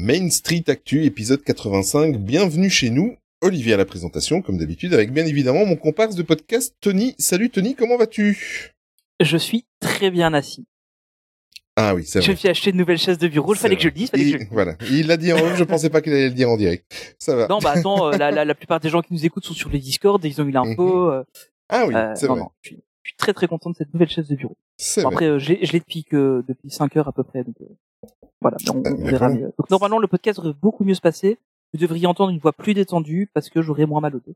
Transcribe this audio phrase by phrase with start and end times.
[0.00, 2.18] Main Street Actu, épisode 85.
[2.18, 3.16] Bienvenue chez nous.
[3.40, 7.16] Olivier à la présentation, comme d'habitude, avec bien évidemment mon comparse de podcast, Tony.
[7.18, 8.72] Salut Tony, comment vas-tu?
[9.20, 10.66] Je suis très bien assis.
[11.74, 12.32] Ah oui, c'est Je vrai.
[12.34, 14.32] me suis acheté une nouvelle chaise de bureau, il fallait que je le dise, fallait
[14.38, 14.48] que je.
[14.52, 17.16] Voilà, il l'a dit en off, je pensais pas qu'il allait le dire en direct.
[17.18, 17.48] Ça va.
[17.48, 19.68] Non, bah attends, euh, la, la, la plupart des gens qui nous écoutent sont sur
[19.70, 21.10] les Discord, ils ont eu l'info.
[21.10, 21.24] euh,
[21.68, 22.38] Ah oui, euh, c'est vrai.
[22.38, 24.56] non, je suis, je suis très très content de cette nouvelle chaise de bureau.
[24.98, 28.08] Bon, après, euh, je l'ai depuis que depuis 5 heures à peu près, donc euh,
[28.40, 29.30] voilà, on, on verra.
[29.30, 31.38] euh, donc normalement, le podcast devrait beaucoup mieux se passer.
[31.72, 34.34] Vous devriez entendre une voix plus détendue parce que j'aurai moins mal au dos.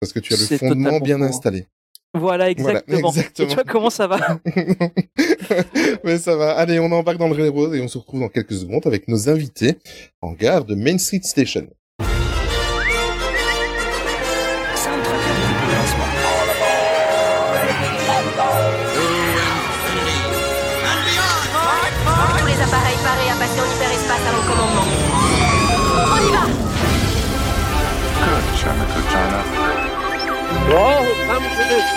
[0.00, 1.24] Parce que tu as le fondement bien faux.
[1.24, 1.66] installé.
[2.14, 3.08] Voilà, exactement.
[3.08, 3.46] exactement.
[3.46, 4.18] Et tu vois comment ça va
[6.04, 6.52] Mais ça va.
[6.52, 9.28] Allez, on embarque dans le railroad et on se retrouve dans quelques secondes avec nos
[9.30, 9.78] invités
[10.20, 11.66] en gare de Main Street Station.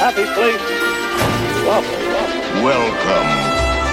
[0.06, 0.62] Happy place,
[2.62, 3.32] welcome,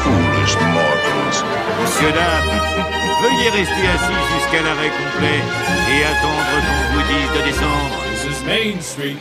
[0.02, 1.38] foolish mortals.
[1.80, 2.84] Monsieur, dames,
[3.22, 5.40] veuillez rester assis jusqu'à l'arrêt complet
[5.88, 7.96] et attendre qu'on vous dise de descendre.
[8.12, 9.16] This is Main Street,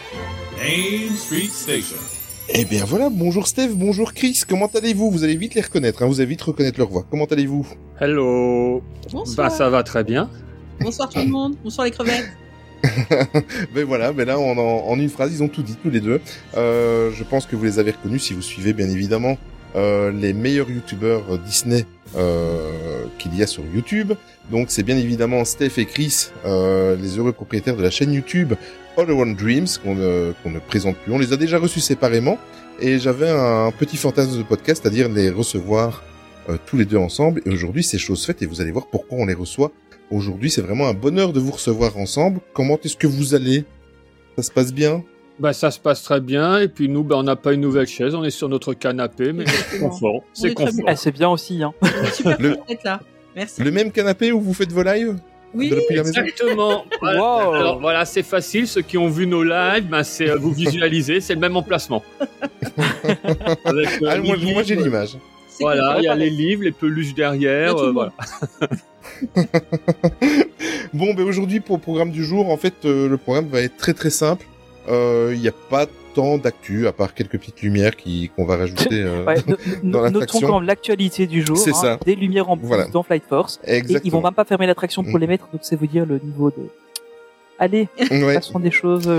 [0.58, 1.96] Main Street Station.
[2.50, 5.12] Eh bien voilà, bonjour Steve, bonjour Chris, comment allez-vous?
[5.12, 7.06] Vous allez vite les reconnaître, hein, vous allez vite reconnaître leur voix.
[7.10, 7.66] Comment allez-vous?
[8.02, 8.84] Hello.
[9.14, 9.50] Bonsoir.
[9.50, 10.30] Bah ça va très bien.
[10.82, 11.56] Bonsoir tout le monde.
[11.64, 12.32] Bonsoir les crevettes.
[13.74, 16.22] Ben voilà, ben là en, une phrase, ils ont tout dit tous les deux.
[16.58, 19.38] Euh, je pense que vous les avez reconnus si vous suivez bien évidemment
[19.76, 21.86] euh, les meilleurs youtubeurs euh, Disney
[22.18, 24.14] euh, qu'il y a sur YouTube.
[24.50, 28.54] Donc c'est bien évidemment Steph et Chris, euh, les heureux propriétaires de la chaîne YouTube
[28.98, 31.14] All Around Dreams qu'on ne, qu'on ne présente plus.
[31.14, 32.38] On les a déjà reçus séparément
[32.82, 36.04] et j'avais un petit fantasme de podcast, c'est-à-dire les recevoir
[36.50, 37.42] euh, tous les deux ensemble.
[37.46, 39.72] Et aujourd'hui c'est chose faite et vous allez voir pourquoi on les reçoit
[40.12, 42.40] Aujourd'hui, c'est vraiment un bonheur de vous recevoir ensemble.
[42.54, 43.66] Comment est-ce que vous allez?
[44.36, 45.04] Ça se passe bien?
[45.40, 47.88] Bah ça se passe très bien et puis nous bah, on n'a pas une nouvelle
[47.88, 50.16] chaise, on est sur notre canapé mais c'est confort.
[50.16, 50.86] On C'est confort.
[50.86, 51.74] Ah, C'est bien aussi, hein.
[52.14, 53.00] Super Le- d'être là.
[53.36, 53.64] Merci.
[53.64, 55.16] Le même canapé où vous faites vos lives?
[55.54, 56.86] Oui, Exactement.
[57.02, 57.20] Voilà.
[57.20, 57.54] Wow.
[57.54, 58.68] Alors voilà, c'est facile.
[58.68, 62.04] Ceux qui ont vu nos lives, bah, c'est euh, vous visualisez, c'est le même emplacement.
[63.66, 65.18] Avec, euh, Ah, moi, j'ai livres, l'image.
[65.70, 67.76] C'est Voilà, il y a les livres, les peluches derrière.
[67.78, 68.12] Euh, le voilà.
[70.94, 73.78] Bon, ben aujourd'hui pour le programme du jour, en fait, euh, le programme va être
[73.78, 74.46] très très simple.
[74.90, 78.58] Euh, Il n'y a pas tant d'actu à part quelques petites lumières qui qu'on va
[78.58, 78.88] rajouter.
[79.02, 79.36] euh, Ouais,
[79.84, 80.48] Dans notons l'attraction.
[80.48, 81.58] quand même l'actualité du jour.
[81.58, 82.00] C'est hein, ça.
[82.06, 82.88] Des lumières en plus Voilà.
[82.88, 83.60] dans Flight Force.
[83.66, 84.22] Et ils vont Exactement.
[84.22, 85.20] même pas fermer l'attraction pour Mhm.
[85.22, 86.68] les mettre, donc c'est vous dire le niveau de.
[87.60, 88.34] Allez, Ouais.
[88.34, 89.10] passons des choses.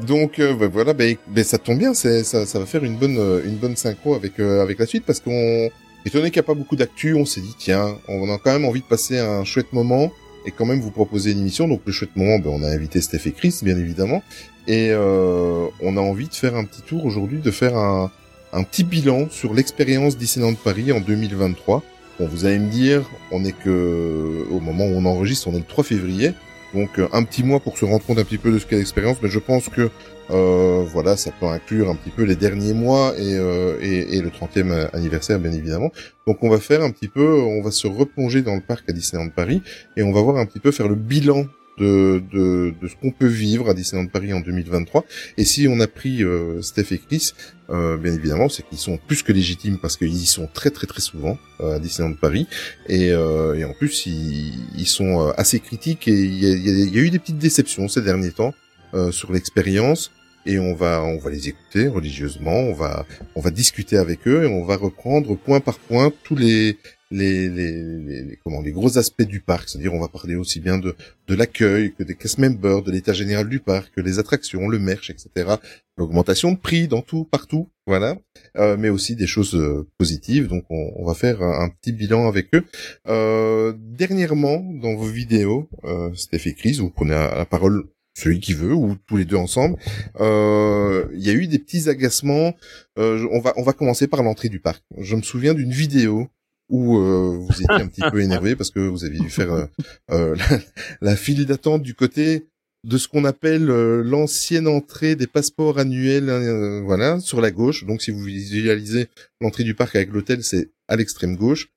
[0.00, 2.96] Donc euh, ben voilà, ben, ben, ça tombe bien, c'est ça, ça va faire une
[2.96, 5.68] bonne une bonne synchro avec euh, avec la suite parce qu'on
[6.04, 8.52] étant donné qu'il n'y a pas beaucoup d'actu, on s'est dit tiens, on a quand
[8.52, 10.12] même envie de passer un chouette moment
[10.46, 11.68] et quand même vous proposer une émission.
[11.68, 14.22] Donc le chouette moment, ben, on a invité Steph et Chris bien évidemment
[14.66, 18.10] et euh, on a envie de faire un petit tour aujourd'hui, de faire un
[18.52, 21.82] un petit bilan sur l'expérience Disneyland Paris en 2023.
[22.18, 25.58] Bon, vous allez me dire, on est que au moment où on enregistre, on est
[25.58, 26.32] le 3 février.
[26.74, 28.76] Donc euh, un petit mois pour se rendre compte un petit peu de ce qu'est
[28.76, 29.90] l'expérience, mais je pense que
[30.30, 34.30] euh, voilà, ça peut inclure un petit peu les derniers mois et, euh, et, le
[34.30, 35.90] 30e anniversaire bien évidemment.
[36.26, 38.92] Donc on va faire un petit peu, on va se replonger dans le parc à
[38.92, 39.62] Disneyland Paris
[39.96, 41.46] et on va voir un petit peu faire le bilan
[41.78, 45.04] de, de, de ce qu'on peut vivre à Disneyland Paris en 2023.
[45.38, 47.32] Et si on a pris euh, Steph et Chris,
[47.70, 50.86] euh, bien évidemment, c'est qu'ils sont plus que légitimes parce qu'ils y sont très très
[50.86, 52.46] très souvent euh, à Disneyland Paris
[52.88, 56.86] et, euh, et en plus ils, ils sont euh, assez critiques et il y a,
[56.86, 58.54] y a eu des petites déceptions ces derniers temps
[58.94, 60.10] euh, sur l'expérience
[60.46, 64.44] et on va on va les écouter religieusement on va on va discuter avec eux
[64.44, 66.78] et on va reprendre point par point tous les
[67.10, 67.82] les, les,
[68.22, 70.94] les, comment les gros aspects du parc c'est-à-dire on va parler aussi bien de
[71.26, 74.78] de l'accueil que des cast members de l'état général du parc que les attractions le
[74.78, 75.54] merch etc
[75.96, 78.16] l'augmentation de prix dans tout partout voilà
[78.56, 82.28] euh, mais aussi des choses euh, positives donc on, on va faire un, petit bilan
[82.28, 82.64] avec eux
[83.08, 88.40] euh, dernièrement dans vos vidéos euh, Steph et Chris vous prenez la la parole celui
[88.40, 89.76] qui veut ou tous les deux ensemble.
[90.20, 92.54] Euh, Il y a eu des petits agacements.
[92.98, 94.82] Euh, on va on va commencer par l'entrée du parc.
[94.98, 96.28] Je me souviens d'une vidéo
[96.70, 99.66] où euh, vous étiez un petit peu énervé parce que vous aviez dû faire euh,
[100.10, 100.58] euh, la,
[101.02, 102.46] la file d'attente du côté
[102.84, 107.84] de ce qu'on appelle euh, l'ancienne entrée des passeports annuels, euh, voilà, sur la gauche.
[107.84, 109.08] Donc si vous visualisez
[109.42, 111.68] l'entrée du parc avec l'hôtel, c'est à l'extrême gauche.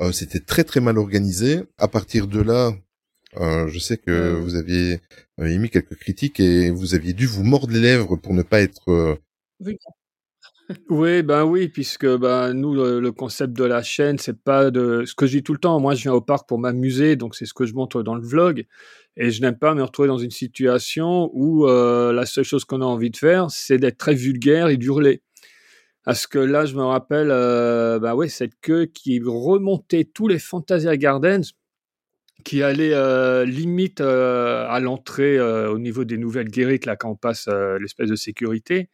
[0.00, 1.62] Euh, C'était très très mal organisé.
[1.78, 2.72] À partir de là,
[3.40, 5.00] euh, je sais que vous aviez
[5.38, 8.90] émis quelques critiques et vous aviez dû vous mordre les lèvres pour ne pas être
[8.92, 9.16] euh,
[9.60, 9.92] Vulgaire.
[10.88, 15.14] Oui, ben oui, puisque ben nous le, concept de la chaîne, c'est pas de ce
[15.14, 15.78] que je dis tout le temps.
[15.78, 18.22] Moi, je viens au parc pour m'amuser, donc c'est ce que je montre dans le
[18.26, 18.66] vlog.
[19.16, 22.80] Et je n'aime pas me retrouver dans une situation où euh, la seule chose qu'on
[22.80, 25.22] a envie de faire, c'est d'être très vulgaire et d'hurler.
[26.04, 30.38] Parce que là, je me rappelle, euh, bah ouais, cette queue qui remontait tous les
[30.38, 31.44] Fantasia Gardens,
[32.44, 37.48] qui allait euh, limite à l'entrée au niveau des nouvelles guérites, là, quand on passe
[37.80, 38.90] l'espèce de sécurité.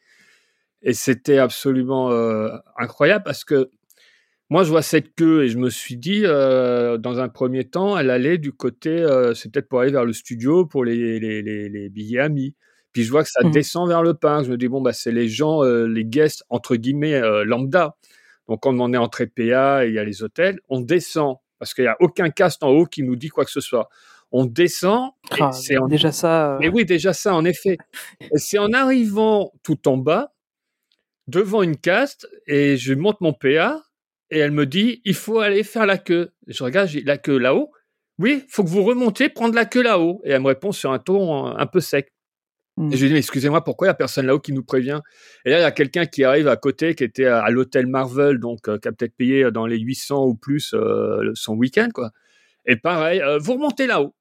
[0.83, 2.49] Et c'était absolument euh,
[2.79, 3.71] incroyable parce que
[4.49, 7.97] moi, je vois cette queue et je me suis dit, euh, dans un premier temps,
[7.97, 11.41] elle allait du côté, euh, c'est peut-être pour aller vers le studio pour les, les,
[11.43, 12.57] les, les billets amis.
[12.93, 13.53] Puis je vois que ça Mhm.
[13.53, 14.47] descend vers le parc.
[14.47, 17.95] Je me dis, bon, bah, c'est les gens, euh, les guests, entre guillemets, lambda.
[18.49, 21.73] Donc, quand on est entrée PA et il y a les hôtels, on descend parce
[21.73, 23.89] qu'il n'y a aucun cast en haut qui nous dit quoi que ce soit.
[24.33, 25.11] On descend.
[25.39, 25.87] Ah, c'est en...
[25.87, 26.57] Déjà ça.
[26.61, 27.77] Mais oui, déjà ça, en effet.
[28.21, 30.33] Et c'est en arrivant tout en bas,
[31.27, 33.83] devant une caste, et je monte mon PA,
[34.31, 36.33] et elle me dit, il faut aller faire la queue.
[36.47, 37.71] Je regarde, j'ai la queue là-haut?
[38.19, 40.21] Oui, faut que vous remontez, prendre la queue là-haut.
[40.25, 42.13] Et elle me répond sur un ton euh, un peu sec.
[42.77, 42.93] hmm.
[42.93, 45.01] Et je lui dis, mais excusez-moi, pourquoi il n'y a personne là-haut qui nous prévient?
[45.45, 47.87] Et là, il y a quelqu'un qui arrive à côté, qui était à, à l'hôtel
[47.87, 51.89] Marvel, donc euh, qui a peut-être payé dans les 800 ou plus euh, son week-end,
[51.93, 52.11] quoi.
[52.67, 54.15] Et pareil, euh, vous remontez là-haut.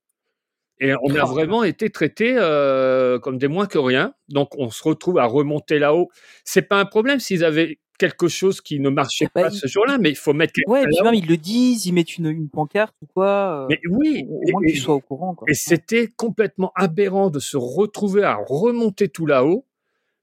[0.80, 4.14] Et on a vraiment été traités euh, comme des moins que rien.
[4.30, 6.10] Donc, on se retrouve à remonter là-haut.
[6.46, 9.68] C'est pas un problème s'ils avaient quelque chose qui ne marchait Bah, pas il- ce
[9.68, 12.18] jour-là, mais il faut mettre quelqu'un Ouais, et puis même ils le disent, ils mettent
[12.18, 13.64] une, une pancarte ou quoi.
[13.64, 15.36] euh, Mais oui, au et- moins que et- tu sois au courant.
[15.36, 15.48] Quoi.
[15.50, 19.66] et c'était complètement aberrant de se retrouver à remonter tout là-haut,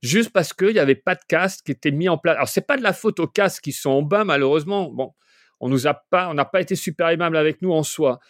[0.00, 2.36] juste parce qu'il n'y avait pas de casque qui était mis en place.
[2.36, 4.88] Alors, c'est pas de la faute aux casques qui sont en bas, malheureusement.
[4.90, 5.12] Bon,
[5.60, 8.20] on nous a pas, on n'a pas été super aimable avec nous en soi.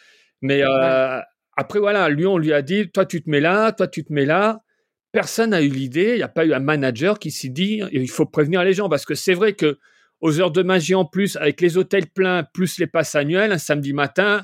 [0.43, 1.21] Mais euh,
[1.57, 4.13] après, voilà, lui, on lui a dit, toi, tu te mets là, toi, tu te
[4.13, 4.63] mets là.
[5.13, 6.11] Personne n'a eu l'idée.
[6.13, 8.89] Il n'y a pas eu un manager qui s'est dit, il faut prévenir les gens,
[8.89, 9.79] parce que c'est vrai que
[10.21, 13.59] aux heures de magie en plus, avec les hôtels pleins, plus les passes annuelles, un
[13.59, 14.43] samedi matin,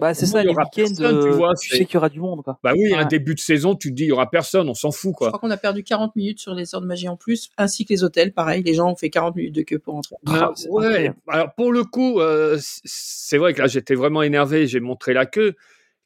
[0.00, 1.94] Bah, c'est ça, il y les aura week-ends, personne, tu euh, vois, tu sais qu'il
[1.94, 2.42] y aura du monde.
[2.42, 2.58] Quoi.
[2.62, 4.90] bah oui, un début de saison, tu te dis, il y aura personne, on s'en
[4.90, 5.28] fout, Je quoi.
[5.28, 7.92] crois qu'on a perdu 40 minutes sur les heures de magie en plus, ainsi que
[7.94, 8.32] les hôtels.
[8.34, 10.16] Pareil, les gens ont fait 40 minutes de queue pour entrer.
[10.26, 14.22] Ah, Ah, c'est ouais, alors pour le coup, euh, c'est vrai que là, j'étais vraiment
[14.22, 15.54] énervé, j'ai montré la queue.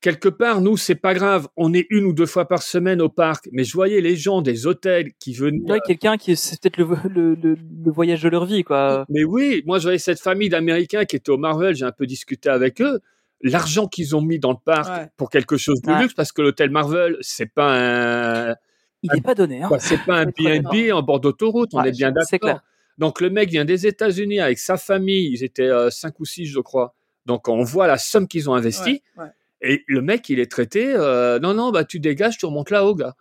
[0.00, 3.08] Quelque part, nous, c'est pas grave, on est une ou deux fois par semaine au
[3.08, 5.72] parc, mais je voyais les gens des hôtels qui venaient.
[5.72, 7.54] Ouais, quelqu'un qui c'est peut-être le, vo- le, le,
[7.84, 9.04] le voyage de leur vie, quoi.
[9.08, 12.06] Mais oui, moi, je voyais cette famille d'Américains qui étaient au Marvel, j'ai un peu
[12.06, 13.00] discuté avec eux.
[13.42, 15.08] L'argent qu'ils ont mis dans le parc Ouais.
[15.16, 16.02] pour quelque chose de Ouais.
[16.02, 18.54] luxe, parce que l'hôtel Marvel, c'est pas un,
[19.02, 19.62] Il n'est pas donné.
[19.62, 19.68] Hein.
[19.68, 20.26] Bah, c'est pas un.
[20.26, 22.50] B&B en bord d'autoroute, on Ouais, est bien c'est d'accord.
[22.50, 22.62] clair.
[22.98, 26.46] Donc le mec vient des États-Unis avec sa famille, ils étaient euh, cinq ou six,
[26.46, 26.94] je crois.
[27.26, 29.02] Donc on voit la somme qu'ils ont investie.
[29.16, 29.30] Ouais, ouais.
[29.60, 32.94] Et le mec, il est traité, euh, non, non, bah tu dégages, tu remontes là-haut,
[32.94, 33.14] gars.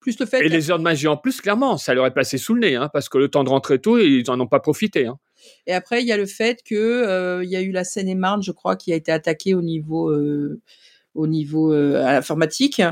[0.00, 2.38] Plus le fait Et les heures de magie en plus, clairement, ça leur est passé
[2.38, 4.60] sous le nez, hein, parce que le temps de rentrer tôt, ils en ont pas
[4.60, 5.06] profité.
[5.06, 5.18] Hein.
[5.66, 8.42] Et après, il y a le fait que euh, il y a eu la Seine-et-Marne,
[8.42, 10.60] je crois, qui a été attaquée au niveau euh,
[11.14, 12.82] au niveau euh, informatique.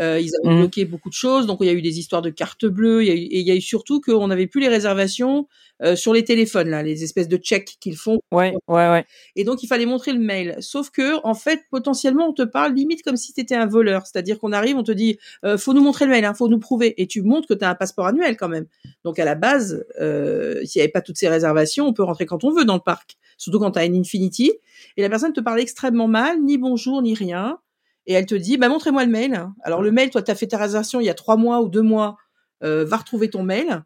[0.00, 0.58] Euh, ils avaient Mhm.
[0.60, 3.02] bloqué beaucoup de choses, donc il y a eu des histoires de cartes bleues.
[3.02, 5.48] Il y a eu, et il y a eu surtout qu'on n'avait plus les réservations
[5.82, 8.18] euh, sur les téléphones, là, les espèces de checks qu'ils font.
[8.30, 9.04] Ouais, ouais, ouais.
[9.36, 10.56] Et donc il fallait montrer le mail.
[10.60, 14.06] Sauf que en fait, potentiellement, on te parle limite comme si tu étais un voleur.
[14.06, 16.58] C'est-à-dire qu'on arrive, on te dit, euh, faut nous montrer le mail, hein, faut nous
[16.58, 18.66] prouver, et tu montres que tu as un passeport annuel quand même.
[19.04, 22.26] Donc à la base, euh, s'il n'y avait pas toutes ces réservations, on peut rentrer
[22.26, 23.16] quand on veut dans le parc.
[23.38, 24.52] Surtout quand tu as une Infinity.
[24.96, 27.58] Et la personne te parle extrêmement mal, ni bonjour, ni rien.
[28.06, 29.46] Et elle te dit, bah montrez-moi le mail.
[29.62, 31.68] Alors le mail, toi, tu as fait ta réservation il y a trois mois ou
[31.68, 32.16] deux mois.
[32.62, 33.82] Euh, va retrouver ton mail.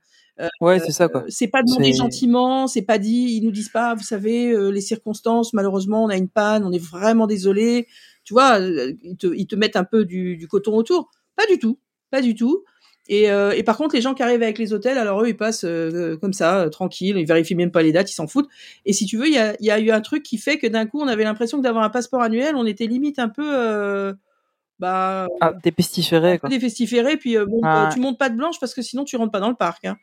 [0.60, 1.22] Ouais, c'est ça, quoi.
[1.22, 4.70] Euh, c'est pas demandé gentiment, c'est pas dit, ils nous disent pas, vous savez, euh,
[4.70, 7.86] les circonstances, malheureusement, on a une panne, on est vraiment désolé.
[8.24, 11.10] Tu vois, euh, ils te, ils te mettent un peu du, du coton autour.
[11.36, 11.78] Pas du tout,
[12.10, 12.64] pas du tout.
[13.08, 15.36] Et, euh, et par contre, les gens qui arrivent avec les hôtels, alors eux, ils
[15.36, 18.48] passent euh, comme ça, euh, tranquille, ils vérifient même pas les dates, ils s'en foutent.
[18.84, 20.58] Et si tu veux, il y a, il y a eu un truc qui fait
[20.58, 23.28] que d'un coup, on avait l'impression que d'avoir un passeport annuel, on était limite un
[23.28, 24.12] peu,
[24.78, 26.48] bah, Ah, des pestiférés, quoi.
[26.48, 29.16] des festiférés, puis bon, Ah euh, tu montes pas de blanche parce que sinon tu
[29.16, 29.84] rentres pas dans le parc.
[29.84, 29.96] Hein.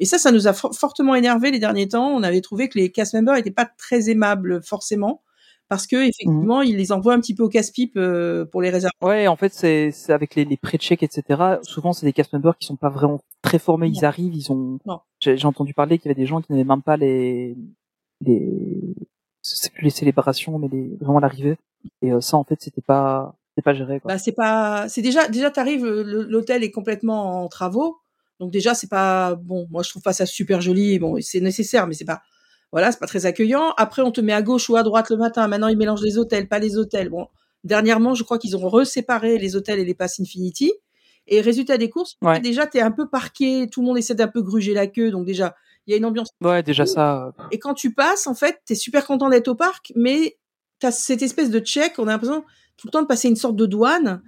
[0.00, 2.08] Et ça, ça nous a for- fortement énervé les derniers temps.
[2.08, 5.22] On avait trouvé que les cast members étaient pas très aimables forcément
[5.68, 8.92] parce que effectivement, ils les envoient un petit peu au casse-pipe euh, pour les réserver.
[9.00, 11.58] Ouais, en fait, c'est c'est avec les, les pré-checks, etc.
[11.62, 13.88] Souvent, c'est des cast members qui sont pas vraiment très formés.
[13.88, 14.78] Ils arrivent, ils ont.
[15.20, 17.56] J'ai entendu parler qu'il y avait des gens qui n'avaient même pas les
[18.20, 18.94] les
[19.42, 21.56] c'est plus les célébrations, mais les vraiment l'arrivée.
[22.02, 24.12] Et euh, ça, en fait, c'était pas c'était pas géré, quoi.
[24.12, 27.98] Bah c'est pas, c'est déjà déjà t'arrives, l'hôtel est complètement en travaux,
[28.40, 29.66] donc déjà c'est pas bon.
[29.70, 30.98] Moi je trouve pas ça super joli.
[30.98, 32.22] Bon, c'est nécessaire, mais c'est pas
[32.72, 33.72] voilà, c'est pas très accueillant.
[33.76, 35.46] Après on te met à gauche ou à droite le matin.
[35.48, 37.08] Maintenant ils mélangent les hôtels, pas les hôtels.
[37.10, 37.28] Bon,
[37.62, 40.72] dernièrement je crois qu'ils ont reséparé les hôtels et les passes Infinity.
[41.26, 42.38] Et résultat des courses, Ouais.
[42.40, 45.24] déjà t'es un peu parqué, tout le monde essaie d'un peu gruger la queue, donc
[45.24, 45.54] déjà
[45.86, 46.28] Il y a une ambiance.
[46.42, 47.32] Ouais, déjà ça.
[47.50, 50.38] Et quand tu passes, en fait, t'es super content d'être au parc, mais
[50.80, 51.98] t'as cette espèce de check.
[51.98, 52.42] On a l'impression
[52.78, 54.22] tout le temps de passer une sorte de douane.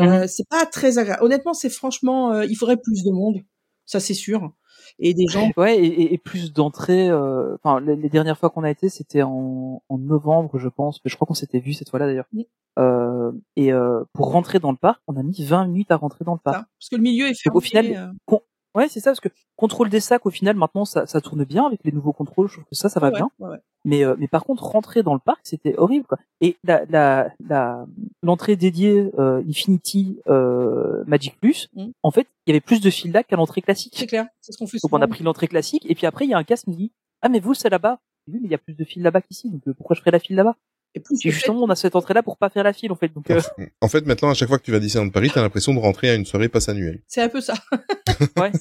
[0.00, 1.22] Euh, C'est pas très agréable.
[1.24, 3.40] Honnêtement, c'est franchement, euh, il faudrait plus de monde.
[3.86, 4.52] Ça, c'est sûr.
[4.98, 5.50] Et des gens.
[5.56, 7.08] Ouais, et, plus d'entrées.
[7.10, 11.00] euh, Enfin, les, les dernières fois qu'on a été, c'était en, en novembre, je pense.
[11.04, 12.26] Mais je crois qu'on s'était vu cette fois-là d'ailleurs.
[12.32, 12.48] Oui.
[12.78, 16.24] Euh, et euh, pour rentrer dans le parc, on a mis 20 minutes à rentrer
[16.24, 16.56] dans le parc.
[16.58, 17.56] ça, parce que le milieu est fermé.
[17.56, 18.40] au final, euh, con-
[18.74, 21.64] Ouais, c'est ça, parce que contrôle des sacs, au final, maintenant, ça, ça tourne bien
[21.66, 22.48] avec les nouveaux contrôles.
[22.48, 23.28] Je trouve que ça, ça va ouais, bien.
[23.38, 23.58] ouais, ouais.
[23.84, 26.06] Mais, euh, mais par contre, rentrer dans le parc, c'était horrible.
[26.06, 26.18] Quoi.
[26.40, 27.86] Et la, la, la,
[28.22, 31.90] l'entrée dédiée euh, Infinity euh, Magic Plus, Mm.
[32.02, 33.94] en fait, il y avait plus de files là qu'à l'entrée classique.
[33.96, 34.26] C'est clair.
[34.40, 36.34] C'est ce qu'on fait Donc on a pris l'entrée classique, et puis après, il y
[36.34, 37.98] a un casque qui dit Ah, mais vous, c'est là-bas.
[38.26, 40.10] Oui, mais il y a plus de files là-bas qu'ici, donc euh, pourquoi je ferais
[40.10, 40.56] la file là-bas?
[40.94, 42.92] Et plus Et le fait- justement, on a cette entrée-là pour pas faire la file,
[42.92, 43.08] en fait.
[43.12, 43.40] Donc, euh,
[43.80, 45.80] En fait, maintenant, à chaque fois que tu vas à Disneyland Paris, t'as l'impression de
[45.80, 47.00] rentrer à une soirée passe annuelle.
[47.08, 47.54] c'est un peu ça.
[48.38, 48.52] ouais.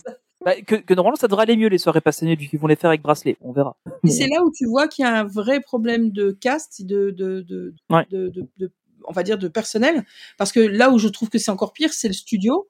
[0.46, 2.76] Bah, que, que normalement, ça devrait aller mieux, les soirées passionnées, vu qu'ils vont les
[2.76, 3.38] faire avec bracelet.
[3.42, 3.78] On verra.
[4.04, 7.12] Et c'est là où tu vois qu'il y a un vrai problème de cast, de,
[7.12, 8.06] de, de, Ouais.
[8.12, 8.72] de, de- de-
[9.06, 10.04] on va dire de personnel,
[10.38, 12.68] parce que là où je trouve que c'est encore pire, c'est le studio,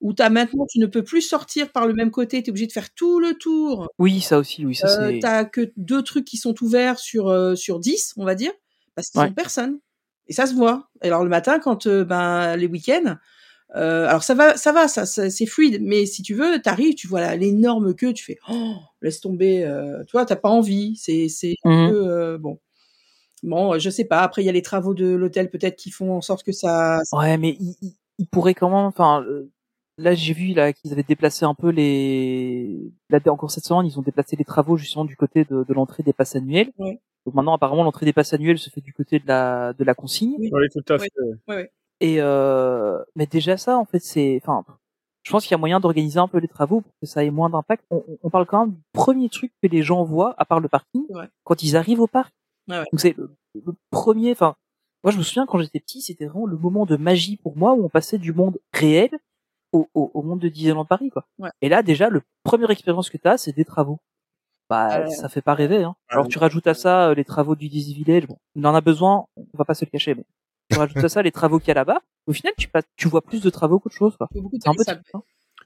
[0.00, 2.66] où t'as maintenant, tu ne peux plus sortir par le même côté, tu es obligé
[2.66, 3.88] de faire tout le tour.
[3.98, 5.18] Oui, ça aussi, oui, ça Euh, c'est.
[5.20, 8.52] t'as que deux trucs qui sont ouverts sur euh, sur 10, on va dire,
[8.96, 9.28] parce qu'ils Ouais.
[9.28, 9.78] sont personne.
[10.26, 10.88] Et ça se voit.
[11.02, 13.14] Et alors le matin, quand euh, ben les week-ends,
[13.76, 15.78] euh, alors ça va, ça va, ça, ça- c'est fluide.
[15.82, 19.64] Mais si tu veux, t'arrives, tu vois là, l'énorme queue, tu fais, oh, laisse tomber.
[19.64, 20.96] Euh, tu vois, t'as pas envie.
[20.96, 22.58] C'est c'est un peu euh, bon.
[23.42, 24.20] Bon, euh, je sais pas.
[24.22, 27.00] Après, il y a les travaux de l'hôtel peut-être qui font en sorte que ça.
[27.12, 28.86] Ouais, mais il, il- il pourrait quand même.
[28.86, 29.50] Enfin, euh,
[29.98, 32.80] là, j'ai vu là qu'ils avaient déplacé un peu les.
[33.10, 36.02] Là, encore cette semaine, ils ont déplacé les travaux justement du côté de, de l'entrée
[36.02, 36.72] des passes annuelles.
[36.78, 36.98] Ouais.
[37.26, 39.94] Donc maintenant, apparemment, l'entrée des passes annuelles se fait du côté de la de la
[39.94, 40.36] consigne.
[40.38, 40.48] Oui.
[40.52, 41.10] Oui, tout à fait.
[41.48, 41.70] Ouais, ouais.
[42.00, 44.40] Et euh, mais déjà ça, en fait, c'est.
[44.42, 44.64] Enfin,
[45.24, 47.30] je pense qu'il y a moyen d'organiser un peu les travaux pour que ça ait
[47.30, 47.84] moins d'impact.
[47.90, 50.60] On, on- on parle quand même du premier truc que les gens voient, à part
[50.60, 51.04] le parking,
[51.44, 52.32] quand ils arrivent au parc.
[52.68, 52.84] Ouais, ouais.
[52.92, 54.30] Donc c'est le, le premier.
[54.32, 54.54] Enfin,
[55.02, 57.72] moi, je me souviens quand j'étais petit, c'était vraiment le moment de magie pour moi
[57.74, 59.10] où on passait du monde réel
[59.72, 61.26] au, au, au monde de Disneyland Paris, quoi.
[61.38, 61.50] Ouais.
[61.60, 63.98] Et là, déjà, le première expérience que tu as, c'est des travaux.
[64.68, 65.82] Bah, Euh, ça fait pas rêver.
[65.84, 65.94] Hein.
[66.08, 66.32] Ah Alors oui.
[66.32, 68.26] tu rajoutes à ça euh, les travaux du Disney Village.
[68.26, 69.26] Bon, il en a besoin.
[69.36, 70.24] On va pas se le cacher, mais
[70.70, 72.00] tu rajoutes à ça les travaux qu'il y a là-bas.
[72.26, 74.16] Au final, tu passes, tu vois plus de travaux qu'autre chose.
[74.16, 74.28] Quoi.
[74.34, 75.02] Beaucoup de un peu salissades.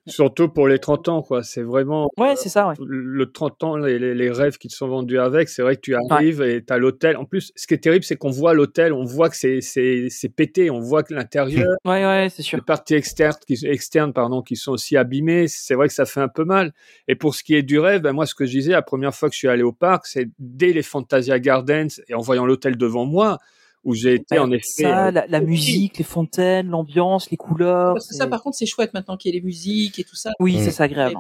[0.07, 1.43] Surtout pour les 30 ans, quoi.
[1.43, 2.09] C'est vraiment.
[2.19, 2.69] Ouais, c'est ça.
[2.69, 2.75] Ouais.
[2.85, 5.83] le 30 ans, les, les- les rêves qui te sont vendus avec, c'est vrai que
[5.83, 7.17] tu arrives et tu as l'hôtel.
[7.19, 10.07] En plus, ce qui est terrible, c'est qu'on voit l'hôtel, on voit que c'est- c'est
[10.09, 12.57] c'est pété, on voit que l'intérieur, Ouais, ouais, c'est sûr.
[12.59, 16.21] les parties externes qui, externes pardon, qui sont aussi abîmées, c'est vrai que ça fait
[16.21, 16.73] un peu mal.
[17.07, 19.15] Et pour ce qui est du rêve, ben moi, ce que je disais, la première
[19.15, 22.47] fois que je suis allé au parc, c'est dès les Fantasia Gardens et en voyant
[22.47, 23.39] l'hôtel devant moi,
[23.85, 24.83] où j'ai été Ouais, en effet.
[24.83, 27.95] ça, euh, la, la musique, les fontaines, l'ambiance, les couleurs.
[27.95, 30.05] Parce que ça, c'est- par contre, c'est chouette maintenant qu'il y ait les musiques et
[30.05, 30.33] tout ça.
[30.39, 30.61] Oui, Mm.
[30.65, 31.17] c'est ça agréable.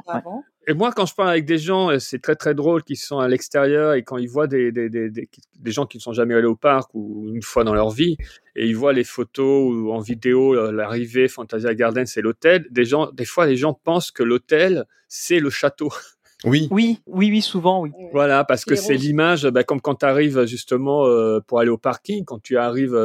[0.66, 0.76] Et ouais.
[0.76, 3.28] moi, quand je parle avec des gens, euh, c'est très très drôle qui sont à
[3.28, 6.34] l'extérieur et quand ils voient des, des, des, des, des gens qui ne sont jamais
[6.34, 8.18] allés au parc ou une fois dans leur vie
[8.56, 12.84] et ils voient les photos ou en vidéo euh, l'arrivée Fantasia Gardens et l'hôtel, des
[12.84, 15.88] gens, des fois les gens pensent que l'hôtel c'est le château.
[16.44, 16.68] Oui.
[16.70, 17.90] Oui, oui, oui, souvent, oui.
[18.12, 21.78] Voilà, parce que c'est l'image, bah, comme quand tu arrives justement euh, pour aller au
[21.78, 22.96] parking, quand tu arrives,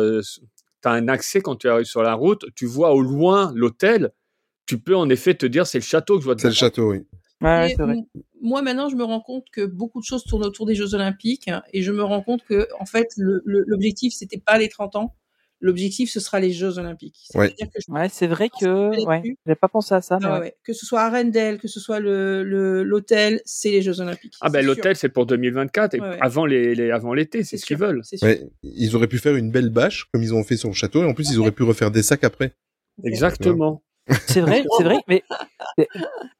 [0.81, 4.11] tu as un accès quand tu arrives sur la route, tu vois au loin l'hôtel,
[4.65, 6.35] tu peux en effet te dire c'est le château que je vois.
[6.37, 7.05] C'est le château, oui.
[7.41, 7.93] Ouais, Et c'est vrai.
[7.97, 8.05] m-
[8.41, 11.47] moi maintenant, je me rends compte que beaucoup de choses tournent autour des Jeux Olympiques
[11.47, 15.15] hein, et je me rends compte que en fait, l'objectif c'était pas les 30 ans,
[15.61, 17.27] l'objectif ce sera les Jeux Olympiques.
[17.33, 17.55] Ouais.
[17.59, 20.45] Je c'est vrai que, ouais, j'avais pas pensé à ça, mais Ah ouais, ouais.
[20.45, 20.55] ouais.
[20.63, 24.33] que ce soit Arendelle, que ce soit le le- l'hôtel, c'est les Jeux Olympiques.
[24.41, 26.17] Ah ben l'hôtel c'est pour 2024 et Ouais, ouais.
[26.21, 28.01] avant les, les- avant l'été, c'est ce qu'ils veulent.
[28.63, 31.05] Ils auraient pu faire une belle bâche, comme ils ont fait sur le château, et
[31.05, 32.53] en plus, ils auraient pu refaire des sacs après.
[33.03, 33.81] Exactement.
[34.27, 35.23] C'est vrai, c'est vrai, mais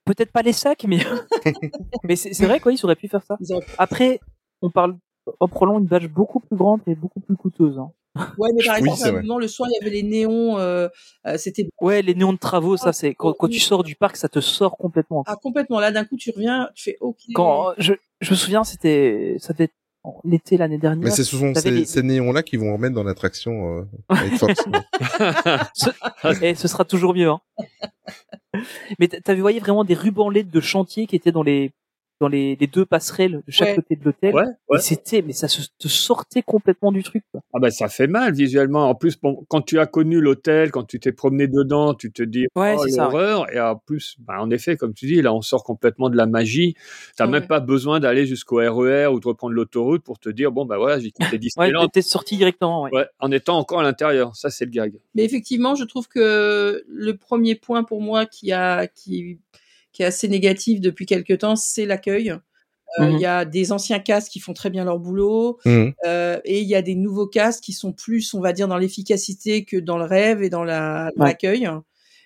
[0.06, 1.00] peut-être pas les sacs, mais
[2.04, 3.38] mais c'est vrai quoi, ils auraient pu faire ça.
[3.78, 4.20] Après,
[4.62, 4.98] on parle
[5.40, 7.78] en prenant une bâche beaucoup plus grande et beaucoup plus coûteuse.
[7.80, 7.92] Hein.
[8.38, 10.88] Ouais, mais par exemple, moment, le soir, il y avait les néons, euh,
[11.28, 14.16] euh, c'était Ouais, les néons de travaux, ça c'est quand, quand tu sors du parc,
[14.16, 15.24] ça te sort complètement.
[15.28, 15.80] ah, complètement.
[15.82, 17.18] Là, d'un coup, tu reviens, tu fais OK.
[17.34, 21.04] Quand je je me souviens, c'était ça devait être en l'été l'année dernière.
[21.04, 24.16] Mais c'est ce T'avais ces, les- ces néons-là qui vont remettre dans l'attraction euh.
[24.24, 24.38] Et
[26.58, 27.30] ce sera toujours mieux.
[27.30, 27.42] Hein.
[29.00, 31.74] Mais t'a- t'avais voyé vraiment des rubans LED de chantier qui étaient dans les
[32.22, 33.76] dans les, les deux passerelles de chaque Ouais.
[33.76, 34.34] côté de l'hôtel.
[34.34, 34.80] Ouais, ouais.
[34.80, 37.24] C'était, mais ça se te sortait complètement du truc.
[37.32, 37.42] Quoi.
[37.54, 38.90] Ah ben ça fait mal visuellement.
[38.90, 42.24] En plus, bon, quand tu as connu l'hôtel, quand tu t'es promené dedans, tu te
[42.24, 43.54] dis Ouais, oh l'horreur.
[43.54, 46.26] Et en plus, bah, en effet, comme tu dis, là on sort complètement de la
[46.26, 46.76] magie.
[47.18, 47.32] T'as Ouais.
[47.32, 50.78] même pas besoin d'aller jusqu'au RER ou de reprendre l'autoroute pour te dire bon bah
[50.78, 51.88] voilà j'ai quitté Ouais, Disneyland.
[51.90, 52.84] t'es sorti directement.
[52.84, 52.92] Ouais.
[52.94, 54.36] Ouais, en étant encore à l'intérieur.
[54.36, 54.94] Ça c'est le gag.
[55.16, 59.40] Mais effectivement, je trouve que le premier point pour moi qui a qui
[59.96, 62.32] qui est assez négatif depuis quelque temps, c'est l'accueil.
[63.00, 63.20] Euh, Il Mhm.
[63.20, 65.58] y a des anciens castes qui font très bien leur boulot.
[65.66, 65.94] Mhm.
[66.06, 68.78] Euh, et il y a des nouveaux castes qui sont plus, on va dire, dans
[68.78, 71.30] l'efficacité que dans le rêve et dans la- dans Ouais.
[71.30, 71.68] l'accueil.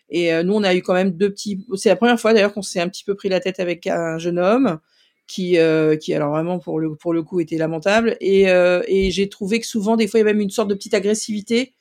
[0.09, 1.65] Et euh, nous, on a eu quand même deux petits.
[1.75, 4.17] C'est la première fois d'ailleurs qu'on s'est un petit peu pris la tête avec un
[4.17, 4.79] jeune homme
[5.27, 8.17] qui, euh, qui alors vraiment pour le pour le coup était lamentable.
[8.19, 10.69] Et, euh, et j'ai trouvé que souvent, des fois, il y avait même une sorte
[10.69, 11.73] de petite agressivité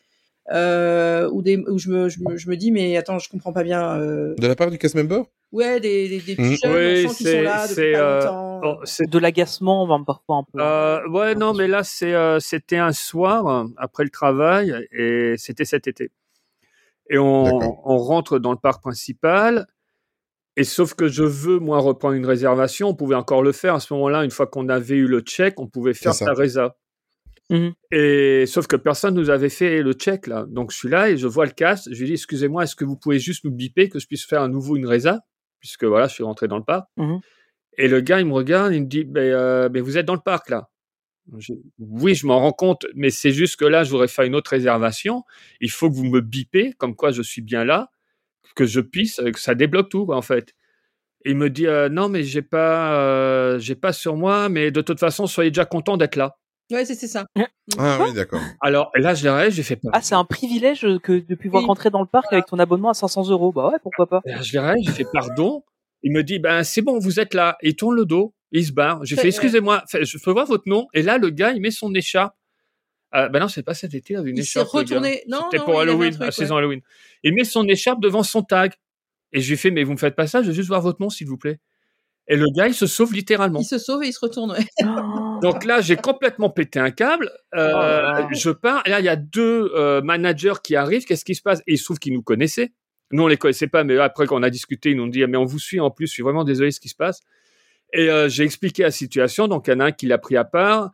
[0.53, 3.53] euh, où, des, où je me, je me je me dis mais attends, je comprends
[3.53, 3.99] pas bien.
[4.01, 4.35] Euh...
[4.39, 5.23] De la part du cast member?
[5.53, 6.57] Ouais, des des, des Mhm.
[6.63, 8.61] jeunes, Oui, c'est- sont là depuis pas euh, longtemps.
[8.61, 10.59] Bon, c'est- De l'agacement, même parfois un peu.
[10.61, 15.65] euh, ouais, non, mais là, c'est, euh, c'était un soir après le travail et c'était
[15.65, 16.11] cet été.
[17.11, 19.67] Et on, on rentre dans le parc principal.
[20.57, 22.89] Et sauf que je veux, moi, reprendre une réservation.
[22.89, 24.25] On pouvait encore le faire à ce moment-là.
[24.25, 26.77] Une fois qu'on avait eu le check, on pouvait faire sa résa.
[27.51, 27.73] Mhm.
[27.93, 30.45] Et sauf que personne nous avait fait le check là.
[30.49, 31.89] Donc je suis là et je vois le cast.
[31.93, 34.43] Je lui dis excusez-moi, est-ce que vous pouvez juste nous biper que je puisse faire
[34.43, 35.21] à nouveau une résa
[35.61, 36.87] puisque voilà, je suis rentré dans le parc.
[36.99, 37.21] Mhm.
[37.79, 40.21] Et le gars il me regarde, il me dit ben, euh, vous êtes dans le
[40.21, 40.69] parc là.
[41.39, 44.35] Je- oui, je m'en rends compte, mais c'est juste que là je voudrais faire une
[44.35, 45.25] autre réservation.
[45.61, 47.91] Il faut que vous me bipez comme quoi je suis bien là,
[48.57, 50.55] que je puisse, euh, que ça débloque tout en fait.
[51.25, 54.71] Et il me dit euh, non mais j'ai pas, euh, j'ai pas sur moi, mais
[54.73, 56.37] de toute façon soyez déjà content d'être là.
[56.71, 57.27] Ouais, c'est c'est ça.
[57.79, 58.41] Ah oui, d'accord.
[58.61, 59.91] Alors là je l'ai j'ai fait peur.
[59.95, 61.67] Ah, c'est un privilège que de pouvoir Oui.
[61.69, 63.53] rentrer dans le parc avec ton abonnement à 500 euros.
[63.53, 64.21] Bah ouais, pourquoi pas.
[64.25, 65.65] Là, je l'ai j'ai fait pardon.
[66.03, 67.57] Il me dit, ben, c'est bon, vous êtes là.
[67.61, 69.05] Et il tourne le dos, il se barre.
[69.05, 70.87] J'ai fait, excusez-moi, fait, je peux voir votre nom.
[70.95, 72.35] Et là, le gars, il met son écharpe.
[73.17, 74.73] Euh, ben non, c'est pas cet été, il avait une Il s'est écharpe.
[74.75, 74.97] le gars.
[74.97, 75.23] retourné.
[75.27, 76.33] Non, C'était non, pour il Halloween, truc, la ouais.
[76.33, 76.81] saison Halloween.
[77.25, 78.75] Il met son écharpe devant son tag.
[79.33, 81.03] Et je lui fais, mais vous me faites pas ça, je veux juste voir votre
[81.03, 81.59] nom, s'il vous plaît.
[82.31, 83.61] Et le gars, il se sauve littéralement.
[83.61, 84.51] Il se sauve et il se retourne.
[84.53, 84.67] Ouais.
[84.85, 85.39] Oh.
[85.43, 87.31] Donc là, j'ai complètement pété un câble.
[87.55, 88.83] Euh, Oh je pars.
[88.87, 91.05] Et là, il y a deux euh, managers qui arrivent.
[91.07, 91.61] Qu'est-ce qui se passe?
[91.67, 92.73] Et il se trouve qu'ils nous connaissaient.
[93.13, 95.23] Nous, on les connaissait pas, mais après, quand on a discuté, ils nous ont dit,
[95.25, 96.07] Ah, mais on vous suit en plus.
[96.09, 97.21] Je suis vraiment désolé de ce qui se passe.
[97.95, 99.49] Et euh, j'ai expliqué la situation.
[99.49, 100.91] Donc, il y en a un qui l'a pris à part.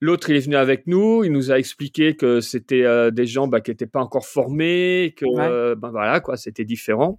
[0.00, 1.24] L'autre, il est venu avec nous.
[1.24, 5.14] Il nous a expliqué que c'était euh, des gens bah, qui n'étaient pas encore formés,
[5.16, 5.46] que Ouais.
[5.48, 7.18] euh, ben voilà quoi, c'était différent.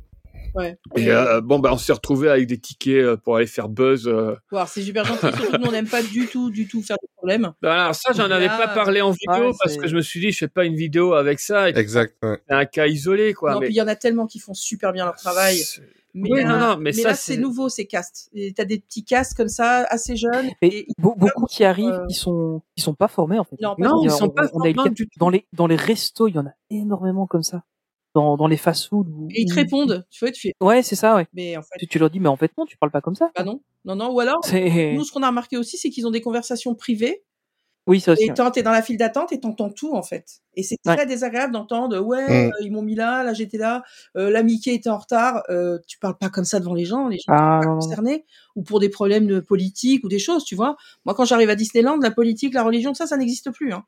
[0.56, 0.78] Ouais.
[0.96, 4.08] Et euh, bon, bah, on s'est retrouvés avec des tickets euh, pour aller faire buzz.
[4.08, 4.36] euh,
[4.68, 5.20] c'est super gentil.
[5.22, 7.52] Surtout que nous, on n'aime pas du tout, du tout faire des problèmes.
[7.62, 10.02] Ben Alors ça, j'en avais Là, pas parlé en vidéo ouais, parce que je me
[10.02, 11.70] suis dit, je fais pas une vidéo avec ça.
[11.70, 12.16] Exact.
[12.24, 12.40] ouais.
[12.48, 13.54] C'est un cas isolé, quoi.
[13.54, 15.58] non, mais puis il y en a tellement qui font super bien leur travail.
[15.58, 15.82] C'est-
[16.18, 18.32] Mais Oui, là, non, non, mais ça, là, c'est- nouveau, ces castes.
[18.56, 20.48] T'as des petits castes comme ça, assez jeunes.
[20.62, 23.58] Et Et be- beaucoup qui arrivent, euh, qui sont, qui sont pas formés en fait.
[23.62, 24.74] Non, Non, ils sont on- pas on formés
[25.20, 27.64] dans les dans les restos, il y en a énormément comme ça.
[28.16, 29.08] Dans dans les fast-food.
[29.10, 30.06] où- et ils te répondent.
[30.10, 31.28] Tu vois, tu fais, Ouais, c'est ça, ouais.
[31.34, 33.14] mais en fait, Tu, tu leur dis, mais en fait non, tu parles pas comme
[33.16, 33.30] ça.
[33.36, 33.62] bah non.
[33.84, 34.12] Non, non.
[34.12, 37.24] Ou alors, nous, ce qu'on a remarqué aussi, c'est qu'ils ont des conversations privées.
[37.88, 38.24] oui, ça aussi.
[38.24, 40.26] Et t'es dans la file d'attente et t'entends tout, en fait.
[40.56, 40.96] Et c'est Ouais.
[40.96, 42.48] très désagréable d'entendre, ouais, Mm.
[42.48, 43.84] euh, ils m'ont mis là, là j'étais là,
[44.18, 45.44] euh, la Mickey était en retard.
[45.52, 47.80] Euh, tu parles pas comme ça devant les gens, les gens Ah, sont pas non.
[47.82, 48.26] concernés.
[48.56, 50.78] Ou pour des problèmes de politique ou des choses, tu vois.
[51.06, 53.72] Moi, quand j'arrive à Disneyland, la politique, la religion, ça, ça n'existe plus.
[53.72, 53.84] Hein.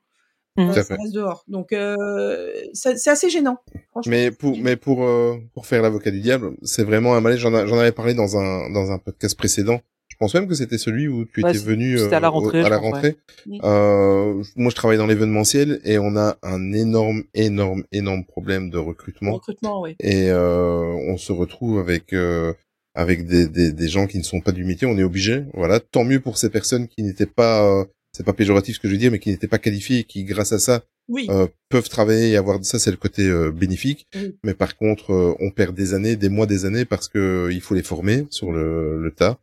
[0.57, 0.95] À ça fait.
[0.95, 1.43] reste dehors.
[1.47, 3.57] Donc, euh, c'est assez gênant.
[3.91, 4.09] franchement.
[4.09, 7.39] Mais pour, mais pour, euh, pour faire l'avocat du diable, c'est vraiment un malaise.
[7.39, 9.81] J'en, avais parlé dans un, dans un podcast précédent.
[10.09, 12.31] Je pense même que c'était celui où tu Ouais, étais venu c'était à la euh,
[12.31, 13.17] rentrée, à la pense, rentrée.
[13.45, 13.59] ouais.
[13.63, 18.79] Euh, moi, je travaille dans l'événementiel et on a un énorme, énorme, énorme problème de
[18.79, 19.33] recrutement.
[19.33, 19.95] recrutement, oui.
[19.99, 22.51] Et euh, on se retrouve avec euh,
[22.95, 24.87] avec des, des, des gens qui ne sont pas du métier.
[24.87, 25.43] On est obligé.
[25.53, 25.79] Voilà.
[25.79, 27.85] Tant mieux pour ces personnes qui n'étaient pas, euh,
[28.17, 30.23] c'est pas péjoratif ce que je veux dire, mais qui n'étaient pas qualifiées et qui,
[30.23, 31.27] grâce à ça, Oui.
[31.29, 34.35] euh, peuvent travailler et avoir ça c'est le côté euh, bénéfique Oui.
[34.43, 37.53] mais par contre euh, on perd des années des mois des années parce que euh,
[37.53, 39.37] il faut les former sur le, le tas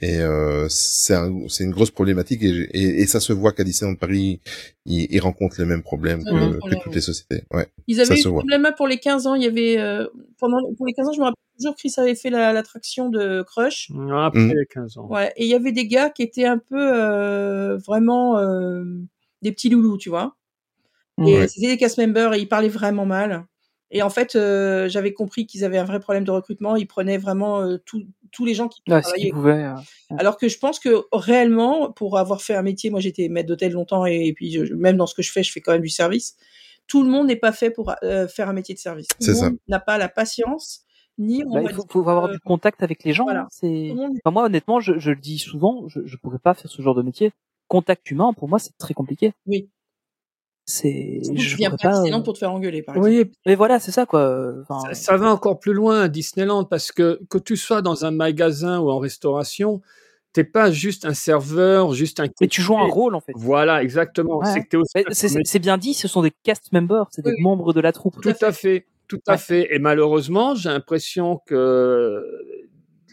[0.00, 3.96] et euh, c'est un, une grosse problématique et, et, et ça se voit qu'à Disneyland
[3.96, 4.38] Paris
[4.86, 6.94] ils, ils rencontrent les mêmes problèmes que, problème, toutes oui.
[6.94, 8.42] les sociétés ouais Ils avaient eu ce voit.
[8.42, 9.34] problème-là pour les 15 ans.
[9.34, 10.06] Il y avait, euh,
[10.38, 13.42] pendant, pour les 15 ans, je me rappelle toujours, Chris avait fait la- l'attraction de
[13.42, 13.90] Crush.
[14.12, 14.52] Après Mm.
[14.54, 15.06] les 15 ans.
[15.08, 18.82] Ouais, et il y avait des gars qui étaient un peu euh, vraiment euh,
[19.42, 20.36] des petits loulous, tu vois.
[21.18, 21.48] Et Ouais.
[21.48, 23.44] c'était des cast members et ils parlaient vraiment mal.
[23.90, 26.76] Et en fait, euh, j'avais compris qu'ils avaient un vrai problème de recrutement.
[26.76, 29.12] Ils prenaient vraiment euh, tous tous les gens qui travaillaient.
[29.22, 29.64] qu'ils pouvaient.
[29.64, 29.74] euh,
[30.18, 33.72] Alors que je pense que réellement, pour avoir fait un métier, moi j'étais maître d'hôtel
[33.72, 35.88] longtemps et, puis je- même dans ce que je fais, je fais quand même du
[35.88, 36.36] service.
[36.86, 39.06] Tout le monde n'est pas fait pour euh, faire un métier de service.
[39.08, 39.48] Tout C'est le ça.
[39.48, 40.84] monde n'a pas la patience
[41.18, 43.24] ni on bah, va il faut, dire, faut avoir euh, du contact avec les gens.
[43.24, 43.42] voilà.
[43.42, 43.92] hein, C'est.
[43.92, 46.94] Enfin, moi, honnêtement, je, je le dis souvent, je, je pourrais pas faire ce genre
[46.94, 47.32] de métier.
[47.66, 49.32] Contact humain, pour moi, c'est très compliqué.
[49.46, 49.68] Oui.
[50.64, 51.20] C'est.
[51.34, 51.92] Je viens pas à.
[51.92, 53.14] Disneyland euh, pour te faire engueuler, par exemple.
[53.14, 54.52] Oui, Mais voilà, c'est ça, quoi.
[54.62, 58.04] Enfin, ça, ça va encore plus loin à Disneyland parce que que tu sois dans
[58.04, 59.80] un magasin ou en restauration,
[60.32, 62.26] t'es pas juste un serveur, juste un.
[62.40, 63.32] mais tu joues un rôle, en fait.
[63.34, 64.38] Voilà, exactement.
[64.38, 64.66] Ouais.
[65.12, 68.20] C'est bien dit, ce sont des cast members, c'est des membres de la troupe.
[68.20, 69.38] Tout à fait, tout à Ouais.
[69.38, 69.74] fait.
[69.74, 72.22] Et malheureusement, j'ai l'impression que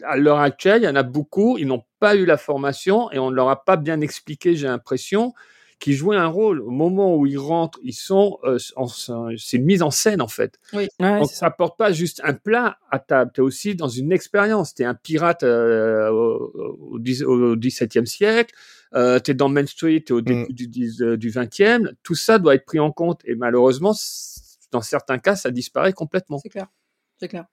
[0.04, 3.18] à l'heure actuelle, il y en a beaucoup, ils n'ont pas eu la formation et
[3.18, 5.32] on ne leur a pas bien expliqué, j'ai l'impression,
[5.78, 6.60] qu'ils jouaient un rôle.
[6.60, 10.28] Au moment où ils rentrent, ils sont, euh, en- c'est une mise en scène en
[10.28, 10.58] fait.
[10.74, 10.88] Oui.
[11.00, 14.12] Ouais, Donc ça apporte pas juste un plat à table, tu es aussi dans une
[14.12, 14.74] expérience.
[14.74, 18.54] Tu es un pirate euh, au, XVIIe siècle,
[18.94, 21.90] euh, tu es dans Main Street, tu es au début du, euh, du 20e.
[22.02, 23.92] Tout ça doit être pris en compte et malheureusement,
[24.76, 26.38] dans certains cas, ça disparaît complètement.
[26.42, 26.66] C'est clair.
[27.20, 27.46] C'est clair.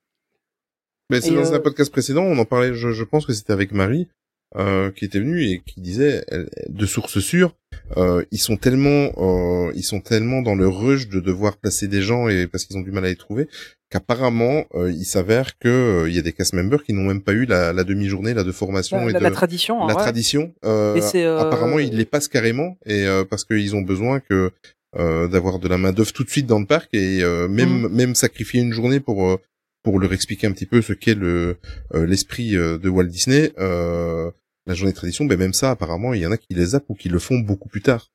[1.10, 3.54] Mais c'est dans euh, un podcast précédent, on en parlait, je, je pense que c'était
[3.54, 4.08] avec Marie,
[4.56, 7.56] euh, qui était venue et qui disait, elle- de sources sûres,
[7.98, 12.02] euh, ils sont tellement, euh, ils sont tellement dans le rush de devoir placer des
[12.02, 13.48] gens et parce qu'ils ont du mal à les trouver,
[13.90, 15.68] qu'apparemment, euh, il s'avère que
[16.04, 18.34] euh, il y a des cast members qui n'ont même pas eu la, la demi-journée
[18.34, 19.84] là de formation la, et la- de la tradition.
[19.84, 20.02] hein, la ouais.
[20.02, 20.54] tradition.
[20.66, 24.34] Euh, Et euh, Apparemment, ils les passent carrément et euh, parce qu'ils ont besoin que
[24.34, 24.50] euh,
[24.98, 28.16] d'avoir de la main d'œuvre tout de suite dans le parc et euh, même même
[28.16, 29.38] sacrifier une journée pour euh,
[29.84, 31.58] pour leur expliquer un petit peu ce qu'est le
[31.94, 33.52] euh, l'esprit euh, de Walt Disney.
[33.60, 34.32] Euh,
[34.66, 36.90] la journée de tradition, ben même ça, apparemment, il y en a qui les zappent
[36.90, 38.12] ou qui le font beaucoup plus tard.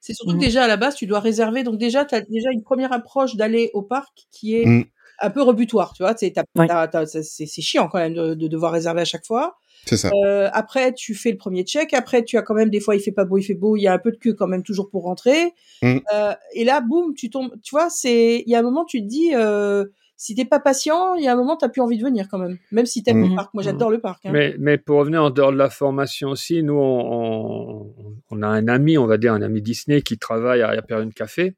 [0.00, 1.62] C'est surtout que déjà à la base, tu dois réserver.
[1.62, 4.84] Donc déjà, tu as déjà une première approche d'aller au parc qui est Mm.
[5.20, 5.92] un peu rebutoire.
[5.94, 6.66] Tu vois, c'est t'as- Ouais.
[6.66, 9.54] t'as- t'as- c'est c'est chiant quand même de, de devoir réserver à chaque fois.
[9.86, 10.10] C'est ça.
[10.24, 11.92] Euh, après, tu fais le premier check.
[11.94, 13.76] Après, tu as quand même des fois, il fait pas beau, il fait beau.
[13.76, 15.52] Il y a un peu de queue quand même toujours pour rentrer.
[15.82, 15.98] Mm.
[16.14, 17.52] Euh, et là, boum, tu tombes.
[17.62, 18.42] Tu vois, c'est.
[18.46, 19.84] Il y a un moment, tu te dis, euh,
[20.16, 22.38] si t'es pas patient, il y a un moment, t'as plus envie de venir quand
[22.38, 22.58] même.
[22.70, 23.30] Même si t'aimes Mm.
[23.30, 23.54] le parc.
[23.54, 24.24] Moi, j'adore le parc.
[24.26, 24.30] hein.
[24.32, 27.92] Mais, mais pour revenir en dehors de la formation aussi, nous, on, on,
[28.30, 31.54] on a un ami, on va dire un ami Disney qui travaille à Hyperion Café.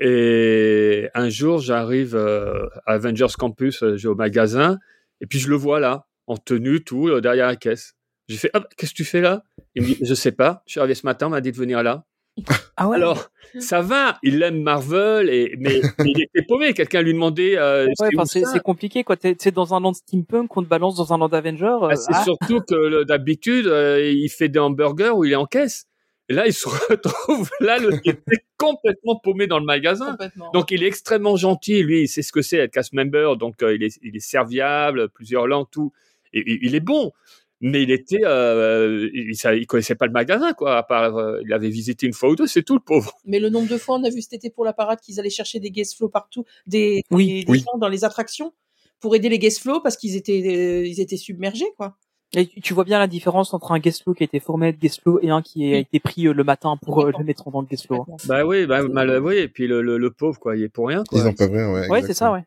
[0.00, 4.78] Et un jour, j'arrive euh, à Avengers Campus, euh, j'ai au magasin,
[5.20, 7.94] et puis je le vois là, en tenue, tout, euh, derrière la caisse.
[8.28, 9.44] J'ai fait, ah, qu'est-ce que tu fais là?
[9.74, 11.56] Il me dit, je sais pas, je suis arrivé ce matin, on m'a dit de
[11.56, 12.04] venir là.
[12.76, 12.96] Ah ouais?
[12.96, 13.28] Alors,
[13.60, 16.74] ça va, il aime Marvel, et, mais, mais il était paumé.
[16.74, 19.16] Quelqu'un lui demandait, euh, Ouais, c'est compliqué quoi.
[19.16, 21.66] T'es dans un land steampunk, on te balance dans un land Avenger.
[21.82, 25.36] euh, Bah, c'est ah, surtout que d'habitude, euh, il fait des hamburgers où il est
[25.36, 25.86] en caisse.
[26.28, 30.16] Et là, il se retrouve là, le type est complètement paumé dans le magasin.
[30.52, 31.84] Donc, il est extrêmement gentil.
[31.84, 33.36] Lui, il sait ce que c'est être cast member.
[33.38, 35.92] Donc, il, est, il est serviable, plusieurs langues, tout.
[36.34, 37.12] Il est bon.
[37.60, 40.76] Mais il était, euh, il, ça- il connaissait pas le magasin, quoi.
[40.76, 43.14] À part, euh, il avait visité une fois ou deux, c'est tout, le pauvre.
[43.24, 45.30] Mais le nombre de fois, on a vu cet été pour la parade qu'ils allaient
[45.30, 47.26] chercher des guest flow partout, des, Oui.
[47.26, 47.58] des, des Oui.
[47.60, 48.52] gens dans les attractions
[49.00, 51.96] pour aider les guest flow parce qu'ils étaient, euh, ils étaient submergés, quoi.
[52.36, 54.78] Et tu- vois bien la différence entre un guest flow qui a été formé être
[54.78, 57.48] guest flow et un qui a été pris euh, le matin pour euh, le mettre
[57.50, 58.04] dans le guest flow.
[58.10, 58.16] hein.
[58.26, 59.36] Bah oui, bah, mal, oui.
[59.36, 61.20] Et puis, le, le, le pauvre, quoi, il est pour rien, quoi.
[61.20, 61.88] Ils en peuvent rien, ouais.
[61.88, 62.42] Ouais, c'est ça, ouais.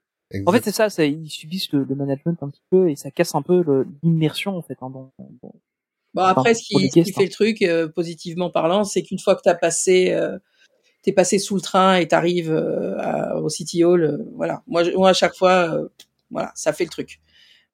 [0.45, 3.11] En fait, c'est ça, c'est- ils subissent le, le management un petit peu et ça
[3.11, 3.63] casse un peu
[4.03, 4.77] l'immersion en fait.
[4.81, 5.55] Hein, dans, dans-
[6.13, 7.23] Bon, après, ce qui, ce fait hein.
[7.23, 10.37] le truc, euh, positivement parlant, c'est qu'une fois que t'as passé, euh,
[11.03, 14.63] t'es passé sous le train et t'arrives euh, à- au City Hall, euh, voilà.
[14.67, 15.87] Moi, je- moi, à chaque fois, euh,
[16.31, 17.19] voilà, ça fait le truc.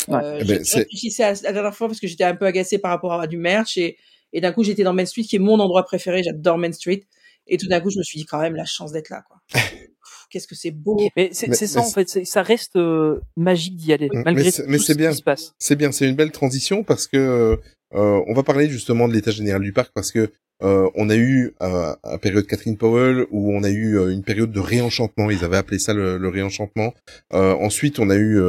[0.09, 0.15] Ouais.
[0.21, 2.45] Euh, Eh j'ai ben, c'est- réfléchissais à la dernière fois parce que j'étais un peu
[2.45, 3.97] agacée par rapport à du merch et,
[4.33, 6.21] et d'un coup, j'étais dans Main Street, qui est mon endroit préféré.
[6.23, 7.03] J'adore Main Street.
[7.47, 9.37] Et tout d'un coup, je me suis dit quand même la chance d'être là, quoi.
[10.33, 10.97] Qu'est-ce que c'est beau.
[11.15, 14.23] Mais c'est Mais- c'est ça mais en fait, ça reste euh, magique d'y aller Mais
[14.25, 15.11] malgré c'est- tout mais ce c'est bien.
[15.11, 15.53] qui se passe.
[15.59, 17.59] C'est bien, c'est une belle transition parce que
[17.93, 20.31] euh, on va parler justement de l'état général du parc parce que
[20.63, 24.23] euh, on a eu euh, une période Catherine Powell où on a eu euh, une
[24.23, 25.29] période de réenchantement.
[25.29, 26.93] Ils avaient appelé ça le, le réenchantement.
[27.33, 28.39] Euh, ensuite, on a eu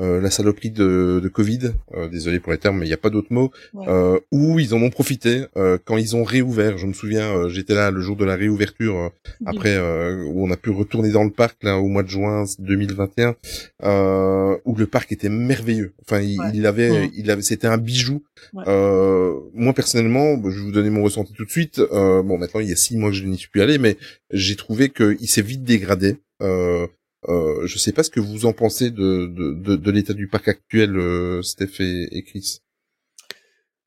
[0.00, 1.72] euh, la saloperie de, de Covid.
[1.94, 3.50] Euh, désolé pour les termes, mais il n'y a pas d'autre mot.
[3.74, 3.84] Ouais.
[3.88, 6.78] Euh, où ils en ont profité euh, quand ils ont réouvert.
[6.78, 9.08] Je me souviens, euh, j'étais là le jour de la réouverture euh,
[9.46, 12.44] après euh, où on a pu retourner dans le parc là au mois de juin
[12.58, 13.36] 2021
[13.84, 15.92] euh, où le parc était merveilleux.
[16.02, 16.50] Enfin, il, Ouais.
[16.54, 18.22] il avait, il avait, c'était un bijou.
[18.66, 21.78] Euh, moi personnellement, bah, je vais vous donner mon ressenti tout de suite.
[21.78, 23.96] Euh, bon, maintenant il y a six mois que je n'y suis plus allé, mais
[24.32, 26.16] j'ai trouvé qu'il s'est vite dégradé.
[26.42, 26.86] Euh,
[27.28, 30.28] euh, je sais pas ce que vous en pensez de de, de, de l'état du
[30.28, 32.60] parc actuel, euh, Steph et, et Chris.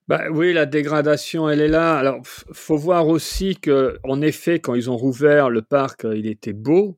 [0.08, 1.98] Bah oui, la dégradation, elle est là.
[1.98, 6.28] Alors, faut voir aussi que, en effet, quand ils ont rouvert le parc, euh, il
[6.28, 6.98] était beau.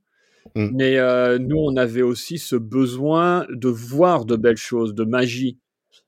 [0.55, 0.69] Mm.
[0.73, 5.57] Mais euh, nous, on avait aussi ce besoin de voir de belles choses, de magie.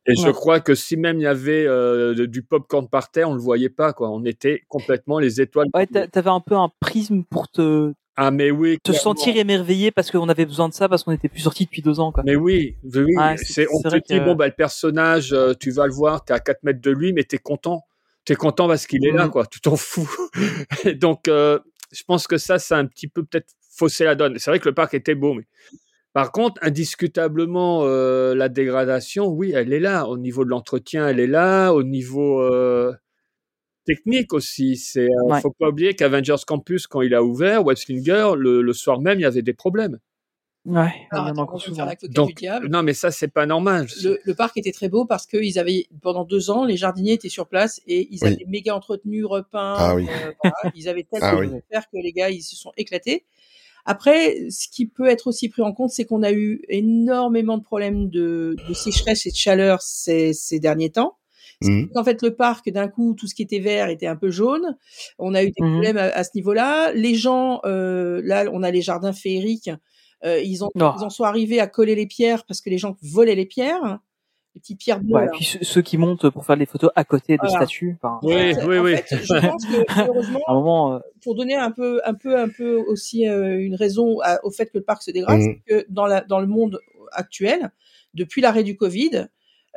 [0.08, 3.36] Et je crois que si même il y avait euh, du popcorn par terre, on
[3.36, 4.10] le voyait pas, quoi.
[4.10, 5.67] On était complètement les étoiles.
[5.76, 8.78] Ouais, t'a- t'avais un peu un prisme pour te, ah, mais oui.
[8.84, 9.02] te clairement.
[9.02, 12.00] sentir émerveillé parce qu'on avait besoin de ça parce qu'on était plus sorti depuis deux
[12.00, 12.24] ans quoi.
[12.26, 13.15] Mais oui, oui, oui.
[13.17, 16.24] Ouais, c'est- on te dit, que- bon, bah, le personnage, euh, tu vas le voir,
[16.26, 17.84] t'es à 4 mètres de lui, mais t'es content.
[18.26, 19.32] T'es content parce qu'il est là, Mhm.
[19.32, 19.45] quoi.
[19.47, 20.10] Tu t'en fous.
[20.86, 21.58] Et donc, euh,
[21.91, 24.38] je pense que ça, ça a un petit peu peut-être faussé la donne.
[24.38, 25.45] C'est vrai que le parc était beau, mais
[26.13, 30.06] par contre, indiscutablement, euh, la dégradation, oui, elle est là.
[30.08, 31.71] Au niveau de l'entretien, elle est là.
[31.74, 32.93] Au niveau euh,
[33.86, 35.06] technique aussi, c'est.
[35.10, 35.41] euh, Ouais.
[35.41, 39.20] Faut pas oublier qu'Avengers Campus, quand il a ouvert, Web Slinger, le, le soir même,
[39.20, 40.00] il y avait des problèmes.
[40.63, 42.70] Ouais, Alors, il y en a attends, Donc, diable.
[42.70, 43.88] non, mais ça, c'est pas normal.
[44.04, 47.30] Le, le parc était très beau parce qu'ils avaient pendant deux ans les jardiniers étaient
[47.30, 48.34] sur place et ils Oui.
[48.34, 49.76] avaient méga entretenu, repeints.
[49.80, 50.06] Ah oui.
[50.08, 51.60] euh, voilà, ils avaient tellement Ah de oui.
[51.72, 53.26] faire que les gars ils se sont éclatés.
[53.86, 57.63] Après, ce qui peut être aussi pris en compte, c'est qu'on a eu énormément de
[57.63, 61.17] problèmes de, de sécheresse et de chaleur ces, ces derniers temps.
[61.63, 61.89] Mhm.
[61.95, 64.78] En fait, le parc, d'un coup, tout ce qui était vert était un peu jaune.
[65.19, 65.71] On a eu des Mhm.
[65.71, 66.91] problèmes à, à ce niveau-là.
[66.93, 69.69] Les gens, euh, là, on a les jardins féeriques.
[70.24, 70.91] euh, ils, ont, Oh.
[71.00, 73.97] ils en sont arrivés à coller les pierres parce que les gens volaient les pierres,
[74.54, 75.15] les petites pierres bleues.
[75.15, 77.56] Ouais, et puis ceux, ceux qui montent pour faire des photos à côté de Voilà.
[77.58, 77.97] statues.
[78.04, 78.97] Enfin, Oui, oui, en oui.
[78.97, 79.84] fait, je pense que
[80.47, 84.19] un moment, euh, pour donner un peu, un peu, un peu aussi euh, une raison
[84.21, 85.56] à- au fait que le parc se dégrade, Mhm.
[85.65, 86.80] c'est que dans, la, dans le monde
[87.13, 87.71] actuel,
[88.13, 89.26] depuis l'arrêt du Covid,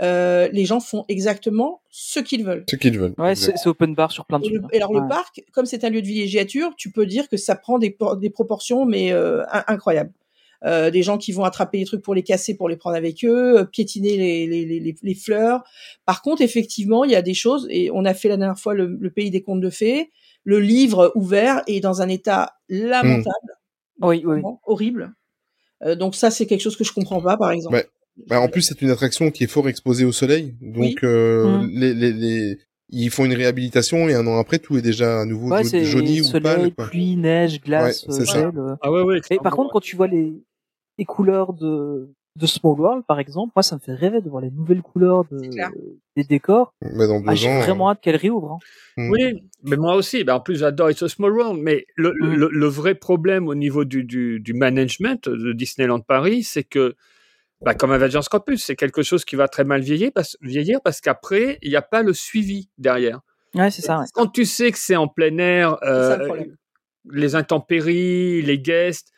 [0.03, 2.65] euh, les gens font exactement ce qu'ils veulent.
[2.69, 3.15] Ce qu'ils veulent.
[3.19, 4.63] ouais, c'est open bar sur plein de trucs.
[4.73, 5.01] et alors Ouais.
[5.01, 7.91] le parc, comme c'est un lieu de villégiature, tu peux dire que ça prend des,
[7.91, 10.13] por- des proportions mais euh, in- incroyables.
[10.65, 13.23] Euh, des gens qui vont attraper les trucs pour les casser, pour les prendre avec
[13.23, 15.63] eux, euh, piétiner les, les, les, les- fleurs.
[16.07, 18.73] Par contre, effectivement, il y a des choses, et on a fait la dernière fois
[18.73, 20.11] le, le pays des contes de fées,
[20.43, 23.59] le livre ouvert est dans un état lamentable,
[24.01, 24.23] Oui, oui.
[24.25, 25.13] vraiment horrible.
[25.83, 27.77] Euh, donc ça, c'est quelque chose que je comprends pas, par exemple.
[27.77, 27.87] Ouais.
[28.29, 30.95] Bah, en plus, c'est une attraction qui est fort exposée au soleil, donc Oui.
[31.03, 32.59] euh, les, les, les,
[32.91, 35.69] ils font une réhabilitation et un an après, tout est déjà à nouveau Ouais, ja-
[35.71, 36.75] c'est jauni ou soleil, pâle.
[36.75, 36.87] Quoi.
[36.87, 38.33] pluie, neige, glace, Ouais, c'est euh, ça.
[38.51, 38.59] gel.
[38.59, 38.77] euh.
[38.83, 39.21] Ah ouais, ouais.
[39.31, 40.33] Et par contre, quand tu vois les,
[40.97, 42.09] les couleurs de,
[42.41, 45.25] de Small World, par exemple, moi, ça me fait rêver de voir les nouvelles couleurs
[45.31, 45.41] de,
[46.17, 46.73] des décors.
[46.83, 48.53] Bah, dans deux Ah, j'ai vraiment hâte qu'elle réouvre.
[48.53, 48.59] hein.
[49.01, 50.23] euh, Oui, mais moi aussi.
[50.23, 51.61] Ben, en plus, j'adore It's a Small World.
[51.61, 56.45] Mais le, le, le vrai problème au niveau du, du, du management de Disneyland Paris,
[56.45, 56.95] c'est que,
[57.65, 61.01] bah, comme Avengers Campus, c'est quelque chose qui va très mal vieillir parce, vieillir parce
[61.01, 63.21] qu'après, il n'y a pas le suivi derrière.
[63.55, 64.01] Ouais, c'est ça.
[64.01, 64.07] Ouais.
[64.13, 66.45] Quand tu sais que c'est en plein air, C'est ça le euh,
[67.11, 69.13] les intempéries, les guests,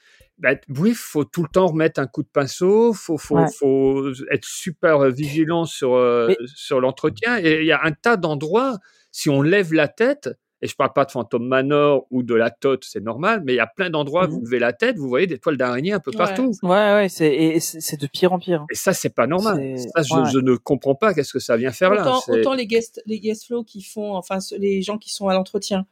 [0.68, 3.46] oui, faut tout le temps remettre un coup de pinceau, faut, faut, Ouais.
[3.58, 7.38] faut être super vigilant sur, euh, Mais- sur l'entretien.
[7.38, 8.76] Et il y a un tas d'endroits,
[9.12, 10.28] si on lève la tête,
[10.62, 13.56] et je parle pas de Phantom Manor ou de la Tote, c'est normal, mais il
[13.56, 14.32] y a plein d'endroits, Mhm.
[14.32, 16.16] vous levez la tête, vous voyez des toiles d'araignée un peu Ouais.
[16.16, 16.52] partout.
[16.62, 18.62] Ouais, ouais, c'est, et c'est de pire en pire.
[18.62, 18.66] hein.
[18.72, 19.78] Et ça, c'est pas normal.
[19.78, 20.30] Ça, je, ouais.
[20.32, 22.18] je ne comprends pas qu'est-ce que ça vient faire là.
[22.28, 25.86] autant, les guest les guest flow qui font enfin les gens qui sont à l'entretien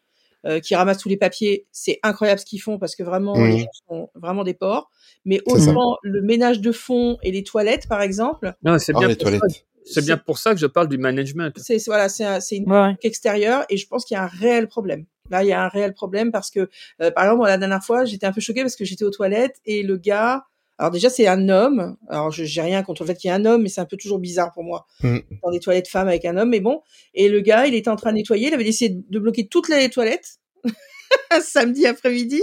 [0.46, 3.60] euh, qui ramassent tous les papiers c'est incroyable ce qu'ils font parce que vraiment les
[3.60, 4.90] gens sont vraiment des porcs
[5.24, 9.08] mais autant le ménage de fond et les toilettes par exemple Non, c'est Ah, bien,
[9.08, 9.64] les pour ça- toilettes.
[9.84, 11.52] C'est bien pour ça que je parle du management.
[11.58, 14.26] c'est voilà c'est un- c'est une Ouais, extérieure et je pense qu'il y a un
[14.28, 15.04] réel problème.
[15.30, 16.68] Là il y a un réel problème parce que
[17.00, 19.10] euh, par exemple moi, la dernière fois j'étais un peu choquée parce que j'étais aux
[19.10, 20.44] toilettes et le gars
[20.78, 21.96] alors déjà c'est un homme.
[22.08, 23.84] Alors je j'ai rien contre le fait qu'il y ait un homme mais c'est un
[23.86, 24.86] peu toujours bizarre pour moi.
[25.02, 25.18] Mm.
[25.42, 26.82] dans des toilettes femmes avec un homme mais bon.
[27.14, 29.68] Et le gars il était en train de nettoyer il avait décidé de bloquer toutes
[29.68, 30.38] les toilettes
[31.42, 32.40] samedi après-midi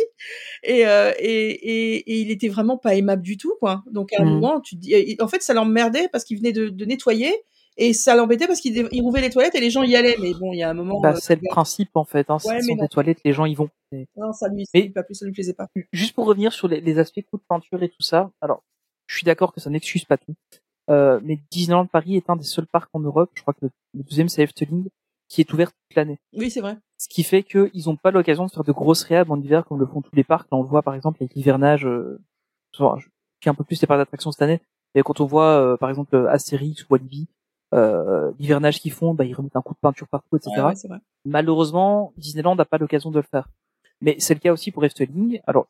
[0.64, 4.22] et, euh, et, et, et il était vraiment pas aimable du tout quoi donc à
[4.22, 4.32] un Mhm.
[4.34, 7.34] moment tu dis en fait ça l'emmerdait parce qu'il venait de, de nettoyer
[7.78, 10.34] et ça l'embêtait parce qu'il il rouvrait les toilettes et les gens y allaient mais
[10.34, 12.30] bon il y a un moment Bah, euh, c'est le principe en fait.
[12.30, 12.38] Hein.
[12.46, 13.70] Ouais, sont des toilettes, les gens y vont.
[14.18, 16.82] Non ça lui Mais- pas plus ça lui plaisait pas Juste pour revenir sur les,
[16.82, 18.30] les aspects coup de peinture et tout ça.
[18.42, 18.64] Alors,
[19.08, 20.34] je suis d'accord que ça n'excuse pas tout.
[20.90, 23.70] Euh, mais Disneyland Paris est un des seuls parcs en Europe, je crois que le,
[23.94, 24.88] le deuxième c'est Efteling,
[25.32, 26.20] qui est ouvert toute l'année.
[26.34, 29.32] oui c'est vrai Ce qui fait qu'ils n'ont pas l'occasion de faire de grosses réhab
[29.32, 30.48] en hiver comme le font tous les parcs.
[30.52, 31.86] Là, on le voit par exemple avec l'hivernage.
[31.86, 32.20] Euh,
[32.74, 34.60] suis un peu plus les parcs d'attractions cette année.
[34.94, 37.30] Et quand on voit euh, par exemple Astérix ou Walibi,
[37.74, 40.52] euh, l'hivernage qu'ils font, bah, ils remettent un coup de peinture partout, etc.
[40.58, 43.48] Ouais, ouais, vrai Malheureusement, Disneyland n'a pas l'occasion de le faire.
[44.02, 45.40] Mais c'est le cas aussi pour Efteling.
[45.48, 45.68] Alors,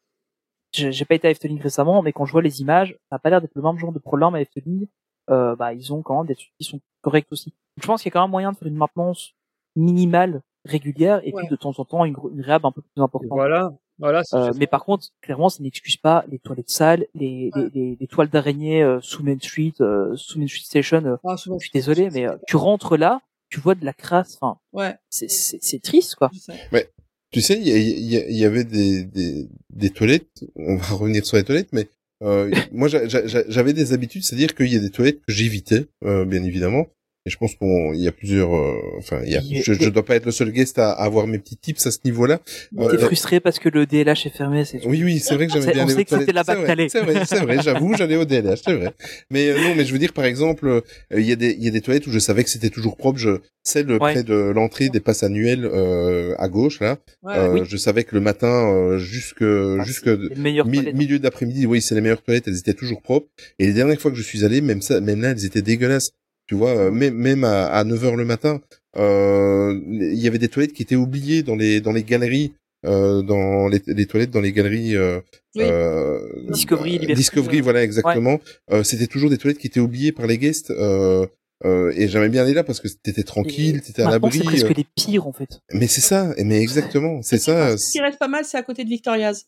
[0.72, 3.30] j'ai pas été à Efteling récemment, mais quand je vois les images, ça a pas
[3.30, 4.88] l'air d'être le même genre de problème à Efteling.
[5.30, 7.52] Euh, bah, ils ont quand même des trucs qui sont corrects aussi.
[7.52, 9.36] Donc, je pense qu'il y a quand même moyen de faire une maintenance
[9.76, 11.42] minimale, régulière, et Ouais.
[11.42, 13.30] puis de temps en temps une, une réhab un peu plus importante.
[13.32, 14.24] Voilà, voilà.
[14.24, 17.64] c'est- Euh, mais par contre, clairement, ça n'excuse pas les toilettes sales, les, Ouais.
[17.74, 21.04] les, les, les toiles d'araignée euh, sous Main Street, euh, sous Main Street Station.
[21.06, 23.94] euh, Ah, souvent, je suis désolé, mais euh, tu rentres là, tu vois de la
[23.94, 24.38] crasse.
[24.40, 26.30] Enfin, ouais c'est- c'est c'est triste, quoi.
[26.34, 26.90] je sais.
[27.34, 30.44] Tu sais, il y, a- il y a- il y avait des, des, des toilettes.
[30.58, 31.88] On va revenir sur les toilettes, mais
[32.24, 35.32] euh, moi j'a- j'a- j'a- j'avais des habitudes, c'est-à-dire qu'il y a des toilettes que
[35.32, 36.88] j'évitais, euh, bien évidemment.
[37.28, 38.52] Et je pense qu'il y a plusieurs.
[38.56, 40.50] euh, enfin, il y a, Il y a- je, je dois pas être le seul
[40.52, 42.40] guest à, à avoir mes petits tips à ce niveau-là.
[42.76, 44.84] T'es Euh, frustré parce que le DLH est fermé, c'est.
[44.88, 46.90] Oui, oui, c'est vrai que C'est- bien on sait que c'était là-bas C'est que.
[46.90, 48.92] C'est vrai, c'est vrai, j'avoue, j'allais au DLH, c'est vrai.
[49.30, 50.82] Mais euh, non, mais je veux dire, par exemple, euh,
[51.16, 52.98] il y a des, il y a des toilettes où je savais que c'était toujours
[52.98, 53.20] propre.
[53.20, 54.00] Je, celle Ouais.
[54.00, 57.62] près de l'entrée des passes annuelles euh, à gauche, là, Ouais, euh, oui.
[57.70, 62.02] je savais que le matin, euh, jusque, Ah, jusque mi- milieu d'après-midi, oui, c'est les
[62.02, 63.28] meilleures toilettes, elles étaient toujours propres.
[63.60, 66.14] Et les dernières fois que je suis allé, même ça, même là, elles étaient dégueulasses.
[66.52, 68.60] Tu vois, euh, même, même à, à 9 heures le matin,
[68.98, 72.52] euh, il y avait des toilettes qui étaient oubliées dans les, dans les galeries.
[72.86, 75.22] euh, dans les, les toilettes dans les galeries euh,
[75.56, 75.64] Oui.
[75.64, 78.42] euh, Discovery, euh, Liberty, Discovery, voilà exactement.
[78.70, 80.72] Euh, c'était toujours des toilettes qui étaient oubliées par les guests.
[80.72, 81.26] Euh,
[81.64, 84.40] euh, et j'aimais bien aller là parce que t'étais tranquille, t'étais à l'abri.
[84.40, 85.62] c'est presque les pires en fait.
[85.72, 87.78] Mais c'est ça, mais exactement, c'est ça.
[87.78, 89.46] Ce qui reste pas mal, c'est à côté de Victoria's.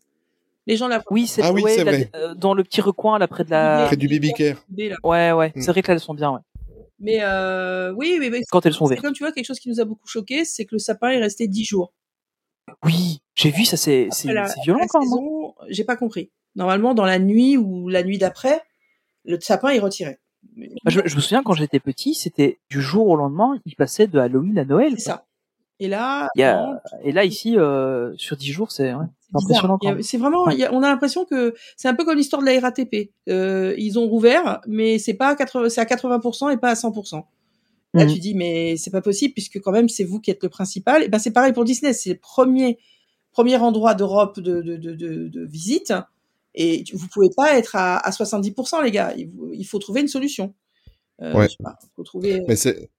[0.67, 1.63] Les gens la Oui, c'est Ah oui,
[2.15, 3.83] euh, dans le petit recoin là près de la.
[3.87, 4.63] Près du baby care.
[4.77, 4.95] là.
[5.03, 5.51] Ouais, ouais.
[5.53, 5.61] Mm.
[5.61, 6.31] C'est vrai qu'elles sont bien.
[6.31, 6.39] Ouais.
[7.03, 8.41] Mais euh, oui, oui, oui.
[8.49, 9.01] Quand elles sont vertes.
[9.01, 11.19] comme tu vois, quelque chose qui nous a beaucoup choqué, c'est que le sapin est
[11.19, 11.93] resté 10 jours.
[12.83, 13.75] Oui, j'ai vu ça.
[13.77, 14.07] C'est
[14.63, 15.09] violent la quand même.
[15.11, 15.65] hein.
[15.69, 16.31] J'ai pas compris.
[16.55, 18.61] Normalement, dans la nuit ou la nuit d'après,
[19.25, 20.17] le sapin est retiré.
[20.55, 24.07] Bah, je, je me souviens quand j'étais petit, c'était du jour au lendemain, il passait
[24.07, 24.93] de Halloween à Noël.
[24.97, 25.25] C'est ça.
[25.79, 29.77] Et là, Il y a- Et là ici, euh, sur 10 jours, c'est ouais, impressionnant.
[30.01, 30.53] C'est vraiment, Ouais.
[30.53, 33.11] il y a- on a l'impression que c'est un peu comme l'histoire de la RATP.
[33.29, 36.75] Euh, ils ont rouvert, mais c'est pas à 80, c'est à 80% et pas à
[36.75, 37.27] 100%.
[37.95, 38.13] Là, Mhm.
[38.13, 41.03] tu dis, mais c'est pas possible puisque quand même c'est vous qui êtes le principal.
[41.03, 42.77] Et ben c'est pareil pour Disney, c'est le premier
[43.31, 45.91] premier endroit d'Europe de, de, de, de, de visite.
[46.55, 49.11] Et vous pouvez pas être à, à 70%, les gars.
[49.17, 50.53] Il, faut trouver une solution.
[51.21, 51.45] Euh, Ouais.
[51.45, 52.43] je sais pas, faut trouver.
[52.47, 52.89] Mais c'est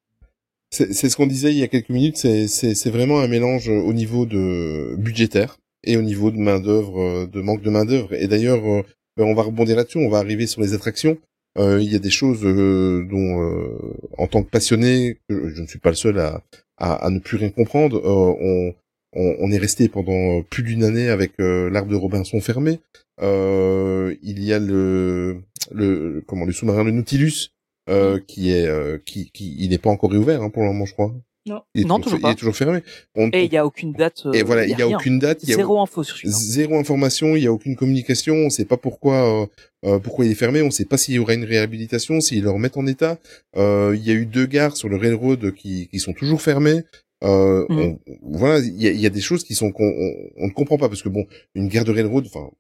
[0.75, 2.17] c'est ce qu'on disait il y a quelques minutes.
[2.17, 7.41] C'est vraiment un mélange au niveau de budgétaire et au niveau de main d'œuvre, de
[7.41, 8.13] manque de main d'œuvre.
[8.15, 8.83] Et d'ailleurs, euh,
[9.17, 9.99] ben, on va rebondir là-dessus.
[9.99, 11.17] On va arriver sur les attractions.
[11.59, 15.67] Euh, il y a des choses euh, dont, euh, en tant que passionné, je ne
[15.67, 16.43] suis pas le seul à
[16.77, 17.99] à, à ne plus rien comprendre.
[17.99, 18.75] euh, on
[19.17, 22.81] on, on est resté pendant plus d'une année avec euh, l'arbre de Robinson fermé.
[23.23, 25.37] Euh, il y a le
[25.71, 27.51] le comment le sous-marin le Nautilus
[27.91, 30.85] euh, qui est euh, qui qui il n'est pas encore réouvert hein, pour le moment
[30.87, 31.13] je crois.
[31.47, 31.61] Non.
[31.75, 32.31] Il est Non, toujours, toujours il pas.
[32.31, 32.81] est toujours fermé.
[33.17, 34.23] On- Et il y a aucune date.
[34.25, 34.97] euh, et voilà, il y a rien.
[34.97, 36.35] aucune date, il y a Zéro info sur celui-là.
[36.35, 39.47] zéro information, il y a aucune communication, on sait pas pourquoi euh,
[39.85, 42.51] euh, pourquoi il est fermé, on sait pas s'il y aura une réhabilitation, s'ils le
[42.51, 43.19] remettent en état.
[43.59, 46.81] Euh, il y a eu deux gares sur le railroad qui qui sont toujours fermées.
[47.23, 50.13] Euh, on- voilà, il y a, il y a des choses qui sont qu'on on,
[50.39, 52.51] on ne comprend pas parce que bon, une gare de railroad, enfin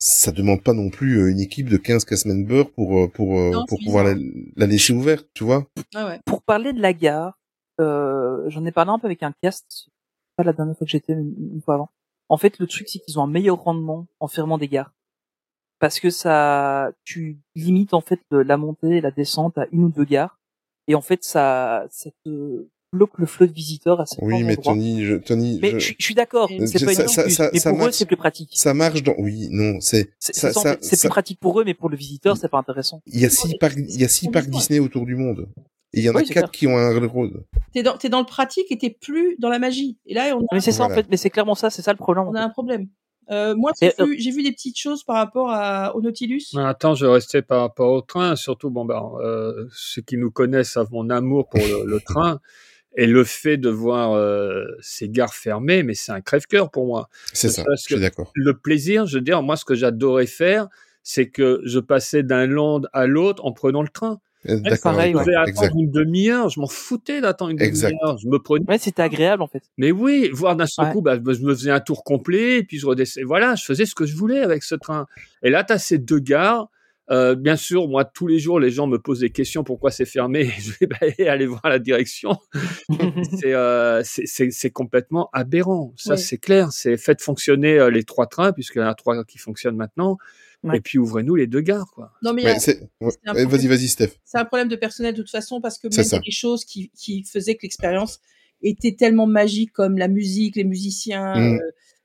[0.00, 3.38] ça demande pas non plus euh, une équipe de 15 cast members pour euh, pour
[3.38, 4.14] euh, Non, pour pouvoir la,
[4.56, 5.66] la laisser ouverte, tu vois.
[5.94, 6.20] Ah ouais.
[6.24, 7.38] Pour parler de la gare,
[7.80, 9.90] euh, j'en ai parlé un peu avec un cast,
[10.36, 11.90] pas la dernière fois que j'étais, mais une une fois avant.
[12.30, 14.94] En fait, le truc, c'est qu'ils ont un meilleur rendement en fermant des gares.
[15.80, 19.88] Parce que ça, tu limites, en fait, la montée et la descente à une ou
[19.88, 20.38] deux gares.
[20.86, 24.56] Et en fait, ça, ça te bloque le flot de visiteurs à certains Oui, mais.
[24.56, 27.08] Tony, je, Tony, Mais je- je, suis- je suis d'accord, Je- c'est pas une ça-
[27.08, 27.92] ça- excuse, ça- mais pour eux, marche.
[27.94, 28.50] c'est plus pratique.
[28.54, 29.14] ça marche dans.
[29.18, 33.00] Oui, non, c'est C'est plus pratique pour eux, mais pour le visiteur, c'est pas intéressant.
[33.06, 34.48] Il y a six parcs, il y a six parcs.
[34.48, 35.48] Disney autour du monde.
[35.92, 36.50] Et il y en a Oui, quatre clair.
[36.52, 37.44] qui ont un railroad.
[37.72, 39.98] T'es dans, t'es dans le pratique et t'es plus dans la magie.
[40.06, 41.92] Et là, on a, Mais c'est ça, en fait, mais c'est clairement ça, c'est ça
[41.92, 42.26] le problème.
[42.28, 42.86] on a un problème.
[43.32, 46.46] Euh, moi, Et, j'ai vu, des petites choses par rapport à, au Nautilus.
[46.54, 50.30] Mais Attends, je restais par rapport au train, surtout, bon, ben, euh, ceux qui nous
[50.32, 52.40] connaissent savent mon amour pour le, le train.
[52.96, 57.08] Et le fait de voir euh, ces gares fermées, mais c'est un crève-cœur pour moi.
[57.32, 57.62] C'est ça.
[57.64, 58.32] Parce Je suis que d'accord.
[58.34, 60.66] le plaisir, je veux dire, moi, ce que j'adorais faire,
[61.02, 64.18] c'est que je passais d'un land à l'autre en prenant le train.
[64.48, 64.92] Euh, D'accord.
[64.92, 65.32] pareil, Je toi.
[65.34, 65.74] attendre Exact.
[65.78, 68.16] une demi-heure, je m'en foutais d'attendre une demi-heure.
[68.18, 68.64] Je me prenais.
[68.66, 69.62] Ouais, c'était agréable, en fait.
[69.76, 70.92] Mais oui, voir d'un seul Ouais.
[70.92, 73.24] coup, bah, je me faisais un tour complet, et puis je redescendais.
[73.24, 75.06] Voilà, je faisais ce que je voulais avec ce train.
[75.42, 76.68] Et là, tu as ces deux gares.
[77.10, 80.04] Euh, bien sûr, moi, tous les jours, les gens me posent des questions pourquoi c'est
[80.04, 80.42] fermé.
[80.42, 80.96] Et je vais bah,
[81.30, 82.36] aller voir la direction.
[83.40, 85.92] c'est euh, c'est- complètement aberrant.
[85.96, 86.70] Ça, c'est clair.
[86.72, 90.18] C'est faites fonctionner euh, les trois trains, puisqu'il y en a trois qui fonctionnent maintenant.
[90.62, 90.76] Ouais.
[90.76, 91.90] Et puis, ouvrez-nous les deux gares.
[91.94, 92.12] Quoi.
[92.22, 92.80] Non, mais c'est.
[93.00, 93.08] ouais.
[93.08, 93.68] Ouais, Vas-y, problème.
[93.70, 94.10] vas-y, Steph.
[94.24, 96.18] c'est un problème de personnel de toute façon parce que C'est même ça.
[96.18, 98.20] des choses qui, qui faisaient que l'expérience
[98.62, 101.34] était tellement magique comme la musique, les musiciens.
[101.34, 101.54] Mm.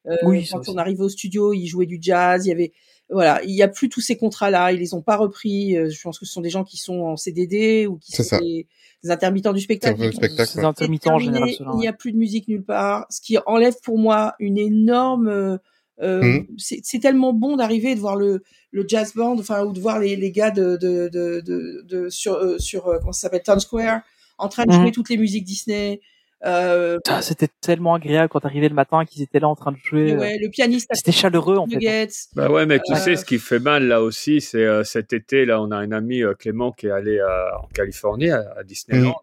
[0.08, 2.46] euh, euh, Oui, quand on arrivait au studio, ils jouaient du jazz.
[2.46, 2.72] Il y avait
[3.12, 4.72] voilà, il y a plus tous ces contrats-là.
[4.72, 5.78] Ils les ont pas repris.
[5.78, 8.24] Euh, Je pense que ce sont des gens qui sont en CDD ou qui sont
[8.24, 8.40] ça.
[8.40, 8.68] des,
[9.04, 9.96] des intermittents du spectacle.
[10.02, 11.10] Intermittents spectacle, ouais.
[11.12, 11.50] en général.
[11.74, 15.28] Il n'y a plus de musique nulle part, ce qui enlève pour moi une énorme.
[15.28, 15.58] euh,
[16.02, 16.48] euh, Mhm.
[16.58, 19.98] c'est tellement bon d'arriver et de voir le, le jazz band, enfin ou de voir
[20.00, 23.44] les, les gars de, de, de, de, de- sur euh, sur euh, comment ça s'appelle
[23.44, 24.02] Town Square
[24.38, 24.82] en train de Mhm.
[24.82, 26.02] jouer toutes les musiques Disney.
[26.46, 29.78] Euh, Ah, C'était tellement agréable quand t'arrivais le matin qu'ils étaient là en train de
[29.84, 30.14] jouer.
[30.14, 31.76] euh, ouais, le pianiste C'était chaleureux, en fait.
[31.88, 32.06] hein.
[32.36, 35.14] Bah ouais, mais tu Euh, sais, ce qui fait mal là aussi, c'est euh, cet
[35.14, 38.54] été, là, on a un ami, euh, Clément, qui est allé euh, en Californie, à,
[38.58, 39.16] à Disneyland.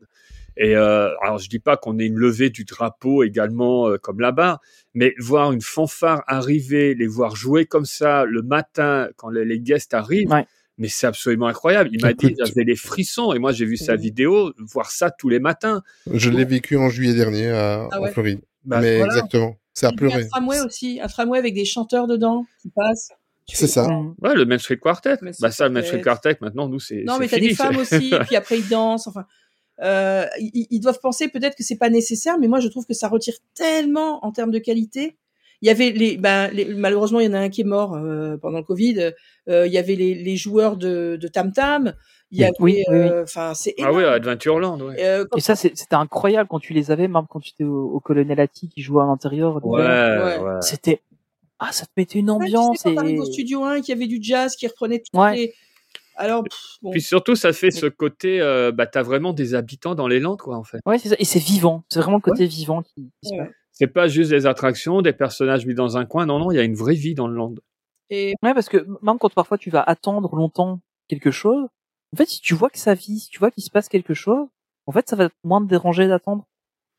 [0.59, 4.21] Et euh, alors, je dis pas qu'on ait une levée du drapeau également euh, comme
[4.21, 4.61] là-bas,
[4.95, 9.61] mais voir une fanfare arriver, les voir jouer comme ça le matin quand les, les
[9.61, 10.47] guests arrivent, Ouais.
[10.79, 11.91] Mais c'est absolument incroyable.
[11.93, 14.01] Il m'a dit, j'avais les frissons, et moi j'ai vu sa Mhm.
[14.01, 15.83] vidéo, voir ça tous les matins.
[16.13, 18.09] Je l'ai vécu en juillet dernier à, Ah ouais.
[18.09, 18.41] en Floride.
[18.65, 19.15] Bah, mais voilà.
[19.15, 19.57] exactement.
[19.75, 20.23] C'est à pleurer.
[20.25, 23.09] Un tramway aussi, un tramway avec des chanteurs dedans qui passent.
[23.49, 23.89] C'est ça.
[23.89, 24.15] Mm.
[24.23, 25.17] Ouais, le Main Street Quartet.
[25.21, 25.89] Main Street Bah ça, le Main Quartet.
[25.99, 28.69] Street Quartet, maintenant, nous, c'est Non, mais t'as des femmes aussi, et puis après ils
[28.69, 29.07] dansent.
[29.09, 29.25] Enfin,
[29.83, 32.95] euh, ils, ils doivent penser peut-être que c'est pas nécessaire, mais moi je trouve que
[32.95, 35.17] ça retire tellement en termes de qualité.
[35.63, 37.95] Il y avait les, ben, les- malheureusement, il y en a un qui est mort
[37.95, 39.13] euh, pendant le Covid.
[39.49, 41.95] Euh, il y avait les, les joueurs de, de Tam Tam.
[42.33, 42.97] Il y avait, Oui, oui, oui.
[42.97, 44.03] euh, enfin, c'est Ah oui.
[44.05, 44.97] Adventureland, ouais.
[44.99, 47.91] Euh, quand- Et ça, c'était incroyable quand tu les avais, même quand tu étais au,
[47.91, 49.65] au Colonel Atti qui jouait à l'intérieur.
[49.65, 50.39] Ouais, Ouais.
[50.39, 50.53] ouais.
[50.63, 51.01] C'était,
[51.59, 53.99] ah, ça te mettait une Ouais, tu sais, ambiance quand au studio 1, qu'il y
[53.99, 55.37] avait du jazz qui reprenait toutes Ouais.
[55.37, 55.55] les.
[56.17, 56.91] Alors, pff, bon.
[56.91, 60.41] Puis surtout, ça fait ce côté, euh, bah, t'as vraiment des habitants dans les Landes,
[60.41, 60.79] quoi, en fait.
[60.87, 61.17] ouais, c'est ça.
[61.19, 61.85] Et c'est vivant.
[61.89, 63.39] C'est vraiment le côté vivant qui, qui se Ouais.
[63.47, 63.55] passe.
[63.73, 66.27] C'est pas juste des attractions, des personnages mis dans un coin.
[66.27, 67.55] Non, non, il y a une vraie vie dans le land.
[68.11, 71.67] Et Ouais, parce que même quand parfois tu vas attendre longtemps quelque chose,
[72.13, 74.13] en fait, si tu vois que ça vit, si tu vois qu'il se passe quelque
[74.15, 74.47] chose,
[74.87, 76.47] en fait, ça va moins te déranger d'attendre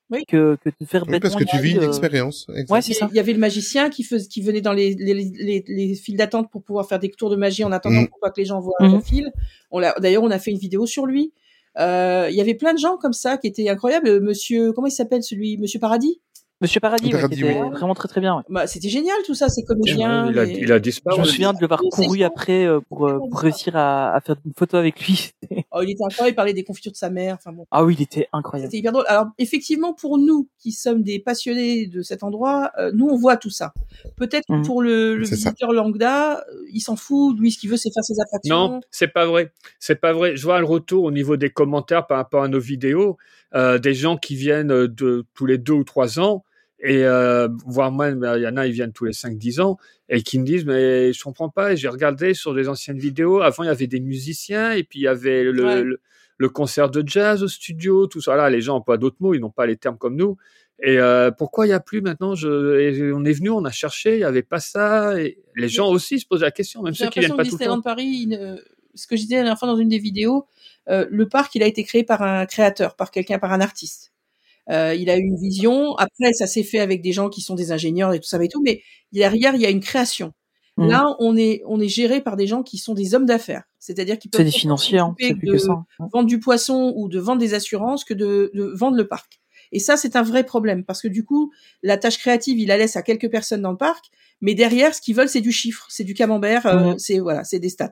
[0.09, 0.25] Oui.
[0.27, 2.47] que, que de te faire Oui, parce que tu vis une euh, expérience.
[2.69, 3.07] Ouais, c'est ça.
[3.11, 4.03] il y avait le magicien qui,
[4.41, 7.63] venait dans les, les, les, les files d'attente pour pouvoir faire des tours de magie
[7.63, 8.07] en attendant Mhm.
[8.07, 9.31] pour pas que les gens voient la file.
[9.69, 11.33] On l'a, d'ailleurs, on a fait une vidéo sur lui.
[11.79, 14.19] Euh, il y avait plein de gens comme ça qui étaient incroyables.
[14.21, 16.21] Monsieur, comment il s'appelle celui Monsieur Paradis?
[16.63, 17.69] Monsieur Paradis, ouais, Paradis, qui était oui.
[17.71, 18.37] vraiment très très bien.
[18.37, 18.43] ouais.
[18.49, 20.31] bah, C'était génial tout ça, ces comédiens.
[20.31, 21.17] il, a, les- il a disparu.
[21.17, 24.37] Je me souviens de l'avoir couru après euh, pour, euh, pour réussir à, à faire
[24.45, 25.31] une photo avec lui.
[25.75, 27.33] Oh, il était incroyable, il parlait des confitures de sa mère.
[27.39, 27.65] Enfin bon.
[27.71, 28.67] ah oui, il était incroyable.
[28.69, 29.05] C'était hyper drôle.
[29.07, 33.37] Alors effectivement, pour nous qui sommes des passionnés de cet endroit, euh, nous on voit
[33.37, 33.73] tout ça.
[34.15, 34.65] Peut-être que Mhm.
[34.67, 35.49] pour le, le C'est ça.
[35.49, 37.35] visiteur lambda, il s'en fout.
[37.39, 38.55] Lui, ce qu'il veut, c'est faire ses attractions.
[38.55, 39.51] Non, c'est pas vrai.
[39.79, 40.35] C'est pas vrai.
[40.37, 43.17] Je vois le retour au niveau des commentaires par rapport à nos vidéos,
[43.55, 46.43] euh, des gens qui viennent de tous les deux ou trois ans,
[46.83, 49.77] et euh, voire même, il y en a, ils viennent tous les cinq, dix ans,
[50.09, 53.63] et qui me disent, mais je comprends pas, j'ai regardé sur des anciennes vidéos, avant
[53.63, 55.81] il y avait des musiciens, et puis il y avait le, Ouais.
[55.83, 55.99] le,
[56.37, 58.35] le concert de jazz au studio, tout ça.
[58.35, 60.35] Là, les gens n'ont pas d'autres mots, ils n'ont pas les termes comme nous.
[60.81, 62.35] Et euh, pourquoi il n'y a plus maintenant?
[62.35, 65.17] Je, et On est venu, on a cherché, il n'y avait pas ça.
[65.21, 67.57] Et les gens aussi se posent la question, même ceux qui viennent pas tout le
[67.57, 67.81] Disneyland temps.
[67.83, 68.57] Paris, ne-
[68.95, 70.45] ce que je disais la dernière fois dans une des vidéos,
[70.89, 74.12] euh, le parc, il a été créé par un créateur, par quelqu'un, par un artiste.
[74.69, 75.95] Euh, il a eu une vision.
[75.95, 78.47] Après, ça s'est fait avec des gens qui sont des ingénieurs et tout ça et
[78.47, 80.31] tout, mais derrière, il y a une création.
[80.77, 80.87] Mhm.
[80.89, 83.63] Là, on est, on est géré par des gens qui sont des hommes d'affaires.
[83.79, 85.71] C'est-à-dire qu'ils peuvent C'est des financiers, hein, c'est plus de que ça.
[85.99, 86.07] hein.
[86.13, 89.39] vendre du poisson ou de vendre des assurances que de, de vendre le parc.
[89.71, 91.51] Et ça, c'est un vrai problème parce que du coup,
[91.83, 94.05] la tâche créative, il la laisse à quelques personnes dans le parc,
[94.41, 96.99] mais derrière, ce qu'ils veulent, c'est du chiffre, c'est du camembert, euh, Mhm.
[96.99, 97.91] c'est voilà, c'est des stats.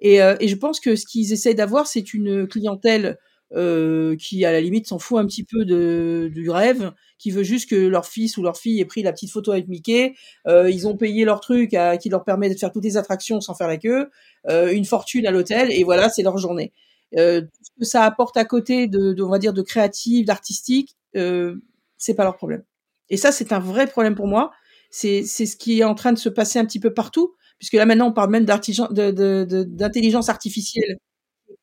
[0.00, 3.18] Et, euh, et je pense que ce qu'ils essayent d'avoir, c'est une clientèle
[3.52, 7.68] euh, qui, à la limite, s'en fout un petit peu du rêve, qui veut juste
[7.68, 10.14] que leur fils ou leur fille ait pris la petite photo avec Mickey.
[10.46, 13.54] Euh, ils ont payé leur truc qui leur permet de faire toutes les attractions sans
[13.54, 14.08] faire la queue,
[14.48, 16.72] euh, une fortune à l'hôtel, et voilà, c'est leur journée.
[17.12, 20.96] Tout ce que ça apporte à côté de, de on va dire, de créatif, d'artistique,
[21.12, 22.62] c'est pas leur problème.
[23.08, 24.52] Et ça, c'est un vrai problème pour moi.
[24.90, 27.86] C'est ce qui est en train de se passer un petit peu partout, puisque là
[27.86, 30.96] maintenant on parle même d'intelligence de, artificielle,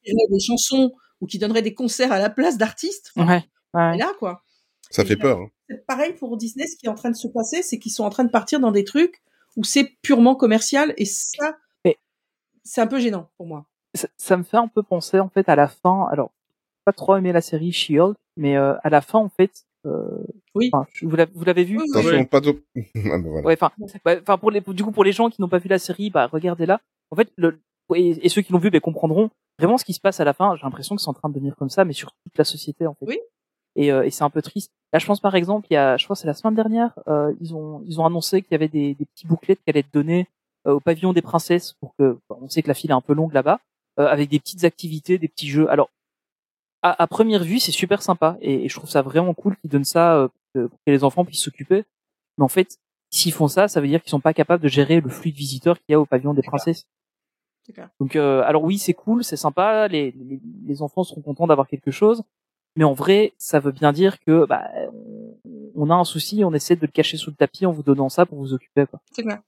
[0.06, 0.92] des chansons
[1.22, 3.12] ou qui donnerait des concerts à la place d'artistes.
[3.16, 3.44] Enfin, Ouais,
[3.74, 3.98] ouais.
[3.98, 4.44] là, quoi.
[4.90, 5.40] Ça fait peur.
[5.40, 5.50] hein.
[5.70, 8.04] C'est pareil pour Disney, ce qui est en train de se passer, c'est qu'ils sont
[8.06, 9.22] en train de partir dans des trucs
[9.58, 11.98] où c'est purement commercial, et ça, Mais-
[12.64, 13.66] c'est un peu gênant pour moi.
[13.96, 16.08] ça, ça me fait un peu penser en fait à la fin.
[16.12, 16.32] Alors,
[16.86, 19.66] pas trop aimé la série She-Hulk, mais euh, à la fin en fait.
[19.86, 20.24] Euh,
[20.56, 20.70] Oui.
[21.02, 21.16] vous
[21.46, 21.78] l'avez vu?
[21.78, 21.90] Oui, oui.
[22.00, 22.26] Attention, Oui.
[22.26, 22.38] pas
[23.14, 23.48] ah, ben voilà.
[23.48, 23.58] Ouais,
[24.22, 26.28] enfin pour les, du coup pour les gens qui n'ont pas vu la série, bah
[26.28, 26.80] regardez-la.
[27.12, 27.60] En fait, le,
[27.96, 29.30] et, et ceux qui l'ont vu, bah, comprendront
[29.60, 30.56] vraiment ce qui se passe à la fin.
[30.56, 32.86] J'ai l'impression que c'est en train de devenir comme ça, mais sur toute la société
[32.88, 33.06] en fait.
[33.06, 33.20] Oui.
[33.76, 34.72] Et, euh, et c'est un peu triste.
[34.94, 36.98] Là, je pense par exemple, il y a, je crois que c'est la semaine dernière,
[37.08, 39.82] euh, ils ont ils ont annoncé qu'il y avait des, des petits bouclettes qui allaient
[39.82, 40.28] être donnés
[40.68, 43.14] euh, au pavillon des princesses pour que on sait que la file est un peu
[43.14, 43.60] longue là-bas,
[44.00, 45.70] euh, avec des petites activités, des petits jeux.
[45.70, 45.90] Alors
[46.82, 49.70] à, à première vue, c'est super sympa et, et je trouve ça vraiment cool qu'ils
[49.70, 51.84] donnent ça euh, pour, que, les enfants puissent s'occuper.
[52.38, 52.78] Mais en fait,
[53.12, 55.38] s'ils font ça, ça veut dire qu'ils sont pas capables de gérer le flux de
[55.38, 56.88] visiteurs qu'il y a au pavillon des princesses.
[57.74, 57.90] Clair.
[58.00, 61.68] Donc, euh, alors oui, c'est cool, c'est sympa, les, les, les enfants seront contents d'avoir
[61.68, 62.24] quelque chose,
[62.78, 64.70] mais en vrai, ça veut bien dire que bah,
[65.76, 68.08] on, a un souci, on essaie de le cacher sous le tapis en vous donnant
[68.08, 68.86] ça pour vous occuper.
[68.86, 69.02] Quoi.
[69.12, 69.42] C'est clair.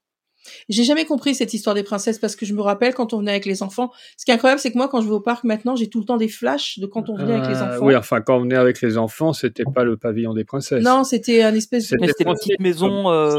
[0.68, 3.30] J'ai jamais compris cette histoire des princesses parce que je me rappelle quand on venait
[3.32, 3.90] avec les enfants.
[4.16, 5.98] Ce qui est incroyable, c'est que moi, quand je vais au parc maintenant, j'ai tout
[6.00, 7.84] le temps des flashs de quand on venait avec les Euh, enfants.
[7.86, 10.82] Oui, enfin, quand on venait avec les enfants, c'était pas le pavillon des princesses.
[10.82, 11.88] Non, c'était un espèce de.
[11.88, 12.64] C'était Mais c'était les France petites Télécom.
[12.66, 13.10] maisons.
[13.10, 13.36] Euh...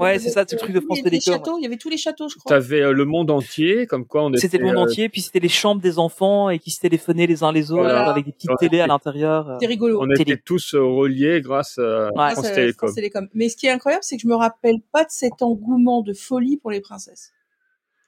[0.00, 1.34] Ouais, c'est ça, c'est le truc de France Il y avait des Télécom.
[1.44, 2.48] châteaux, il y avait tous les châteaux, je crois.
[2.56, 4.40] T'avais euh, le monde entier, comme quoi on était.
[4.40, 7.26] C'était le monde euh, entier, puis c'était les chambres des enfants et qui se téléphonaient
[7.26, 8.08] les uns les autres Voilà.
[8.10, 8.56] avec des petites Ouais.
[8.58, 9.48] télés à l'intérieur.
[9.48, 9.52] euh.
[9.60, 10.00] C'était rigolo.
[10.02, 10.22] on télé.
[10.32, 12.34] était tous reliés grâce à Ouais.
[12.54, 12.88] Télécom.
[12.88, 13.28] France Télécom.
[13.34, 16.12] Mais ce qui est incroyable, c'est que je me rappelle pas de cet engouement de
[16.12, 17.32] folie pour les princesses.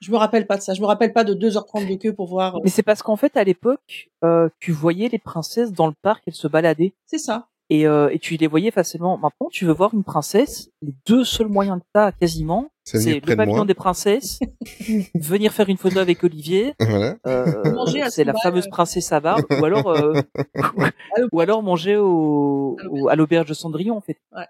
[0.00, 0.74] Je me rappelle pas de ça.
[0.74, 2.56] Je me rappelle pas de 2h30 de queue pour voir.
[2.56, 5.94] euh, Mais c'est parce qu'en fait, à l'époque, euh, tu voyais les princesses dans le
[6.02, 6.92] parc, elles se baladaient.
[7.06, 7.46] C'est ça.
[7.70, 9.16] et, euh, et tu les voyais facilement.
[9.16, 13.36] Maintenant, tu veux voir une princesse, les deux seuls moyens que t'as quasiment, C'est le
[13.36, 13.64] pavillon moi.
[13.64, 14.40] des princesses,
[15.14, 17.16] venir faire une photo avec Olivier, Voilà.
[17.26, 18.70] euh, Manger à c'est la fameuse euh.
[18.70, 20.20] princesse à barbe, ou alors, euh,
[21.32, 23.02] ou alors manger au, À l'auberge.
[23.04, 24.18] au- à l'auberge de Cendrillon en fait.
[24.36, 24.44] Ouais.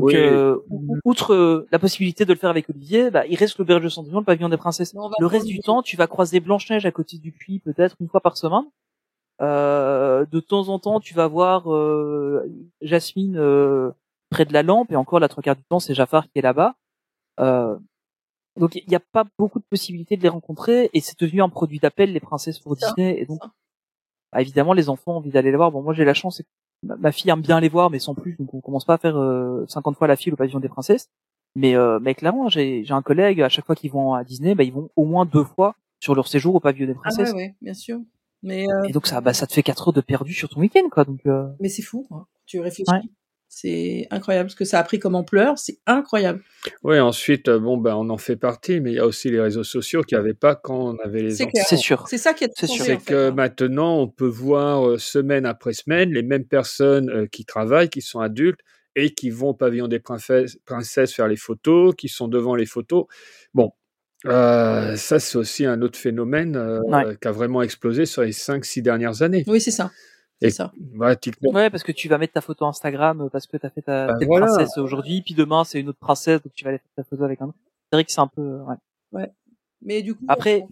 [0.00, 0.16] Donc, Oui.
[0.16, 0.56] euh,
[1.04, 4.20] outre euh, la possibilité de le faire avec Olivier, bah, il reste l'auberge de Cendrillon,
[4.20, 4.94] le pavillon des princesses.
[5.18, 8.20] Le reste du temps, tu vas croiser Blanche-Neige à côté du puits peut-être une fois
[8.20, 8.64] par semaine.
[9.40, 12.44] Euh, de temps en temps, tu vas voir euh,
[12.80, 13.90] Jasmine euh,
[14.30, 16.42] près de la lampe, et encore la trois quarts du temps, c'est Jafar qui est
[16.42, 16.74] là-bas.
[17.40, 17.76] Euh,
[18.58, 21.48] donc il n'y a pas beaucoup de possibilités de les rencontrer, et c'est devenu un
[21.48, 23.40] produit d'appel les princesses pour Disney, et donc
[24.32, 25.70] bah, évidemment les enfants ont envie d'aller les voir.
[25.70, 26.42] Bon, moi j'ai la chance,
[26.82, 29.16] ma, fille aime bien les voir, mais sans plus, donc on commence pas à faire
[29.16, 31.10] euh, 50 fois la file au pavillon des princesses.
[31.54, 34.64] Mais, euh, mais clairement, j'ai un collègue, à chaque fois qu'ils vont à Disney, bah,
[34.64, 37.32] ils vont au moins deux fois sur leur séjour au pavillon des Ah princesses.
[37.32, 37.98] ouais, ouais, bien sûr.
[38.42, 40.60] Mais, euh, Et donc ça, bah, ça te fait quatre heures de perdu sur ton
[40.60, 41.04] week-end, quoi.
[41.04, 42.28] Donc euh, mais c'est fou, quoi.
[42.46, 42.90] Tu réfléchis.
[42.90, 43.00] Ouais.
[43.50, 45.58] C'est incroyable ce que ça a pris comme ampleur.
[45.58, 46.42] C'est incroyable.
[46.82, 49.40] Oui, ensuite, euh, bon, ben, on en fait partie, mais il y a aussi les
[49.40, 51.64] réseaux sociaux qu'il n'y avait pas quand on avait les C'est enfants.
[51.66, 52.04] c'est sûr.
[52.08, 52.84] C'est ça qui C'est changé, sûr.
[52.84, 53.34] C'est en fait, que hein.
[53.34, 58.02] maintenant, on peut voir euh, semaine après semaine les mêmes personnes euh, qui travaillent, qui
[58.02, 58.60] sont adultes
[58.94, 62.66] et qui vont au pavillon des princesses, princesses faire les photos, qui sont devant les
[62.66, 63.06] photos.
[63.54, 63.72] Bon,
[64.26, 67.16] euh, ça, c'est aussi un autre phénomène euh, Ouais.
[67.20, 69.44] qui a vraiment explosé sur les 5-6 dernières années.
[69.46, 69.90] Oui, c'est ça.
[70.40, 70.72] Et C'est ça.
[71.20, 73.82] TikTok, Ouais, parce que tu vas mettre ta photo Instagram euh, parce que t'as fait
[73.82, 74.46] ta Bah, voilà.
[74.46, 77.24] princesse aujourd'hui, puis demain c'est une autre princesse, donc tu vas aller faire ta photo
[77.24, 77.58] avec un autre.
[77.90, 78.64] C'est vrai que c'est un peu, euh,
[79.12, 79.30] ouais.
[79.82, 80.66] Mais du coup, Après-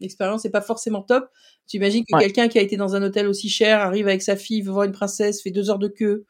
[0.00, 1.28] l'expérience n'est pas forcément top.
[1.68, 2.22] Tu imagines que Ouais.
[2.22, 4.84] quelqu'un qui a été dans un hôtel aussi cher arrive avec sa fille, veut voir
[4.84, 6.24] une princesse, fait deux heures de queue.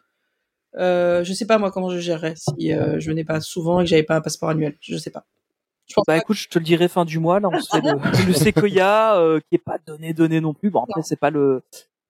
[0.76, 3.84] Euh, je sais pas moi comment je gérerais si euh, je venais pas souvent et
[3.84, 4.76] que j'avais pas un passeport annuel.
[4.80, 5.24] Je sais pas.
[5.86, 7.38] Je pense Bah pas écoute, je te le dirai fin du mois.
[7.40, 7.92] Là, on se fait le,
[8.26, 8.32] le
[8.80, 10.70] Sequoia, euh, qui est pas donné donné non plus.
[10.70, 11.62] Bon après c'est pas le,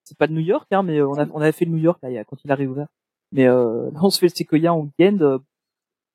[0.05, 1.99] c'est pas le New York, hein, mais on a, on avait fait le New York
[2.03, 2.87] là, il y a- quand il a réouvert.
[3.33, 5.19] Mais euh, là, on se fait le Sequoia en week-end.
[5.21, 5.39] euh,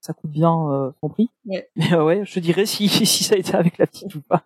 [0.02, 1.30] ça coûte bien euh, son prix.
[1.46, 1.68] Ouais.
[1.76, 4.22] Mais euh, ouais, je te dirai si si ça a été avec la petite ou
[4.22, 4.42] pas.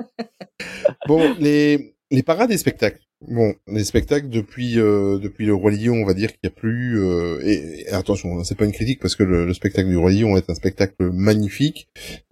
[1.07, 2.99] Bon, les, les parades et spectacles.
[3.25, 6.49] Bon, les spectacles depuis euh, depuis le Roi Lion, on va dire qu'il y a
[6.49, 6.99] plus.
[6.99, 10.11] euh, et, et attention, c'est pas une critique parce que le, le spectacle du Roi
[10.11, 11.87] Lion est un spectacle magnifique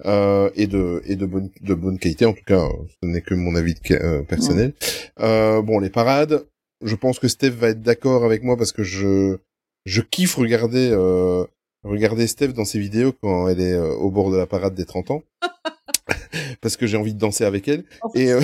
[0.05, 2.25] euh, et de et de bonne de bonne qualité.
[2.25, 2.67] En tout cas,
[3.01, 4.73] ce n'est que mon avis de, euh, personnel.
[5.21, 6.45] Euh, bon, les parades.
[6.81, 9.37] Je pense que Steph va être d'accord avec moi parce que je
[9.85, 11.45] je kiffe regarder euh,
[11.83, 14.85] regarder Steph dans ses vidéos quand elle est euh, au bord de la parade des
[14.85, 15.23] 30 ans.
[16.61, 17.83] parce que j'ai envie de danser avec elle.
[18.01, 18.41] En fait, Et euh,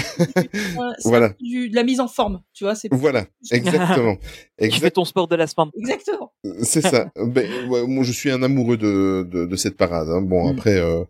[1.05, 1.33] Voilà.
[1.39, 2.75] du- de la mise en forme, tu vois.
[2.75, 4.15] C'est voilà, exactement.
[4.15, 4.21] Tu
[4.59, 5.69] fais Exact, ton sport de la semaine.
[5.77, 6.31] exactement.
[6.63, 7.11] c'est ça.
[7.15, 10.09] Ben, ouais, moi, je suis un amoureux de, de, de cette parade.
[10.09, 10.21] hein.
[10.21, 10.57] Bon, Mm.
[10.57, 11.03] après, euh,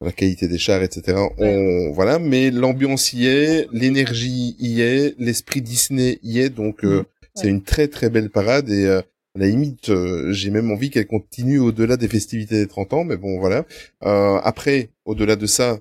[0.00, 1.18] la qualité des chars, etc.
[1.38, 7.00] On, voilà, mais l'ambiance y est, l'énergie y est, l'esprit Disney y est, donc euh,
[7.00, 7.04] Mm.
[7.34, 9.00] c'est une très très belle parade et euh,
[9.34, 13.04] à la limite, euh, j'ai même envie qu'elle continue au-delà des festivités des 30 ans,
[13.04, 13.64] mais bon, voilà.
[14.04, 15.78] Euh, après, au-delà de ça,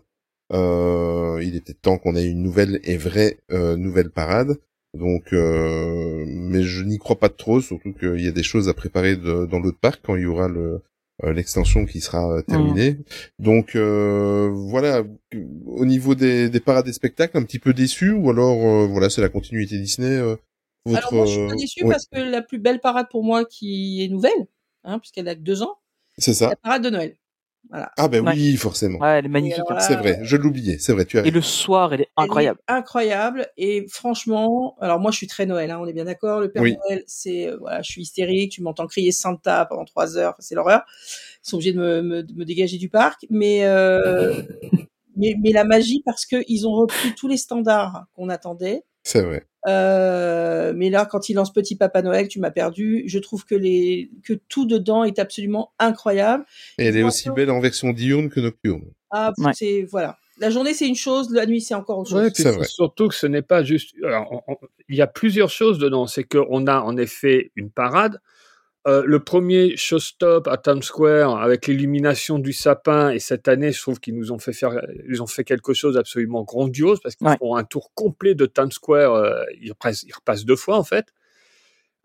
[0.54, 4.58] euh, il est peut-être temps qu'on ait une nouvelle et vraie euh, nouvelle parade.
[4.98, 8.74] Donc, euh, mais je n'y crois pas trop, surtout qu'il y a des choses à
[8.74, 10.82] préparer de- dans l'autre parc quand il y aura le
[11.24, 12.98] l'extension qui sera terminée.
[13.38, 15.04] Donc euh, voilà,
[15.68, 19.08] au niveau des, des parades des spectacles, un petit peu déçu ou alors euh, voilà,
[19.12, 20.20] c'est la continuité Disney.
[20.88, 22.80] Euh, votre, Alors moi, je suis euh, pas déçue ouais, parce que la plus belle
[22.80, 24.48] parade pour moi qui est nouvelle,
[24.84, 25.78] hein, puisqu'elle a que deux ans,
[26.18, 26.50] c'est ça.
[26.50, 27.16] la parade de Noël.
[27.70, 27.92] Voilà.
[27.96, 28.34] Ah ben Ouais.
[28.34, 28.98] oui, forcément.
[28.98, 29.64] Ouais, elle est magnifique.
[29.70, 29.80] hein.
[29.80, 32.26] C'est vrai, je l'oubliais, c'est vrai, tu as Et le soir, elle est Elle est
[32.26, 32.60] incroyable.
[32.68, 33.48] incroyable.
[33.56, 36.42] Et franchement, alors moi, je suis très Noël, hein, on est bien d'accord.
[36.42, 36.76] Le Père Oui.
[36.90, 38.52] Noël, c'est, euh, voilà, je suis hystérique.
[38.54, 40.82] Tu m'entends crier Santa pendant trois heures, c'est l'horreur.
[41.46, 43.28] Ils sont obligés de me, me, de me dégager du parc.
[43.30, 44.42] Mais, euh,
[45.16, 48.84] mais, mais la magie, parce que ils ont repris tous les standards qu'on attendait.
[49.04, 49.46] C'est vrai.
[49.68, 53.04] Euh, mais là, quand il lance Petit Papa Noël, tu m'as perdu.
[53.08, 56.46] Je trouve que les, que tout dedans est absolument incroyable.
[56.78, 58.84] Et elle est aussi belle en version diurne que nocturne.
[59.12, 59.52] Ah, Ouais.
[59.54, 60.18] c'est, voilà.
[60.40, 61.32] La journée, c'est une chose.
[61.32, 62.22] La nuit, c'est encore autre chose.
[62.24, 63.94] Ouais, C'est surtout que ce n'est pas juste.
[64.04, 64.58] alors, on- on-
[64.90, 66.08] il y a plusieurs choses dedans.
[66.08, 68.20] C'est qu'on a en effet une parade.
[68.88, 73.80] Euh, le premier showstop à Times Square avec l'illumination du sapin et cette année, je
[73.80, 77.28] trouve qu'ils nous ont fait faire, ils ont fait quelque chose d'absolument grandiose parce qu'ils
[77.28, 77.38] Ouais.
[77.38, 79.14] font un tour complet de Times Square.
[79.14, 81.06] euh, ils, repassent, ils repassent deux fois en fait.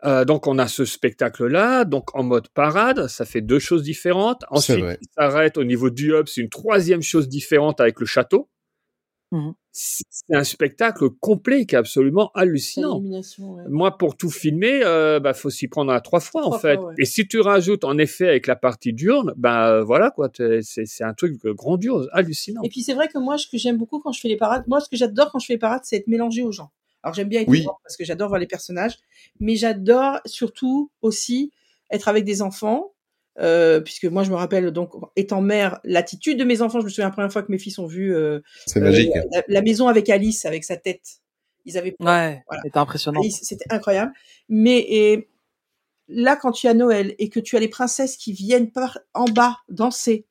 [0.05, 4.43] Euh, donc on a ce spectacle-là, donc en mode parade, ça fait deux choses différentes.
[4.51, 4.99] Ensuite, vrai.
[5.01, 8.47] il s'arrête au niveau du hub, c'est une troisième chose différente avec le château.
[9.31, 9.53] Mhm.
[9.79, 12.99] C'est un spectacle complet qui est absolument hallucinant.
[12.99, 13.21] ouais.
[13.69, 16.77] Moi, pour tout filmer, euh, bah, faut s'y prendre à trois fois en fait.
[16.77, 16.95] fois, ouais.
[16.97, 20.61] Et si tu rajoutes en effet avec la partie diurne, bah euh, voilà quoi, c'est
[20.85, 22.61] c'est un truc grandiose, hallucinant.
[22.63, 24.63] Et puis c'est vrai que moi, ce que j'aime beaucoup quand je fais les parades,
[24.67, 26.71] moi, ce que j'adore quand je fais les parades, c'est être mélangé aux gens.
[27.03, 27.63] Alors j'aime bien être Oui.
[27.83, 28.97] parce que j'adore voir les personnages,
[29.39, 31.51] mais j'adore surtout aussi
[31.91, 32.93] être avec des enfants,
[33.39, 36.79] euh, puisque moi je me rappelle donc étant mère, l'attitude de mes enfants.
[36.79, 39.11] Je me souviens la première fois que mes fils ont vu euh, C'est euh, magique.
[39.33, 41.19] la, la maison avec Alice, avec sa tête.
[41.65, 42.61] Ils avaient Ouais, Voilà.
[42.63, 43.19] c'était impressionnant.
[43.19, 44.13] Alice, c'était incroyable.
[44.49, 45.27] Mais et
[46.07, 49.25] là, quand tu as Noël et que tu as les princesses qui viennent par en
[49.25, 50.25] bas danser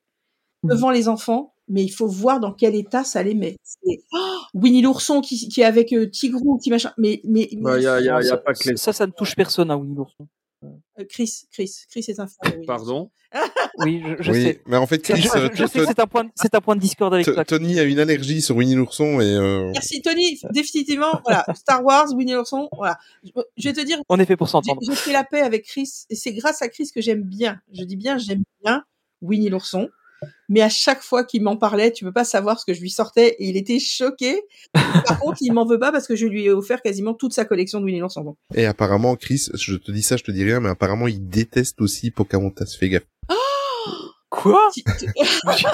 [0.63, 0.71] Mhm.
[0.71, 3.57] devant les enfants, mais il faut voir dans quel état ça les met.
[3.63, 6.91] C'est oh, Winnie l'ourson qui, qui est avec euh, Tigrou, qui machin.
[6.97, 8.75] Mais mais, mais- Bah, y a, y a- y a ça, pas que les.
[8.77, 10.27] ça, ça ne touche personne, hein, Winnie l'ourson.
[10.63, 12.65] Euh, Chris, Chris, Chris est un fan.
[12.65, 13.11] Pardon?
[13.79, 14.61] Oui, je, je oui, sais.
[14.65, 16.81] mais en fait, Chris, je- euh, sais c'est un point, de- c'est un point de
[16.81, 17.45] discorde avec toi.
[17.45, 21.21] Tony a une allergie sur Winnie l'ourson et euh, Merci Tony, définitivement.
[21.23, 22.69] Voilà, Star Wars, Winnie l'ourson.
[22.75, 24.81] Voilà, je, je vais te dire, On est fait pour j'ai s'entendre.
[24.83, 27.59] j'ai fait la paix avec Chris et c'est grâce à Chris que j'aime bien.
[27.71, 28.83] Je dis bien, j'aime bien
[29.21, 29.89] Winnie l'ourson.
[30.49, 32.89] Mais à chaque fois qu'il m'en parlait, tu peux pas savoir ce que je lui
[32.89, 34.41] sortais et il était choqué.
[34.73, 34.73] Par
[35.19, 37.79] contre, il m'en veut pas parce que je lui ai offert quasiment toute sa collection
[37.79, 38.35] de Winnie l'ourson.
[38.55, 41.81] Et apparemment Chris, je te dis ça, je te dis rien, mais apparemment il déteste
[41.81, 42.75] aussi Pocahontas.
[42.79, 43.03] Fais gaffe.
[44.29, 45.07] Quoi tu- tu-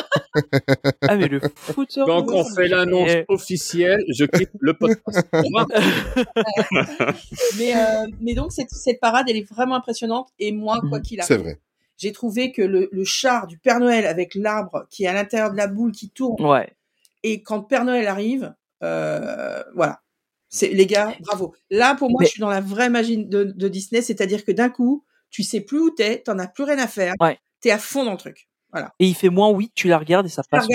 [1.02, 2.06] Ah mais le fouteur.
[2.08, 3.26] Donc on fait l'annonce Eh.
[3.28, 4.04] officielle.
[4.10, 5.28] Je quitte le podcast.
[7.58, 10.30] Mais, euh, mais donc cette, cette parade, elle est vraiment impressionnante.
[10.40, 11.04] Et moi, quoi Mhm.
[11.04, 11.60] qu'il C'est arrive, vrai.
[11.98, 15.52] J'ai trouvé que le, le char du Père Noël avec l'arbre qui est à l'intérieur
[15.52, 16.76] de la boule qui tourne Ouais.
[17.24, 20.02] et quand Père Noël arrive, euh, voilà.
[20.50, 21.56] C'est les gars, bravo.
[21.72, 24.52] Là, pour moi, Mais- je suis dans la vraie magie de, de Disney, c'est-à-dire que
[24.52, 27.40] d'un coup, tu sais plus où t'es, t'en as plus rien à faire, Ouais.
[27.62, 28.48] t'es à fond dans le truc.
[28.72, 28.94] Voilà.
[29.00, 30.68] Et il fait moins oui, tu la regardes et ça passe.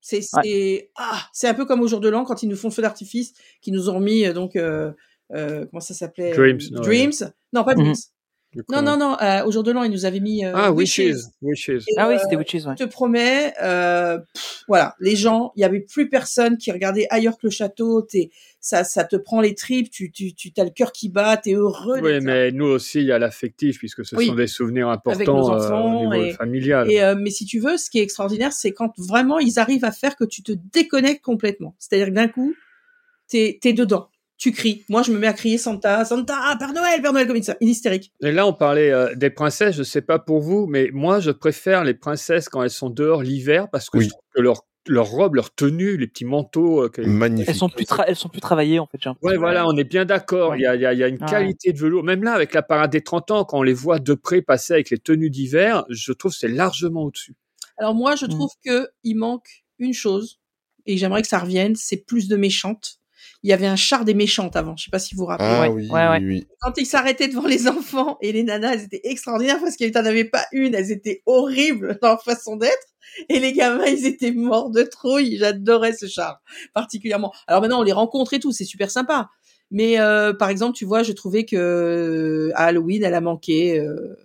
[0.00, 0.20] c'est.
[0.22, 2.82] C'est ah, c'est un peu comme au jour de l'an quand ils nous font feu
[2.82, 3.32] d'artifice,
[3.62, 4.92] qui nous ont remis euh, donc euh,
[5.34, 6.32] euh, comment ça s'appelait?
[6.34, 7.12] Dreams, non, Dreams.
[7.54, 7.82] Non, pas Mhm.
[7.84, 7.94] Dreams.
[8.70, 9.16] Non, non, non.
[9.20, 10.98] euh, au jour de l'an, ils nous avaient mis euh, Ah, Wishes.
[10.98, 11.24] Wishes.
[11.42, 11.68] Wishes.
[11.88, 12.74] Et, Ah oui, euh, c'était Witches, ouais.
[12.78, 17.06] je te promets, euh, pff, voilà, les gens, il y avait plus personne qui regardait
[17.10, 18.06] ailleurs que le château.
[18.60, 19.90] Ça, ça te prend les tripes.
[19.90, 21.36] Tu, tu, tu as le cœur qui bat.
[21.36, 22.00] T'es heureux.
[22.00, 24.28] Oui, mais nous aussi, il y a l'affectif, puisque ce Oui.
[24.28, 26.90] sont des souvenirs nos importants euh, enfants au niveau et- familial.
[26.90, 29.84] Et euh, mais si tu veux, ce qui est extraordinaire, c'est quand vraiment ils arrivent
[29.84, 31.74] à faire que tu te déconnectes complètement.
[31.78, 32.54] C'est-à-dire que d'un coup,
[33.28, 34.08] t'es, t'es dedans.
[34.36, 34.84] Tu cries.
[34.88, 37.68] Moi, je me mets à crier Santa, Santa, Père Noël, Père Noël, comme une, une
[37.68, 38.12] hystérique.
[38.20, 41.30] Et là, on parlait euh, des princesses, je sais pas pour vous, mais moi, je
[41.30, 44.04] préfère les princesses quand elles sont dehors l'hiver, parce que Oui.
[44.04, 46.82] je trouve que leur, leur robe, leur tenue, les petits manteaux...
[46.82, 46.90] euh.
[46.98, 48.98] Elles sont plus, elles sont plus travaillées en fait.
[49.22, 50.50] Ouais, voilà, on est bien d'accord.
[50.50, 50.58] Ouais.
[50.58, 52.02] Il, y a, il, y a, il y a une qualité de velours.
[52.02, 54.72] Même là, avec la parade des 30 ans, quand on les voit de près passer
[54.74, 57.34] avec les tenues d'hiver, je trouve que c'est largement au-dessus.
[57.78, 58.30] Alors moi, je Mm.
[58.30, 60.40] trouve que il manque une chose
[60.86, 62.98] et j'aimerais que ça revienne, c'est plus de méchantes.
[63.44, 64.74] Il y avait un char des méchantes avant.
[64.76, 65.46] Je sais pas si vous vous rappelez.
[65.48, 66.18] Ah Ouais, oui, ouais, ouais.
[66.18, 66.46] oui, oui.
[66.60, 70.04] Quand ils s'arrêtaient devant les enfants et les nanas, elles étaient extraordinaires parce qu'il n'en
[70.04, 70.74] avait pas une.
[70.74, 72.88] Elles étaient horribles dans leur façon d'être.
[73.28, 75.36] Et les gamins, ils étaient morts de trouille.
[75.38, 76.40] J'adorais ce char
[76.72, 77.32] particulièrement.
[77.46, 79.28] Alors maintenant, on les rencontre et tout, c'est super sympa.
[79.70, 83.78] Mais euh, par exemple, tu vois, je trouvais que euh, à Halloween, elle a manqué.
[83.78, 84.16] euh,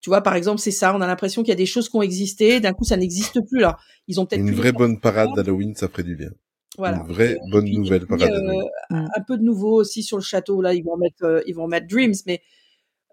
[0.00, 0.94] tu vois, par exemple, c'est ça.
[0.94, 2.60] On a l'impression qu'il y a des choses qui ont existé.
[2.60, 3.76] D'un coup, ça n'existe plus là.
[4.08, 6.30] Ils ont peut-être Une vraie bonne parade d'Halloween, ça ferait du bien.
[6.76, 6.98] Voilà.
[6.98, 8.62] Une vraie bonne puis- nouvelle puis, euh, d'Halloween.
[8.90, 9.06] Mm.
[9.16, 10.60] un peu de nouveau aussi sur le château.
[10.60, 12.42] Là, ils vont mettre, euh, ils vont mettre Dreams, mais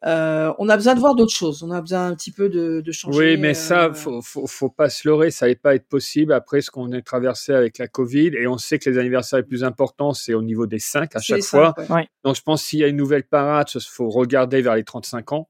[0.03, 1.62] euh, on a besoin de voir d'autres choses.
[1.62, 3.20] On a besoin un petit peu de, de changer.
[3.20, 6.34] Oui, mais euh, ça, faut, faut, faut pas se leurrer, ça n'allait pas être possible
[6.34, 8.32] après ce qu'on a traversé avec la Covid.
[8.36, 11.20] Et on sait que les anniversaires les plus importants, c'est au niveau des 5 à
[11.20, 11.76] chaque fois.
[11.78, 12.07] cinq, ouais.
[12.24, 15.34] Donc je pense qu'il y a une nouvelle parade, il faut regarder vers les 35
[15.34, 15.49] ans.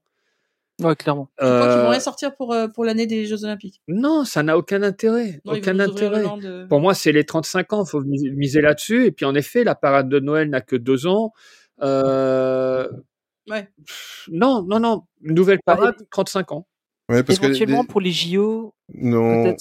[0.80, 1.30] Ouais, clairement.
[1.38, 4.24] Tu crois qu'ils vont Euh, rien sortir pour, euh, pour l'année des Jeux Olympiques non,
[4.24, 5.40] ça n'a aucun intérêt.
[5.44, 6.22] Non, aucun intérêt.
[6.40, 9.04] de- Pour moi, c'est les 35 ans, il faut mis- miser là-dessus.
[9.06, 11.32] Et puis en effet, la parade de Noël n'a que deux ans.
[11.82, 12.88] Euh,
[13.50, 13.68] Ouais.
[14.30, 15.02] Non, non, non.
[15.22, 16.66] Une nouvelle parade, 35 ans.
[17.08, 19.54] Ouais, parce que Éventuellement les- pour les JO, non.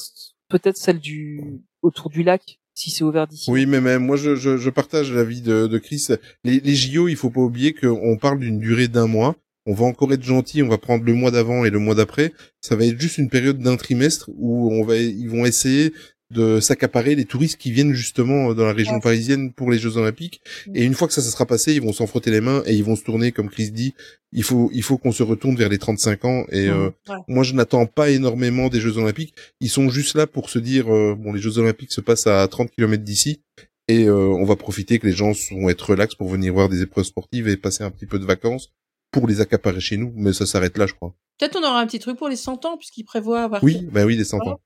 [0.49, 3.49] peut-être celle du autour du lac si c'est ouvert d'ici.
[3.51, 6.07] Oui, mais même moi, je, je, je partage l'avis de, de Chris.
[6.43, 9.35] Les, les JO, il faut pas oublier qu'on parle d'une durée d'un mois.
[9.65, 12.33] On va encore être gentil, on va prendre le mois d'avant et le mois d'après.
[12.61, 15.93] Ça va être juste une période d'un trimestre où on va, ils vont essayer
[16.31, 19.01] de s'accaparer les touristes qui viennent justement dans la région Ouais.
[19.01, 20.41] parisienne pour les Jeux Olympiques.
[20.73, 22.73] Et une fois que ça, ça sera passé, ils vont s'en frotter les mains et
[22.73, 23.93] ils vont se tourner, comme Chris dit.
[24.31, 26.45] Il faut, il faut qu'on se retourne vers les 35 ans.
[26.49, 26.73] Et Mhm.
[26.73, 27.15] euh, Ouais.
[27.27, 29.33] moi, je n'attends pas énormément des Jeux Olympiques.
[29.59, 32.47] Ils sont juste là pour se dire, euh, bon, les Jeux Olympiques se passent à
[32.47, 33.41] 30 km d'ici.
[33.89, 36.81] Et euh, on va profiter que les gens vont être relax pour venir voir des
[36.81, 38.71] épreuves sportives et passer un petit peu de vacances
[39.11, 40.11] pour les accaparer chez nous.
[40.15, 41.13] Mais ça s'arrête là, je crois.
[41.39, 43.63] Peut-être on aura un petit truc pour les 100 ans, puisqu'ils prévoient avoir.
[43.63, 44.59] Oui, bah oui, les 100 ans.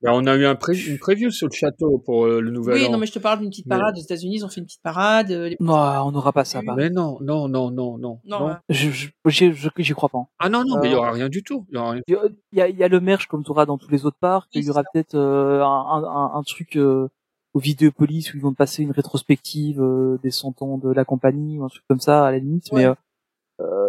[0.00, 2.76] Ben, on a eu un pré- une preview sur le château pour euh, le nouvel
[2.76, 2.92] Oui, an.
[2.92, 3.94] non, mais je te parle d'une petite Mais- parade.
[3.98, 5.30] Aux États-Unis, ils ont fait une petite parade.
[5.30, 6.60] euh, les- Non, on n'aura pas ça.
[6.60, 6.64] Oui.
[6.66, 6.74] bah.
[6.78, 8.18] Mais non, non, non, non, non.
[8.24, 8.60] Non, hein.
[8.70, 10.22] Je je- j'y je- j'y crois pas.
[10.38, 11.66] Ah non, non, mais il y Euh, aura rien du tout.
[11.68, 12.02] Il y aura rien.
[12.08, 12.14] Il
[12.54, 14.48] y a- il y a, le merch comme tu auras dans tous les autres parcs.
[14.54, 17.08] Oui, il y aura peut-être euh, un, un, un truc euh,
[17.52, 21.04] au Vidéopolis où ils vont te passer une rétrospective euh, des 100 ans de la
[21.04, 22.72] compagnie ou un truc comme ça à la limite.
[22.72, 22.80] Ouais.
[22.82, 22.94] Mais euh, euh,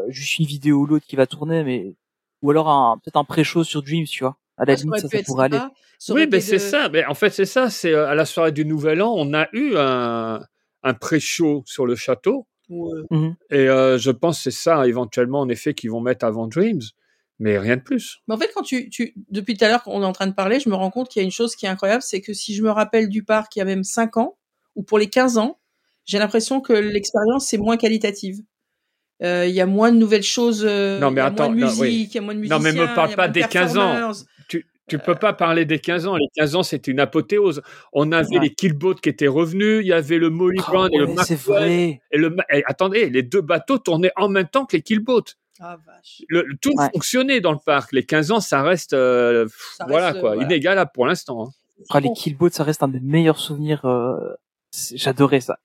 [0.10, 1.96] juste une vidéo ou l'autre qui va tourner, mais
[2.42, 4.38] ou alors un peut-être un pré-show sur Dreams, tu vois.
[4.58, 5.60] À la ça limite, ça, ça pourrait aller.
[6.10, 6.90] Oui, ben été c'est de- ça.
[6.90, 7.70] Mais en fait, c'est ça.
[7.70, 10.42] C'est euh, à la soirée du Nouvel An, on a eu un,
[10.84, 12.48] un pré-show sur le château.
[12.70, 13.36] Euh, Mhm.
[13.50, 16.82] Et euh, je pense que c'est ça, éventuellement, en effet, qu'ils vont mettre avant Dreams,
[17.40, 18.20] mais rien de plus.
[18.28, 20.34] Mais en fait, quand tu, tu, depuis tout à l'heure qu'on est en train de
[20.34, 22.34] parler, je me rends compte qu'il y a une chose qui est incroyable, c'est que
[22.34, 24.38] si je me rappelle du parc il y a même 5 ans,
[24.76, 25.60] ou pour les 15 ans,
[26.04, 28.40] j'ai l'impression que l'expérience est moins qualitative.
[29.24, 31.46] Euh, Il y a moins de nouvelles choses, euh, Non, mais il y a attends,
[31.52, 32.08] moins de musique, oui.
[32.10, 34.12] il y a moins de Non, mais me parle pas des 15 ans.
[34.48, 36.16] Tu, tu peux pas parler des 15 ans.
[36.16, 37.62] Les 15 ans, c'était une apothéose.
[37.94, 38.44] On avait Ouais.
[38.44, 41.06] les killboats qui étaient revenus, il y avait le Molly Ah Brown et le
[41.36, 42.02] vrai.
[42.12, 45.34] Et le, et attendez, les deux bateaux tournaient en même temps que les killboats.
[45.60, 46.22] Ah, vache.
[46.30, 46.88] Le, le- tout Ouais.
[46.94, 47.92] fonctionnait dans le parc.
[47.92, 50.44] Les 15 ans, ça reste, euh, pff, Ça reste, voilà euh, quoi, voilà.
[50.44, 51.48] inégalable pour l'instant.
[51.48, 51.52] hein.
[51.90, 53.84] Ah, les killboats, ça reste un des meilleurs souvenirs.
[53.86, 54.16] euh,
[54.94, 55.58] J'adorais ça.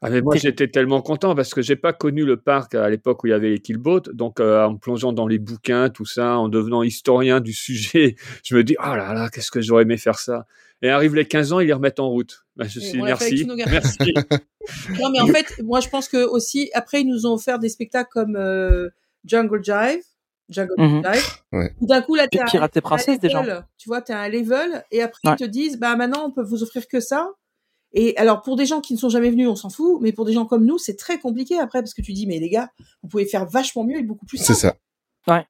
[0.00, 3.24] Ah mais moi j'étais tellement content parce que j'ai pas connu le parc à l'époque
[3.24, 6.04] où il y avait les killboats, donc euh, en me plongeant dans les bouquins, tout
[6.06, 8.14] ça, en devenant historien du sujet,
[8.44, 10.46] je me dis oh là là qu'est-ce que j'aurais aimé faire ça.
[10.82, 12.44] Et arrivent les 15 ans, ils les remettent en route.
[12.56, 14.14] Ben, je suis merci, merci.
[15.00, 17.68] Non, mais en fait, moi, je pense que aussi, après, ils nous ont offert des
[17.68, 18.90] spectacles comme euh,
[19.24, 20.02] Jungle Jive.
[20.48, 21.02] Jungle Mhm.
[21.04, 21.24] Jive.
[21.52, 21.72] Ouais.
[21.80, 23.42] Où D'un coup, là, t'es et à Princesses, déjà.
[23.42, 25.34] level, Tu vois, t'es à un level, et après, Ouais.
[25.38, 27.30] ils te disent, bah, maintenant, on peut vous offrir que ça.
[27.98, 30.26] Et alors, pour des gens qui ne sont jamais venus, on s'en fout, mais pour
[30.26, 32.70] des gens comme nous, c'est très compliqué après, parce que tu dis, mais les gars,
[33.02, 34.76] vous pouvez faire vachement mieux et beaucoup plus C'est ça.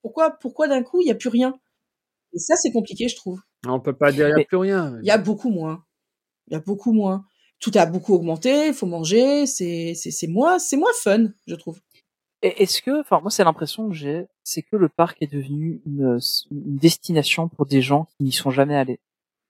[0.00, 1.58] Pourquoi, pourquoi d'un coup, il n'y a plus rien?
[2.32, 3.40] Et ça, c'est compliqué, je trouve.
[3.66, 4.96] On peut pas dire il y a plus rien.
[5.02, 5.84] Il y a beaucoup moins.
[6.46, 7.24] Il y a beaucoup moins.
[7.58, 11.54] Tout a beaucoup augmenté, il faut manger, c'est, c'est, c'est moins, c'est moins fun, je
[11.56, 11.80] trouve.
[12.42, 15.80] Et Est-ce que, enfin, moi, c'est l'impression que j'ai, c'est que le parc est devenu
[15.86, 16.18] une,
[16.52, 19.00] une destination pour des gens qui n'y sont jamais allés.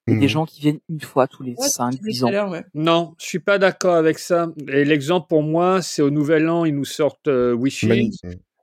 [0.08, 0.20] Et Mhm.
[0.20, 2.44] des gens qui viennent une fois tous les Ouais, 5, tu disais 10 tout à
[2.46, 2.50] ans.
[2.52, 2.64] ouais.
[2.74, 4.48] Non, je suis pas d'accord avec ça.
[4.68, 8.12] Et l'exemple pour moi, c'est au Nouvel An, ils nous sortent euh, Wishing.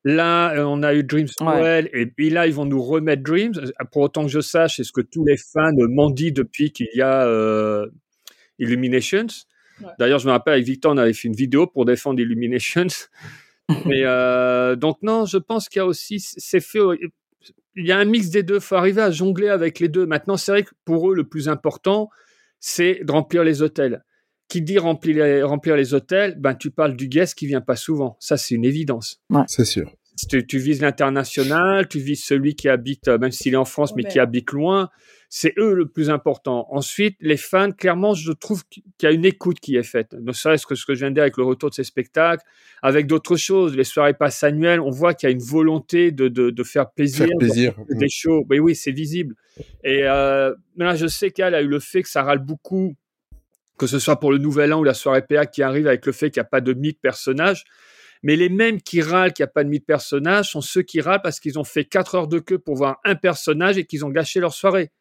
[0.06, 1.46] Là, euh, on a eu Dreams Ouais.
[1.46, 3.54] Noël, et puis là, ils vont nous remettre Dreams.
[3.92, 6.88] Pour autant que je sache, c'est ce que tous les fans m'ont dit depuis qu'il
[6.94, 7.88] y a euh,
[8.60, 9.28] Illuminations.
[9.82, 9.88] Ouais.
[10.00, 12.88] D'ailleurs, je me rappelle avec Victor, on avait fait une vidéo pour défendre Illuminations.
[13.86, 16.80] Mais euh, donc non, je pense qu'il y a aussi, c'est fait,
[17.76, 18.60] il y a un mix des deux.
[18.60, 20.06] faut arriver à jongler avec les deux.
[20.06, 22.10] Maintenant, c'est vrai que pour eux, le plus important,
[22.60, 24.04] c'est de remplir les hôtels.
[24.48, 27.76] Qui dit remplir les, remplir les hôtels, ben tu parles du guest qui vient pas
[27.76, 28.18] souvent.
[28.20, 29.22] Ça, c'est une évidence.
[29.48, 29.92] C'est sûr.
[30.30, 33.96] Tu, tu vises l'international, tu vises celui qui habite, euh, même s'il est en France,
[33.96, 34.90] mais qui habite loin.
[35.36, 36.68] C'est eux le plus important.
[36.70, 40.14] Ensuite, les fans, clairement, je trouve qu'il y a une écoute qui est faite.
[40.14, 42.44] Ne serait-ce que ce que je viens de dire avec le retour de ces spectacles,
[42.84, 46.28] avec d'autres choses, les soirées passes annuelles, on voit qu'il y a une volonté de,
[46.28, 47.74] de, de faire plaisir, Faire plaisir.
[47.90, 48.46] de- des shows.
[48.48, 49.34] Mais oui, c'est visible.
[49.84, 52.94] Et euh, là, je sais qu'elle a eu le fait que ça râle beaucoup,
[53.80, 56.12] que ce soit pour le Nouvel An ou la soirée PA qui arrive avec le
[56.12, 57.64] fait qu'il n'y a pas de mythe personnage.
[58.22, 61.02] Mais les mêmes qui râlent qu'il n'y a pas de mythe personnage sont ceux qui
[61.02, 64.06] râlent parce qu'ils ont fait quatre heures de queue pour voir un personnage et qu'ils
[64.06, 64.92] ont gâché leur soirée.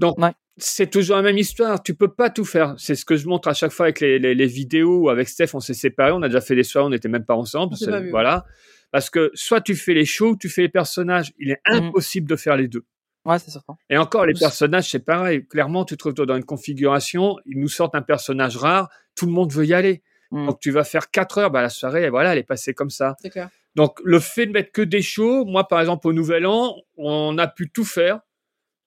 [0.00, 0.32] Donc, Ouais.
[0.56, 1.82] c'est toujours la même histoire.
[1.82, 2.74] Tu peux pas tout faire.
[2.78, 5.08] C'est ce que je montre à chaque fois avec les, les, les vidéos.
[5.10, 6.12] Avec Steph, on s'est séparés.
[6.12, 7.76] On a déjà fait des soirées, on n'était même pas ensemble.
[7.78, 8.44] Pas voilà.
[8.90, 11.32] Parce que soit tu fais les shows, ou tu fais les personnages.
[11.38, 11.84] Il est Mhm.
[11.88, 12.84] impossible de faire les deux.
[13.26, 13.76] Ouais, c'est certain.
[13.90, 15.46] Et encore, les personnages, c'est pareil.
[15.46, 19.32] Clairement, tu te retrouves dans une configuration, ils nous sortent un personnage rare, tout le
[19.32, 20.02] monde veut y aller.
[20.30, 20.46] Mm.
[20.46, 23.16] Donc, tu vas faire quatre heures, bah, la soirée, voilà, elle est passée comme ça.
[23.20, 23.50] C'est clair.
[23.76, 27.36] Donc, le fait de mettre que des shows, moi, par exemple, au Nouvel An, on
[27.36, 28.20] a pu tout faire,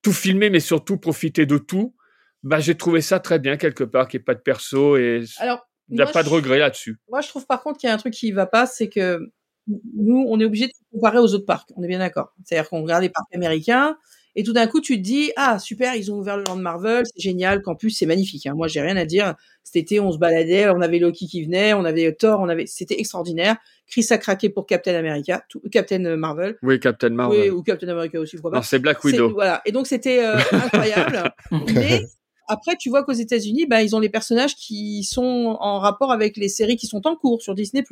[0.04, 1.95] tout filmer, mais surtout profiter de tout.
[2.43, 5.24] Bah, j'ai trouvé ça très bien, quelque part, qu'il n'y ait pas de perso et
[5.39, 6.99] Alors, il n'y a pas de regret là-dessus.
[7.10, 9.20] Moi, je trouve par contre qu'il y a un truc qui va pas, c'est que
[9.68, 11.70] nous, on est obligé de se comparer aux autres parcs.
[11.76, 12.34] On est bien d'accord.
[12.43, 13.97] C'est-à-dire qu'on regarde les parcs américains
[14.36, 17.03] et tout d'un coup, tu te dis, ah, super, ils ont ouvert le land Marvel,
[17.05, 18.47] c'est génial, Campus, c'est magnifique.
[18.47, 18.53] Hein.
[18.55, 19.36] Moi, j'ai rien à dire.
[19.63, 22.65] Cet été, on se baladait, on avait Loki qui venait, on avait Thor, on avait,
[22.65, 23.57] c'était extraordinaire.
[23.88, 26.57] Chris a craqué pour Captain America, tout, Captain Marvel.
[26.63, 27.41] Oui, Captain Marvel.
[27.41, 28.57] Oui, ou Captain America aussi, pourquoi pas.
[28.57, 29.31] non, c'est Black Widow.
[29.34, 29.61] Voilà.
[29.65, 31.31] Et donc c'était euh, incroyable.
[31.75, 32.03] Mais
[32.47, 36.38] après, tu vois qu'aux États-Unis, bah, ils ont les personnages qui sont en rapport avec
[36.38, 37.84] les séries qui sont en cours sur Disney+,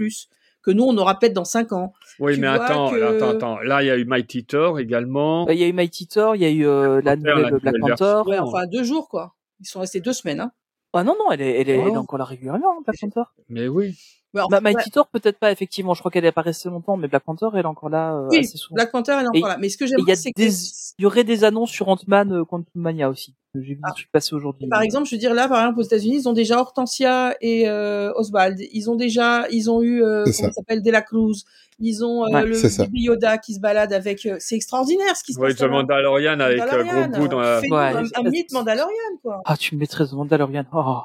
[0.64, 1.94] que nous, on aura peut-être dans cinq ans.
[2.20, 3.60] Oui, tu mais attends, que- attends, attends.
[3.62, 5.46] Là, il y a eu Mighty Thor également.
[5.46, 7.76] Bah, Il y a eu Mighty Thor, il y a eu euh, la nouvelle Black
[7.80, 8.22] Panther.
[8.30, 9.36] Ouais, enfin, deux jours, quoi.
[9.60, 10.40] Ils sont restés deux semaines.
[10.40, 10.52] Hein.
[10.94, 13.30] Ah non, non, elle est, elle est, elle est encore là régulièrement, hein, Black Panther.
[13.50, 13.98] Mais oui.
[14.34, 15.94] Ouais, enfin, Bah, Mighty ouais, Thor, peut-être pas, effectivement.
[15.94, 18.28] Je crois qu'elle est pas restée longtemps, mais Black Panther, elle est encore là euh,
[18.32, 18.76] Oui, assez souvent.
[18.76, 19.58] Black Panther, elle est Et- encore là.
[19.60, 20.54] Mais ce que Et j'aime, il y a c'est des, que...
[21.00, 23.36] il y aurait des annonces sur Ant-Man euh, Quantum Mania aussi.
[23.54, 23.92] J'ai vu Ah.
[24.14, 24.68] passer aujourd'hui.
[24.70, 27.68] Par exemple, je veux dire là, par exemple, aux États-Unis, ils ont déjà Hortensia et
[27.68, 28.58] euh, Oswald.
[28.72, 31.44] Ils ont déjà, ils ont eu, euh, comment s'appelle, De La Cruz.
[31.80, 32.78] Ils ont euh, Ouais, le.
[32.78, 34.26] Baby Yoda qui se balade avec.
[34.26, 35.60] euh, c'est extraordinaire ce qui se Oui, passe.
[35.60, 35.74] Là-bas.
[35.74, 37.60] Mandalorian avec Mandalorian, Grogu dans la...
[37.60, 37.68] Ouais.
[37.70, 39.42] un, un mythe Mandalorian, quoi.
[39.44, 40.64] Ah, tu me mettrais The Mandalorian.
[40.72, 41.00] Oh.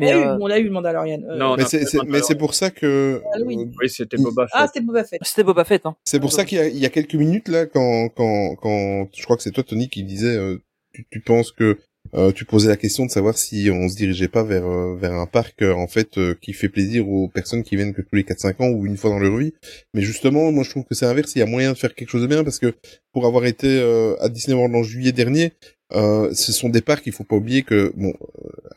[0.00, 1.20] On Mais, l'a eu, euh, on l'a eu le Mandalorian.
[1.28, 3.60] Euh, Non, Mais c'est, c'est- mais c'est pour ça que Halloween.
[3.68, 4.52] euh, Oui, c'était Boba Fett.
[4.54, 5.20] Ah, c'était Boba Fett.
[5.24, 5.96] c'était Boba Fett, hein.
[6.04, 9.08] c'est pour ça qu'il y a, il y a quelques minutes là quand quand quand
[9.14, 10.58] je crois que c'est toi Tony qui disait euh,
[10.92, 11.78] tu, tu penses que
[12.14, 15.12] euh, tu posais la question de savoir si on se dirigeait pas vers euh, vers
[15.12, 18.14] un parc euh, en fait euh, qui fait plaisir aux personnes qui viennent que tous
[18.14, 19.52] les 4-5 ans ou une fois dans leur vie.
[19.94, 21.32] Mais justement, moi je trouve que c'est inverse.
[21.34, 22.72] Il y a moyen de faire quelque chose de bien parce que
[23.12, 25.52] pour avoir été euh, à Disney World en juillet dernier,
[25.94, 27.06] euh, ce sont des parcs.
[27.06, 28.12] Il faut pas oublier que bon,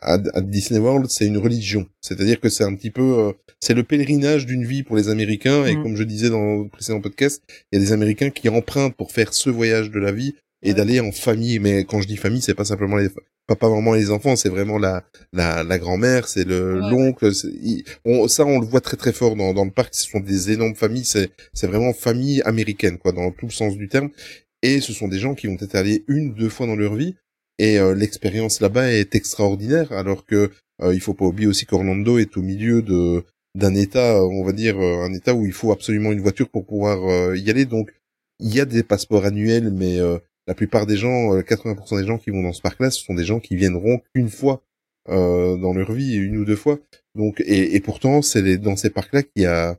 [0.00, 1.86] à, à Disney World c'est une religion.
[2.00, 5.64] C'est-à-dire que c'est un petit peu euh, c'est le pèlerinage d'une vie pour les Américains.
[5.66, 5.82] Et Mhm.
[5.82, 9.12] comme je disais dans le précédent podcast, il y a des Américains qui empruntent pour
[9.12, 11.58] faire ce voyage de la vie et d'aller en famille.
[11.58, 13.08] Mais quand je dis famille, c'est pas simplement les
[13.48, 15.02] papa, maman et les enfants, c'est vraiment la
[15.32, 16.90] la, la grand-mère, c'est le Ouais.
[16.90, 17.34] l'oncle.
[17.34, 19.94] c'est- il- on- ça, on le voit très très fort dans dans le parc.
[19.94, 21.04] Ce sont des énormes familles.
[21.04, 24.10] C'est c'est vraiment famille américaine, quoi, dans tout le sens du terme.
[24.62, 27.16] Et ce sont des gens qui vont être allés une, deux fois dans leur vie.
[27.58, 30.50] Et euh, l'expérience là-bas est extraordinaire, alors que
[30.82, 34.52] euh, il faut pas oublier aussi qu'Orlando est au milieu de d'un état, on va
[34.52, 37.66] dire euh, un état où il faut absolument une voiture pour pouvoir euh, y aller.
[37.66, 37.92] Donc
[38.40, 42.06] il y a des passeports annuels, mais euh, la plupart des gens, euh, 80% des
[42.06, 44.62] gens qui vont dans ce parc-là, ce sont des gens qui viendront qu'une fois
[45.08, 46.78] euh, dans leur vie, une ou deux fois.
[47.14, 49.78] Donc et, et pourtant c'est dans ces parcs-là qu'il y a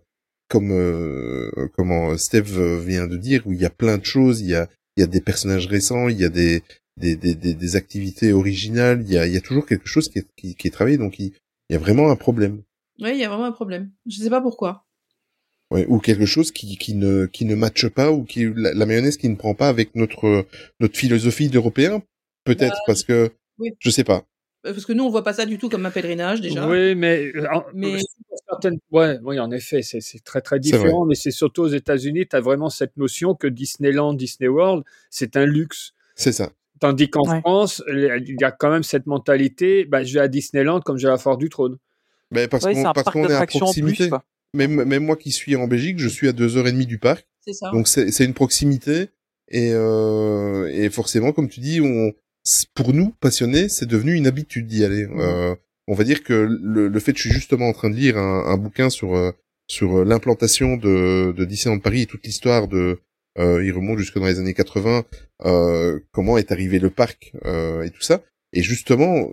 [0.49, 4.47] comme euh, comment Steve vient de dire, où il y a plein de choses, il
[4.49, 6.61] y a il y a des personnages récents, il y a des
[6.97, 10.09] des, des, des, des activités originales, il y a, il y a toujours quelque chose
[10.09, 11.33] qui est, qui, qui est travaillé, donc il,
[11.69, 12.61] il y a vraiment un problème.
[13.01, 13.91] Oui, il y a vraiment un problème.
[14.05, 14.85] Je sais pas pourquoi.
[15.71, 18.85] Ouais, ou quelque chose qui, qui ne qui ne matche pas ou qui la, la
[18.85, 20.45] mayonnaise qui ne prend pas avec notre
[20.79, 22.03] notre philosophie d'européen
[22.43, 23.71] peut-être parce que oui.
[23.79, 24.21] je sais pas Euh,
[24.63, 26.67] Parce que nous, on voit pas ça du tout comme un pèlerinage déjà.
[26.67, 27.99] Oui, mais, euh, en- Mais-
[28.49, 32.35] certaines- ouais, oui, en effet, c'est très très différent, mais c'est surtout aux États-Unis, tu
[32.35, 35.93] as vraiment cette notion que Disneyland, Disney World, c'est un luxe.
[36.15, 37.39] c'est ça Tandis qu'en Ouais.
[37.39, 41.03] France, il y a quand même cette mentalité, bah, je vais à Disneyland comme je
[41.03, 41.77] vais à la Foire du Trône.
[42.31, 44.17] mais parce Ouais, qu'on qu'on est à proximité plus,
[44.53, 46.97] même même moi qui suis en Belgique je suis à deux heures et demie du
[46.99, 47.69] parc C'est ça.
[47.71, 49.09] donc c'est une proximité
[49.49, 52.11] et euh, et forcément comme tu dis on
[52.73, 55.05] pour nous passionnés c'est devenu une habitude d'y aller.
[55.05, 55.19] Mhm.
[55.19, 55.55] Euh,
[55.87, 58.17] on va dire que le, le fait que je suis justement en train de lire
[58.17, 59.31] un, un bouquin sur euh,
[59.67, 62.99] sur euh, l'implantation de, de Disneyland Paris et toute l'histoire de
[63.39, 65.05] euh, il remonte jusque dans les années 80
[65.45, 68.21] euh, comment est arrivé le parc euh, et tout ça.
[68.55, 69.27] Et justement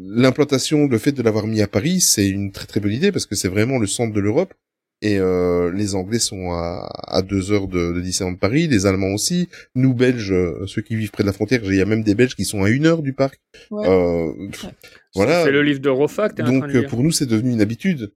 [0.00, 3.26] l'implantation le fait de l'avoir mis à Paris c'est une très très bonne idée parce
[3.26, 4.54] que c'est vraiment le centre de l'Europe
[5.00, 9.12] et euh, les Anglais sont à, à deux heures de, de Disneyland Paris, les Allemands
[9.14, 9.48] aussi.
[9.74, 12.14] Nous Belges, euh, ceux qui vivent près de la frontière, il y a même des
[12.14, 13.40] Belges qui sont à une heure du parc.
[13.70, 13.88] Ouais.
[13.88, 14.66] Euh, pff,
[15.14, 15.44] Voilà.
[15.44, 17.12] C'est le livre de Rofa que tu es en Donc train de euh, pour nous,
[17.12, 18.12] c'est devenu une habitude.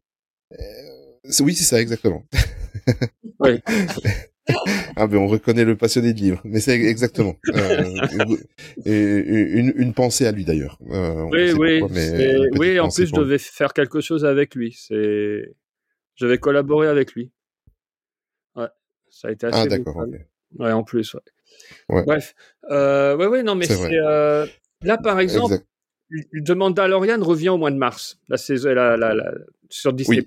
[0.53, 0.57] Euh,
[1.41, 2.25] oui, c'est ça exactement.
[3.39, 3.61] Oui.
[4.97, 7.85] ah ben on reconnaît le passionné de livres, mais c'est exactement euh,
[8.85, 10.79] et- une, une pensée à lui d'ailleurs.
[10.91, 14.77] Euh, Oui, oui, pourquoi, mais oui, en plus, je devais faire quelque chose avec lui.
[14.77, 15.55] C'est,
[16.17, 17.31] je vais collaborer avec lui.
[18.57, 18.69] Ouais,
[19.11, 19.59] ça a été assez.
[19.59, 19.95] Ah d'accord.
[19.95, 20.21] brutal.
[20.55, 20.61] ok.
[20.61, 21.21] Ouais, en plus, ouais.
[21.89, 22.05] Ouais.
[22.05, 22.35] Bref,
[22.71, 24.47] euh, ouais, ouais, non, mais C'est euh,
[24.83, 25.67] là, par exemple, Exact.
[26.45, 29.33] The Mandalorian revient au mois de mars, la saison, la, la, la-
[29.71, 30.27] sur Disney+.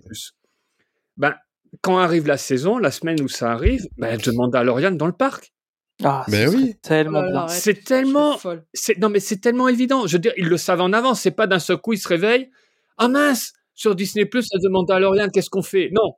[1.17, 1.35] Ben,
[1.81, 5.53] quand arrive la saison, la semaine où ça arrive, ben, The Mandalorian dans le parc.
[6.03, 6.75] Ah, Ben oui.
[6.81, 8.37] Tellement Oh C'est tellement,
[8.97, 10.07] non mais c'est tellement évident.
[10.07, 11.21] Je veux dire, ils le savent en avance.
[11.21, 12.49] C'est pas d'un seul coup ils se réveillent.
[12.97, 15.27] Ah mince, sur Disney Plus, ça demande Mandalorian.
[15.29, 15.89] Qu'est-ce qu'on fait?
[15.93, 16.13] Non,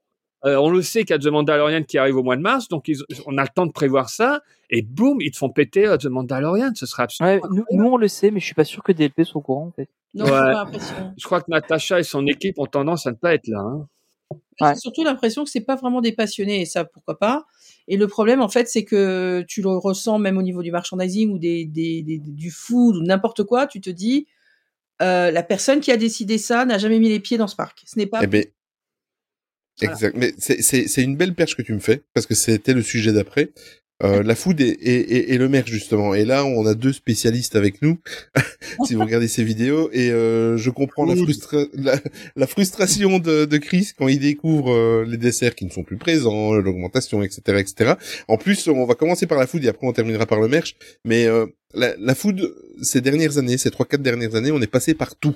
[0.45, 2.67] Euh, on le sait qu'il y a The Mandalorian qui arrive au mois de mars,
[2.67, 4.41] donc ils- on a le temps de prévoir ça.
[4.69, 6.69] Et boum, ils te font péter euh, The Mandalorian.
[6.75, 7.37] Ce serait absolument.
[7.43, 9.41] Ouais, nous, nous, on le sait, mais je suis pas sûr que DLP soit au
[9.41, 9.89] courant, en fait.
[10.13, 10.29] Non, Ouais.
[10.29, 10.95] pas l'impression.
[11.17, 13.59] Je crois que Natasha et son équipe ont tendance à ne pas être là.
[13.61, 13.87] hein.
[14.61, 14.73] Ouais.
[14.73, 17.45] J'ai surtout l'impression que c'est pas vraiment des passionnés, et ça, pourquoi pas.
[17.87, 21.31] Et le problème, en fait, c'est que tu le ressens même au niveau du merchandising
[21.31, 23.65] ou des, des, des- du food ou n'importe quoi.
[23.65, 24.27] Tu te dis,
[25.01, 27.83] euh, la personne qui a décidé ça n'a jamais mis les pieds dans ce parc.
[27.85, 28.19] Ce n'est pas.
[28.23, 28.45] Eh ben,
[29.79, 29.93] Voilà.
[29.93, 30.15] exact.
[30.17, 32.81] Mais c'est- c'est c'est une belle perche que tu me fais parce que c'était le
[32.81, 33.51] sujet d'après.
[34.03, 36.13] Euh, la food et, et, et, le merch justement.
[36.13, 37.97] Et là, on a deux spécialistes avec nous.
[38.85, 41.27] si vous regardez ces vidéos, et euh, je comprends la, Food.
[41.29, 41.99] frustra- la,
[42.35, 45.97] la frustration de, de Chris quand il découvre euh, les desserts qui ne sont plus
[45.97, 47.93] présents, l'augmentation, etc., etc.
[48.27, 50.75] En plus, on va commencer par la food et après on terminera par le merch.
[51.03, 54.67] Mais euh, la, la food, ces dernières années, ces trois quatre dernières années, on est
[54.67, 55.35] passé par tout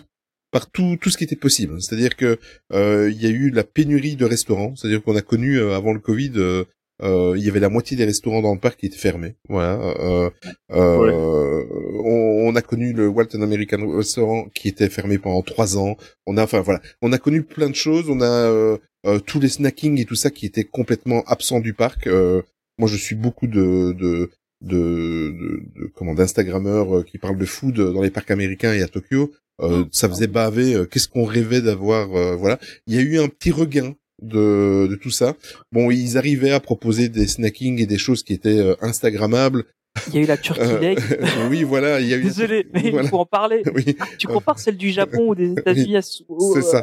[0.52, 1.82] par tout, tout ce qui était possible.
[1.82, 2.38] C'est-à-dire que
[2.74, 4.76] euh, il y a eu la pénurie de restaurants.
[4.76, 6.66] C'est-à-dire qu'on a connu euh, avant le Covid, euh,
[7.04, 9.36] euh, il y avait la moitié des restaurants dans le parc qui étaient fermés.
[9.50, 9.74] Voilà.
[10.00, 10.30] Euh,
[10.72, 11.66] euh,
[12.04, 15.98] on, on a connu le Walton American Restaurant qui était fermé pendant trois ans.
[16.26, 18.10] On a, enfin voilà, on a connu plein de choses.
[18.10, 21.74] On a euh, euh, tous les snacking et tout ça qui étaient complètement absents du
[21.74, 22.08] parc.
[22.08, 22.42] Euh,
[22.78, 24.30] moi, je suis beaucoup de, de
[24.62, 28.88] de, de, de comment d'instagrammeurs qui parlent de food dans les parcs américains et à
[28.88, 33.18] Tokyo euh, ça faisait baver qu'est-ce qu'on rêvait d'avoir euh, voilà il y a eu
[33.20, 35.36] un petit regain de, de tout ça
[35.72, 39.66] bon ils arrivaient à proposer des snacking et des choses qui étaient euh, instagrammables
[40.10, 41.00] Il y a eu la Turkey Euh, Leg.
[41.50, 42.24] oui, voilà, il y a eu.
[42.24, 43.10] Désolé, mais il Voilà.
[43.10, 43.62] faut en parler.
[43.76, 45.98] Oui, Tu compares celle du Japon ou des États-Unis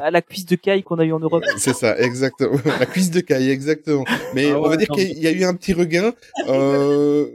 [0.02, 1.42] à, la cuisse de caille qu'on a eu en Europe.
[1.56, 2.58] c'est ça, exactement.
[2.78, 4.04] La cuisse de caille, exactement.
[4.34, 6.12] Mais Ah on va dire qu'il y a eu un petit regain.
[6.48, 7.26] Euh,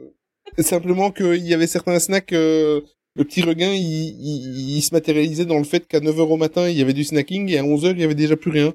[0.60, 2.34] simplement qu'il y avait certains snacks.
[2.34, 2.82] euh,
[3.16, 6.68] le petit regain, il, il, il se matérialisait dans le fait qu'à 9h au matin,
[6.70, 8.74] il y avait du snacking et à 11h, il y avait déjà plus rien.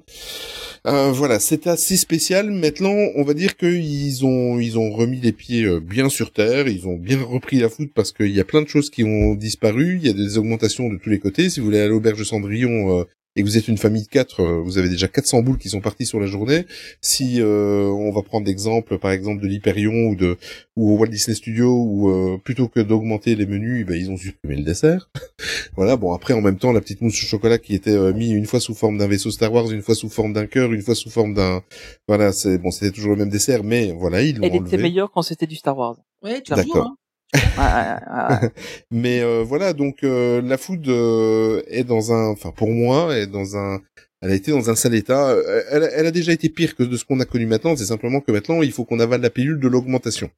[0.86, 2.50] Euh, voilà, c'est assez spécial.
[2.50, 6.68] Maintenant, on va dire qu'ils ont ils ont remis les pieds euh, bien sur terre,
[6.68, 9.34] ils ont bien repris la foot parce qu'il y a plein de choses qui ont
[9.34, 9.98] disparu.
[10.00, 11.50] Il y a des augmentations de tous les côtés.
[11.50, 13.04] Si vous voulez à l'auberge de Cendrillon euh,
[13.38, 15.68] et que vous êtes une famille de quatre, euh, vous avez déjà 400 boules qui
[15.68, 16.66] sont parties sur la journée.
[17.00, 20.36] Si euh, on va prendre l'exemple, par exemple, de l'Hyperion ou de
[20.74, 24.16] ou au Walt Disney Studio, où euh, plutôt que d'augmenter les menus, ben, ils ont
[24.16, 25.10] supprimé le dessert.
[25.76, 25.96] voilà.
[25.96, 28.46] Bon, après, en même temps, la petite mousse au chocolat qui était euh, mise une
[28.46, 30.94] fois sous forme d'un vaisseau Star Wars, une fois sous forme d'un cœur, une fois
[30.94, 31.62] sous forme d'un,
[32.06, 35.10] voilà, c'est bon, c'était toujours le même dessert, mais voilà, ils l'ont Elle était meilleure
[35.10, 35.96] quand c'était du Star Wars.
[36.22, 36.56] Ouais, toujours.
[36.56, 36.86] D'accord.
[36.86, 36.96] Hein.
[37.34, 38.50] Ouais, ouais, ouais.
[38.90, 43.26] Mais euh, voilà, donc euh, la food euh, est dans un, enfin pour moi, est
[43.26, 43.80] dans un,
[44.22, 45.30] elle a été dans un sale état.
[45.30, 47.76] Euh, Elle, a- elle a déjà été pire que de ce qu'on a connu maintenant.
[47.76, 50.30] C'est simplement que maintenant, il faut qu'on avale la pilule de l'augmentation.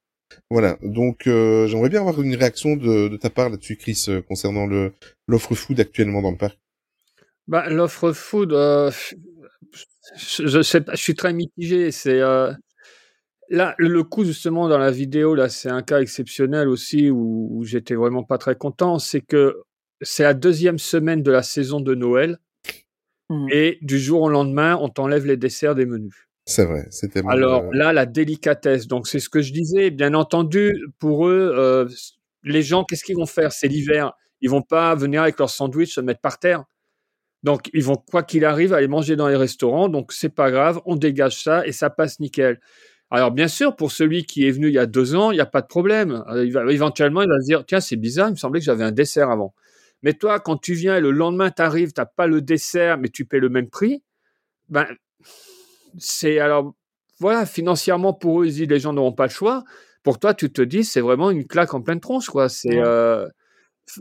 [0.51, 0.79] Voilà.
[0.83, 4.67] Donc euh, j'aimerais bien avoir une réaction de, de ta part là-dessus, Chris, euh, concernant
[4.67, 4.93] le
[5.29, 6.59] l'offre food actuellement dans le parc.
[7.49, 8.91] Bah, l'offre food, euh,
[10.17, 11.91] je, je sais pas, je suis très mitigé.
[11.93, 12.53] C'est euh,
[13.51, 17.65] là le- coup justement dans la vidéo là, c'est un cas exceptionnel aussi où, où
[17.65, 18.99] j'étais vraiment pas très content.
[18.99, 19.59] C'est que
[20.01, 22.39] c'est la deuxième semaine de la saison de Noël
[23.29, 23.47] Mhm.
[23.53, 26.27] et du jour au lendemain, on t'enlève les desserts des menus.
[26.47, 26.87] C'est vrai.
[26.91, 27.23] C'était.
[27.29, 28.89] Alors euh, là, la délicatesse.
[28.89, 29.91] Donc c'est ce que je disais.
[29.91, 31.89] Bien entendu, pour eux, euh,
[32.43, 33.53] les gens, qu'est-ce qu'ils vont faire?
[33.53, 34.15] C'est l'hiver.
[34.41, 36.65] Ils vont pas venir avec leur sandwich se mettre par terre.
[37.45, 39.89] Donc ils vont quoi qu'il arrive aller manger dans les restaurants.
[39.89, 42.59] Donc c'est pas grave, on dégage ça et ça passe nickel.
[43.11, 45.41] Alors bien sûr, pour celui qui est venu il y a deux ans, il n'y
[45.41, 46.25] a pas de problème.
[46.29, 48.67] Euh, il va, éventuellement, il va se dire tiens c'est bizarre, il me semblait que
[48.67, 49.55] j'avais un dessert avant.
[50.03, 53.25] Mais toi, quand tu viens et le lendemain t'arrives, t'as pas le dessert, mais tu
[53.25, 54.03] paies le même prix,
[54.69, 54.87] ben
[55.99, 56.75] c'est alors
[57.19, 59.65] voilà, financièrement pour eux, ils disent les gens n'auront pas le choix.
[60.03, 62.49] Pour toi, tu te dis c'est vraiment une claque en pleine tronche quoi.
[62.49, 63.27] C'est euh,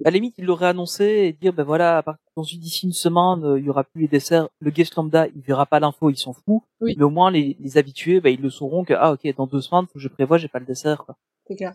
[0.06, 2.04] À la limite, ils l'auraient annoncé et dire, ben voilà,
[2.36, 4.48] dans une- d'ici une semaine, euh, il y aura plus les desserts.
[4.60, 6.62] Le guest lambda, il verra pas l'info, il s'en fout.
[6.82, 6.96] Oui.
[6.98, 9.62] Mais au moins, les, les habitués, ben, ils le sauront que, ah, ok, dans deux
[9.62, 11.16] semaines, faut que je prévois, j'ai pas le dessert, quoi.
[11.48, 11.74] C'est clair.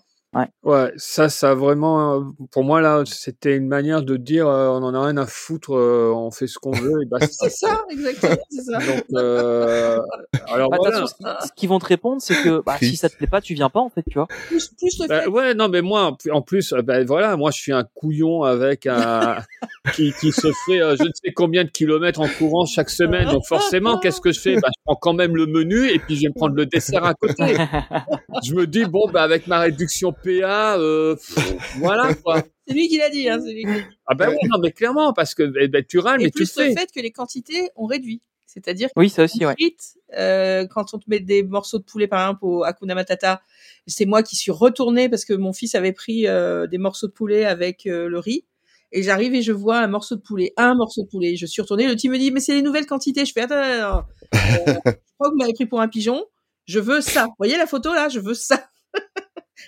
[0.65, 4.83] Ouais, ça, ça vraiment, euh, pour moi là, c'était une manière de dire, euh, on
[4.83, 7.07] en a rien à foutre, euh, on fait ce qu'on veut et.
[7.31, 8.79] C'est ça, exactement, c'est ça.
[8.81, 10.01] Donc, euh,
[10.49, 11.01] alors Bah, voilà.
[11.03, 13.27] façon, ce qui- ce qu'ils vont te répondre, c'est que, bah, si ça te plaît
[13.27, 14.27] pas, tu viens pas, en fait, tu vois.
[14.49, 15.29] Plus, plus le Bah, fait.
[15.29, 19.37] ouais, non, mais moi, en plus- ben voilà, moi, je suis un couillon avec un
[19.95, 23.29] qui, qui se fait euh, je ne sais combien de kilomètres en courant chaque semaine.
[23.29, 24.55] Donc forcément, qu'est-ce que je fais?
[24.57, 27.05] Bah, Je prends quand même le menu et puis je vais me prendre le dessert
[27.05, 27.57] à côté.
[28.43, 32.43] Je me dis bon, bah avec ma réduction PA, euh, pff, voilà quoi.
[32.67, 33.85] C'est lui qui l'a dit, hein, c'est lui qui l'a dit.
[34.07, 36.41] Ah ben ouais, non, mais clairement, parce que eh ben, tu râles, Et mais tu
[36.41, 36.81] le plus le fais.
[36.81, 38.23] fait que les quantités ont réduit.
[38.47, 39.53] C'est-à-dire que oui, ça aussi, ouais.
[39.53, 43.43] frites, euh, quand on te met des morceaux de poulet, par exemple, au Hakuna Matata,
[43.87, 47.13] c'est moi qui suis retournée parce que mon fils avait pris euh, des morceaux de
[47.13, 48.45] poulet avec euh, le riz.
[48.93, 51.35] Et j'arrive et je vois un morceau de poulet, un morceau de poulet.
[51.35, 53.25] Je suis retournée, le type me dit, mais c'est les nouvelles quantités.
[53.25, 54.07] Je fais, attends, attends, attends.
[54.35, 56.25] Euh, je crois que vous m'avez pris pour un pigeon.
[56.67, 57.27] Je veux ça.
[57.27, 58.09] Vous voyez la photo là?
[58.09, 58.69] Je veux ça.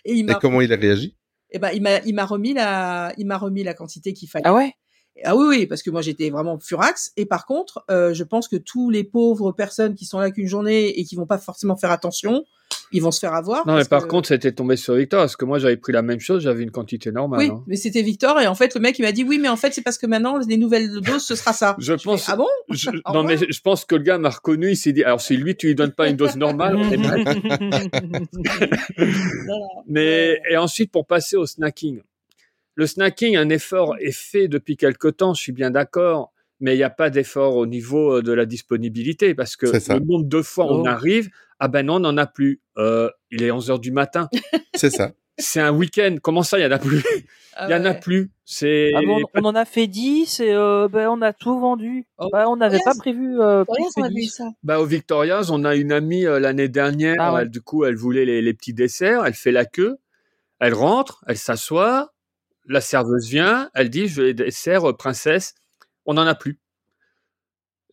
[0.04, 1.16] Et il Et m'a, comment il a réagi?
[1.50, 4.46] Eh ben, il m'a, il m'a remis la, il m'a remis la quantité qu'il fallait.
[4.46, 4.74] Ah ouais?
[5.24, 7.12] Ah oui, oui, parce que moi j'étais vraiment furax.
[7.16, 10.46] Et par contre, euh, je pense que tous les pauvres personnes qui sont là qu'une
[10.46, 12.44] journée et qui vont pas forcément faire attention,
[12.92, 13.66] ils vont se faire avoir.
[13.66, 16.02] Non, mais par que- contre, c'était tombé sur Victor, parce que moi, j'avais pris la
[16.02, 17.38] même chose, j'avais une quantité normale.
[17.40, 17.62] oui, hein.
[17.66, 19.72] mais c'était Victor et en fait le mec il m'a dit oui, mais en fait
[19.72, 21.74] c'est parce que maintenant les nouvelles doses ce sera ça.
[21.80, 22.24] Je pense.
[22.24, 22.46] fais, ah bon?
[22.70, 25.36] je- non, mais je pense que le gars m'a reconnu, il s'est dit, alors si
[25.36, 27.24] lui, tu lui donnes pas une dose normale, ben,
[29.46, 29.68] Non, non.
[29.86, 32.00] Mais et ensuite pour passer au snacking.
[32.74, 36.78] Le snacking, un effort est fait depuis quelque temps, je suis bien d'accord, mais il
[36.78, 40.42] n'y a pas d'effort au niveau euh, de la disponibilité parce que le nombre de
[40.42, 40.86] fois on Oh.
[40.86, 41.28] arrive,
[41.58, 42.60] ah ben non, on n'en a plus.
[42.78, 44.28] Euh, il est 11 heures du matin.
[44.74, 45.12] C'est ça.
[45.38, 46.16] C'est un week-end.
[46.22, 47.02] Comment ça, il y en a plus?
[47.54, 48.30] Ah Il y en a plus.
[48.46, 52.06] C'est Ah bon, on en a fait 10 et euh, ben, on a tout vendu.
[52.16, 52.28] Oh.
[52.32, 52.84] Bah, on n'avait Yes.
[52.84, 54.28] pas prévu euh, que a vu 10.
[54.30, 54.44] ça.
[54.62, 57.16] Bah, au Victoria's, on a une amie euh, l'année dernière.
[57.18, 57.42] Ah ouais.
[57.42, 59.26] elle, du coup, elle voulait les, les petits desserts.
[59.26, 59.96] Elle fait la queue.
[60.58, 61.22] Elle rentre.
[61.26, 62.14] Elle s'assoit.
[62.66, 63.68] La serveuse vient.
[63.74, 65.54] Elle dit Je veux les desserts, euh, princesse.
[66.06, 66.58] On n'en a plus.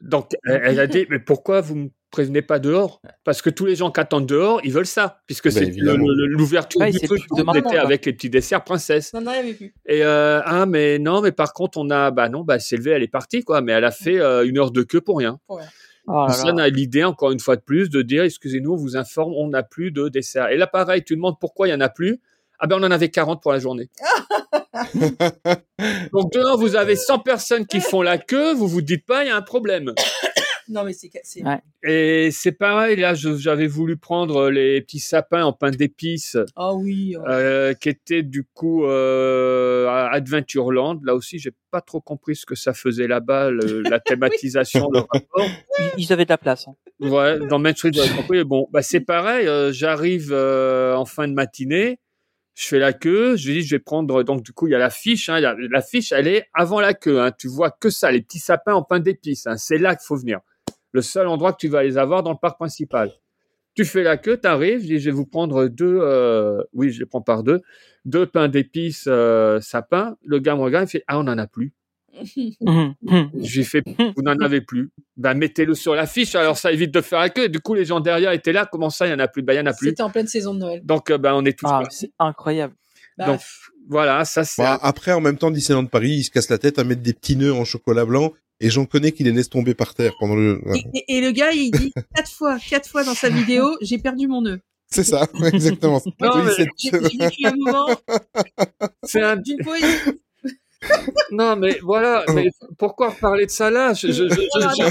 [0.01, 3.01] Donc, elle, a dit Mais pourquoi vous me prévenez pas dehors?
[3.23, 5.21] Parce que tous les gens qui attendent dehors, ils veulent ça.
[5.25, 7.79] Puisque Ben, c'est l'ouverture Ouais, du c'est maintenant, était quoi.
[7.79, 9.13] avec les petits desserts, princesse.
[9.13, 9.73] Non, non, il y avait plus.
[9.85, 12.11] Et euh, ah, mais non, mais par contre, on a.
[12.11, 13.61] Bah non, bah, elle s'est levée, elle est partie, quoi.
[13.61, 15.39] Mais elle a fait euh, une heure de queue pour rien.
[15.47, 16.25] Oh là là.
[16.27, 19.47] Personne n'a l'idée, encore une fois de plus, de dire excusez-nous, on vous informe, on
[19.47, 20.49] n'a plus de dessert.
[20.49, 22.19] Et là, pareil, tu demandes pourquoi il n'y en a plus.
[22.63, 23.89] Ah ben on en avait 40 pour la journée.
[26.13, 29.27] Donc dehors, vous avez 100 personnes qui font la queue, vous vous dites pas, il
[29.27, 29.93] y a un problème.
[30.69, 31.11] Non, mais c'est.
[31.43, 31.59] Ouais.
[31.83, 37.15] Et c'est pareil, là, j'avais voulu prendre les petits sapins en pain d'épices, Ah oui.
[37.19, 37.27] oh.
[37.27, 41.01] euh, qui étaient du coup euh, à Adventureland.
[41.03, 44.99] Là aussi, j'ai pas trop compris ce que ça faisait là-bas, le- la thématisation, le
[44.99, 45.45] rapport.
[45.97, 46.65] Ils, ils avaient de la place.
[46.69, 46.75] hein.
[47.01, 48.45] Ouais, dans Main Street, j'avais compris.
[48.45, 49.45] Bon, bah c'est pareil.
[49.49, 51.99] euh, J'arrive euh, en fin de matinée,
[52.55, 53.35] je fais la queue.
[53.35, 54.23] Je dis, je vais prendre.
[54.23, 55.29] Donc du coup, il y a la fiche.
[55.29, 57.21] Hein, la fiche, elle est avant la queue.
[57.21, 59.47] Hein, tu vois que ça, les petits sapins en pain d'épices.
[59.47, 60.39] Hein, c'est là qu'il faut venir.
[60.91, 63.11] Le seul endroit que tu vas les avoir dans le parc principal.
[63.75, 64.81] Tu fais la queue, t'arrives.
[64.81, 65.97] Je dis, je vais vous prendre deux.
[66.01, 67.61] euh, oui, je les prends par deux.
[68.05, 70.15] Deux pains d'épices euh, sapins.
[70.23, 71.73] Le gars me regarde, il fait, ah, on en a plus.
[72.61, 73.29] Mhm, mhm.
[73.41, 73.83] J'ai fait,
[74.15, 74.89] vous n'en avez plus.
[75.17, 77.49] Ben, mettez-le sur l'affiche, alors ça évite de faire la queue.
[77.49, 78.67] Du coup, les gens derrière étaient là.
[78.71, 79.41] Comment ça, il y en a plus?
[79.41, 79.89] Ben, il y en a plus.
[79.89, 80.81] C'était en pleine saison de Noël.
[80.85, 81.87] Donc, ben, on est tous Ah, là.
[81.89, 82.73] c'est incroyable.
[83.17, 83.41] Bah, Donc,
[83.89, 86.79] voilà, ça, c'est, Bah, après, en même temps, Disneyland Paris, il se casse la tête
[86.79, 89.73] à mettre des petits nœuds en chocolat blanc, et j'en connais qui les laissent tomber
[89.73, 90.61] par terre pendant le.
[90.75, 93.97] et, et- et le gars, il dit quatre fois, quatre fois dans sa vidéo, j'ai
[93.97, 94.59] perdu mon nœud.
[94.87, 95.99] C'est ça, exactement.
[99.03, 99.37] C'est- un
[101.31, 103.93] non, mais voilà, mais pourquoi parler de ça là?
[103.93, 104.73] Je, je, je, Voilà.
[104.77, 104.83] je,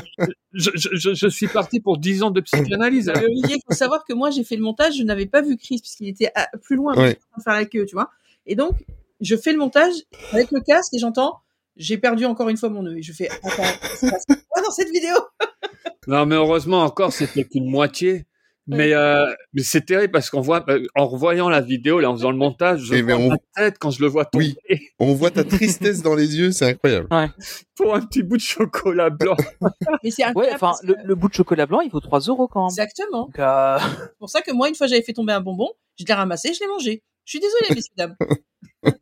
[0.52, 3.08] je, je- je- je suis parti pour 10 ans de psychanalyse.
[3.14, 5.78] Olivier, il faut savoir que moi, j'ai fait le montage, je n'avais pas vu Chris
[5.80, 7.10] puisqu'il était à- plus loin Ouais.
[7.10, 8.10] en train de faire la queue, tu vois.
[8.46, 8.72] Et donc,
[9.20, 9.92] je fais le montage
[10.32, 11.38] avec le casque et j'entends,
[11.76, 12.86] j'ai perdu encore une fois mon.
[12.94, 15.14] Et je fais, attends, ça se passe quoi dans cette vidéo
[16.08, 18.26] Non, mais heureusement encore, c'était qu'une moitié.
[18.68, 22.14] Mais, euh, mais c'est terrible parce qu'on voit, euh, en revoyant la vidéo, là, en
[22.16, 24.54] faisant le montage, je Eh ben, vois on- ma tête quand je le vois tomber
[24.70, 24.78] Oui.
[25.00, 27.08] On voit ta tristesse dans les yeux, c'est incroyable.
[27.74, 29.36] pour un petit bout de chocolat blanc.
[30.04, 30.54] Mais c'est incroyable.
[30.62, 32.68] enfin, le, que- le bout de chocolat blanc, il vaut 3 euros quand même.
[32.70, 33.28] Exactement.
[33.36, 36.14] Euh, C'est pour ça que moi, une fois, j'avais fait tomber un bonbon, je l'ai
[36.14, 37.02] ramassé, je l'ai mangé.
[37.24, 38.16] Je suis désolée, messieurs, dames.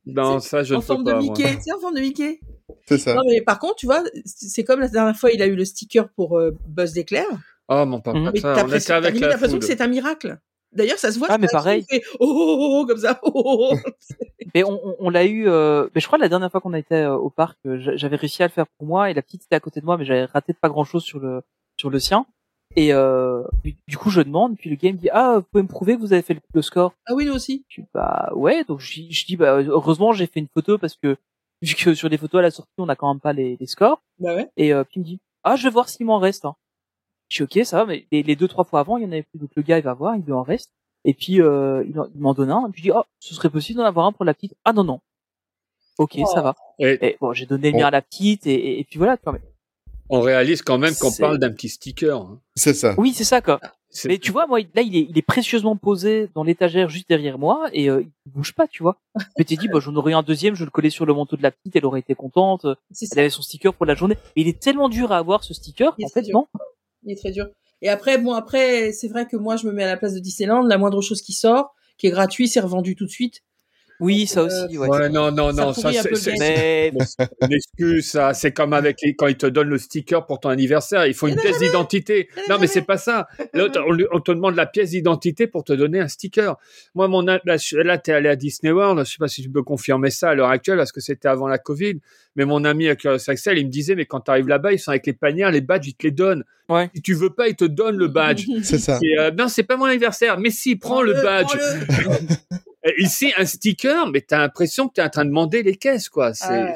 [0.07, 1.21] Non, ça, je en ne forme de pas.
[1.21, 1.35] moi.
[1.37, 1.59] Mickey.
[1.63, 2.41] C'est en forme de Mickey.
[2.87, 3.15] C'est ça.
[3.15, 5.65] Non, mais par contre, tu vois, c'est comme la dernière fois, il a eu le
[5.67, 7.27] sticker pour euh, Buzz d'éclair.
[7.71, 8.19] Oh, mon papa.
[8.19, 10.39] Mais ça, t'as on était t'as avec la l'impression que c'est un miracle.
[10.73, 11.29] D'ailleurs, ça se voit.
[11.31, 11.85] Ah, mais pareil.
[11.89, 13.19] fait oh, oh, oh, oh, comme ça.
[13.23, 13.77] Oh, oh, oh.
[14.55, 15.49] mais on, on, on l'a eu.
[15.49, 17.97] Euh, mais je crois la dernière fois qu'on a été euh, au parc, euh, j'a-
[17.97, 19.97] j'avais réussi à le faire pour moi et la petite était à côté de moi,
[19.97, 21.43] mais j'avais raté de pas grand chose sur le
[21.77, 22.27] sur le sien.
[22.77, 23.43] Et euh,
[23.89, 26.01] du coup, je demande, puis le gars me dit ah, vous pouvez me prouver que
[26.01, 26.93] vous avez fait le, le score?
[27.07, 27.65] Ah oui, nous aussi.
[27.69, 30.79] Je dis bah ouais, donc je, dis- je dis bah heureusement j'ai fait une photo
[30.79, 31.17] parce que
[31.63, 33.67] vu que sur des photos à la sortie on a quand même pas les, les
[33.67, 34.01] scores.
[34.21, 34.49] Bah ouais.
[34.57, 36.45] Et euh, puis il me dit ah je vais voir s'il m'en reste.
[36.45, 36.55] Hein.
[37.31, 39.13] Je suis ok ça va, mais les, les deux trois fois avant il y en
[39.13, 39.39] avait plus.
[39.39, 40.71] Donc le gars il va voir, il lui en reste.
[41.07, 42.69] Et puis euh, il en- il m'en donne un.
[42.69, 44.55] Et puis je dis oh ce serait possible d'en avoir un pour la petite.
[44.67, 45.01] Ah non non.
[45.99, 46.27] Ok Oh.
[46.27, 46.55] ça va.
[46.79, 49.17] Et Et bon j'ai donné le mien à la petite et, et, et puis voilà.
[49.17, 49.41] tu vois, mais-
[50.13, 52.17] on réalise quand même qu'on parle d'un petit sticker.
[52.21, 52.41] hein.
[52.57, 52.95] C'est ça.
[52.99, 53.61] Oui c'est ça quoi.
[53.93, 57.09] C'est- Mais tu vois moi là il est, il est précieusement posé dans l'étagère juste
[57.09, 58.99] derrière moi et euh, il bouge pas tu vois.
[59.39, 61.43] Je t'ai dit bah j'en aurais un deuxième, je le collais sur le manteau de
[61.43, 62.67] la petite, elle aurait été contente.
[62.91, 63.21] C'est Elle ça.
[63.21, 64.17] avait son sticker pour la journée.
[64.37, 65.95] Mais il est tellement dur à avoir ce sticker.
[66.03, 66.35] En fait, dur.
[66.35, 66.47] non.
[67.05, 67.47] Il est très dur.
[67.83, 70.21] Et après, bon, après, c'est vrai que moi, je me mets à la place de
[70.21, 70.63] Disneyland.
[70.63, 73.43] La moindre chose qui sort, qui est gratuit, c'est revendu tout de suite.
[74.01, 74.89] Oui, ça Euh, aussi, ouais.
[74.89, 76.35] Ouais, non, non, Ça non, ça, c'est.
[76.39, 76.93] Mais
[77.43, 78.35] une excuse, ça.
[78.35, 81.07] C'est comme avec les, quand ils te donnent le sticker pour ton anniversaire.
[81.07, 82.29] Il faut une pièce d'identité.
[82.49, 83.29] Non, mais c'est pas ça.
[83.53, 83.67] Là,
[84.13, 86.57] on, te demande la pièce d'identité pour te donner un sticker.
[86.95, 89.05] Moi, mon, là, là t'es allé à Disney World.
[89.05, 91.49] Je sais pas si tu peux confirmer ça à l'heure actuelle parce que c'était avant
[91.49, 92.01] la Covid.
[92.37, 94.93] Mais mon ami à Curious Axel, il me disait, mais quand t'arrives là-bas, ils sont
[94.93, 96.45] avec les panières, les badges, ils te les donnent.
[96.69, 96.89] Ouais.
[96.95, 98.47] Si tu veux pas, ils te donnent le badge.
[98.63, 98.99] C'est ça.
[99.03, 100.39] Et, euh, non, c'est pas mon anniversaire.
[100.39, 101.49] Mais si, prends le badge.
[102.99, 106.33] Ici, un sticker, mais t'as l'impression que t'es en train de demander les caisses, quoi.
[106.35, 106.75] C'est, Ah, ouais.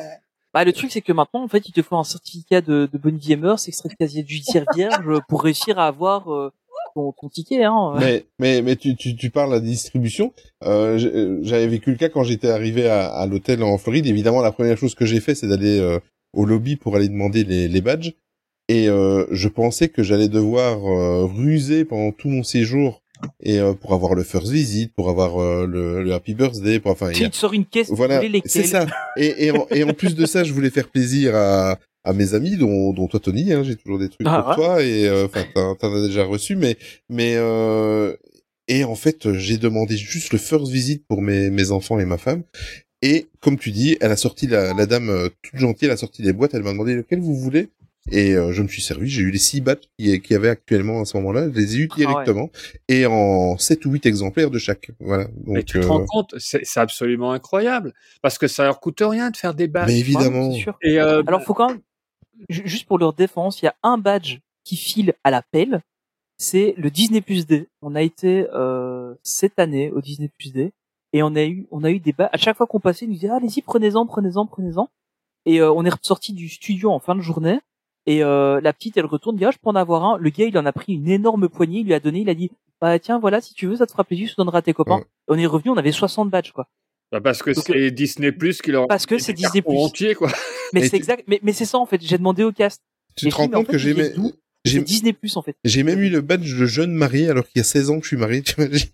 [0.53, 2.99] bah, le truc, c'est que maintenant, en fait, il te faut un certificat de, de
[2.99, 6.53] bonne vie et mœurs, extrait de casier judiciaire vierge pour réussir à avoir euh,
[6.95, 7.65] ton, ton ticket.
[7.65, 7.95] Hein.
[7.99, 10.33] Mais mais mais tu tu tu parles à la distribution.
[10.65, 14.07] Euh, j'ai- euh, J'avais vécu le cas quand j'étais arrivé à, à l'hôtel en Floride.
[14.07, 15.99] Évidemment, la première chose que j'ai fait, c'est d'aller euh,
[16.35, 18.13] au lobby pour aller demander les, les badges.
[18.69, 23.01] Et euh, je pensais que j'allais devoir euh, ruser pendant tout mon séjour
[23.41, 26.91] et euh, pour avoir le first visit, pour avoir euh, le, le happy birthday, pour
[26.93, 28.87] enfin y a- sort une caisse, voilà, tu c'est ça.
[29.17, 32.35] Et, et, en, et en plus de ça, je voulais faire plaisir à, à mes
[32.35, 33.53] amis, dont, dont toi, Tony.
[33.53, 34.55] Hein, J'ai toujours des trucs Ah pour ouais.
[34.55, 35.45] toi, et euh, enfin,
[35.81, 36.77] t'en as déjà reçu, mais
[37.09, 38.15] mais euh,
[38.69, 42.19] et en fait, j'ai demandé juste le first visit pour mes mes enfants et ma
[42.19, 42.43] femme.
[43.03, 45.97] Et comme tu dis, elle a sorti la, la dame euh, toute gentille, elle a
[45.99, 47.69] sorti les boîtes, elle m'a demandé lequel vous voulez.
[48.11, 50.51] Et euh, je me suis servi, j'ai eu les six badges qui qu'il y avait
[50.51, 52.07] actuellement à ce moment-là, je les ai eu Ah ouais.
[52.07, 52.51] directement
[52.89, 54.91] et en sept ou huit exemplaires de chaque.
[55.01, 55.29] Voilà.
[55.47, 57.95] mais Donc, tu te euh, rends compte, c'est, absolument incroyable.
[58.21, 59.89] Parce que ça leur coûte rien de faire des badges.
[59.89, 60.51] mais évidemment.
[60.51, 60.77] Ouais, sûr.
[60.83, 61.81] Et, euh, Alors, faut quand même,
[62.51, 65.81] ju- juste pour leur défense, il y a un badge qui file à la pelle.
[66.37, 67.69] C'est le Disney Plus D.
[67.81, 70.73] On a été euh, cette année au Disney Plus D.
[71.15, 72.29] Et on a eu, on a eu des bas.
[72.33, 74.91] À chaque fois qu'on passait, ils nous disaient, ah, allez-y, prenez-en, prenez-en, prenez-en.
[75.47, 77.61] Et euh, on est ressorti du studio en fin de journée.
[78.07, 80.19] Et euh, la petite, elle retourne, dit, ah, je peux en avoir un.
[80.19, 82.35] Le gars, il en a pris une énorme poignée, il lui a donné, il a
[82.35, 82.51] dit,
[82.81, 84.75] bah tiens, voilà, si tu veux, ça te fera plaisir, je te donnerai à tes
[84.75, 84.97] copains.
[84.99, 85.05] Ouais.
[85.29, 86.67] On est revenu, on avait 60 badges, quoi.
[87.13, 89.63] Bah, parce que c'est Disney Plus qui leur Parce que c'est Disney+.
[89.67, 90.31] entiers, quoi.
[90.73, 91.25] Mais c'est tu- exact.
[91.29, 92.01] Mais, mais c'est ça en fait.
[92.03, 92.83] J'ai demandé au cast.
[93.17, 93.95] Tu te rends en compte fait, que j'ai
[94.65, 95.57] j'ai, Disney Plus en fait.
[95.65, 98.05] j'ai même eu le badge de jeune marié alors qu'il y a 16 ans que
[98.05, 98.89] je suis marié, tu imagines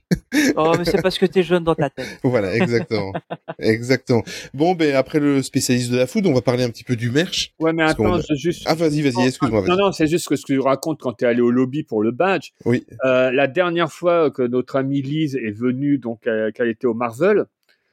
[0.56, 2.06] Oh, mais c'est parce que t'es jeune dans ta tête.
[2.24, 3.12] Voilà, exactement.
[3.59, 4.22] exactement.
[4.55, 7.10] Bon, ben, après le spécialiste de la food, on va parler un petit peu du
[7.10, 7.52] merch.
[7.59, 8.62] Ouais, mais attends, a- je juste.
[8.66, 9.78] Ah, vas-y, vas-y, excuse-moi, Non, vas-y.
[9.78, 12.02] non, c'est juste que ce que tu racontes quand tu es allé au lobby pour
[12.02, 12.51] le badge.
[12.64, 12.84] Oui.
[13.05, 16.94] Euh, la dernière fois que notre amie Lise est venue, donc euh, qu'elle était au
[16.94, 17.44] Marvel,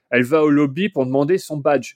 [0.09, 1.95] elle va au lobby pour demander son badge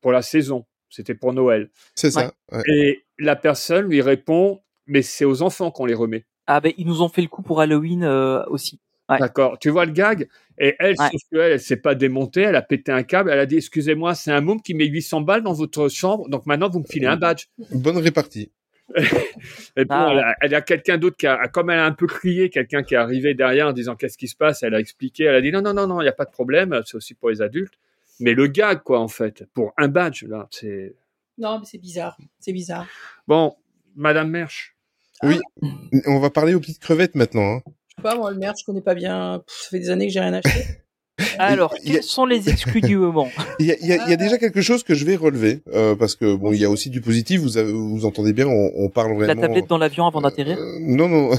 [0.00, 0.64] pour la saison.
[0.90, 1.68] C'était pour Noël.
[1.94, 2.32] C'est ça.
[2.52, 2.62] ouais.
[2.68, 6.24] Et la personne lui répond, mais c'est aux enfants qu'on les remet.
[6.46, 8.80] Ah ben ils nous ont fait le coup pour Halloween euh, aussi.
[9.08, 9.18] Ouais.
[9.18, 9.58] D'accord.
[9.58, 10.28] Tu vois le gag?
[10.58, 11.08] Et elle, Ouais.
[11.12, 14.14] sauf qu'elle, elle s'est pas démontée, elle a pété un câble, elle a dit, excusez-moi,
[14.14, 17.06] c'est un môme qui met 800 balles dans votre chambre, donc maintenant vous me filez
[17.06, 17.44] un badge.
[17.72, 18.50] Bonne répartie.
[19.76, 20.08] Et bon, Ah.
[20.12, 22.82] elle a, elle a quelqu'un d'autre qui a, comme elle a un peu crié, quelqu'un
[22.82, 25.40] qui est arrivé derrière en disant qu'est-ce qui se passe, elle a expliqué, elle a
[25.40, 27.40] dit non, non, non, non, il n'y a pas de problème, c'est aussi pour les
[27.42, 27.74] adultes.
[28.20, 30.96] Mais le gag, quoi, en fait, pour un badge, là, c'est.
[31.38, 32.16] Non, mais c'est bizarre.
[32.40, 32.86] C'est bizarre.
[33.28, 33.54] Bon,
[33.94, 34.74] Madame Mersch.
[35.22, 37.56] On va parler aux petites crevettes maintenant.
[37.56, 37.62] Hein.
[37.66, 39.42] Je sais pas, moi, le merde, je connais pas bien.
[39.46, 40.64] Pff, ça fait des années que j'ai rien acheté.
[41.38, 43.28] Alors il y a- quels sont les exclus du moment?
[43.58, 45.16] Il y a, il y a- il y a déjà quelque chose que je vais
[45.16, 47.40] relever euh, parce que bon, il y a aussi du positif.
[47.40, 49.42] Vous, avez- vous entendez bien, on, on parle La vraiment.
[49.42, 50.58] tablette dans l'avion avant d'atterrir?
[50.58, 51.30] Euh, non, non,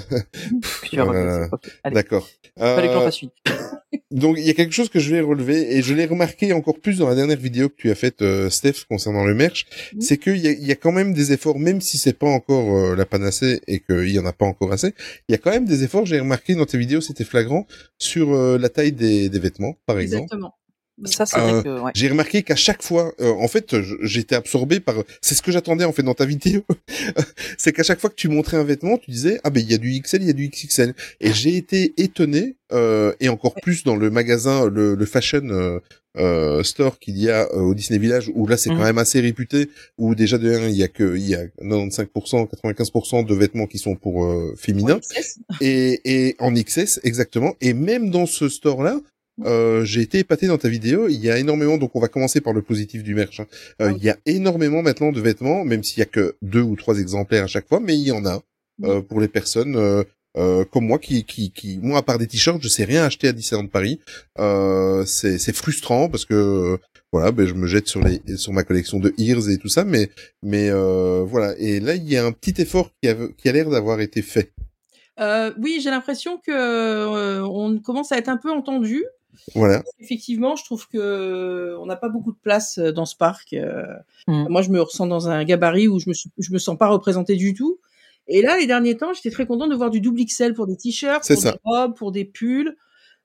[1.92, 2.28] d'accord.
[2.58, 3.30] fallait Euh, une.
[4.12, 6.80] donc il y a quelque chose que je vais relever et je l'ai remarqué encore
[6.80, 10.02] plus dans la dernière vidéo que tu as faite, euh, Steph, concernant le merch, Mhm.
[10.02, 12.76] c'est qu'il y a, y a quand même des efforts, même si c'est pas encore
[12.78, 14.94] euh, la panacée et qu'il y en a pas encore assez,
[15.28, 16.06] il y a quand même des efforts.
[16.06, 17.66] J'ai remarqué dans tes vidéos, c'était flagrant
[17.98, 20.24] sur euh, la taille des, des vêtements, par exemple.
[20.24, 20.54] Exactement.
[21.06, 21.92] Ça c'est euh, vrai que ouais.
[21.96, 24.96] J'ai remarqué qu'à chaque fois, euh, en fait, j'étais absorbé par.
[25.22, 26.62] C'est ce que j'attendais en fait dans ta vidéo.
[27.58, 29.74] c'est qu'à chaque fois que tu montrais un vêtement, tu disais ah ben il y
[29.74, 30.94] a du XL, il y a du XXL.
[31.22, 35.80] Et j'ai été étonné euh, et encore plus dans le magasin, le, le fashion euh,
[36.18, 38.78] euh, store qu'il y a euh, au Disney Village où là c'est Mhm.
[38.78, 39.70] quand même assez réputé.
[39.98, 43.78] Où déjà de il y a que il y a 95%, 95% de vêtements qui
[43.78, 45.00] sont pour euh, féminins
[45.62, 47.54] et, et en XS exactement.
[47.62, 49.00] Et même dans ce store là,
[49.46, 51.08] euh, j'ai été épaté dans ta vidéo.
[51.08, 53.40] Il y a énormément, donc on va commencer par le positif du merch.
[53.40, 53.48] hein.
[53.82, 56.76] Euh, il y a énormément maintenant de vêtements, même s'il y a que deux ou
[56.76, 58.42] trois exemplaires à chaque fois, mais il y en a
[58.84, 60.04] euh, pour les personnes euh,
[60.38, 63.28] euh, comme moi qui, qui, qui, moi à part des t-shirts, je sais rien acheter
[63.28, 64.00] à Disneyland Paris.
[64.40, 66.78] Euh, c'est, c'est frustrant parce que
[67.12, 69.84] voilà, ben je me jette sur les, sur ma collection de Ears et tout ça,
[69.84, 70.12] mais,
[70.44, 71.56] mais euh, voilà.
[71.58, 74.22] Et là, il y a un petit effort qui a, qui a l'air d'avoir été
[74.22, 74.52] fait.
[75.20, 79.04] Euh, oui, j'ai l'impression que euh, on commence à être un peu entendu.
[79.56, 79.84] Voilà.
[80.00, 83.54] Effectivement, je trouve que euh, on n'a pas beaucoup de place euh, dans ce parc.
[83.54, 83.84] euh.
[84.28, 84.48] Mm.
[84.50, 86.88] Moi, je me ressens dans un gabarit où je me suis, je me sens pas
[86.88, 87.80] représentée du tout.
[88.28, 90.78] Et là, les derniers temps, j'étais très contente de voir du double XL pour des
[90.78, 91.52] t-shirts, C'est pour ça.
[91.54, 92.76] des robes, pour des pulls.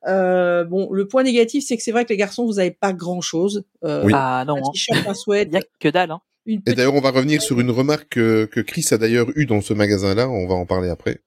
[0.06, 2.92] Euh, bon, le point négatif, c'est que c'est vrai que les garçons, vous avez pas
[2.92, 3.64] grand chose.
[3.84, 4.12] Euh, Oui.
[4.14, 4.70] Ah non, Un hein.
[4.72, 6.10] t-shirt, un sweat, il y a que dalle.
[6.10, 6.20] Hein.
[6.46, 9.46] une Et d'ailleurs, on va revenir sur une remarque que, que Chris a d'ailleurs eue
[9.46, 10.28] dans ce magasin-là.
[10.28, 11.20] On va en parler après.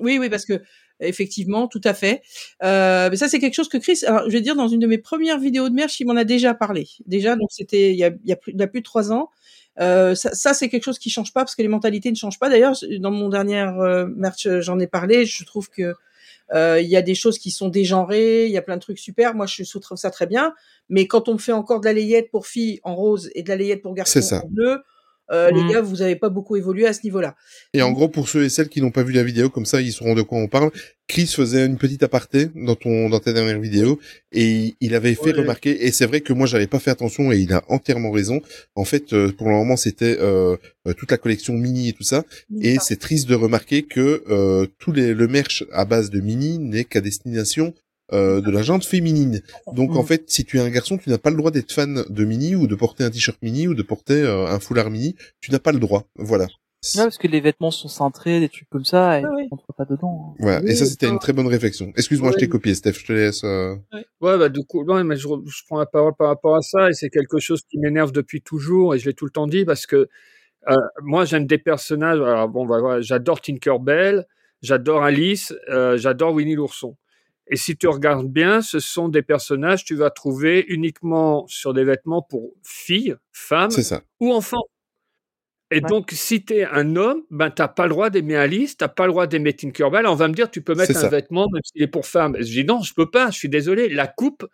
[0.00, 0.60] Oui, oui, parce que
[1.00, 2.22] effectivement, tout à fait.
[2.62, 4.86] Euh, mais ça, c'est quelque chose que Chris, alors, je vais dire, dans une de
[4.86, 6.86] mes premières vidéos de merch, il m'en a déjà parlé.
[7.06, 8.84] Déjà, donc c'était il y a, il y a plus, il y a plus de
[8.84, 9.30] trois ans.
[9.80, 12.38] Euh, ça, ça c'est quelque chose qui change pas parce que les mentalités ne changent
[12.38, 12.48] pas.
[12.48, 15.26] D'ailleurs, dans mon dernier euh, merch, euh, j'en ai parlé.
[15.26, 15.94] Je trouve que
[16.52, 18.98] euh, il y a des choses qui sont dégenrées, il y a plein de trucs
[18.98, 19.34] super.
[19.34, 20.54] Moi, je trouve ça très bien.
[20.88, 23.48] Mais quand on me fait encore de la layette pour filles en rose et de
[23.48, 24.82] la layette pour garçons en bleu,
[25.32, 25.70] euh, les Mm.
[25.70, 27.34] gars, vous avez pas beaucoup évolué à ce niveau-là.
[27.72, 29.80] Et en gros, pour ceux et celles qui n'ont pas vu la vidéo, comme ça,
[29.80, 30.70] ils sauront de quoi on parle.
[31.06, 33.98] Chris faisait une petite aparté dans ton, dans ta dernière vidéo,
[34.32, 35.40] et il avait fait Ouais.
[35.40, 38.40] remarquer, et c'est vrai que moi, j'avais pas fait attention, et il a entièrement raison.
[38.74, 40.56] En fait, euh, pour le moment, c'était euh,
[40.88, 42.24] euh, toute la collection mini et tout ça,
[42.60, 46.58] et c'est triste de remarquer que euh, tous les le merch à base de mini
[46.58, 47.74] n'est qu'à destination
[48.12, 49.40] euh, de la jante féminine.
[49.72, 50.06] Donc en Mm.
[50.06, 52.54] fait, si tu es un garçon, tu n'as pas le droit d'être fan de mini
[52.54, 55.14] ou de porter un t-shirt mini ou de porter euh, un foulard mini.
[55.40, 56.04] Tu n'as pas le droit.
[56.16, 56.44] Voilà.
[56.96, 59.48] Ouais, parce que les vêtements sont cintrés, des trucs comme ça, et Ouais, ouais.
[59.50, 60.32] on rentre pas dedans.
[60.32, 60.36] hein.
[60.38, 60.60] Voilà.
[60.60, 61.90] Oui, et ça, c'était une très bonne réflexion.
[61.96, 62.92] Excuse-moi, je t'ai copié, Steph.
[62.92, 63.42] Je te laisse.
[63.42, 63.74] euh,
[64.20, 66.60] Ouais, bah, du coup, non, mais je, re- je prends la parole par rapport à
[66.60, 69.46] ça, et c'est quelque chose qui m'énerve depuis toujours, et je l'ai tout le temps
[69.46, 70.08] dit, parce que
[70.68, 72.20] euh, moi, j'aime des personnages.
[72.20, 74.26] Alors, bon, bah, voilà, j'adore Tinkerbell,
[74.60, 76.98] j'adore Alice, euh, j'adore Winnie l'ourson.
[77.48, 81.74] Et si tu regardes bien, ce sont des personnages que tu vas trouver uniquement sur
[81.74, 83.70] des vêtements pour filles, femmes
[84.20, 84.62] ou enfants.
[85.70, 85.80] Et Ouais.
[85.88, 88.84] donc, si tu es un homme, ben, tu n'as pas le droit d'aimer Alice, tu
[88.84, 90.06] n'as pas le droit d'aimer Tinkerbell.
[90.06, 91.08] On va me dire, tu peux mettre un ça.
[91.08, 92.36] vêtement même s'il est pour femme.
[92.38, 93.88] Je dis non, je peux pas, je suis désolé.
[93.88, 94.46] La coupe,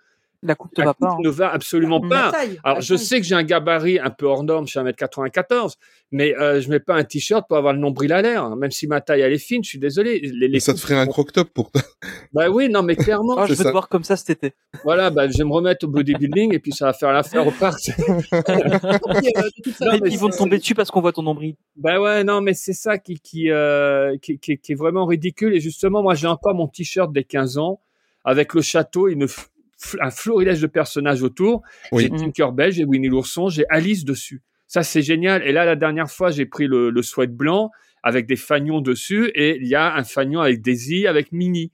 [0.43, 1.09] La coupe La va pas.
[1.09, 1.17] hein.
[1.23, 2.31] ne va absolument pas.
[2.33, 3.05] Taille, Alors, je taille.
[3.05, 5.75] sais que j'ai un gabarit un peu hors norme, je suis 1m94,
[6.12, 8.45] mais euh, je mets pas un t-shirt pour avoir le nombril à l'air.
[8.45, 8.57] hein.
[8.57, 10.19] Même si ma taille, elle est fine, je suis désolé.
[10.21, 11.83] Les, ça te ferait un croc-top pour toi.
[12.33, 13.35] Bah oui, non, mais clairement.
[13.37, 13.65] Ah, je veux ça.
[13.65, 14.55] te voir comme ça cet été.
[14.85, 17.51] voilà, bah, je vais me remettre au bodybuilding et puis ça va faire l'affaire au
[17.51, 17.91] parc.
[18.33, 21.57] Euh, façon, Et puis, ils vont te tomber dessus parce qu'on voit ton nombril.
[21.77, 25.55] Bah ouais, non, mais c'est ça qui qui, euh, qui, qui, qui est vraiment ridicule.
[25.55, 27.81] Et justement, moi, j'ai encore mon t-shirt des 15 ans
[28.25, 29.47] avec le château et une f- f-
[30.01, 31.62] un florilège de personnages autour.
[31.93, 32.02] Oui.
[32.02, 34.43] J'ai Tinkerbell, j'ai Winnie l'ourson, j'ai Alice dessus.
[34.66, 35.43] Ça, c'est génial.
[35.47, 37.70] Et là, la dernière fois, j'ai pris le, le sweat blanc
[38.02, 41.73] avec des fagnons dessus et il y a un fagnon avec Daisy, avec Minnie.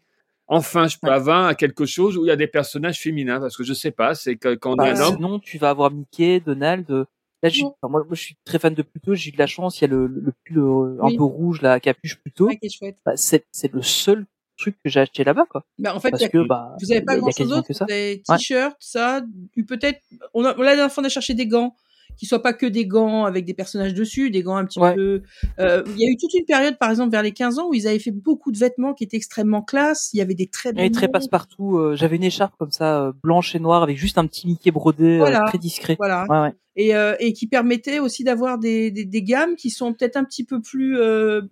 [0.48, 1.14] Enfin, je peux Ouais.
[1.14, 4.14] avoir quelque chose où il y a des personnages féminins parce que je sais pas,
[4.14, 6.90] c'est que quand on Bah, est un homme, sinon, tu vas avoir Mickey, Donald.
[6.90, 7.04] euh,
[7.42, 9.14] Là, j'ai- enfin, moi, moi, je suis très fan de Pluto.
[9.14, 9.78] J'ai eu de la chance.
[9.80, 11.16] Il y a le, le pull euh, un Oui.
[11.18, 12.46] peu rouge, la capuche Pluto.
[12.48, 12.58] ouais.
[13.04, 14.24] Bah, c'est le seul
[14.56, 15.64] truc que j'ai acheté là-bas, quoi.
[15.78, 17.72] Bah, en fait, y Parce a- que bah, vous avez pas grand chose d'autre.
[17.72, 17.84] ça.
[17.86, 18.36] Des Ouais.
[18.36, 19.22] t-shirts, ça,
[19.56, 20.00] ou peut-être,
[20.34, 21.74] on a, la dernière fois, on a cherché des gants
[22.16, 24.94] qui soient pas que des gants avec des personnages dessus, des gants un petit Ouais.
[24.94, 25.22] peu,
[25.58, 27.74] euh, il y a eu toute une période, par exemple, vers les 15 ans où
[27.74, 30.08] ils avaient fait beaucoup de vêtements qui étaient extrêmement classe.
[30.14, 31.76] Il y avait des très Et très passe-partout.
[31.76, 34.70] euh, J'avais une écharpe comme ça, euh, blanche et noire, avec juste un petit Mickey
[34.70, 35.40] brodé, euh, Voilà.
[35.46, 35.96] très discret.
[35.98, 36.24] Voilà.
[36.30, 36.54] Ouais, ouais.
[36.76, 40.24] et, euh, et qui permettait aussi d'avoir des, des, des gammes qui sont peut-être un
[40.24, 41.42] petit peu plus, euh,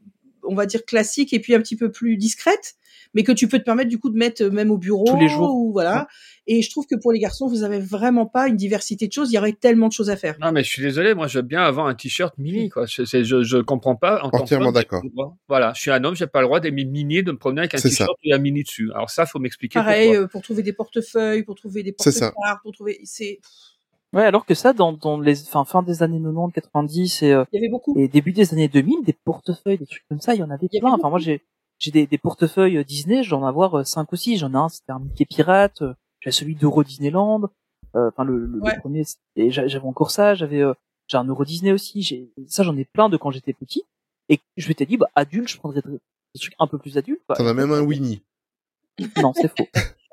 [0.44, 2.74] on va dire classiques et puis un petit peu plus discrètes,
[3.15, 5.16] mais que tu peux te permettre du coup de mettre euh, même au bureau Tous
[5.19, 5.55] les jours.
[5.55, 6.09] ou voilà.
[6.47, 9.31] Et je trouve que pour les garçons, vous avez vraiment pas une diversité de choses.
[9.31, 10.36] Il y aurait tellement de choses à faire.
[10.41, 12.85] Non, mais je suis désolé, moi, je veux bien avoir un t-shirt mini, quoi.
[12.86, 14.23] Je, je, je comprends pas.
[14.23, 15.03] En Entièrement d'accord.
[15.49, 17.74] Voilà, je suis un homme, j'ai pas le droit d'aimer mini, de me promener avec
[17.74, 18.91] un t-shirt y a mini dessus.
[18.95, 20.24] Alors ça, faut m'expliquer Pareil pourquoi.
[20.24, 22.31] euh, pour trouver des portefeuilles, pour trouver des C'est ça.
[22.32, 23.01] porte-cartes, pour trouver.
[23.05, 23.39] C'est.
[24.12, 27.57] Ouais, alors que ça, dans, dans les, fin des années 90, 90 et, euh, Il
[27.57, 27.99] y avait beaucoup.
[27.99, 30.66] et début des années 2000, des portefeuilles, des trucs comme ça, il y en avait
[30.70, 30.93] Il y avait plein.
[30.93, 31.43] Enfin, moi, j'ai,
[31.78, 34.38] j'ai des, des portefeuilles euh, Disney, j'en ai avoir euh, cinq ou six.
[34.38, 35.82] J'en ai un, c'était un Mickey pirate.
[35.82, 37.42] euh, J'ai celui d'Euro Disneyland.
[37.96, 38.78] Enfin, le, le, le Ouais.
[38.80, 39.05] premier,
[39.36, 40.34] j'a- j'avais encore ça.
[40.34, 40.72] J'avais, euh,
[41.09, 42.02] j'ai un Euro Disney aussi.
[42.02, 43.84] J'ai, ça, j'en ai plein de quand j'étais petit.
[44.28, 47.20] Et je m'étais dit, bah, adulte, je prendrais des trucs un peu plus adultes.
[47.28, 48.22] T'en as même un Winnie.
[49.18, 49.68] Non, c'est faux.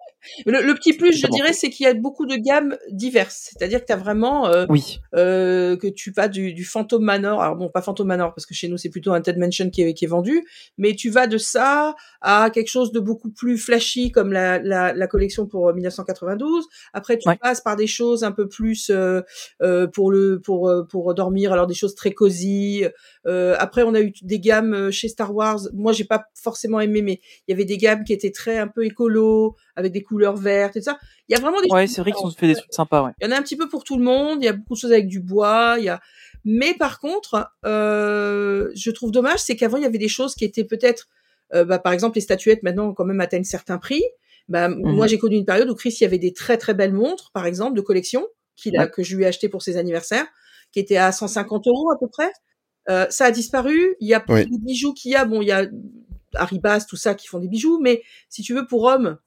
[0.45, 3.49] Le, le petit plus, je dirais, c'est qu'il y a beaucoup de gammes diverses.
[3.51, 4.99] C'est-à-dire que tu as vraiment euh, Oui.
[5.15, 8.53] euh, que tu vas du, du Phantom Manor, alors bon, pas Phantom Manor, parce que
[8.53, 10.43] chez nous, c'est plutôt un Ted Mansion qui est, qui est vendu,
[10.77, 14.93] mais tu vas de ça à quelque chose de beaucoup plus flashy, comme la, la,
[14.93, 16.65] la collection pour euh, 1992.
[16.93, 17.37] Après, tu Ouais.
[17.37, 19.21] passes par des choses un peu plus euh,
[19.61, 22.83] euh, pour le pour euh, pour dormir, alors des choses très cosy.
[23.27, 25.59] Euh, après, on a eu des gammes euh, chez Star Wars.
[25.73, 28.67] Moi, j'ai pas forcément aimé, mais il y avait des gammes qui étaient très un
[28.67, 30.99] peu écolo, avec des couleurs vertes et tout ça.
[31.29, 33.11] Il y a vraiment des Ouais, c'est vrai qu'ils ont fait des trucs sympas, ouais.
[33.21, 34.39] Il y en a un petit peu pour tout le monde.
[34.41, 35.75] Il y a beaucoup de choses avec du bois.
[35.79, 36.01] Il y a,
[36.43, 40.43] mais par contre, euh, je trouve dommage, c'est qu'avant il y avait des choses qui
[40.45, 41.07] étaient peut-être,
[41.53, 44.03] euh, bah, par exemple les statuettes maintenant quand même atteignent certains prix.
[44.49, 46.93] Bah, Moi j'ai connu une période où Chris il y avait des très très belles
[46.93, 48.27] montres, par exemple de collection
[48.57, 48.89] qu'il a Ouais.
[48.91, 50.25] que je lui ai acheté pour ses anniversaires,
[50.71, 52.31] qui étaient à 150 euros à peu près.
[52.89, 53.95] Euh, ça a disparu.
[53.99, 54.41] Il y a Oui.
[54.51, 55.23] les bijoux qu'il y a.
[55.25, 55.67] Bon, il y a
[56.35, 59.17] Haribas, tout ça qui font des bijoux, mais si tu veux pour hommes,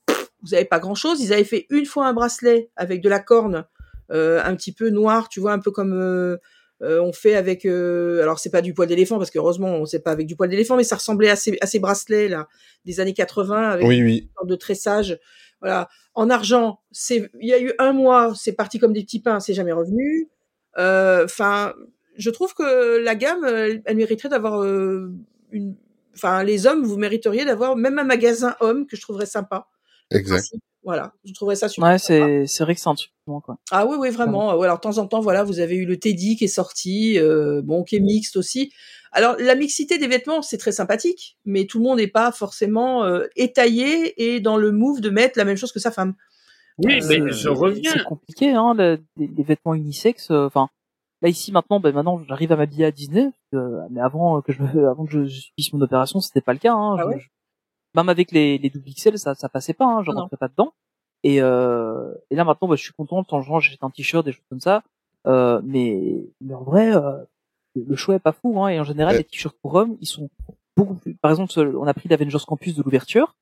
[0.45, 1.21] vous avez pas grand chose.
[1.21, 3.65] Ils avaient fait une fois un bracelet avec de la corne,
[4.13, 6.37] euh, un petit peu noir, tu vois, un peu comme euh,
[6.83, 7.65] euh, on fait avec.
[7.65, 10.37] Euh, alors c'est pas du poil d'éléphant parce que heureusement on sait pas avec du
[10.37, 12.49] poil d'éléphant, mais ça ressemblait à ces, à ces bracelets là
[12.85, 14.31] des années 80 avec Oui, une oui.
[14.37, 15.19] sorte de tressage.
[15.61, 15.89] Voilà.
[16.15, 19.41] En argent, c'est il y a eu un mois, c'est parti comme des petits pains,
[19.41, 20.29] c'est jamais revenu.
[20.79, 21.73] Euh, Enfin,
[22.17, 25.77] je trouve que la gamme, elle, elle mériterait d'avoir une.
[26.15, 29.67] Enfin, les hommes, vous mériteriez d'avoir même un magasin homme que je trouverais sympa.
[30.11, 30.47] Exact.
[30.83, 31.89] Voilà, je trouverais ça super.
[31.91, 33.57] Ouais, c'est, c'est vrai que c'est un truc, bon, quoi.
[33.71, 34.55] Ah oui, oui, vraiment.
[34.55, 37.19] Ouais, alors, de temps en temps, voilà, vous avez eu le Teddy qui est sorti,
[37.19, 38.71] euh, bon, qui est mixte aussi.
[39.13, 43.05] Alors, la mixité des vêtements, c'est très sympathique, mais tout le monde n'est pas forcément
[43.05, 46.15] euh, étayé et dans le move de mettre la même chose que sa femme.
[46.77, 47.93] Oui, Euh, mais je reviens.
[47.97, 50.31] C'est compliqué, hein, le- les, les vêtements unisexes.
[50.33, 50.69] euh, Enfin,
[51.23, 53.31] là ici maintenant, ben maintenant, j'arrive à m'habiller à Disney.
[53.55, 56.59] euh, mais avant que je avant que je, je subisse mon opération, c'était pas le
[56.59, 56.75] cas.
[56.75, 57.21] Hein, Ah Je- ouais?
[57.21, 57.29] je-
[57.95, 59.87] même avec les, les double XL, ça, ça passait pas.
[59.87, 60.73] Hein, je rentrais pas dedans.
[61.23, 63.23] Et, euh, et là maintenant, bah, je suis content.
[63.23, 64.83] De temps en temps, j'achète un t-shirt, des choses comme ça.
[65.27, 67.19] Euh, mais, mais en vrai, euh,
[67.75, 68.63] le le choix est pas fou.
[68.63, 69.19] Hein, et en général, Ouais.
[69.19, 70.29] les t-shirts pour hommes, ils sont
[70.77, 71.15] beaucoup plus.
[71.15, 73.37] Par exemple, on a pris l'Avengers Campus de l'ouverture.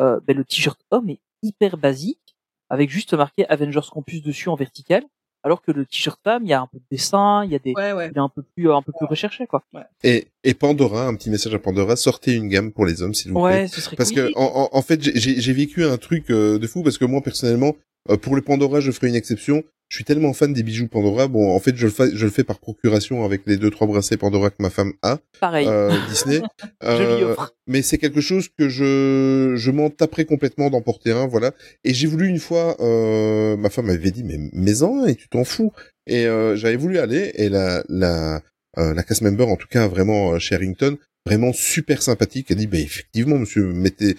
[0.00, 2.36] Euh, ben, le t-shirt homme est hyper basique
[2.68, 5.04] avec juste marqué Avengers Campus dessus en vertical,
[5.44, 7.58] alors que le t-shirt femme, il y a un peu de dessin, il y a
[7.60, 8.08] des, Ouais, ouais.
[8.10, 9.62] il est un peu plus, un peu plus recherché, quoi.
[10.02, 13.30] Et, et Pandora, un petit message à Pandora, sortez une gamme pour les hommes, s'il
[13.32, 13.62] vous plaît.
[13.62, 14.32] Ouais, ce serait Parce cool.
[14.32, 17.04] que en, en, fait, j'ai- j'ai j'ai vécu un truc euh, de fou parce que
[17.04, 17.76] moi personnellement,
[18.10, 19.62] Euh, pour le Pandora, je ferai une exception.
[19.90, 21.28] Je suis tellement fan des bijoux Pandora.
[21.28, 23.86] Bon, en fait, je le fais, je le fais par procuration avec les deux trois
[23.86, 25.18] bracelets Pandora que ma femme a.
[25.40, 25.66] Pareil.
[25.68, 26.40] Euh, Disney.
[26.82, 27.54] Je lui Euh, offre.
[27.66, 31.52] mais c'est quelque chose que je je m'en taperai complètement d'en porter un, voilà.
[31.84, 35.28] Et j'ai voulu une fois, euh, ma femme m'avait dit mais mets-en un et tu
[35.28, 35.72] t'en fous.
[36.06, 38.42] Et euh, j'avais voulu aller et la la
[38.78, 42.46] euh, la cast member en tout cas vraiment chez Harrington, vraiment super sympathique.
[42.50, 44.16] Elle dit bah effectivement monsieur mettez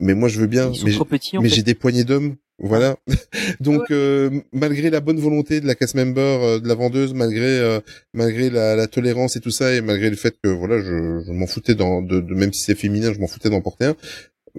[0.00, 2.04] mais moi je veux bien Ils sont mais trop petits, en mais j'ai des poignées
[2.04, 2.36] d'hommes.
[2.58, 2.96] Voilà.
[3.60, 7.58] Donc euh, malgré la bonne volonté de la cast member, euh, de la vendeuse, malgré
[7.58, 7.80] euh,
[8.12, 11.32] malgré la, la tolérance et tout ça, et malgré le fait que voilà, je, je
[11.32, 13.96] m'en foutais dans, de, de même si c'est féminin, je m'en foutais d'en porter un.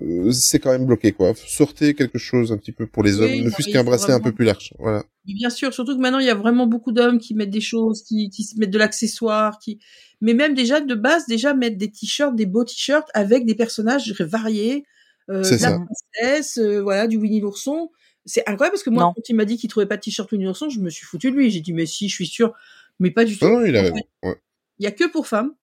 [0.02, 1.34] euh, c'est quand même bloqué quoi.
[1.48, 4.20] Sortez quelque chose un petit peu pour les Oui, hommes, ne fût-ce qu'un bracelet un
[4.20, 4.74] peu plus large.
[4.80, 5.04] Voilà.
[5.26, 8.04] Bien sûr, surtout que maintenant il y a vraiment beaucoup d'hommes qui mettent des choses,
[8.04, 9.80] qui, qui se mettent de l'accessoire, qui.
[10.22, 14.14] Mais même déjà de base, déjà mettre des t-shirts, des beaux t-shirts avec des personnages
[14.20, 14.84] variés,
[15.30, 15.80] euh, la ça.
[15.80, 17.92] princesse, euh, voilà, du Winnie l'ourson.
[18.26, 19.14] C'est incroyable parce que moi, Non.
[19.16, 21.32] quand il m'a dit qu'il trouvait pas de t-shirt Winnie l'ourson, je me suis foutu
[21.32, 21.52] de lui.
[21.52, 22.54] J'ai dit mais si, je suis sûr,
[23.00, 23.46] mais pas du tout.
[23.46, 23.96] Non, non, il a En raison.
[23.96, 24.36] fait, Ouais.
[24.80, 25.54] Il y a que pour femmes.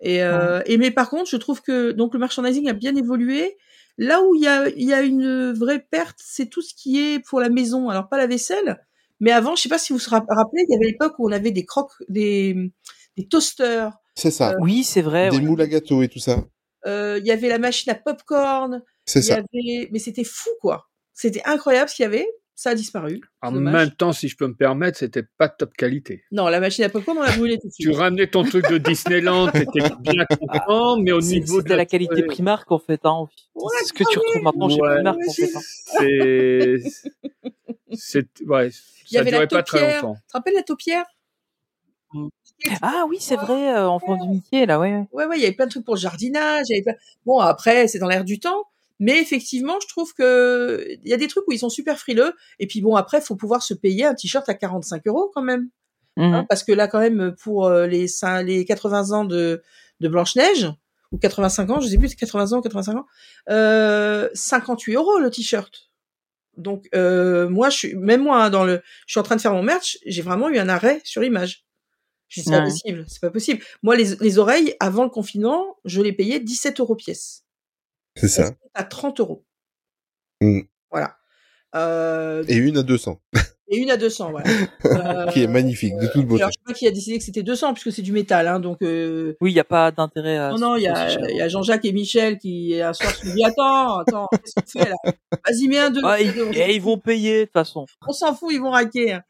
[0.00, 3.56] Et, euh, et mais par contre, je trouve que donc le merchandising a bien évolué.
[3.96, 7.00] Là où il y a, il y a une vraie perte, c'est tout ce qui
[7.00, 7.88] est pour la maison.
[7.90, 8.84] Alors pas la vaisselle,
[9.20, 11.28] mais avant, je sais pas si vous vous ra- rappelez, il y avait l'époque où
[11.28, 12.72] on avait des croques, des,
[13.16, 13.92] des toasters.
[14.16, 14.56] C'est ça.
[14.60, 15.30] Oui, c'est vrai.
[15.30, 15.42] Des ouais.
[15.42, 16.44] moules à gâteau et tout ça.
[16.86, 18.82] euh, Il y avait la machine à popcorn.
[19.06, 19.34] C'est Il y ça.
[19.36, 20.88] avait, mais c'était fou quoi.
[21.12, 22.26] C'était incroyable ce qu'il y avait.
[22.56, 23.20] Ça a disparu.
[23.42, 26.22] En même temps, si je peux me permettre, c'était pas de top qualité.
[26.30, 27.96] Non, la machine à popcorn, on l'a brûlée tout de Tu suite.
[27.96, 32.14] ramenais ton truc de Disneyland, t'étais bien content, mais au niveau de C'était la qualité
[32.14, 32.26] Ouais.
[32.26, 33.00] Primark en fait.
[33.04, 33.26] Hein.
[33.56, 34.94] Ouais, C'est ce que tu retrouves maintenant chez Ouais.
[34.94, 35.50] Primark en fait.
[35.52, 35.60] hein.
[35.98, 36.76] c'est,
[37.92, 40.14] c'est, ouais, Il y ça avait la pas très longtemps.
[40.14, 41.04] Tu te rappelles la taupière?
[42.82, 44.92] Ah oui, c'est vrai, euh, enfant du Mickey là, ouais.
[44.92, 45.06] ouais.
[45.12, 46.66] Ouais, ouais, il y avait plein de trucs pour le jardinage.
[46.68, 48.64] il y avait plein- Bon, après, c'est dans l'air du temps.
[49.00, 52.32] Mais effectivement, je trouve que il y a des trucs où ils sont super frileux.
[52.58, 55.68] Et puis bon, après, faut pouvoir se payer un t-shirt à 45 euros quand même.
[56.16, 56.34] Mhm.
[56.34, 58.06] Hein, parce que là, quand même, pour euh, les,
[58.44, 59.62] les 80 ans de,
[60.00, 60.70] de Blanche-Neige,
[61.12, 63.06] ou 85 ans, je sais plus, c'est 80 ans ou 85 ans,
[63.50, 65.90] euh, 58 euros le t-shirt.
[66.56, 69.40] Donc, euh, moi, je suis, même moi, hein, dans le, je suis en train de
[69.40, 71.64] faire mon merch, j'ai vraiment eu un arrêt sur l'image.
[72.28, 73.62] Je dis, c'est pas possible, c'est pas possible.
[73.82, 77.43] Moi, les, les oreilles, avant le confinement, je les payais 17 euros pièce.
[78.16, 78.52] C'est ça.
[78.74, 79.44] À 30 euros.
[80.40, 80.60] Mm.
[80.90, 81.16] Voilà.
[81.74, 83.20] Euh, Et une à 200.
[83.68, 84.46] et une à 200, voilà.
[84.84, 86.42] Euh, qui est magnifique, de toute beauté.
[86.42, 88.60] alors, je sais pas qui a décidé que c'était 200, puisque c'est du métal, hein,
[88.60, 90.50] donc, euh, Oui, il n'y a pas d'intérêt à.
[90.50, 91.10] Non, non, il y a,
[91.46, 94.88] y Jean-Jacques et Michel qui, un soir, se sont dit, attends, attends, qu'est-ce qu'on fait,
[94.88, 95.12] là?
[95.48, 96.02] Vas-y, mets un deux.
[96.04, 97.86] Ah, ils, on et ils vont payer de toute façon.
[98.06, 99.14] on s'en fout, ils vont raquer.
[99.14, 99.22] hein.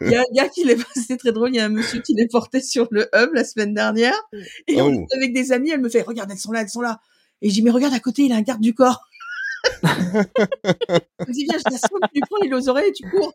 [0.00, 2.00] Il y a un gars qui l'est c'était très drôle, il y a un monsieur
[2.02, 4.14] qui l'est porté sur le hub la semaine dernière,
[4.66, 6.80] et on était avec des amis, elle me fait, regarde, elles sont là, elles sont
[6.82, 6.98] là.
[7.42, 9.02] Et je dis, mais regarde à côté, il a un garde du corps.
[9.82, 13.08] je me dis, viens, je t'assomme, tu lui prends, il est aux oreilles et tu
[13.10, 13.34] cours.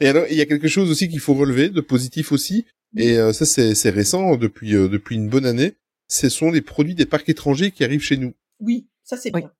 [0.00, 2.66] Et alors, il y a quelque chose aussi qu'il faut relever, de positif aussi,
[2.96, 5.74] et euh, ça c'est c'est récent, depuis euh, depuis une bonne année.
[6.08, 8.34] Ce sont les produits des parcs étrangers qui arrivent chez nous.
[8.60, 9.40] Oui, ça c'est Oui.
[9.42, 9.52] bien.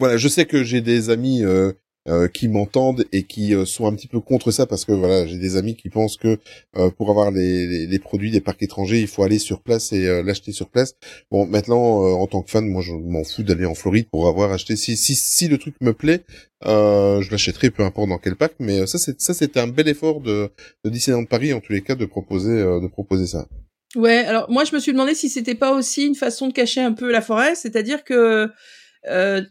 [0.00, 1.72] Voilà, je sais que j'ai des amis euh,
[2.08, 5.26] euh, qui m'entendent et qui euh, sont un petit peu contre ça parce que voilà,
[5.26, 6.38] j'ai des amis qui pensent que
[6.76, 9.92] euh, pour avoir les, les, les produits des parcs étrangers, il faut aller sur place
[9.92, 10.94] et euh, l'acheter sur place.
[11.30, 14.28] Bon, maintenant, euh, en tant que fan, moi, je m'en fous d'aller en Floride pour
[14.28, 14.76] avoir acheté.
[14.76, 16.24] Si si si le truc me plaît,
[16.64, 18.54] euh, je l'achèterai, peu importe dans quel parc.
[18.60, 20.50] Mais ça, c'est ça, c'était un bel effort de,
[20.84, 23.46] de Disneyland Paris en tous les cas de proposer de proposer ça.
[23.94, 26.80] Ouais, alors moi je me suis demandé si c'était pas aussi une façon de cacher
[26.80, 28.48] un peu la forêt, c'est-à-dire que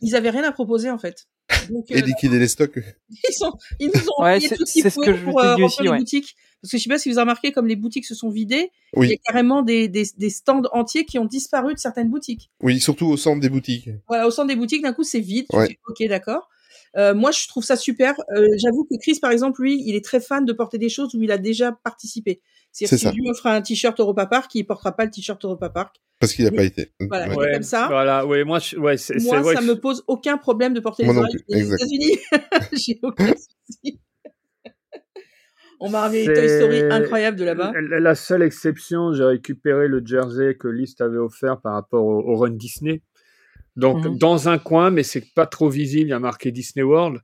[0.02, 1.26] ils avaient rien à proposer en fait.
[1.69, 2.80] Donc, Et euh, liquider les stocks.
[3.09, 5.39] ils, sont, ils nous ont Ouais, tout ce qu'il c'est ce faut que je pour
[5.43, 5.97] euh, aussi, les ouais.
[5.97, 6.35] boutiques.
[6.61, 8.72] Parce que je sais pas si vous avez remarqué, comme les boutiques se sont vidées,
[8.95, 9.07] Oui.
[9.07, 12.49] il y a carrément des, des, des stands entiers qui ont disparu de certaines boutiques.
[12.61, 13.89] Oui, surtout au centre des boutiques.
[14.07, 15.45] Voilà, au centre des boutiques, d'un coup, c'est vide.
[15.51, 16.49] Tu ok, d'accord.
[16.97, 18.15] Euh, moi, je trouve ça super.
[18.35, 21.13] Euh, J'avoue que Chris, par exemple, lui, il est très fan de porter des choses
[21.15, 22.41] où il a déjà participé.
[22.72, 23.11] C'est C'est-à-dire ça.
[23.13, 25.95] qu'il lui offre un t-shirt Europa Park, il portera pas le t-shirt Europa Park.
[26.19, 26.91] Parce qu'il n'a pas été.
[27.01, 27.34] Voilà.
[27.35, 27.51] Ouais.
[27.53, 27.88] Comme ça.
[27.88, 30.73] Voilà, ouais, moi, je- ouais, c'est, c'est Moi, vrai ça que me pose aucun problème
[30.73, 31.73] de porter Moi les oreilles des.
[31.73, 32.17] États-Unis.
[32.73, 33.99] J'ai aucun souci.
[35.81, 37.73] On m'a ramené C'est- Toy Story incroyables de là-bas.
[37.89, 42.22] La, la seule exception, j'ai récupéré le jersey que List avait offert par rapport au,
[42.22, 43.01] au Run Disney.
[43.76, 44.18] Donc, Mhm.
[44.18, 47.19] dans un coin, mais c'est pas trop visible, il y a marqué Disney World.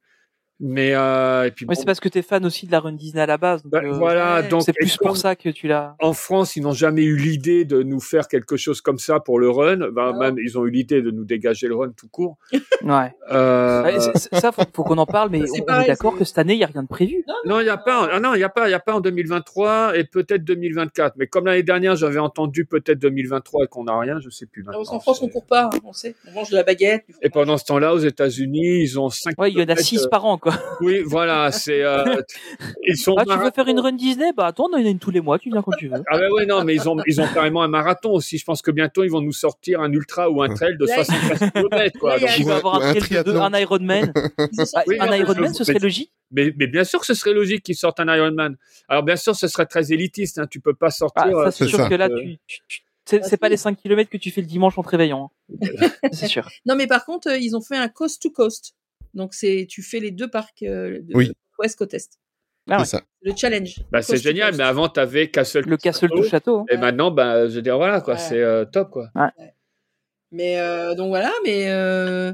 [0.64, 2.94] Mais, euh, et puis, Ouais, bon, c'est parce que t'es fan aussi de la Run
[2.94, 3.64] Disney à la base.
[3.64, 4.48] donc, bah, euh, voilà, ouais.
[4.48, 5.96] donc, c'est plus pour ça que tu l'as.
[6.00, 9.40] En France, ils n'ont jamais eu l'idée de nous faire quelque chose comme ça pour
[9.40, 9.90] le run.
[9.92, 12.38] Ben, même, ils ont eu l'idée de nous dégager le run tout court.
[12.84, 13.14] Ouais.
[13.32, 16.40] Euh, ça, faut, faut qu'on en parle, mais C'est on, pareil, est d'accord que cette
[16.40, 17.24] année, il y a rien de prévu.
[17.46, 18.10] Non, il n'y a pas.
[18.12, 18.68] Ah non, il y a pas.
[18.68, 21.14] Il y a pas en 2023 et peut-être 2024.
[21.18, 24.64] Mais comme l'année dernière, j'avais entendu peut-être 2023 et qu'on n'a rien, je sais plus.
[24.66, 24.84] Ah, maintenant.
[24.86, 26.16] qu'en France, on court pas, hein, on sait.
[26.28, 27.06] On mange de la baguette.
[27.22, 29.40] Et pendant ce temps-là, aux États-Unis, ils ont cinq.
[29.40, 30.51] Ouais, il y en a kilomètres, 6 euh, par an, quoi.
[30.58, 30.78] Quoi.
[30.82, 31.82] Oui, voilà, c'est.
[31.84, 32.04] euh,
[32.88, 33.16] ils sont.
[33.18, 34.32] Ah, tu veux faire une run Disney?
[34.36, 36.02] Bah attends, on en a une tous les mois, tu viens quand tu veux.
[36.10, 38.38] Ah ouais, ouais, non, mais ils ont, ils ont carrément un marathon aussi.
[38.38, 41.04] Je pense que bientôt, ils vont nous sortir un ultra ou un trail de Là,
[41.04, 42.18] 75 km, quoi.
[42.18, 44.14] là, il avoir un, un trail de un Ironman.
[44.76, 46.12] Ah, Oui, un mais- Ironman, ce serait logique?
[46.32, 48.56] mais, mais bien sûr que ce serait logique qu'ils sortent un Ironman.
[48.88, 50.40] Alors, bien sûr, ce serait très élitiste.
[50.40, 50.48] Hein.
[50.50, 51.24] Tu peux pas sortir.
[51.26, 51.90] Ah, euh, ça, c'est c'est sûr ça.
[51.90, 54.42] que là, euh, tu, tu- tu- c'est Ah, pas les 5 km que tu fais
[54.42, 55.32] le dimanche en te réveillant.
[55.52, 55.68] hein.
[56.12, 56.48] c'est sûr.
[56.66, 58.74] Non, mais par contre, euh, ils ont fait un coast to coast.
[59.14, 61.32] Donc, c'est, tu fais les deux parcs, euh, de Oui.
[61.60, 62.10] ouest côte est.
[62.70, 62.86] Ah ouais.
[62.86, 63.04] C'est ça.
[63.22, 63.76] Le challenge.
[63.92, 64.60] Bah, c'est génial, coast.
[64.60, 65.64] mais avant, t'avais Castle.
[65.68, 66.60] Le Castle to Château.
[66.60, 66.66] hein.
[66.72, 68.20] Et maintenant, bah, je veux dire, voilà, quoi, Ouais.
[68.20, 69.10] c'est euh, top, quoi.
[70.32, 72.32] Mais euh, donc voilà, mais euh,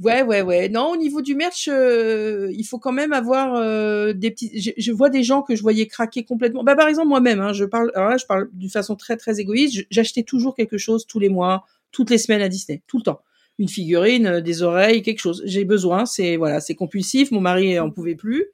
[0.00, 0.68] ouais, ouais, ouais.
[0.68, 4.60] Non, au niveau du merch, euh, il faut quand même avoir euh, des petits.
[4.60, 6.62] Je, je vois des gens que je voyais craquer complètement.
[6.62, 7.90] Bah par exemple moi-même, hein, je parle.
[7.94, 9.86] Alors là, je parle d'une façon très très égoïste.
[9.90, 13.22] J'achetais toujours quelque chose tous les mois, toutes les semaines à Disney, tout le temps.
[13.58, 15.42] Une figurine, euh, des oreilles, quelque chose.
[15.44, 16.06] J'ai besoin.
[16.06, 17.30] C'est voilà, c'est compulsif.
[17.30, 18.46] Mon mari en pouvait plus.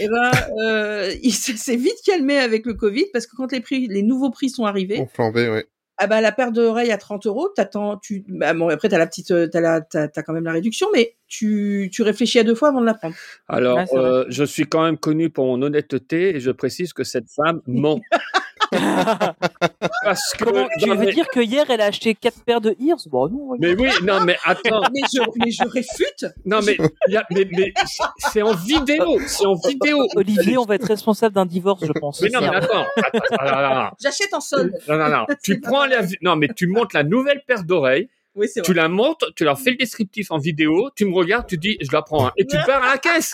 [0.00, 3.86] Et ben, euh, il s'est vite calmé avec le Covid parce que quand les prix,
[3.88, 5.66] les nouveaux prix sont arrivés, On flambait, ouais.
[5.98, 9.06] ah bah la paire d'oreilles à 30 euros, t'attends, tu, bah bon après t'as la
[9.06, 12.44] petite, euh, t'as la, t'as, t'as quand même la réduction, mais tu, tu réfléchis à
[12.44, 13.14] deux fois avant de la prendre.
[13.48, 17.30] Alors, euh, je suis quand même connu pour mon honnêteté et je précise que cette
[17.30, 18.00] femme ment.
[18.70, 20.44] Parce que.
[20.44, 23.56] Comment tu veux dire que hier elle a acheté 4 paires de Ears Bon non.
[23.58, 24.82] mais oui, non, mais attends.
[24.92, 26.26] Mais je, mais je réfute.
[26.44, 26.76] Non, mais,
[27.08, 27.72] il y a- mais, mais
[28.18, 29.18] c'est- en vidéo.
[29.26, 30.06] C'est en vidéo.
[30.16, 32.20] Olivier, on va être responsable d'un divorce, je pense.
[32.22, 32.86] Mais non, mais attends.
[34.00, 34.72] J'achète en solde.
[34.88, 35.26] Non, non, non.
[35.42, 38.88] Tu prends la, non, mais tu montes la nouvelle paire d'oreilles, Oui, c'est tu la
[38.88, 42.02] montes, tu leur fais le descriptif en vidéo, tu me regardes, tu dis, je la
[42.02, 43.32] prends, hein, et tu pars à la caisse.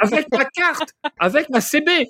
[0.00, 2.08] avec ma carte, avec ma CB.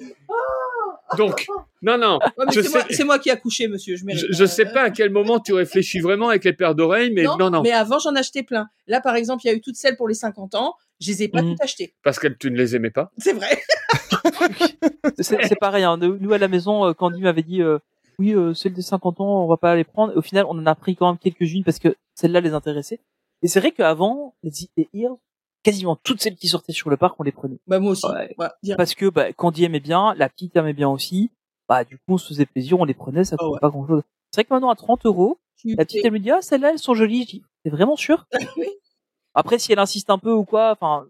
[1.18, 1.46] Donc,
[1.82, 2.18] non, non.
[2.38, 3.96] Ouais, je c'est, sais, moi, qui a couché, monsieur.
[3.96, 4.24] Je, mérite.
[4.28, 7.24] je, je sais pas à quel moment tu réfléchis vraiment avec les paires d'oreilles, mais
[7.24, 7.62] non, non.
[7.62, 8.68] Mais avant, j'en achetais plein.
[8.86, 10.74] Là, par exemple, il y a eu toutes celles pour les 50 ans.
[11.00, 11.50] Je les ai pas Mhm.
[11.50, 11.94] toutes achetées.
[12.02, 13.10] Parce que tu ne les aimais pas.
[13.18, 13.60] C'est vrai.
[15.18, 15.84] C'est pareil.
[15.84, 15.96] Hein.
[15.98, 17.78] Nous, nous, à la maison, euh, Candy m'avait dit euh,
[18.18, 20.16] oui, euh, celles des 50 ans, on va pas les prendre.
[20.16, 23.00] Au final, on en a pris quand même quelques-unes parce que celles-là les intéressaient.
[23.42, 25.16] Et c'est vrai qu'avant, les, les Ears,
[25.64, 27.58] quasiment toutes celles qui sortaient sur le parc, on les prenait.
[27.66, 28.06] Bah, moi aussi.
[28.06, 28.36] Ouais.
[28.76, 31.32] Parce que bah, Candy aimait bien, la petite aimait bien aussi.
[31.68, 33.60] Bah du coup, on se faisait plaisir, on les prenait, ça Ah coûtait ouais.
[33.60, 34.02] pas grand-chose.
[34.30, 36.78] C'est vrai que maintenant à 30 euros, la petite elle me dit ah celles-là elles
[36.78, 37.22] sont jolies.
[37.22, 38.26] Je dis c'est vraiment sûr?
[39.34, 41.06] Après si elle insiste un peu ou quoi, enfin,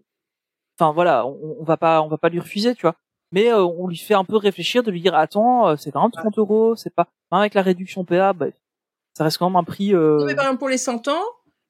[0.79, 2.95] enfin voilà, on, on va pas, on va pas lui refuser, tu vois.
[3.31, 6.01] Mais euh, on lui fait un peu réfléchir, de lui dire attends, euh, c'est quand
[6.01, 8.47] même 30 euros, c'est pas même avec la réduction PA, bah,
[9.17, 9.93] ça reste quand même un prix.
[9.93, 10.19] Euh...
[10.19, 11.23] Non, mais par exemple, pour les 100 ans,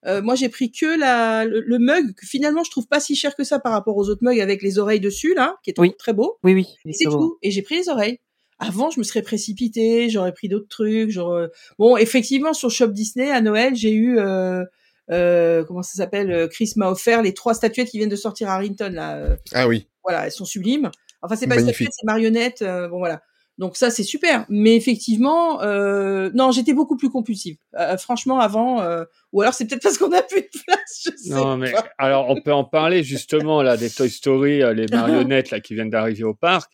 [0.06, 3.16] euh, moi, j'ai pris que la, le, le mug, que finalement, je trouve pas si
[3.16, 5.80] cher que ça par rapport aux autres mugs avec les oreilles dessus, là, qui est
[5.80, 5.94] Oui.
[5.98, 6.38] très beau.
[6.44, 6.68] Oui oui.
[6.94, 7.38] C'est tout.
[7.42, 8.20] Et j'ai pris les oreilles.
[8.60, 11.10] Avant, je me serais précipitée, j'aurais pris d'autres trucs.
[11.10, 11.48] J'aurais...
[11.78, 14.64] Bon, effectivement, sur Shop Disney, à Noël, j'ai eu, euh,
[15.12, 18.50] euh, comment ça s'appelle, euh, Chris m'a offert les trois statuettes qui viennent de sortir
[18.50, 19.18] à Harrington, là.
[19.18, 19.88] euh, Ah oui.
[20.04, 20.90] voilà, elles sont sublimes.
[21.22, 21.88] Enfin, c'est pas des Magnifique.
[21.88, 22.62] statuettes, c'est marionnettes.
[22.62, 23.22] euh, bon, voilà.
[23.58, 24.46] Donc ça, c'est super.
[24.50, 27.56] Mais effectivement, euh, non, j'étais beaucoup plus compulsive.
[27.80, 31.04] Euh, franchement, avant, euh, ou alors c'est peut-être parce qu'on a plus de place.
[31.06, 31.86] Je sais Non, mais pas.
[31.98, 35.90] alors on peut en parler justement là des Toy Story, les marionnettes là qui viennent
[35.90, 36.72] d'arriver au parc.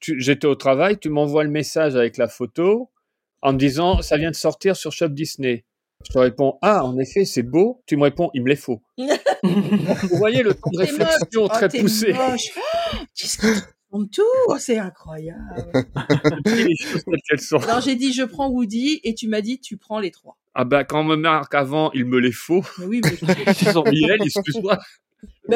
[0.00, 2.90] J'étais au travail, tu m'envoies le message avec la photo
[3.42, 5.64] en me disant ça vient de sortir sur Shop Disney.
[6.04, 7.82] Je te réponds ah en effet c'est beau.
[7.86, 8.82] Tu me réponds il me les faut.
[8.98, 12.14] Vous voyez le temps de réflexion Oh, très poussé.
[12.18, 12.34] Oh,
[13.14, 13.38] Qu'est-ce
[13.92, 15.86] de tout Oh, C'est incroyable.
[16.46, 17.58] Je dis les choses telles qu'elles sont.
[17.58, 20.36] Alors j'ai dit je prends Woody et tu m'as dit tu prends les trois.
[20.54, 22.62] Ah bah quand on me marque avant il me les faut.
[22.78, 24.78] Mais oui, mais Ils sont- excuse-moi.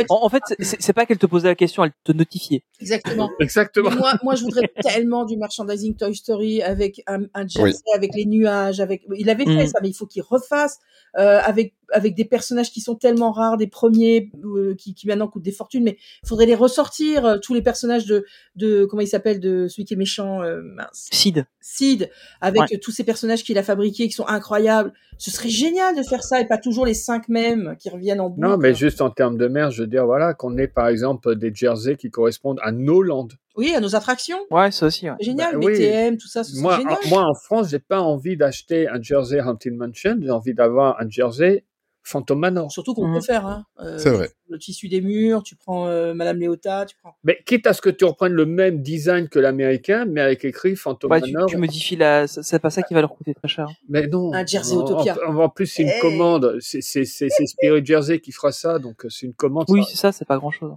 [0.09, 2.63] En, en fait, c'est pas qu'elle te posait la question, elle te notifiait.
[2.81, 3.31] exactement.
[3.41, 3.91] Exactement.
[3.91, 8.15] Mais moi, moi, je voudrais tellement du merchandising Toy Story avec un, un jersey, avec
[8.15, 9.03] les nuages, avec.
[9.17, 9.67] Il avait fait Mm.
[9.67, 10.79] ça, mais il faut qu'il refasse
[11.19, 15.27] euh, avec avec des personnages qui sont tellement rares, des premiers euh, qui, qui maintenant
[15.27, 19.03] coûtent des fortunes, mais il faudrait les ressortir euh, tous les personnages de de comment
[19.03, 21.47] il s'appelle de celui qui est méchant, euh, mince, Sid.
[21.61, 22.09] Sid,
[22.41, 22.79] avec Ouais.
[22.79, 24.93] tous ces personnages qu'il a fabriqués qui sont incroyables.
[25.19, 28.31] Ce serait génial de faire ça et pas toujours les cinq mêmes qui reviennent en
[28.31, 28.47] boucle.
[28.49, 31.35] Non, mais juste en termes de mer, je veux dire, voilà, qu'on ait par exemple
[31.37, 33.33] des jerseys qui correspondent à nos landes.
[33.57, 34.39] Oui, à nos attractions.
[34.51, 35.09] Ouais, ça aussi.
[35.09, 35.17] Ouais.
[35.21, 35.73] Génial, Bah oui.
[35.73, 36.99] BTM, tout ça, Moi, génial.
[37.05, 41.01] en, moi, en France, j'ai pas envie d'acheter un jersey Haunted Mansion, j'ai envie d'avoir
[41.01, 41.65] un jersey
[42.03, 42.73] Phantom Manor.
[42.73, 43.15] Surtout qu'on Mhm.
[43.17, 43.47] peut faire.
[43.47, 43.65] Hein.
[43.81, 44.31] Euh, C'est vrai.
[44.49, 47.15] Le tissu des murs, tu prends euh, Madame Léota, tu prends.
[47.25, 50.75] Mais quitte à ce que tu reprennes le même design que l'américain, mais avec écrit
[50.77, 51.49] Phantom Ouais, tu, Manor.
[51.49, 53.69] tu modifies la, c'est pas ça qui va leur coûter très cher.
[53.89, 54.33] Mais non.
[54.35, 55.17] Un jersey En- Autopia.
[55.29, 56.01] En, en plus, c'est une Hey.
[56.01, 56.57] commande.
[56.61, 59.67] C'est c'est- c'est- c'est Spirit Jersey qui fera ça, donc euh, c'est une commande.
[59.69, 60.73] Oui, c'est ça, c'est pas grand chose.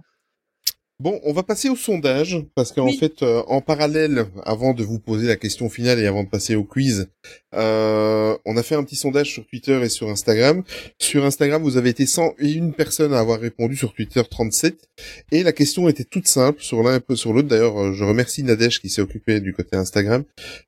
[1.00, 2.96] Bon, on va passer au sondage parce qu'en Oui.
[2.96, 6.54] fait, euh, en parallèle, avant de vous poser la question finale et avant de passer
[6.54, 7.08] au quiz,
[7.56, 10.62] euh, on a fait un petit sondage sur Twitter et sur Instagram.
[11.00, 14.88] Sur Instagram, vous avez été 101 personnes à avoir répondu, sur Twitter 37,
[15.32, 17.48] et la question était toute simple sur l'un un peu sur l'autre.
[17.48, 20.22] D'ailleurs, euh, je remercie Nadège qui s'est occupé du côté Instagram.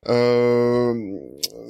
[0.09, 0.93] Euh,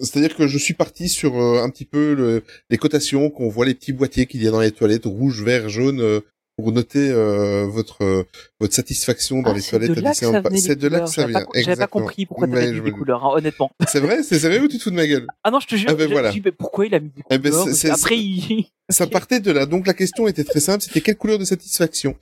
[0.01, 3.75] C'est-à-dire que je suis parti sur un petit peu le, les cotations qu'on voit les
[3.75, 6.23] petits boîtiers qu'il y a dans les toilettes, rouge, vert, jaune.
[6.57, 8.25] Pour noter euh, votre euh,
[8.61, 10.61] votre satisfaction dans Ah, les toilettes à Disneyland Paris.
[10.61, 11.45] C'est de là que ça vient.
[11.55, 13.71] j'avais pas compris pourquoi t'avais mis des couleurs, hein, honnêtement.
[13.89, 15.75] C'est vrai, c'est sérieux ou tu te fous de ma gueule Ah non, je te
[15.77, 16.33] jure, Ah ben voilà.
[16.45, 17.67] mais pourquoi il a mis des Eh ben, couleurs?
[17.69, 18.67] c'est- c'est- Après, il...
[18.89, 19.67] Ça partait de là.
[19.67, 22.15] Donc la question était très simple, c'était quelle couleur de satisfaction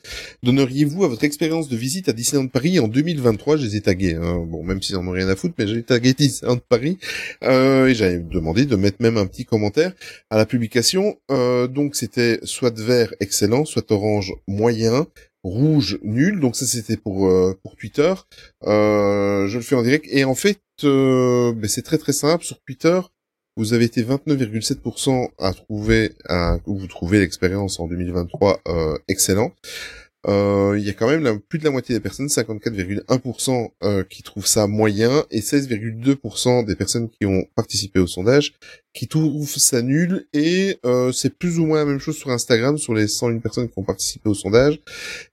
[0.42, 4.14] donneriez-vous à votre expérience de visite à Disneyland Paris en 2023 Je les ai tagués.
[4.14, 4.44] Hein.
[4.48, 6.98] Bon, même s'ils en ont rien à foutre, mais j'ai tagué Disneyland Paris
[7.42, 9.92] euh, et j'avais demandé de mettre même un petit commentaire
[10.30, 11.16] à la publication.
[11.30, 15.06] Euh, donc c'était soit vert excellent, soit orange moyen,
[15.44, 16.40] rouge nul.
[16.40, 18.12] Donc ça c'était pour euh, pour Twitter.
[18.64, 22.44] Euh, je le fais en direct et en fait euh, ben, c'est très très simple
[22.44, 23.00] sur Twitter.
[23.56, 29.52] Vous avez été 29,7% à trouver, à, vous trouvez l'expérience en 2023 euh, excellent.
[30.26, 34.04] Euh, il y a quand même la- plus de la moitié des personnes, 54,1% euh,
[34.04, 38.54] qui trouvent ça moyen et 16,2% des personnes qui ont participé au sondage
[38.94, 42.78] qui trouvent ça nul et euh, c'est plus ou moins la même chose sur Instagram
[42.78, 44.80] sur les 101 personnes qui ont participé au sondage.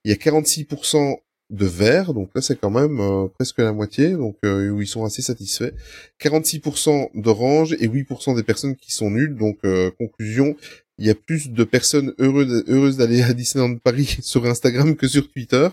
[0.04, 1.18] Il y a 46%
[1.52, 4.88] de vert, donc là c'est quand même euh, presque la moitié, donc euh, où ils
[4.88, 5.74] sont assez satisfaits.
[6.20, 9.36] 46% d'orange et 8% des personnes qui sont nulles.
[9.36, 10.56] Donc euh, conclusion,
[11.02, 15.08] il y a plus de personnes heureuses, heureuses d'aller à Disneyland Paris sur Instagram que
[15.08, 15.68] sur Twitter.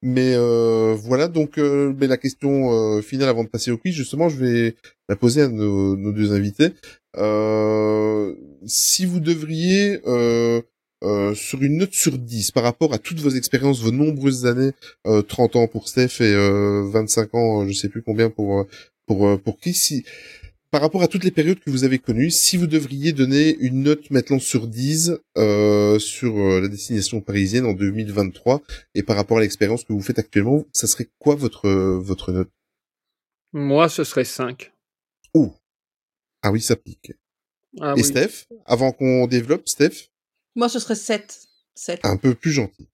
[0.00, 4.30] Mais euh, voilà, donc euh, la question euh, finale avant de passer au quiz, justement,
[4.30, 4.74] je vais
[5.10, 6.70] la poser à nos, deux invités.
[7.18, 8.34] Euh,
[8.64, 10.00] si vous devriez
[11.02, 14.72] euh, sur une note sur 10 par rapport à toutes vos expériences, vos nombreuses années,
[15.06, 18.66] euh, 30 ans pour Steph et euh, 25 ans, je sais plus combien pour
[19.06, 20.04] pour pour qui, si
[20.70, 23.82] par rapport à toutes les périodes que vous avez connues, si vous devriez donner une
[23.82, 28.62] note maintenant sur 10 euh, sur euh, la destination parisienne en 2023
[28.94, 32.32] et par rapport à l'expérience que vous faites actuellement, ça serait quoi votre euh, votre
[32.32, 32.50] note?
[33.52, 34.72] Moi, ce serait 5.
[36.42, 37.12] Ah oui, ça pique.
[37.80, 38.04] Ah et oui.
[38.04, 40.10] Steph, avant qu'on développe, Steph,
[40.54, 41.46] Moi, ce serait 7.
[41.74, 42.00] 7.
[42.04, 42.89] un peu plus gentil.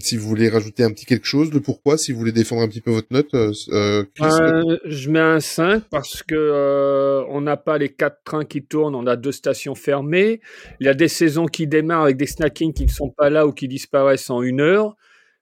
[0.00, 2.68] Si vous voulez rajouter un petit quelque chose, le pourquoi, si vous voulez défendre un
[2.68, 7.24] petit peu votre note, euh, euh, Chris, Euh, je mets un 5 parce que euh,
[7.28, 10.40] on n'a pas les quatre trains qui tournent, on a deux stations fermées.
[10.80, 13.46] Il y a des saisons qui démarrent avec des snackings qui ne sont pas là
[13.46, 14.96] ou qui disparaissent en une heure.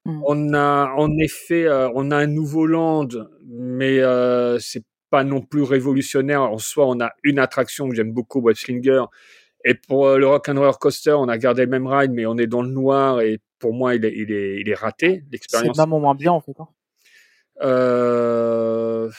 [0.04, 0.22] Mm.
[0.26, 3.08] On a en effet, euh, on a un nouveau land,
[3.46, 6.42] mais euh, c'est pas non plus révolutionnaire.
[6.42, 9.04] En soi, on a une attraction que j'aime beaucoup, Web Slinger.
[9.64, 12.26] Et pour euh, le Rock and Roller Coaster, on a gardé le même ride, mais
[12.26, 15.22] on est dans le noir et pour moi, il est, il est, il est raté
[15.24, 15.76] C'est l'expérience.
[15.78, 16.54] même au moins bien, en fait.
[16.58, 16.68] hein.
[17.62, 19.10] Euh,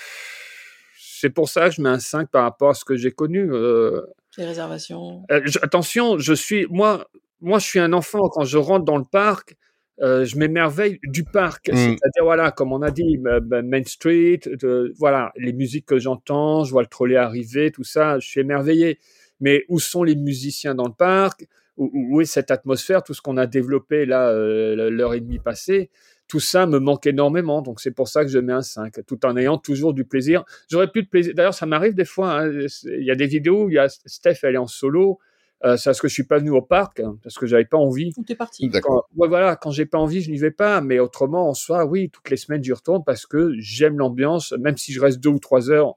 [0.97, 3.51] c'est pour ça que je mets un 5 par rapport à ce que j'ai connu.
[3.51, 4.01] Euh,
[4.37, 5.23] Les réservations.
[5.31, 7.07] euh, je- attention, je suis moi,
[7.41, 8.29] moi, je suis un enfant.
[8.29, 9.55] Quand je rentre dans le parc,
[10.01, 11.69] euh, je m'émerveille du parc.
[11.69, 11.75] Mm.
[11.75, 15.99] C'est-à-dire voilà, comme on a dit, ma- ma- Main Street, de- voilà, les musiques que
[15.99, 18.99] j'entends, je vois le trolley arriver, tout ça, je suis émerveillé.
[19.41, 21.45] Mais où sont les musiciens dans le parc?
[21.79, 25.89] Où, est cette atmosphère Tout ce qu'on a développé là, euh, l'heure et demie passée,
[26.27, 27.61] tout ça me manque énormément.
[27.61, 30.43] Donc c'est pour ça que je mets un 5, tout en ayant toujours du plaisir.
[30.69, 31.33] J'aurais plus de plaisir.
[31.33, 32.41] D'ailleurs, ça m'arrive des fois.
[32.41, 32.51] hein,
[32.85, 35.19] Il y a des vidéos où il y a Steph, elle est en solo.
[35.65, 37.77] Euh, c'est parce que je suis pas venu au parc, hein, parce que j'avais pas
[37.77, 38.13] envie.
[38.25, 39.09] T'es parti D'accord.
[39.09, 40.79] Quand, ouais, voilà, quand j'ai pas envie, je n'y vais pas.
[40.79, 44.77] Mais autrement, en soi, oui, toutes les semaines, j'y retourne parce que j'aime l'ambiance, même
[44.77, 45.95] si je reste deux ou trois heures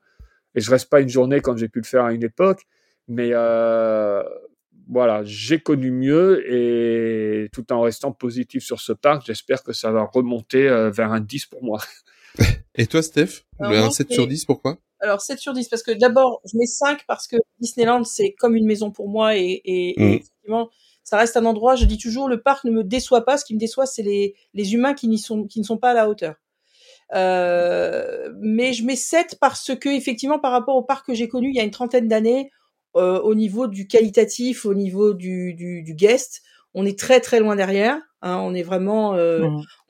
[0.54, 2.62] et je reste pas une journée comme j'ai pu le faire à une époque.
[3.09, 4.22] Mais euh,
[4.88, 9.90] voilà, j'ai connu mieux et tout en restant positif sur ce parc, j'espère que ça
[9.90, 11.80] va remonter euh, vers un 10 pour moi.
[12.74, 14.78] Et toi, Steph, Alors, 1 7 c'est- sur 10, pourquoi?
[15.00, 18.54] Alors 7 sur 10 parce que d'abord je mets 5 parce que Disneyland c'est comme
[18.54, 20.14] une maison pour moi et, et, et Mhm.
[20.14, 20.70] effectivement
[21.02, 23.52] ça reste un endroit, je dis toujours le parc ne me déçoit pas, ce qui
[23.54, 26.09] me déçoit c'est les, les humains qui, n'y sont, qui ne sont pas à la
[26.09, 26.36] hauteur.
[27.14, 31.48] Euh, mais je mets 7 parce que effectivement par rapport au parc que j'ai connu
[31.50, 32.50] il y a une trentaine d'années,
[32.97, 36.43] euh, au niveau du qualitatif, au niveau du, du, du guest,
[36.74, 37.98] on est très très loin derrière.
[38.23, 39.40] Hein, on est vraiment, euh,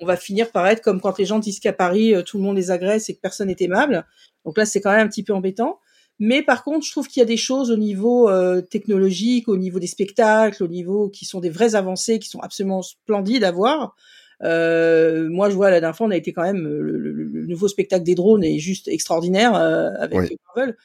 [0.01, 2.45] on va finir par être comme quand les gens disent qu'à Paris euh, tout le
[2.45, 4.07] monde les agresse et que personne n'est aimable.
[4.45, 5.79] Donc là c'est quand même un petit peu embêtant.
[6.19, 9.57] Mais par contre, je trouve qu'il y a des choses au niveau euh, technologique, au
[9.57, 13.51] niveau des spectacles, au niveau qui sont des vraies avancées, qui sont absolument splendides à
[13.51, 13.97] voir.
[14.43, 17.25] Euh, moi, je vois la dernière fois, on a été quand même euh, le, le-
[17.25, 20.37] le nouveau spectacle des drones est juste extraordinaire euh, avec Oui.
[20.55, 20.77] Marvel.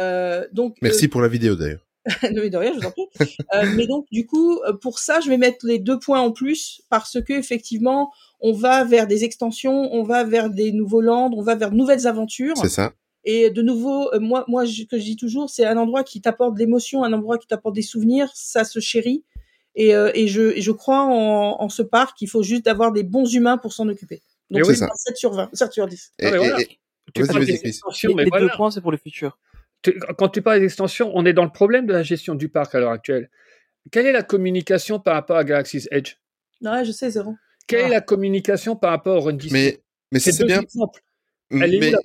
[0.00, 1.86] Euh, donc, Merci euh, pour la vidéo d'ailleurs.
[2.32, 3.36] Non, mais de rien, je vous en prie.
[3.54, 6.80] Euh, mais donc, du coup, pour ça, je vais mettre les deux points en plus
[6.88, 8.10] parce que effectivement,
[8.40, 11.76] on va vers des extensions, on va vers des nouveaux lands, on va vers de
[11.76, 12.56] nouvelles aventures.
[12.56, 12.92] C'est ça.
[13.24, 16.22] Et de nouveau, euh, moi, moi, je- que je dis toujours, c'est un endroit qui
[16.22, 19.24] t'apporte de l'émotion, un endroit qui t'apporte des souvenirs, ça se chérit.
[19.74, 22.92] Et, euh, et je, et je crois en, en ce parc, il faut juste avoir
[22.92, 24.22] des bons humains pour s'en occuper.
[24.50, 24.88] Donc, Et oui, c'est ça.
[24.96, 26.12] 7 sur 20, 7 sur 10.
[26.18, 26.60] Et, Ah, mais voilà.
[26.62, 26.78] et-
[27.14, 28.46] Tu Vas-y, parles des extensions, Les, mais les voilà.
[28.46, 29.38] deux points, c'est pour le futur.
[30.18, 32.80] Quand tu parles d'extension, on est dans le problème de la gestion du parc à
[32.80, 33.30] l'heure actuelle.
[33.90, 36.16] Quelle est la communication par rapport à Galaxy's Edge?
[36.60, 37.34] Ouais, je sais, zéro.
[37.66, 37.86] Quelle Ah.
[37.86, 39.80] est la communication par rapport au Run Disney
[40.12, 40.60] Mais, C'est bien.
[40.60, 41.00] exemples.
[41.50, 41.98] Elle est où, Mais la-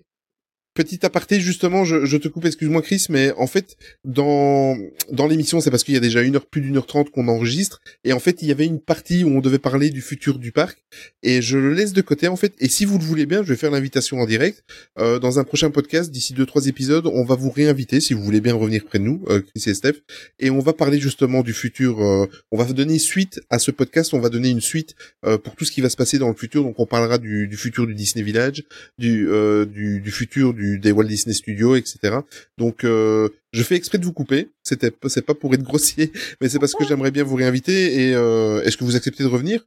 [0.75, 4.77] petit aparté, justement, je, je te coupe, excuse-moi Chris, mais en fait, dans,
[5.11, 7.27] dans l'émission, c'est parce qu'il y a déjà une heure, plus d'une heure trente qu'on
[7.27, 10.37] enregistre, et en fait, il y avait une partie où on devait parler du futur
[10.37, 10.77] du parc,
[11.23, 13.49] et je le laisse de côté, en fait, et si vous le voulez bien, je
[13.49, 14.63] vais faire l'invitation en direct,
[14.99, 18.21] euh, dans un prochain podcast, d'ici deux, trois épisodes, on va vous réinviter, si vous
[18.21, 20.01] voulez bien revenir près de nous, euh, Chris et Steph,
[20.39, 24.13] et on va parler justement du futur, euh, on va donner suite à ce podcast,
[24.13, 24.95] on va donner une suite
[25.25, 27.47] euh, pour tout ce qui va se passer dans le futur, donc on parlera du,
[27.47, 28.63] du futur du Disney Village,
[28.97, 32.17] du, euh, du, du futur du, des Walt Disney Studios, etc.
[32.57, 34.49] Donc, euh, je fais exprès de vous couper.
[34.63, 36.11] C'était, c'est pas pour être grossier,
[36.41, 38.07] mais c'est parce que j'aimerais bien vous réinviter.
[38.09, 39.65] Et euh, est-ce que vous acceptez de revenir?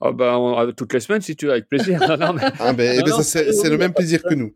[0.00, 2.00] Ah ben, on- toutes les semaines, si tu veux, avec plaisir.
[2.08, 4.52] Non, non, mais- Ah ben, eh ben, c'est le même plaisir que nous.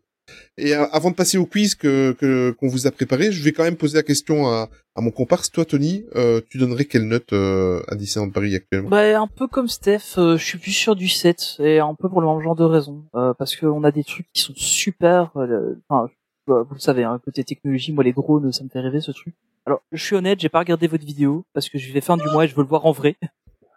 [0.57, 3.65] Et euh, avant de passer au quiz que, qu'on vous a préparé, je vais quand
[3.65, 5.51] même poser la question à, mon comparse.
[5.51, 8.89] Toi, Tony, euh, tu donnerais quelle note euh, à Disneyland Paris actuellement?
[8.89, 12.09] Bah, un peu comme Steph, euh, je suis plus sûr du 7, et un peu
[12.09, 13.05] pour le même genre de raison.
[13.13, 15.33] Parce qu'on a des trucs qui sont super,
[15.89, 16.09] enfin,
[16.47, 19.35] vous le savez, hein, côté technologie, moi les drones, ça me fait rêver ce truc.
[19.67, 22.25] Alors, je suis honnête, j'ai pas regardé votre vidéo, parce que je vais fin du
[22.25, 23.17] mois et je veux le voir en vrai.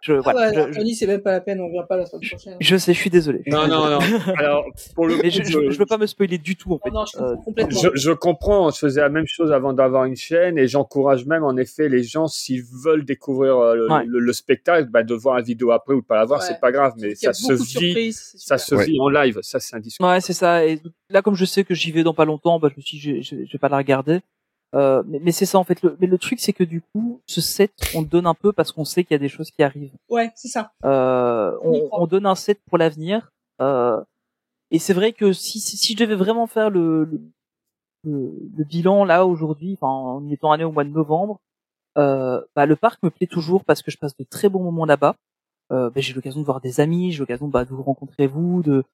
[0.00, 1.82] Je, Ah voilà, ouais, je- alors, je, Tony, c'est même pas la peine, on vient
[1.82, 2.56] pas la semaine prochaine.
[2.60, 3.42] je sais, je suis désolé.
[3.44, 3.98] je non, non, non.
[4.38, 4.64] Alors,
[4.94, 6.78] pour le coup, Mais je, je, je- je veux pas me spoiler du tout, en
[6.78, 6.90] fait.
[6.90, 7.80] Non, non, je Euh, comprends complètement.
[7.80, 11.26] Je, je comprends, on se faisait la même chose avant d'avoir une chaîne et j'encourage
[11.26, 14.04] même en effet les gens s'ils veulent découvrir euh, le, Ouais.
[14.06, 16.46] le- le spectacle, bah, de voir la vidéo après ou de pas la voir, Ouais.
[16.46, 18.84] c'est pas grave, mais ça se vit, ça se Ouais.
[18.86, 20.12] vit en live, ça c'est indiscutable.
[20.12, 20.64] Ouais, c'est ça.
[20.64, 20.78] Et
[21.10, 23.22] là, comme je sais que j'y vais dans pas longtemps, bah, je me suis, dit,
[23.22, 24.20] je, je, je vais pas la regarder.
[24.74, 25.80] Euh, mais mais c'est ça en fait.
[25.82, 28.52] Le, mais le truc, c'est que du coup, ce set, on le donne un peu
[28.52, 29.94] parce qu'on sait qu'il y a des choses qui arrivent.
[30.10, 30.72] Ouais, c'est ça.
[30.84, 33.30] Euh, On on, donne un set pour l'avenir.
[33.62, 34.02] Euh,
[34.70, 37.20] et c'est vrai que si, si, si je devais vraiment faire le, le,
[38.04, 41.40] le- le bilan là aujourd'hui, en étant allé au mois de novembre,
[41.96, 44.84] euh, bah, le parc me plaît toujours parce que je passe de très bons moments
[44.84, 45.16] là-bas.
[45.72, 48.62] Euh, bah, j'ai l'occasion de voir des amis, j'ai l'occasion bah, de vous rencontrer vous,
[48.62, 48.84] de,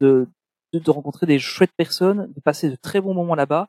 [0.00, 0.28] de,
[0.72, 3.68] de, de rencontrer des chouettes personnes, de passer de très bons moments là-bas.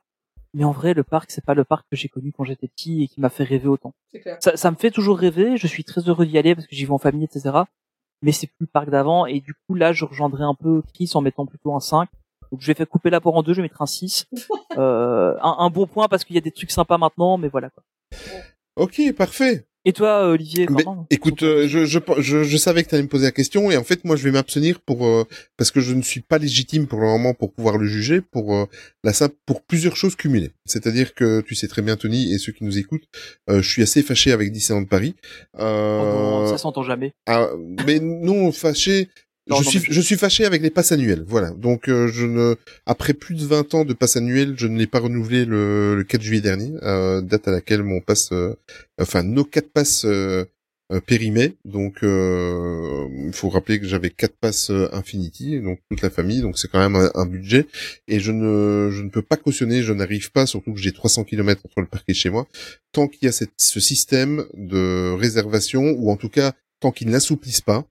[0.56, 3.04] Mais en vrai, le parc, c'est pas le parc que j'ai connu quand j'étais petit
[3.04, 4.38] et qui m'a fait rêver autant C'est clair.
[4.40, 5.58] ça, ça me fait toujours rêver.
[5.58, 7.64] Je suis très heureux d'y aller parce que j'y vais en famille, etc.
[8.22, 9.26] Mais c'est plus le parc d'avant.
[9.26, 12.10] Et du coup, là, je rejoindrai un peu Chris en mettant plutôt un 5.
[12.52, 14.28] Donc, je vais faire couper l'apport en deux, je vais mettre un 6.
[14.78, 17.70] euh, un, un bon point parce qu'il y a des trucs sympas maintenant, mais voilà.
[17.70, 17.84] Quoi.
[18.78, 19.68] Ok, parfait.
[19.88, 22.96] Et toi, euh, Olivier Mais, comment écoute, euh, je, je, je, je savais que tu
[22.96, 25.26] allais me poser la question et en fait, moi, je vais m'abstenir pour euh,
[25.58, 28.56] parce que je ne suis pas légitime pour le moment pour pouvoir le juger pour
[28.56, 28.66] euh,
[29.04, 30.52] la simple pour plusieurs choses cumulées.
[30.66, 33.08] C'est-à-dire que tu sais très bien, Tony, et ceux qui nous écoutent,
[33.50, 35.16] euh, je suis assez fâché avec Disneyland Paris.
[35.60, 37.14] Euh, Oh non, ça s'entend jamais.
[37.28, 37.50] ah,
[37.86, 39.10] mais non, fâché.
[39.48, 41.52] Non, je non, suis, mais- je suis fâché avec les passes annuelles, voilà.
[41.52, 42.56] Donc, euh, je ne,
[42.86, 46.04] après plus de 20 ans de passe annuelles, je ne l'ai pas renouvelé le, le
[46.04, 48.56] 4 juillet dernier, euh, date à laquelle mon passe, euh,
[49.00, 50.06] enfin, nos quatre passes
[51.08, 51.56] périmaient.
[51.66, 56.58] Donc, euh, il faut rappeler que j'avais quatre passes Infinity, donc toute la famille, donc
[56.60, 57.66] c'est quand même un, un budget.
[58.08, 61.24] Et je ne, je ne peux pas cautionner, je n'arrive pas, surtout que j'ai 300
[61.24, 62.48] km entre le parc et chez moi,
[62.92, 67.10] tant qu'il y a cette, ce système de réservation, ou en tout cas, tant qu'ils
[67.10, 67.86] n'assouplissent pas,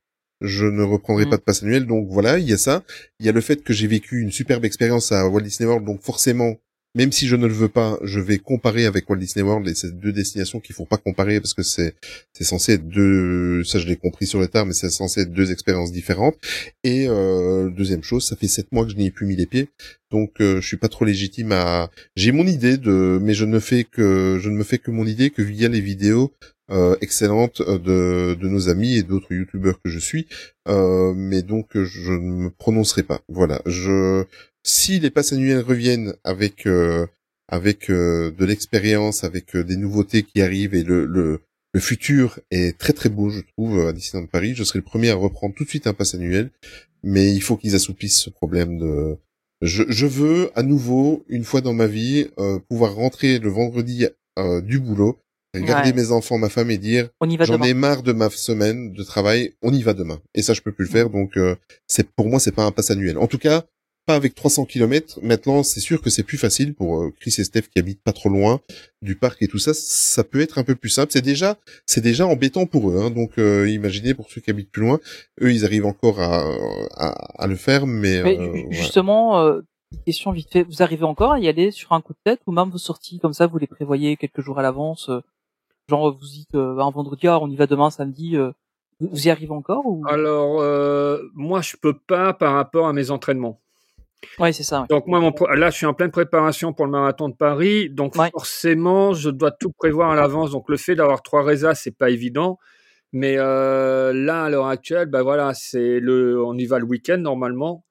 [0.45, 1.31] je ne reprendrai Mm.
[1.31, 1.87] pas de passe annuel.
[1.87, 2.83] Donc voilà, il y a ça.
[3.21, 5.87] Il y a le fait que j'ai vécu une superbe expérience à Walt Disney World,
[5.87, 6.55] donc forcément,
[6.97, 9.75] même si je ne le veux pas, je vais comparer avec Walt Disney World et
[9.75, 11.95] ces deux destinations qu'il faut pas comparer parce que c'est
[12.33, 15.33] c'est censé être deux, ça je l'ai compris sur le tard, mais c'est censé être
[15.33, 16.37] deux expériences différentes.
[16.85, 19.47] Et euh, deuxième chose, ça fait sept mois que je n'y ai plus mis les
[19.47, 19.71] pieds,
[20.13, 21.91] donc euh, je suis pas trop légitime à.
[22.15, 25.05] J'ai mon idée de, mais je ne fais que je ne me fais que mon
[25.07, 26.33] idée que via les vidéos
[26.71, 30.27] euh, excellentes euh, de de nos amis et d'autres youtubeurs que je suis.
[30.69, 33.21] Euh, mais donc je ne me prononcerai pas.
[33.29, 34.25] Voilà, je
[34.65, 37.07] si les passes annuelles reviennent avec euh,
[37.49, 41.41] avec euh, de l'expérience, avec euh, des nouveautés qui arrivent et le, le
[41.75, 44.55] le futur est très très beau, je trouve, à Disneyland Paris.
[44.55, 46.51] Je serai le premier à reprendre tout de suite un pass annuel,
[47.03, 49.17] mais il faut qu'ils assouplissent ce problème de.
[49.61, 52.29] Je, je veux à nouveau, une fois dans ma vie,
[52.69, 54.07] pouvoir rentrer le vendredi
[54.63, 55.19] du boulot,
[55.61, 55.97] regarder Ouais.
[55.97, 57.09] mes enfants, ma femme et dire
[57.41, 60.21] J'en ai marre de ma semaine de travail, on y va demain.
[60.35, 61.57] Et ça, je peux plus le faire, donc euh,
[61.87, 63.19] c'est pour moi, c'est pas un pass annuel.
[63.19, 63.63] En tout cas,
[64.07, 65.19] pas avec 300 km.
[65.23, 68.13] Maintenant, c'est sûr que c'est plus facile pour euh, Chris et Steph qui habitent pas
[68.13, 68.61] trop loin
[69.01, 69.73] du parc et tout ça.
[69.73, 71.11] Ça peut être un peu plus simple.
[71.11, 71.57] C'est déjà,
[71.87, 73.01] c'est déjà embêtant pour eux.
[73.03, 73.11] Hein.
[73.11, 75.01] Donc, euh, imaginez pour ceux qui habitent plus loin,
[75.41, 76.45] eux, ils arrivent encore à,
[76.97, 77.09] à,
[77.43, 79.63] à le faire, mais, Mais euh, justement, euh,
[80.07, 82.53] question vite fait, vous arrivez encore à y aller sur un coup de tête ou
[82.53, 85.21] même vos sorties comme ça, vous les prévoyez quelques jours à l'avance euh,
[85.89, 88.53] Genre vous dites euh, un vendredi, ah, on y va demain, samedi, euh,
[89.01, 90.03] vous y arrivez encore ou?
[90.07, 93.61] Alors, euh, moi, je peux pas par rapport à mes entraînements.
[94.39, 94.81] Ouais, c'est ça.
[94.83, 94.87] ouais.
[94.89, 98.17] Donc moi, mon, là, je suis en pleine préparation pour le marathon de Paris, donc
[98.17, 98.31] Ouais.
[98.31, 100.53] forcément, je dois tout prévoir à l'avance.
[100.53, 102.59] Donc le fait d'avoir trois résas, c'est pas évident.
[103.13, 107.19] Mais euh, là, à l'heure actuelle, ben voilà, c'est le, on y va le week-end
[107.19, 107.85] normalement.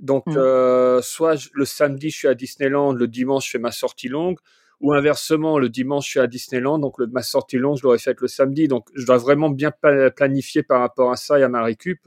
[0.00, 3.72] Donc euh, soit je- le samedi, je suis à Disneyland, le dimanche, je fais ma
[3.72, 4.38] sortie longue,
[4.84, 7.98] ou inversement, le dimanche, je suis à Disneyland, donc le, ma sortie longue, je l'aurais
[7.98, 8.68] faite le samedi.
[8.68, 11.98] Donc je dois vraiment bien pla- planifier par rapport à ça et à ma récup.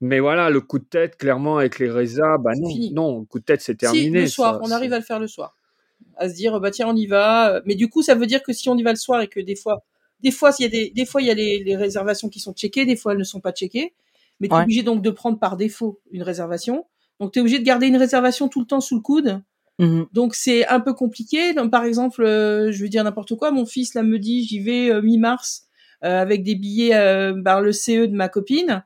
[0.00, 2.92] Mais voilà, le coup de tête, clairement, avec les résas, bah non, fini.
[2.92, 4.20] non, le coup de tête, c'est Si, terminé.
[4.22, 5.56] le soir, ça, on arrive à le faire le soir.
[6.16, 7.60] À se dire, bah tiens, on y va.
[7.64, 9.40] Mais du coup, ça veut dire que si on y va le soir et que
[9.40, 9.84] des fois,
[10.20, 12.40] des fois, il y a des, des fois, il y a les, les réservations qui
[12.40, 13.94] sont checkées, des fois, elles ne sont pas checkées.
[14.40, 14.62] Mais tu es Ouais.
[14.64, 16.86] obligé donc de prendre par défaut une réservation.
[17.18, 19.42] Donc, tu es obligé de garder une réservation tout le temps sous le coude.
[19.78, 20.06] Mhm.
[20.12, 21.52] Donc, c'est un peu compliqué.
[21.52, 23.50] Donc, par exemple, euh, je vais dire n'importe quoi.
[23.50, 25.64] Mon fils, là, me dit, j'y vais euh, mi-mars
[26.04, 28.84] euh, avec des billets euh, par le CE de ma copine.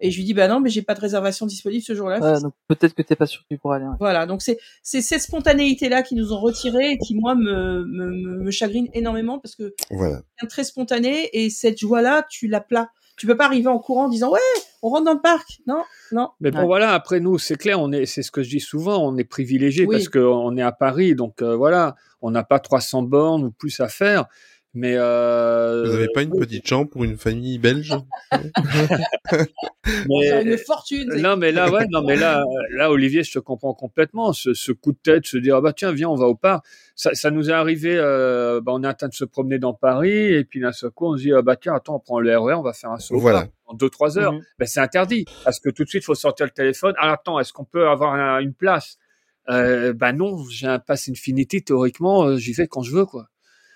[0.00, 2.18] Et je lui dis, bah non, mais j'ai pas de réservation disponible ce jour-là.
[2.20, 3.84] Ouais, donc peut-être que t'es pas sûr que tu pourras aller.
[3.86, 3.94] ouais.
[4.00, 7.84] Voilà, donc c'est c'est cette spontanéité là qui nous ont retiré et qui moi me
[7.86, 10.20] me, me me chagrine énormément parce que Voilà.
[10.40, 12.90] c'est très spontané et cette joie là tu la plat.
[13.16, 14.40] Tu peux pas arriver en courant en disant ouais
[14.84, 15.60] on rentre dans le parc.
[15.66, 15.82] Non
[16.12, 16.28] non.
[16.40, 16.66] Mais bon, Ouais.
[16.66, 19.24] voilà, après nous, c'est clair, on est, c'est ce que je dis souvent, on est
[19.24, 19.96] privilégié Oui.
[19.96, 23.80] parce qu'on est à Paris, donc euh, voilà, on n'a pas 300 bornes ou plus
[23.80, 24.26] à faire.
[24.76, 27.94] Mais euh, Vous avez pas une petite chambre pour une famille belge?
[30.08, 31.12] Mais- une fortune.
[31.20, 32.44] non, mais là, ouais, non, mais là, euh,
[32.76, 34.32] là, Olivier, je te comprends complètement.
[34.32, 36.64] Ce, ce coup de tête, se dire, ah bah tiens, viens, on va au parc.
[36.96, 39.74] Ça, ça nous est arrivé, euh, bah, on est en train de se promener dans
[39.74, 42.18] Paris, et puis d'un seul coup, on se dit, ah bah tiens, attends, on prend
[42.20, 43.46] le RER, on va faire un saut au Voilà.
[43.66, 44.32] en deux, trois heures.
[44.58, 46.94] Ben, c'est interdit, parce que tout de suite, il faut sortir le téléphone.
[46.98, 48.96] Ah, attends, est-ce qu'on peut avoir un- une place?
[49.50, 53.26] Euh, Ben non, j'ai un pass Infinity, théoriquement, euh, j'y vais quand je veux, quoi.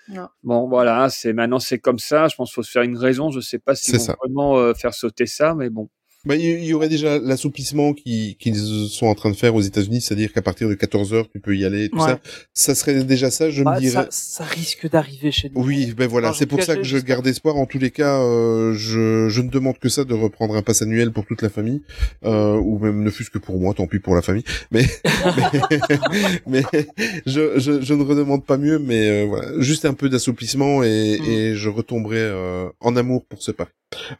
[0.09, 0.27] Non.
[0.43, 2.27] Bon, voilà, c'est maintenant c'est comme ça.
[2.27, 3.31] Je pense qu'il faut se faire une raison.
[3.31, 4.15] Je sais pas C'est vont ça.
[4.21, 5.89] vraiment euh, faire sauter ça, mais bon.
[6.25, 8.57] Bah, il y- aurait déjà l'assouplissement qui- qu'ils
[8.89, 11.55] sont en train de faire aux États-Unis, c'est-à-dire qu'à partir de 14 heures, tu peux
[11.55, 12.07] y aller, tout Ouais.
[12.09, 12.19] ça.
[12.53, 13.93] Ça serait déjà ça, je Bah, me dirais.
[13.93, 15.63] ça, ça risque d'arriver chez nous.
[15.63, 17.55] Oui, ben voilà, c'est pour ça que je garde espoir.
[17.55, 20.81] En tous les cas, euh, je, je ne demande que ça de reprendre un pass
[20.81, 21.81] annuel pour toute la famille,
[22.25, 24.43] euh, ou même ne fût-ce que pour moi, tant pis pour la famille.
[24.71, 24.83] Mais,
[26.47, 26.63] mais, mais
[27.25, 31.17] je, je, je ne redemande pas mieux, mais euh, voilà, juste un peu d'assouplissement et,
[31.19, 31.25] Mm.
[31.31, 33.71] et je retomberai euh, en amour pour ce parc.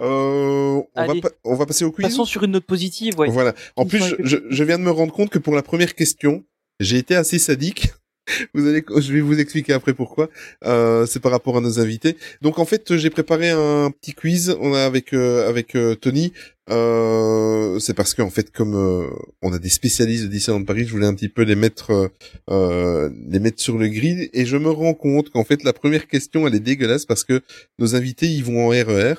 [0.01, 2.07] Euh, on, va pa- on va passer au quiz.
[2.07, 3.29] Passons sur une note positive, ouais.
[3.29, 3.53] Voilà.
[3.75, 6.43] En Ils plus, je, je viens de me rendre compte que pour la première question,
[6.79, 7.89] j'ai été assez sadique.
[8.53, 10.29] Vous allez, je vais vous expliquer après pourquoi.
[10.63, 12.15] Euh, c'est par rapport à nos invités.
[12.41, 14.55] Donc en fait, j'ai préparé un petit quiz.
[14.61, 16.31] On a avec euh, avec euh, Tony.
[16.71, 19.07] Euh, c'est parce qu'en fait, comme euh,
[19.41, 22.07] on a des spécialistes de Disneyland Paris, je voulais un petit peu les mettre euh,
[22.49, 24.29] euh, les mettre sur le grill.
[24.33, 27.41] Et je me rends compte qu'en fait, la première question, elle est dégueulasse parce que
[27.79, 29.13] nos invités, ils vont en RER.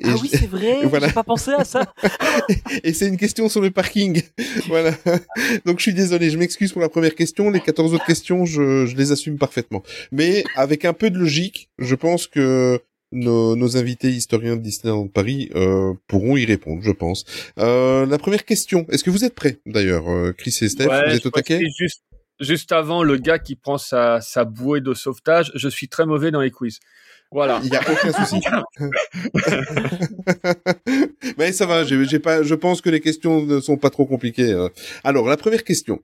[0.00, 1.06] Et Ah je- oui, c'est vrai, Voilà.
[1.08, 1.92] j'ai pas pensé à ça.
[2.84, 4.22] et c'est une question sur le parking.
[4.68, 4.92] voilà.
[5.64, 7.50] Donc je suis désolé, je m'excuse pour la première question.
[7.50, 9.82] Les 14 autres questions, je, je les assume parfaitement.
[10.10, 12.80] Mais avec un peu de logique, je pense que
[13.12, 17.24] nos, nos invités historiens de Disneyland Paris euh, pourront y répondre, je pense.
[17.58, 21.10] Euh, la première question, est-ce que vous êtes prêts d'ailleurs, euh, Chris et Steph Ouais,
[21.10, 22.02] Vous êtes au taquet juste,
[22.40, 25.52] juste avant le gars qui prend sa, sa bouée de sauvetage.
[25.54, 26.78] Je suis très mauvais dans les quiz.
[27.30, 27.60] Voilà.
[27.64, 28.40] Il y a aucun souci.
[31.38, 34.04] Mais ça va, j'ai j'ai pas, je pense que les questions ne sont pas trop
[34.04, 34.52] compliquées.
[34.52, 34.68] euh.
[35.02, 36.00] Alors, la première question.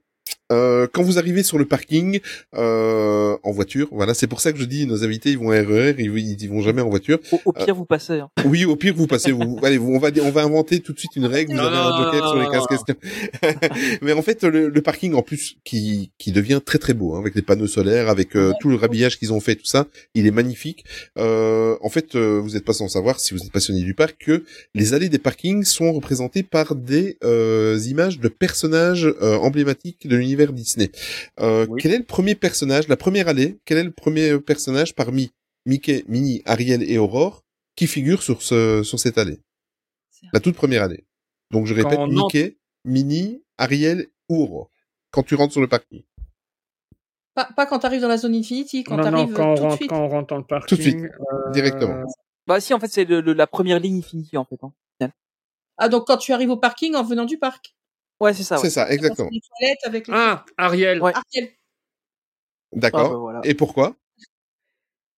[0.51, 2.20] Euh, quand vous arrivez sur le parking
[2.57, 5.95] euh, en voiture, voilà, c'est pour ça que je dis nos invités ils vont RER,
[5.99, 7.19] ils, ils, vont jamais en voiture.
[7.33, 8.20] Au, au pire, vous passez.
[8.20, 8.31] hein.
[8.45, 9.31] Oui, au pire vous passez.
[9.33, 11.53] Vous, allez, vous- on va on va inventer tout de suite une règle.
[11.53, 12.66] Vous Non, avez un joker non, sur les non, 15 non.
[12.66, 12.97] questions.
[14.03, 17.19] Mais en fait, le, le parking en plus qui qui devient très très beau hein,
[17.20, 20.27] avec les panneaux solaires, avec euh, tout le rhabillage qu'ils ont fait, tout ça, il
[20.27, 20.85] est magnifique.
[21.19, 24.16] Euh, en fait, euh, vous n'êtes pas sans savoir si vous êtes passionné du parc
[24.19, 24.45] que
[24.75, 30.16] les allées des parkings sont représentées par des euh, images de personnages euh, emblématiques de
[30.16, 30.90] l'univers Disney.
[31.40, 31.81] Euh, Oui.
[31.82, 35.31] Quel est le premier personnage, la première allée Quel est le premier personnage parmi
[35.66, 37.44] Mickey, Minnie, Ariel et Aurore
[37.77, 39.40] qui figure sur ce sur cette allée?
[40.32, 41.05] La toute première allée.
[41.51, 44.70] Donc je répète Quand on entre- Mickey, Minnie, Ariel ou Aurore.
[45.10, 46.02] Quand tu rentres sur le parking.
[47.35, 49.77] Pas, pas quand t'arrives dans la zone Infinity, quand t'arrives quand on tout de rentre,
[49.77, 49.90] suite.
[49.90, 50.69] quand on rentre dans le parking.
[50.69, 52.02] Tout de suite, euh, directement.
[52.48, 54.59] Bah si, en fait, c'est le- le- la première ligne Infinity, en fait.
[54.62, 54.73] Hein.
[55.81, 57.77] Ah donc quand tu arrives au parking en venant du parc.
[58.20, 58.57] Ouais, c'est ça.
[58.57, 58.62] Ouais.
[58.62, 59.28] C'est ça, exactement.
[59.31, 60.15] Les toilettes avec les...
[60.16, 61.01] Ah, Ariel.
[61.01, 61.12] Ouais.
[61.15, 61.51] Ariel.
[62.73, 63.07] D'accord.
[63.07, 63.40] Ah, bah, voilà.
[63.45, 63.97] Et pourquoi?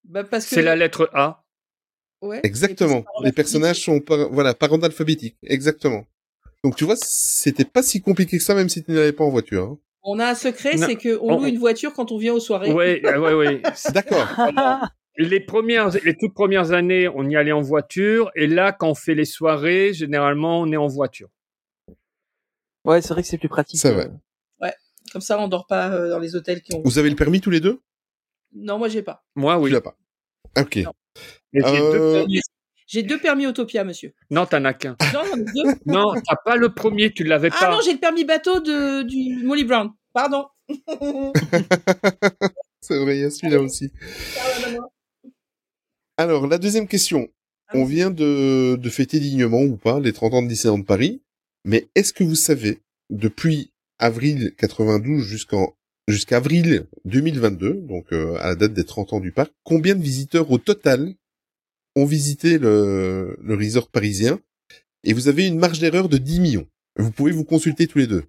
[0.04, 0.54] Bah, parce que...
[0.56, 1.44] C'est la lettre A.
[2.22, 2.40] Ouais.
[2.42, 3.04] Exactement.
[3.22, 5.36] Les personnages sont par, voilà, par ordre alphabétique.
[5.42, 6.04] Exactement.
[6.62, 9.30] Donc tu vois, c'était pas si compliqué que ça, même si tu n'allais pas en
[9.30, 9.64] voiture.
[9.64, 9.78] hein.
[10.02, 12.72] On a un secret, c'est qu'on On- loue une voiture quand on vient aux soirées.
[12.72, 13.62] Ouais, euh, ouais, ouais.
[13.94, 14.26] D'accord.
[15.16, 18.94] Les premières, les toutes premières années, on y allait en voiture, et là, quand on
[18.94, 21.28] fait les soirées, généralement, on est en voiture.
[22.84, 23.80] Ouais, c'est vrai que c'est plus pratique.
[23.80, 24.10] C'est vrai.
[24.62, 24.68] euh.
[25.12, 26.82] Comme ça, on dort pas euh, dans les hôtels qui ont...
[26.84, 27.80] Vous avez le permis tous les deux?
[28.54, 29.24] Non, moi, j'ai pas.
[29.34, 29.70] Moi, oui.
[29.70, 29.96] Tu l'as pas.
[30.58, 30.76] Ok.
[30.76, 30.92] Non.
[31.52, 32.40] Mais j'ai deux Euh, permis.
[32.86, 34.12] J'ai deux permis Autopia, monsieur.
[34.30, 34.96] Non, t'en as qu'un.
[35.12, 35.74] Non, j'en ai deux.
[35.86, 37.70] Non, t'as pas le premier, tu l'avais Ah pas.
[37.72, 39.90] non, j'ai le permis bateau de, du Molly Brown.
[40.12, 40.46] Pardon.
[42.80, 43.90] C'est vrai, il y a celui-là aussi.
[46.16, 47.28] Alors, la deuxième question.
[47.72, 51.22] On vient de, de fêter dignement ou pas les 30 ans de Disneyland de Paris.
[51.64, 52.80] Mais est-ce que vous savez,
[53.10, 55.74] depuis avril 92 jusqu'en
[56.08, 60.02] jusqu'à avril 2022, donc euh, à la date des 30 ans du parc, combien de
[60.02, 61.14] visiteurs au total
[61.96, 64.40] ont visité le, le resort parisien?
[65.04, 66.66] Et vous avez une marge d'erreur de 10 millions.
[66.98, 68.24] Vous pouvez vous consulter tous les deux.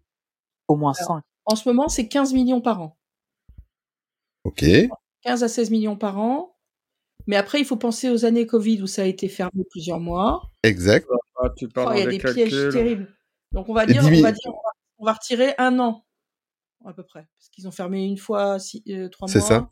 [0.67, 1.17] Au moins Alors.
[1.17, 1.23] 5.
[1.45, 2.97] En ce moment, c'est 15 millions par an.
[4.43, 4.63] Ok.
[5.23, 6.55] 15 à 16 millions par an.
[7.27, 10.41] Mais après, il faut penser aux années Covid où ça a été fermé plusieurs mois.
[10.63, 11.07] Exact.
[11.37, 12.71] Ah, tu Oh, parles il y a des des pièges calculs.
[12.73, 13.17] terribles.
[13.51, 14.21] Donc on va dire, 10 on 000.
[14.23, 16.05] va dire, on va, on va retirer un an
[16.85, 19.33] à peu près, parce qu'ils ont fermé une fois six, euh, trois mois.
[19.33, 19.69] C'est ça.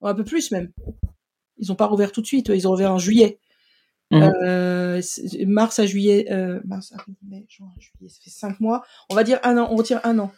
[0.00, 0.70] Ou un peu plus même.
[1.56, 2.48] Ils n'ont pas rouvert tout de suite.
[2.48, 3.38] Ils ont rouvert en juillet.
[4.10, 4.32] Mhm.
[4.42, 5.00] Euh,
[5.46, 8.82] mars à juillet, euh, mars, avril, mai, juin, juillet, ça fait cinq mois.
[9.08, 9.68] On va dire un an.
[9.70, 10.32] On retire un an.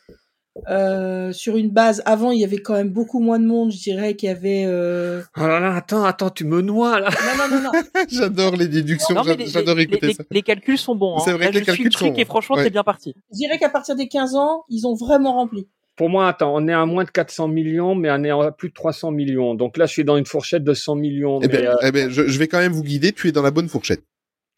[0.68, 3.72] Euh, sur une base, avant, il y avait quand même beaucoup moins de monde.
[3.72, 4.64] Je dirais qu'il y avait.
[4.66, 5.22] Euh...
[5.38, 7.08] Oh là là, attends, attends, tu me noies là.
[7.08, 8.02] Non, non, non, non.
[8.10, 9.22] J'adore les déductions.
[9.22, 10.24] Les, J'adore les- écouter les- ça.
[10.30, 11.18] les calculs sont bons.
[11.20, 11.34] C'est hein.
[11.36, 12.62] vrai Là, que les je suis calculs le truc sont et franchement, bons.
[12.64, 13.14] t'es bien parti.
[13.32, 15.68] Je dirais qu'à partir des 15 ans, ils ont vraiment rempli.
[15.96, 18.68] Pour moi, attends, on est à moins de 400 millions, mais on est à plus
[18.68, 19.54] de 300 millions.
[19.54, 21.40] Donc là, je suis dans une fourchette de 100 millions.
[21.42, 23.12] Eh ben, euh, eh ben, je, je vais quand même vous guider.
[23.12, 24.02] Tu es dans la bonne fourchette.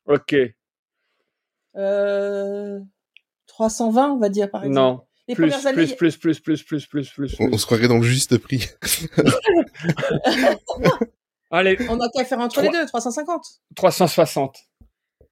[0.07, 0.35] ok.
[1.77, 2.81] Euh...
[3.47, 4.75] 320, on va dire, par exemple.
[4.81, 5.01] Non.
[5.27, 7.97] Les Plus, premières années, plus, plus, plus, plus, plus, plus, plus, On, se croirait dans
[7.97, 8.67] le juste prix.
[11.51, 13.43] Allez, on a qu'à faire entre Trois- les deux, 350.
[13.77, 14.57] 360.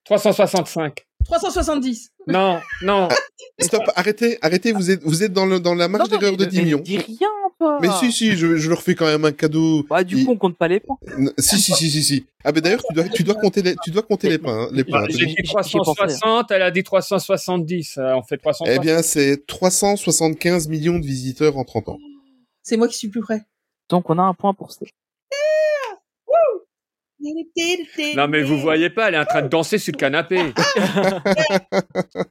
[0.05, 1.07] 365.
[1.25, 2.11] 370.
[2.29, 3.09] Non, non.
[3.61, 4.73] Stop, arrêtez, arrêtez.
[4.73, 6.79] Vous êtes, vous êtes dans, le, dans la marge d'erreur de mais- 10 mais millions.
[6.81, 7.29] Dis rien,
[7.59, 7.79] toi.
[7.81, 9.85] Mais si, si, je, je leur fais quand même un cadeau.
[9.89, 10.97] Bah, du Il- coup, on compte pas les points.
[11.39, 12.27] Si, si, si, si, si.
[12.45, 14.69] Ah, ben d'ailleurs, tu dois, tu dois compter les, tu dois compter les points, hein,
[14.73, 15.03] les points.
[15.03, 15.07] Bah.
[15.11, 15.71] J'ai dit J'y ai pensé.
[15.79, 17.99] 360, elle a dit 370.
[17.99, 18.69] euh, On fait 360.
[18.69, 21.99] Eh bien, c'est 375 millions de visiteurs en 30 ans.
[22.63, 23.43] C'est moi qui suis plus près.
[23.89, 24.85] Donc, on a un point pour ça.
[28.17, 30.39] Non, mais vous voyez pas, elle est en train de danser sur le canapé.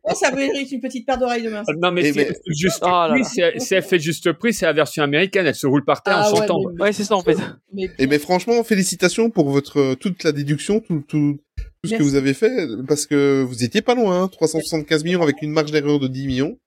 [0.03, 1.63] Oh, ça mérite une petite paire d'oreilles demain.
[1.81, 3.26] Non, mais, Eh elle fait juste Oh là prix, là.
[3.30, 5.45] si, elle, si elle fait juste prix, c'est la version américaine.
[5.45, 6.59] Elle se roule par terre Ah en ouais, chantant.
[6.76, 7.38] mais- Ouais, c'est ça, en fait.
[7.73, 11.39] mais- Et mais franchement, félicitations pour votre euh, toute la déduction, tout, tout,
[11.84, 15.22] tout ce que vous avez fait, parce que vous étiez pas loin, hein, 375 millions
[15.22, 16.57] avec une marge d'erreur de 10 millions.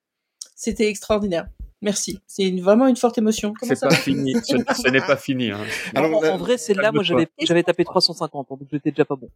[0.56, 1.46] C'était extraordinaire.
[1.84, 2.18] Merci.
[2.26, 3.52] C'est une- vraiment une forte émotion.
[3.62, 4.34] C'est pas fini.
[4.42, 5.50] Ce, ce n'est pas fini.
[5.50, 5.60] Hein.
[5.94, 9.28] Alors, en, vrai, celle-là, moi, j'avais, j'avais tapé 350, donc j'étais déjà pas bon.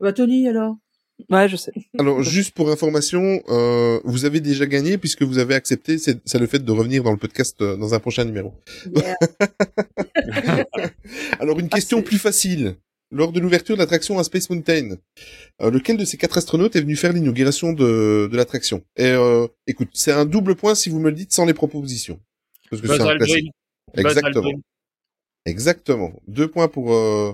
[0.00, 0.76] Bah, Tony, alors?
[1.28, 1.72] Ouais, je sais.
[1.98, 6.38] Alors, juste pour information, euh, vous avez déjà gagné puisque vous avez accepté, c'est c'est
[6.38, 8.54] le fait de revenir dans le podcast euh, dans un prochain numéro.
[8.96, 9.16] Yeah.
[11.40, 12.76] Alors, une question c'est- plus facile.
[13.12, 14.96] Lors de l'ouverture de l'attraction à Space Mountain,
[15.62, 18.84] euh, lequel de ces quatre astronautes est venu faire l'inauguration de, de l'attraction?
[18.96, 22.20] Et euh, écoute, c'est un double point si vous me le dites sans les propositions.
[22.70, 23.26] Parce que Buzz c'est un Aldrin.
[23.26, 23.50] classique.
[23.94, 24.46] Buzz Exactement.
[24.46, 24.60] Aldrin.
[25.46, 26.12] Exactement.
[26.28, 27.32] Deux points pour euh,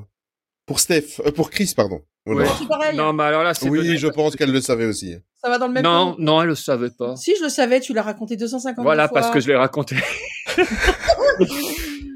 [0.64, 2.00] pour Steph, euh, pour Chris, pardon.
[2.24, 2.48] Voilà.
[2.48, 2.54] Ouais.
[2.58, 2.96] C'est pareil.
[2.96, 3.98] Non, mais alors là, c'est Oui, donné.
[3.98, 5.14] je pense qu'elle le savait aussi.
[5.42, 7.14] Ça va dans le même Non, non, elle le savait pas.
[7.16, 9.20] Si je le savais, tu l'as raconté 250 Voilà, fois.
[9.20, 9.96] parce que je l'ai raconté.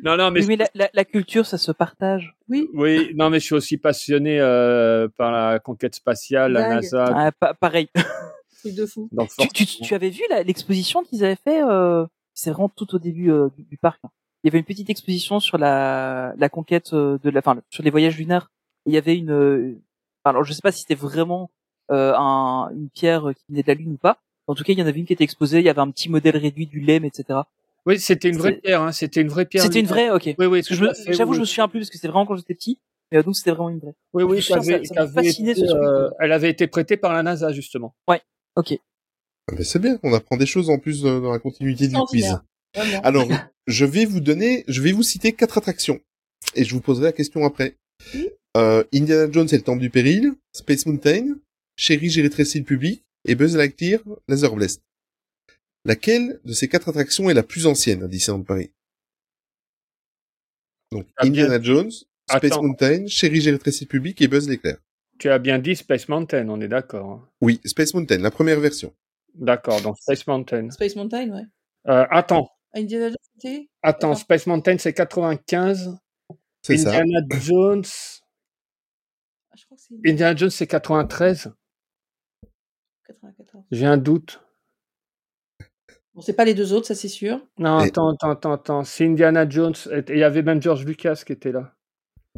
[0.02, 2.34] non, non, mais Oui, mais la, la, la culture, ça se partage.
[2.48, 2.68] Oui.
[2.74, 6.68] oui, non, mais je suis aussi passionné euh, par la conquête spatiale, la.
[6.76, 7.04] NASA.
[7.14, 7.88] Ah, pa- pareil.
[8.60, 9.08] Truc de fou.
[9.12, 12.94] Donc, tu, tu, tu avais vu la- l'exposition qu'ils avaient fait euh, C'est vraiment tout
[12.94, 14.00] au début euh, du, du parc.
[14.04, 14.10] hein.
[14.42, 17.82] Il y avait une petite exposition sur la, la conquête euh, de la, enfin, sur
[17.82, 18.50] les voyages lunaires.
[18.86, 19.74] Il y avait une, euh,
[20.24, 21.50] alors je sais pas si c'était vraiment
[21.90, 24.16] euh, un, une pierre qui venait de la Lune ou pas.
[24.46, 25.58] En tout cas, il y en avait une qui était exposée.
[25.58, 27.40] Il y avait un petit modèle réduit du LEM, etc.
[27.86, 28.82] Oui, c'était une vraie pierre.
[28.82, 28.92] Hein.
[28.92, 29.62] C'était une vraie pierre.
[29.64, 30.34] C'était une vraie, ok.
[30.38, 30.74] Oui, je
[31.12, 31.36] j'avoue, oui.
[31.36, 32.78] je me souviens plus parce que c'était vraiment quand j'étais petit.
[33.12, 33.94] Mais donc c'était vraiment une vraie.
[34.12, 37.22] Oui, oui, Ça, avait- ça fasciné, ce été, euh, elle avait été prêtée par la
[37.22, 37.94] NASA, justement.
[38.56, 38.72] Ok.
[39.48, 42.36] Ah, mais c'est bien, on apprend des choses en plus dans la continuité du quiz.
[43.02, 43.26] Alors,
[43.66, 45.98] je vais vous donner, je vais vous citer quatre attractions
[46.54, 47.76] et je vous poserai la question après.
[48.56, 51.34] Euh, Indiana Jones et le Temple du Péril, Space Mountain,
[51.76, 54.82] Chérie, j'ai rétréci le public et Buzz Lightyear, Laser Blast.
[55.84, 58.70] Laquelle de ces quatre attractions est la plus ancienne à Disneyland Paris?
[60.92, 61.44] Donc, Ah, bien.
[61.44, 62.62] Indiana Jones, Space Attends.
[62.62, 64.76] Mountain, Chérie j'ai rétréci le public et Buzz l'éclair.
[65.18, 67.10] Tu as bien dit Space Mountain, on est d'accord.
[67.10, 67.28] hein.
[67.40, 68.94] Oui, Space Mountain, la première version.
[69.34, 70.70] D'accord, donc Space Mountain.
[70.70, 71.42] Space Mountain, ouais.
[71.88, 73.68] Euh, attends, Indiana Jones, c'était?
[73.82, 74.14] Attends.
[74.14, 75.96] Space Mountain c'est 95.
[76.62, 76.90] C'est ça.
[77.00, 77.84] Indiana Jones,
[79.50, 81.52] Ah, je crois que c'est Indiana Jones c'est 93.
[83.06, 83.64] 94.
[83.70, 84.40] J'ai un doute.
[86.14, 87.40] Bon, c'est pas les deux autres, ça c'est sûr.
[87.58, 88.84] Non, Et- attends, attends, attends, attends.
[88.84, 89.74] C'est Indiana Jones.
[89.92, 91.72] Et il y avait même George Lucas qui était là.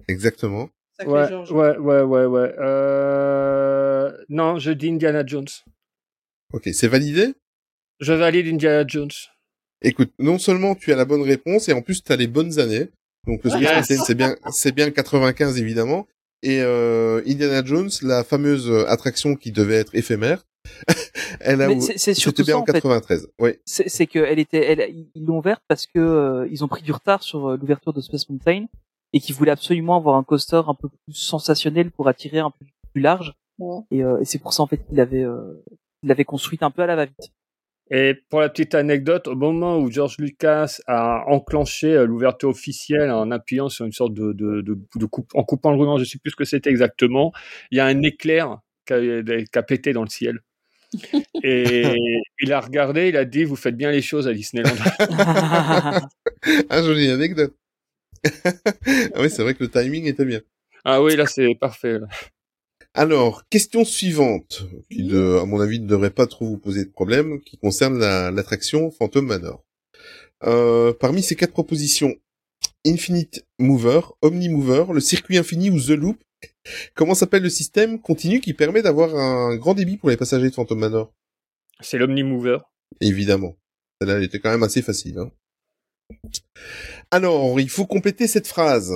[0.09, 0.69] Exactement.
[1.07, 1.51] Ouais, George.
[1.53, 2.55] ouais, ouais, ouais, ouais.
[2.59, 4.13] Euh...
[4.29, 5.49] Non, je dis Indiana Jones.
[6.53, 7.35] Ok, c'est validé?
[8.01, 9.11] Je valide Indiana Jones.
[9.81, 12.59] Écoute, non seulement tu as la bonne réponse, et en plus tu as les bonnes
[12.61, 12.89] années.
[13.27, 13.91] Donc le Space Yes.
[13.91, 16.07] Mountain, c'est bien, c'est bien 95 évidemment.
[16.43, 20.45] Et euh, Indiana Jones, la fameuse euh, attraction qui devait être éphémère,
[21.41, 22.73] elle a Mais c'est- c'est surtout bien ça, en en fait.
[22.75, 23.29] 93.
[23.41, 26.69] Oui, C'est c'est que elle était, elle, ils l'ont ouverte parce que euh, ils ont
[26.69, 28.67] pris du retard sur euh, l'ouverture de Space Mountain
[29.13, 32.65] et qu'ils voulaient absolument avoir un coaster un peu plus sensationnel pour attirer un peu
[32.93, 33.35] plus large.
[33.59, 33.81] Ouais.
[33.91, 35.63] Et, euh, et c'est pour ça en fait qu'il avait, euh,
[36.03, 37.31] il l'avait construite un peu à la va-vite.
[37.91, 43.31] Et pour la petite anecdote, au moment où George Lucas a enclenché l'ouverture officielle en
[43.31, 46.19] appuyant sur une sorte de, de, de, de coupe, en coupant le ruban, je sais
[46.19, 47.33] plus ce que c'était exactement,
[47.71, 50.41] il y a un éclair qui a, qui a pété dans le ciel.
[51.43, 51.85] Et
[52.41, 54.75] il a regardé, il a dit, vous faites bien les choses à Disneyland.
[56.69, 57.55] ah jolie anecdote.
[58.45, 60.41] ah oui, c'est vrai que le timing était bien.
[60.85, 61.99] ah oui, là c'est parfait.
[61.99, 62.07] là.
[62.95, 66.91] Alors, question suivante, qui de, à mon avis ne devrait pas trop vous poser de
[66.91, 69.65] problème, qui concerne la- l'attraction Phantom Manor.
[70.45, 72.15] Euh, parmi ces quatre propositions,
[72.87, 76.19] Infinite Mover, Omni Mover, le circuit infini ou The Loop,
[76.95, 80.55] comment s'appelle le système continu qui permet d'avoir un grand débit pour les passagers de
[80.55, 81.13] Phantom Manor?
[81.81, 82.59] C'est l'Omnimover.
[83.01, 83.57] Évidemment.
[84.01, 85.19] Celle-là, elle était quand même assez facile.
[85.19, 85.31] Hein.
[87.11, 88.93] Alors, il faut compléter cette phrase.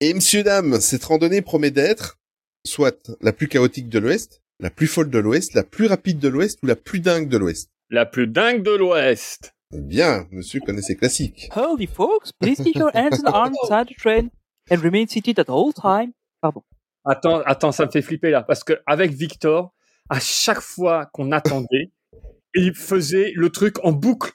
[0.00, 2.18] Et monsieur, dame, cette randonnée promet d'être
[2.66, 6.28] soit la plus chaotique de l'Ouest, la plus folle de l'Ouest, la plus rapide de
[6.28, 7.70] l'Ouest ou la plus dingue de l'Ouest?
[7.90, 9.54] La plus dingue de l'Ouest.
[9.72, 11.48] Bien, monsieur connaît ses classiques.
[11.54, 14.30] Holy folks, please keep your hands and arms inside the train
[14.70, 16.12] and remain seated at all time.
[16.40, 16.62] Pardon.
[17.04, 19.72] Attends, attends, ça me fait flipper là, parce que avec Victor,
[20.08, 21.90] à chaque fois qu'on attendait,
[22.54, 24.32] il faisait le truc en boucle.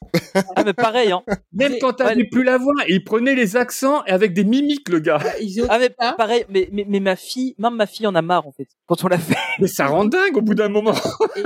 [0.56, 1.22] Ah mais pareil hein.
[1.54, 2.28] Même Mais- quand t'avais ouais.
[2.32, 5.18] plus la voix, il prenait les accents et avec des mimiques, le gars.
[5.20, 5.32] Bah,
[5.70, 8.52] Ah mais pareil, mais, mais mais ma fille, même ma fille en a marre en
[8.52, 8.68] fait.
[8.88, 9.36] Quand on l'a fait.
[9.60, 10.94] Mais ça rend dingue au bout d'un moment.
[11.36, 11.44] et.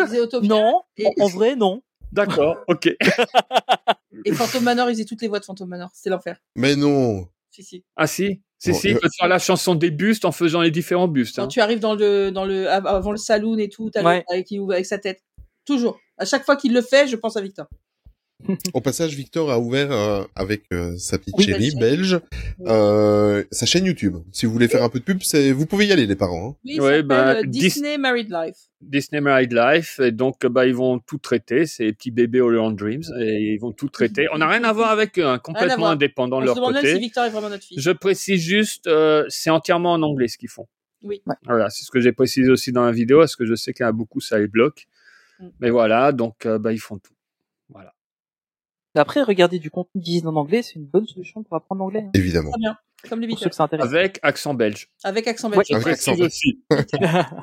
[0.48, 1.82] Non, Et, en, en vrai non.
[2.12, 2.88] D'accord, ok.
[4.26, 5.90] et Phantom Manor, ils faisaient toutes les voix de Phantom Manor.
[5.94, 6.38] C'était l'enfer.
[6.56, 7.28] Mais non.
[7.52, 7.84] Si, si.
[7.96, 10.70] Ah si, si, Bon, si, il peut faire la chanson des bustes en faisant les
[10.72, 11.38] différents bustes.
[11.38, 11.48] Quand hein.
[11.48, 14.24] tu arrives dans le, dans le, av- avant le saloon et tout, t'as Ouais.
[14.30, 15.22] avec sa tête.
[15.66, 15.98] Toujours.
[16.18, 17.68] À chaque fois qu'il le fait, je pense à Victor.
[18.74, 22.20] Au passage, Victor a ouvert euh, avec euh, sa petite Oui, chérie belge
[22.66, 24.16] euh, sa chaîne YouTube.
[24.32, 26.52] Si vous voulez faire un peu de pub, c'est vous pouvez y aller les parents.
[26.52, 26.56] hein.
[26.66, 28.56] Oui, Ouais, bah, Dis- Disney Married Life.
[28.82, 33.04] Disney Married Life, et donc bah, ils vont tout traiter, ces petits bébés Holland Dreams,
[33.20, 34.28] et ils vont tout traiter.
[34.34, 35.92] On n'a rien à voir avec eux, hein, complètement voir.
[35.92, 36.94] indépendants de se leur demande même côté.
[36.96, 37.78] si Victor est vraiment notre fils.
[37.80, 40.68] Je précise juste, euh, c'est entièrement en anglais ce qu'ils font.
[41.04, 41.22] Oui.
[41.46, 43.84] Voilà, c'est ce que j'ai précisé aussi dans la vidéo, parce que je sais qu'il
[43.84, 44.86] y en a beaucoup, ça les bloque.
[45.42, 45.48] Mm.
[45.60, 47.12] Mais voilà, donc euh, bah, ils font tout.
[48.96, 49.04] Voilà.
[49.04, 52.04] Après, regarder du contenu Disney en anglais, c'est une bonne solution pour apprendre l'anglais.
[52.06, 52.52] hein, Évidemment.
[52.52, 52.78] Très bien.
[53.10, 53.28] Comme les
[53.60, 53.86] intéresse.
[53.86, 54.90] Avec accent belge.
[55.04, 55.58] Avec accent Ouais.
[55.58, 55.68] belge.
[55.70, 56.16] Je Avec accent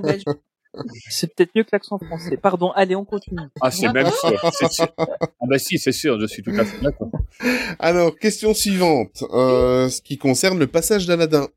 [0.03, 0.25] belge.
[1.09, 2.37] C'est peut-être mieux que l'accent français.
[2.37, 3.41] Pardon, allez, on continue.
[3.63, 4.39] Ah, c'est même sûr.
[4.45, 7.11] Ah bah si, c'est sûr, je suis tout à fait d'accord.
[7.79, 11.49] Alors, question suivante, euh, ce qui concerne le passage d'Aladin.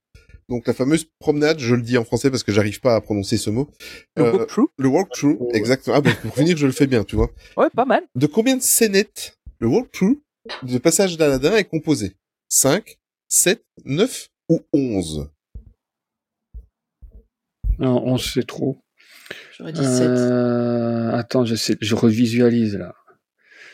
[0.48, 3.38] Donc la fameuse promenade, je le dis en français parce que j'arrive pas à prononcer
[3.38, 3.70] ce mot.
[4.16, 4.68] Le Euh, walkthrough?
[4.78, 5.50] le walkthrough, Ouais.
[5.58, 5.98] exactement.
[5.98, 7.30] Ah bah, pour finir, je le fais bien, tu vois.
[7.58, 8.04] Ouais, pas mal.
[8.16, 10.22] De combien de scénettes le walkthrough
[10.64, 12.16] de passage d'Aladin est composé
[12.50, 15.30] 5, 7, 9 ou 11
[17.78, 18.78] Non, 11 c'est trop.
[19.58, 20.02] J'aurais dit 7.
[20.08, 22.96] Euh, attends, je sais, je revisualise là.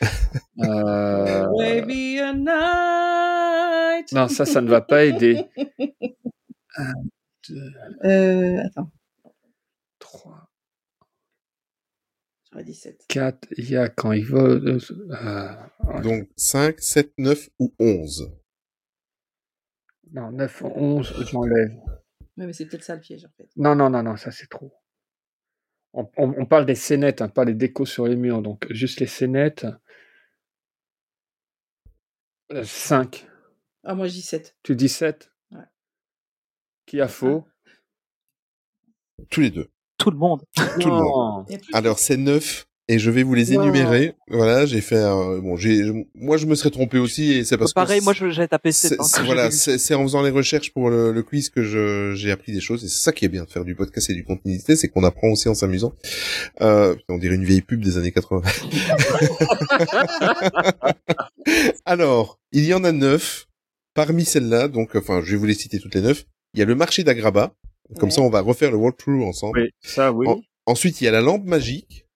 [0.63, 4.11] Euh, Maybe a night.
[4.11, 5.43] non, ça, ça ne va pas aider.
[8.03, 8.89] Euh, attends.
[9.99, 10.44] 3,
[12.55, 13.03] J'aurais dit 7.
[13.09, 14.39] 4, il y a quand il va...
[14.39, 14.79] euh,
[15.11, 18.31] euh, Donc 5, 7, 9 ou 11
[20.13, 21.71] non, 9, 11, j'enlève.
[22.37, 23.49] Ouais, mais c'est peut-être ça le piège en fait.
[23.57, 24.71] Non, non, non, non, ça c'est trop.
[25.91, 29.01] On, on- on parle des scénettes, hein, pas les décos sur les murs, donc juste
[29.01, 29.67] les scénettes.
[32.63, 33.27] 5.
[33.83, 34.55] Ah, moi je dis 7.
[34.63, 35.65] Tu dis 7 Ouais.
[36.85, 37.45] Qui a faux?
[39.29, 39.69] Tous les deux.
[40.05, 40.41] Tout le monde.
[40.79, 42.67] Tout le Alors c'est 9.
[42.87, 43.63] et je vais vous les Wow.
[43.63, 44.13] énumérer.
[44.29, 45.39] Voilà, j'ai fait un...
[45.39, 45.81] bon, j'ai
[46.13, 48.71] moi je me serais trompé aussi et c'est parce Pareil, que moi je- j'ai tapé
[48.71, 48.91] 7.
[48.91, 52.13] c'est- c'est- voilà, c'est c'est en faisant les recherches pour le, le quiz que je
[52.15, 54.13] j'ai appris des choses et c'est ça qui est bien de faire du podcast et
[54.13, 55.93] du continuité, c'est qu'on apprend aussi en s'amusant.
[56.61, 58.43] Euh, on dirait une vieille pub des années 80.
[61.85, 63.47] Alors, il y en a neuf.
[63.93, 66.25] Parmi celles-là, donc, enfin, je vais vous les citer toutes les neuf.
[66.53, 67.55] Il y a le marché d'Agraba.
[67.99, 68.15] Comme Ouais.
[68.15, 69.59] ça, on va refaire le walkthrough ensemble.
[69.61, 70.27] Oui, ça, oui.
[70.27, 72.07] En- Ensuite, il y a la lampe magique.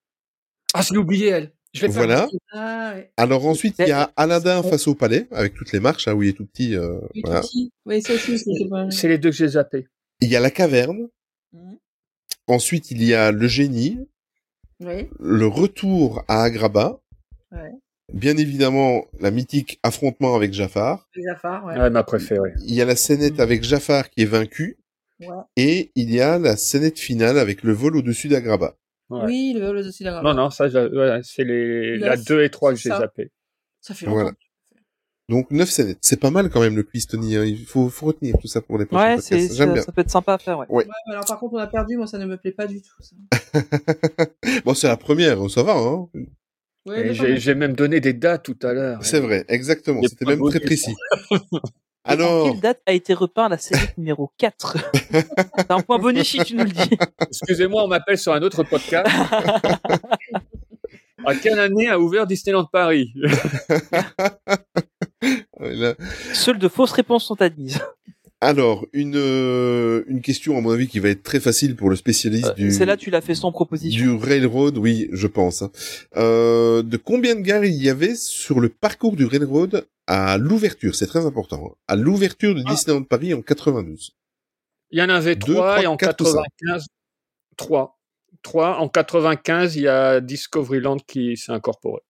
[0.74, 1.52] Ah, je l'ai oublié, elle.
[1.76, 2.28] Je vais faire Voilà.
[2.52, 3.12] Ah, ouais.
[3.16, 6.24] Alors ensuite, il y a Aladdin face au palais, avec toutes les marches, hein, où
[6.24, 6.76] il est tout petit.
[6.76, 7.42] euh, Oui, voilà.
[7.42, 7.72] Titi.
[7.86, 8.40] Oui, ça aussi,
[8.90, 9.88] c'est les deux que j'ai zappés.
[10.22, 11.10] Il y a la caverne.
[11.54, 11.78] Mhm.
[12.48, 14.00] Ensuite, il y a le génie,
[14.80, 15.08] Oui.
[15.20, 17.00] le retour à Agraba.
[17.52, 17.72] Ouais.
[18.12, 21.08] Bien évidemment, la mythique affrontement avec Jafar.
[21.32, 21.78] Affaires, ouais.
[21.80, 22.54] Ouais, ma préférée.
[22.66, 24.80] Il y a la scénette avec Jafar qui est vaincu.
[25.20, 25.28] Ouais.
[25.58, 28.76] Et il y a la scénette finale avec le vol au-dessus d'Agraba.
[29.10, 29.22] Ouais.
[29.26, 30.34] Oui, le, le dossier d'Agraba.
[30.34, 33.32] Non, non, ça, ouais, c'est les, la Neuf, 2 et 3 que j'ai zappé.
[33.82, 34.20] Ça fait longtemps.
[34.22, 34.32] Voilà.
[35.30, 36.00] Donc neuf scénettes.
[36.02, 37.36] C'est pas mal quand même le quiz, Tony.
[37.36, 37.44] hein.
[37.46, 39.54] Il faut, faut retenir tout ça pour les prochains Ouais, podcasts.
[39.56, 39.82] J'aime ça, bien.
[39.84, 40.66] ça peut être sympa à faire, ouais.
[40.70, 40.88] Ouais.
[41.12, 42.90] Alors par contre, on a perdu, moi ça ne me plaît pas du tout.
[43.00, 43.62] Ça.
[44.66, 45.74] bon, c'est la première, ça va.
[45.78, 46.10] Hein
[46.88, 49.04] Ouais, j'ai même donné des dates tout à l'heure.
[49.04, 50.02] c'est vrai, exactement.
[50.02, 50.96] C'était même très précis.
[52.04, 54.78] Alors, quelle date a été repeint la série numéro 4
[55.68, 56.98] T'as un point bonus si tu nous le dis.
[57.22, 59.08] Excusez-moi, on m'appelle sur un autre podcast.
[61.26, 63.14] à quelle année a ouvert Disneyland Paris?
[66.34, 67.80] Seules de fausses réponses sont admises.
[68.42, 71.96] Alors une euh, une question à mon avis qui va être très facile pour le
[71.96, 74.02] spécialiste du C'est là tu l'as fait sans proposition.
[74.02, 75.62] du railroad, oui, je pense.
[75.62, 75.72] hein.
[76.18, 80.96] Euh, de combien de gares il y avait sur le parcours du railroad à l'ouverture
[80.96, 81.72] C'est très important.
[81.72, 81.76] hein.
[81.88, 84.12] À l'ouverture de Disneyland Paris en 92.
[84.92, 86.86] Il y en avait Deux, trois trois, et en quatre ou cinq 95,
[87.58, 88.00] trois.
[88.42, 88.78] Trois.
[88.78, 92.02] En 95, il y a Discoveryland qui s'est incorporé.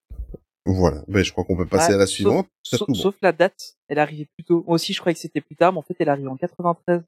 [0.65, 1.03] Voilà.
[1.07, 2.47] Ben, je crois qu'on peut passer Ouais, à la sauf- suivante.
[2.63, 4.63] Sauf, la date, elle arrivait plus tôt.
[4.67, 7.01] Moi aussi je croyais que c'était plus tard, mais en fait elle arrive en 93.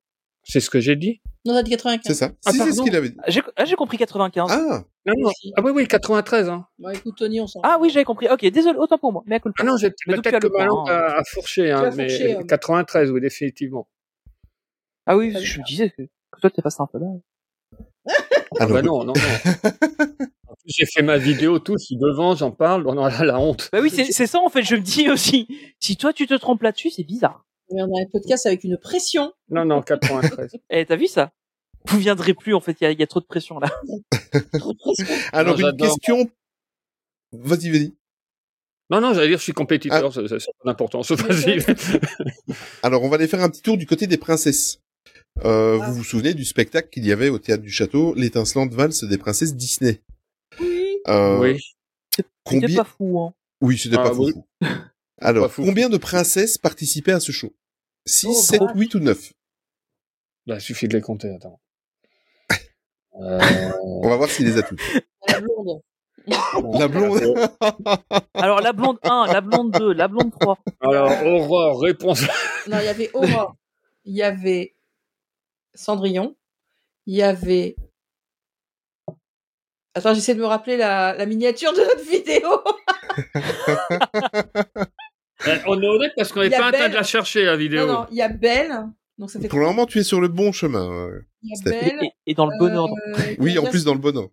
[0.43, 2.01] C'est ce que j'ai dit Non, t'as dit 95.
[2.07, 2.31] C'est ça.
[2.45, 3.17] Ah, si, c'est ce qu'il avait dit.
[3.19, 4.49] Ah, J'ai ah, j'ai compris 95.
[4.51, 5.31] Ah, Ah, non, non.
[5.55, 6.49] Ah oui, oui, 93.
[6.49, 6.65] Hein.
[6.79, 8.27] Bon, écoute, Tony, on s'en oui j'avais compris.
[8.29, 9.23] Ok, désolé, autant pour moi.
[9.27, 10.93] Mais à coup Ah non, j'ai peut-être que langue hein.
[10.93, 12.43] a, a fourché, hein, mais fourché, hein.
[12.47, 13.87] 93, oui, définitivement.
[15.05, 17.07] Ah oui, je me disais que, que toi t'es passé un peu là.
[18.59, 19.13] Ah alors, bah non, non, non.
[20.65, 23.69] J'ai fait ma vidéo, tout, je suis devant, j'en parle, on a la honte.
[23.71, 25.47] Bah oui, c'est c'est ça en fait, je me dis aussi.
[25.79, 27.45] Si toi tu te trompes là-dessus, c'est bizarre.
[27.71, 29.33] Mais on a un podcast avec une pression.
[29.49, 30.51] Non, non, 93.
[30.69, 31.31] Eh, t'as vu ça?
[31.87, 33.69] Vous viendrez plus en fait, il y, a- il y a trop de pression là.
[34.59, 35.05] Trop de pression.
[35.33, 36.29] alors Non, une question.
[37.33, 37.93] Vas-y, vas-y.
[38.91, 40.69] Non, non, j'allais dire, je suis compétiteur, Ah.
[40.69, 40.85] a pas
[41.15, 41.63] Vas-y.
[42.83, 44.79] Alors, on va aller faire un petit tour du côté des princesses.
[45.45, 45.87] Euh, Ah.
[45.87, 49.17] Vous vous souvenez du spectacle qu'il y avait au théâtre du château, l'étincelante valse des
[49.17, 50.01] princesses Disney?
[51.07, 51.13] Oui.
[51.13, 51.59] Euh, Oui.
[52.15, 53.33] C'était Combien pas fou, hein.
[53.61, 54.25] Oui, c'était Ah, pas fou.
[54.25, 54.33] oui.
[54.33, 54.45] fou.
[55.19, 55.63] Alors, Pas fou.
[55.65, 57.53] combien de princesses participaient à ce show?
[58.05, 58.71] 6, Oh, 7, vache.
[58.75, 59.33] 8 ou 9
[60.47, 61.59] Bah, il suffit de les compter, attends.
[63.21, 64.79] Euh, On va voir s'il les a toutes.
[65.27, 65.81] La blonde.
[66.79, 67.51] La blonde?
[68.35, 70.57] Alors la blonde 1, la blonde 2, la blonde 3.
[70.81, 72.21] Alors, Aurore, réponse.
[72.67, 73.55] Non, il y avait Aurore.
[74.05, 74.75] Il y avait
[75.73, 76.35] Cendrillon.
[77.05, 77.75] Il y avait.
[79.93, 82.49] Attends, j'essaie de me rappeler la, la miniature de notre vidéo.
[85.47, 87.87] Euh, On est honnête parce qu'on n'est pas en train de la chercher, la vidéo.
[87.87, 88.85] Non, non, il y a Belle.
[89.17, 90.87] Donc ça fait Pour le moment, tu es sur le bon chemin.
[91.07, 91.21] euh.
[91.41, 91.71] Il y a.
[91.71, 92.03] Belle.
[92.03, 92.93] Et, et dans le bon ordre.
[93.17, 94.29] euh, Oui, en plus dans le bon ordre.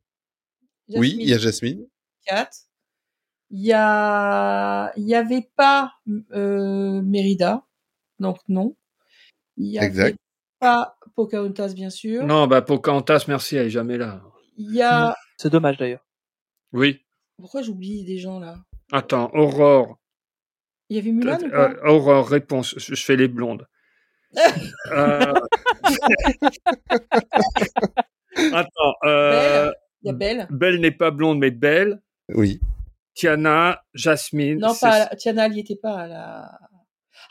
[0.86, 1.86] Jasmine, Oui, il y a Jasmine.
[2.26, 2.50] Kat.
[3.50, 5.94] Il y a, il y avait pas
[6.34, 7.64] euh, Mérida,
[8.18, 8.76] donc non.
[9.56, 10.18] Il y avait Exact.
[10.60, 12.22] pas Pocahontas, bien sûr.
[12.26, 14.20] Non, bah, Pocahontas, merci, elle est jamais là.
[14.58, 15.16] Il y a.
[15.38, 16.04] C'est dommage d'ailleurs.
[16.72, 17.00] Oui.
[17.38, 18.58] Pourquoi j'oublie des gens là?
[18.92, 19.98] Attends, Aurore.
[20.88, 22.74] Il y avait Mulan ou Euh, pas Aurore, réponse.
[22.76, 23.66] Je, fais les blondes.
[24.92, 25.32] Euh,
[28.52, 28.94] Attends.
[29.04, 29.72] Euh...
[30.02, 30.46] Il y a Belle.
[30.50, 32.02] Belle n'est pas blonde, mais belle.
[32.34, 32.60] Oui.
[33.14, 34.58] Tiana, Jasmine.
[34.58, 34.98] Non, pas.
[34.98, 36.58] la- Tiana, elle y était pas à la.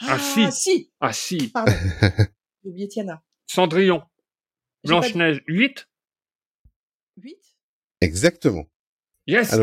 [0.02, 0.52] Ah, si.
[0.52, 0.92] si.
[1.00, 1.50] Ah, si.
[1.50, 1.72] Pardon.
[2.64, 3.22] J'ai oublié Tiana.
[3.46, 4.02] Cendrillon.
[4.84, 5.48] Blanche-Neige, 8.
[5.48, 5.88] 8
[8.02, 8.66] Exactement.
[9.28, 9.54] Yes.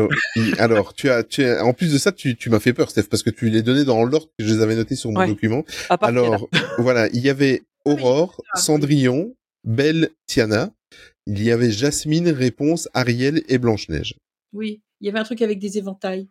[0.59, 3.03] Alors, tu as, tu as, en plus de ça, tu, tu m'as fait peur, Steph,
[3.09, 5.27] parce que tu les donnais dans l'ordre que je les avais notés sur mon Ouais.
[5.27, 5.63] document.
[5.89, 8.61] À part Alors, voilà, il y avait Aurore, Ah, oui.
[8.61, 10.71] Cendrillon, Belle, Tiana.
[11.25, 14.15] Il y avait Jasmine, Réponse, Ariel et Blanche-Neige.
[14.53, 14.83] Oui.
[15.01, 16.27] Il y avait un truc avec des éventails.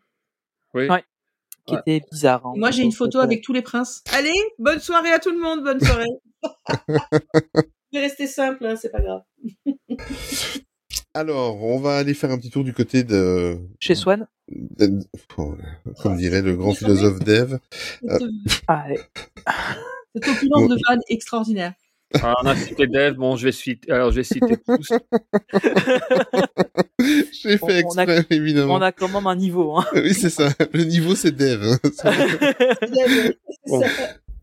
[0.75, 0.89] Oui.
[0.89, 1.03] Ouais.
[1.67, 2.47] qui était bizarre.
[2.47, 2.53] hein.
[2.57, 4.03] Moi, j'ai une photo avec tous les princes.
[4.13, 5.65] Allez, bonne soirée à tout le monde.
[5.65, 6.05] Bonne soirée.
[7.93, 9.23] Je vais rester simple, hein, c'est pas grave.
[11.15, 14.27] Alors, on va aller faire un petit tour du côté de, Chez Swan.
[14.51, 14.99] de-
[16.03, 17.61] comme dirait le grand philosophe Dave.
[18.09, 18.19] Euh.
[18.66, 18.86] Ah.
[20.15, 21.73] Cette opulence de vanne extraordinaire.
[22.23, 24.93] Ah, on a cité Dev, bon, je vais citer, alors je vais citer tous.
[27.32, 28.74] J'ai On- fait on a- exprès, évidemment.
[28.74, 29.77] On a quand même un niveau.
[29.77, 29.85] Hein.
[29.95, 30.51] Oui, c'est ça.
[30.73, 31.62] Le niveau, c'est Dave.
[31.65, 31.78] hein.
[33.66, 33.82] Bon.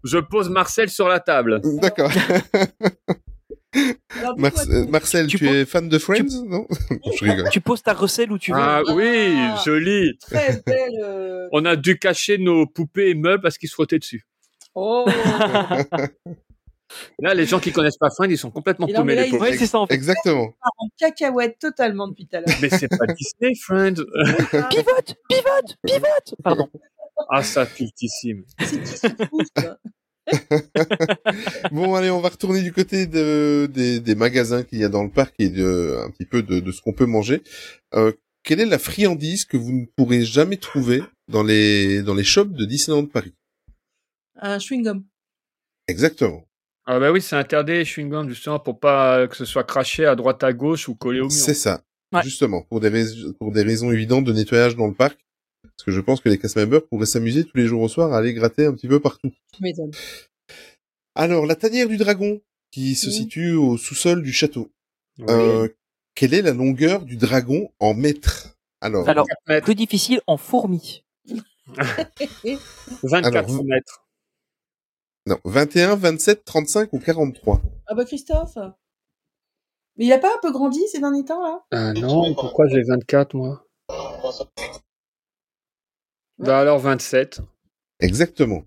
[0.03, 1.61] Je pose Marcel sur la table.
[1.81, 2.11] D'accord.
[4.19, 6.67] Alors, Mar- dis-moi, Marcel, tu, Tu es fan de Friends Non?
[7.19, 7.49] Je rigole.
[7.51, 8.57] tu poses ta recelle où tu veux.
[8.59, 9.61] Ah oui, Ah.
[9.63, 10.17] joli.
[10.19, 10.99] très belle.
[11.03, 14.25] euh, On a dû cacher nos poupées et meubles parce qu'ils se frottaient dessus.
[14.75, 15.05] Oh.
[17.19, 19.45] Là, les gens qui connaissent pas Friends, ils sont complètement non, paumés, là, les pauvres.
[19.57, 19.93] C'est ça en fait.
[19.93, 20.53] Exactement.
[20.61, 22.57] en cacahuète totalement depuis tout à l'heure.
[22.61, 23.93] Mais c'est pas Disney, Friends.
[24.69, 26.35] Pivote, pivote, pivote.
[26.43, 26.69] Pardon.
[27.29, 28.43] Ah, ça, cultissime.
[28.59, 29.09] C'est qui ça
[31.71, 35.03] Bon, allez, on va retourner du côté de, des, des magasins qu'il y a dans
[35.03, 37.41] le parc et de, un petit peu de, de ce qu'on peut manger.
[37.93, 38.11] Euh,
[38.43, 42.51] quelle est la friandise que vous ne pourrez jamais trouver dans les, dans les shops
[42.51, 43.33] de Disneyland Paris?
[44.35, 45.03] Un chewing-gum.
[45.87, 46.47] Exactement.
[46.85, 50.15] Ah bah oui, c'est interdit les chewing-gums, justement, pour pas que ce soit craché à
[50.15, 51.31] droite à gauche ou collé au mur.
[51.31, 51.83] C'est ça.
[52.11, 52.23] Ouais.
[52.23, 53.05] Justement, pour des,
[53.39, 55.19] pour des raisons évidentes de nettoyage dans le parc.
[55.81, 58.13] Parce que je pense que les cast members pourraient s'amuser tous les jours au soir
[58.13, 59.31] à aller gratter un petit peu partout.
[61.15, 62.39] Alors, la tanière du dragon,
[62.69, 64.71] qui se situe au sous-sol du château.
[65.17, 65.25] Oui.
[65.31, 65.67] Euh,
[66.13, 68.55] quelle est la longueur du dragon en mètres?
[68.79, 69.65] Alors, Alors, 24 mètres.
[69.65, 71.03] plus difficile en fourmi.
[71.75, 74.05] 24 alors, vous- mètres.
[75.25, 78.55] non, 21, 27, 35 ou 43 Ah bah Christophe.
[79.97, 81.63] Mais il a pas un peu grandi ces derniers temps là?
[81.71, 83.65] Ah non, pourquoi j'ai 24, moi?
[86.41, 87.41] Bah alors 27.
[87.99, 88.63] Exactement.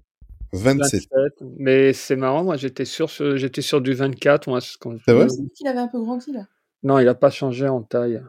[0.53, 1.09] 27.
[1.11, 1.33] 27.
[1.59, 4.49] Mais c'est marrant, moi j'étais sûr, sur- j'étais sur du 24.
[4.49, 5.27] Moi, c'est quand- C'est vrai?
[5.39, 6.47] Il qu'il avait un peu grandi là.
[6.83, 8.23] Non, il a pas changé en taille.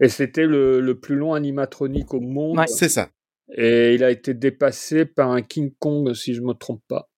[0.00, 2.58] Et c'était le, le plus long animatronique au monde.
[2.58, 2.66] Ouais.
[2.66, 3.08] C'est ça.
[3.56, 7.08] Et il a été dépassé par un King Kong, si je me trompe pas.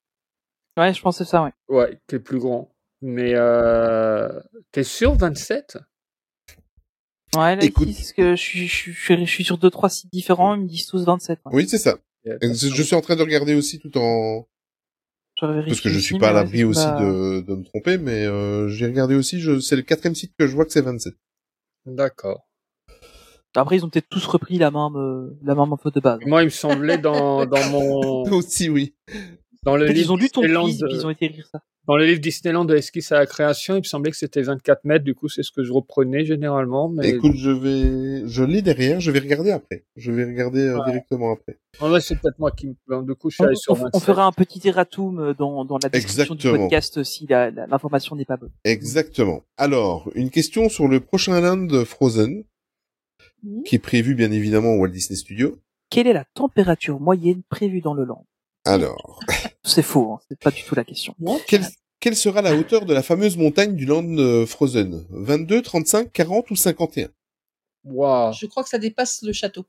[0.77, 1.53] Ouais, je pense que c'est ça, ouais.
[1.69, 2.71] Ouais, qui est plus grand.
[3.01, 4.29] Mais euh...
[4.73, 5.79] t'es sûr 27
[7.37, 7.89] Ouais, là, Écoute.
[7.89, 10.63] ici, parce que je suis, je suis, je suis, sur deux, trois sites différents, ils
[10.63, 11.41] me disent tous 27.
[11.45, 11.53] ouais.
[11.55, 11.99] Oui, c'est ça.
[12.25, 14.47] Et Je suis en train de regarder aussi tout en...
[15.39, 18.69] Parce que je suis pas à l'abri aussi pas- de, de me tromper, mais euh,
[18.69, 19.61] j'ai regardé aussi, je...
[19.61, 21.15] c'est le quatrième site que je vois que c'est 27.
[21.85, 22.49] D'accord.
[23.55, 26.21] Après, ils ont peut-être tous repris la même, euh, la même info de base.
[26.27, 28.95] Moi, il me semblait dans, dans mon aussi, oui.
[29.67, 31.61] Dans le ils ont lu ton Disneyland, quiz, euh, puis ils ont été lire ça.
[31.87, 34.85] dans le livre Disneyland de Esquisse à la création, il me semblait que c'était 24
[34.85, 35.05] mètres.
[35.05, 36.89] Du coup, c'est ce que je reprenais généralement.
[36.89, 39.85] Mais Écoute, je vais, je l'ai derrière, je vais regarder après.
[39.97, 40.85] Je vais regarder euh, Ouais.
[40.87, 41.59] directement après.
[41.81, 43.03] en vrai, c'est peut-être moi qui me.
[43.03, 43.91] Du coup, je suis On, allé sur on- 27.
[43.95, 48.25] on fera un petit erratum euh, dans, dans la description du podcast si l'information n'est
[48.25, 48.53] pas bonne.
[48.65, 49.43] Exactement.
[49.59, 52.45] Alors, une question sur le prochain land Frozen,
[53.65, 55.59] qui est prévu bien évidemment au Walt Disney Studios.
[55.91, 58.27] Quelle est la température moyenne prévue dans le land?
[58.67, 59.21] Alors,
[59.65, 61.15] C'est faux, hein, c'est pas du tout la question.
[61.47, 61.65] Quelle,
[62.01, 65.07] quelle sera la hauteur de la fameuse montagne du land euh, Frozen?
[65.11, 67.09] 22, 35, 40 ou 51
[67.85, 68.33] Waouh.
[68.33, 69.65] Je crois que ça dépasse le château.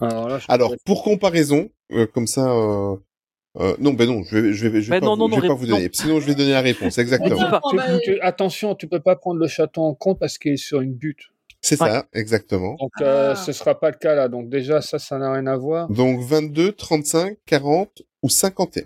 [0.00, 2.50] Alors là, je Alors, pour comparaison, euh, comme ça...
[2.50, 2.96] Euh,
[3.58, 5.34] euh, non, ben non, je vais, je vais, je vais Ben pas, non, non, vous,
[5.34, 5.76] je vais non, pas vous non.
[5.76, 5.90] donner.
[5.92, 6.98] Sinon, je vais donner la réponse.
[6.98, 7.50] Exactement.
[7.50, 7.60] pas.
[7.70, 10.80] Tu- tu- attention, tu peux pas prendre le château en compte parce qu'il est sur
[10.80, 11.24] une butte.
[11.62, 12.74] C'est ça, exactement.
[12.76, 13.36] Donc, euh, Ah.
[13.36, 14.28] ce sera pas le cas là.
[14.28, 15.88] Donc, déjà, ça, ça n'a rien à voir.
[15.90, 18.84] Donc 22, 35, 40 ou 51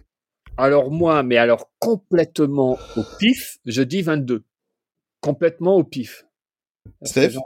[0.56, 4.44] Alors, moi, mais alors complètement au pif, je dis 22.
[5.20, 6.26] Complètement au pif.
[7.02, 7.36] Steph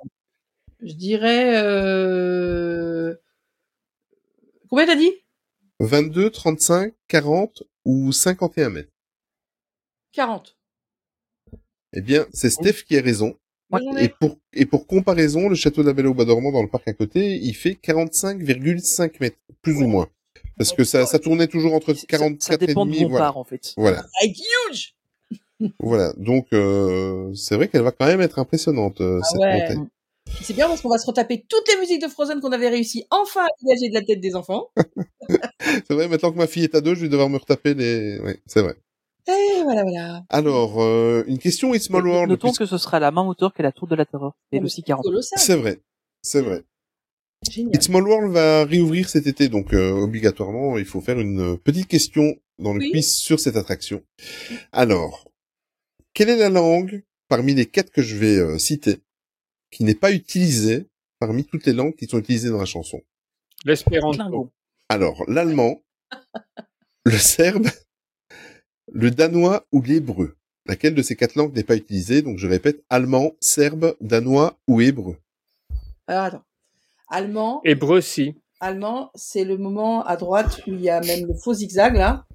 [0.80, 1.62] Je dirais.
[1.62, 3.14] Euh...
[4.70, 5.12] Combien t'as dit?
[5.80, 8.92] 22, 35, 40 ou 51 mètres
[10.12, 10.56] 40.
[11.92, 13.38] Eh bien, c'est Steph qui a raison.
[14.00, 16.68] Et pour, et pour comparaison, le château de la Belle au Bois dormant dans le
[16.68, 20.08] parc à côté, il fait 45,5 mètres, plus ou moins.
[20.56, 23.10] Parce que ça, ça tournait toujours entre Ça- 44 ça, dépend et de demi, mon
[23.10, 23.26] voilà.
[23.26, 23.74] part, en fait.
[23.76, 24.36] Voilà, Like
[24.70, 24.94] huge
[25.80, 26.12] voilà.
[26.16, 29.60] Donc, euh, c'est vrai qu'elle va quand même être impressionnante, euh, Ah cette ouais.
[29.60, 29.86] montagne.
[30.42, 33.04] C'est bien parce qu'on va se retaper toutes les musiques de Frozen qu'on avait réussi
[33.10, 34.68] enfin à dégager de la tête des enfants.
[35.60, 38.18] C'est vrai, maintenant que ma fille est à deux, je vais devoir me retaper les...
[38.24, 38.74] Oui, c'est vrai.
[39.26, 40.24] Et voilà, voilà.
[40.30, 42.30] Alors, euh, une question It's Small World.
[42.30, 44.34] Notons puisque- que ce sera la même hauteur que la tour de la terreur.
[44.52, 45.02] Et mais aussi 40.
[45.04, 45.38] Colossal.
[45.38, 45.80] C'est vrai,
[46.22, 46.64] c'est vrai.
[47.50, 47.74] Génial.
[47.74, 51.86] It's Small World va réouvrir cet été, donc euh, obligatoirement, il faut faire une petite
[51.88, 52.90] question dans le Oui.
[52.90, 54.02] quiz sur cette attraction.
[54.72, 55.30] Alors,
[56.14, 59.00] quelle est la langue parmi les quatre que je vais euh, citer
[59.70, 60.88] qui n'est pas utilisée
[61.20, 63.02] parmi toutes les langues qui sont utilisées dans la chanson?
[63.64, 64.50] L'espéranto.
[64.88, 65.82] Alors, l'allemand,
[67.04, 67.66] le serbe,
[68.92, 70.36] le danois ou l'hébreu
[70.66, 72.20] Laquelle de ces quatre langues n'est pas utilisée?
[72.20, 75.16] Donc je répète, allemand, serbe, danois ou hébreu.
[76.06, 76.42] Alors attends.
[77.10, 78.34] Allemand, Hébreu, si.
[78.60, 82.26] allemand, c'est le moment à droite où il y a même le faux zigzag là.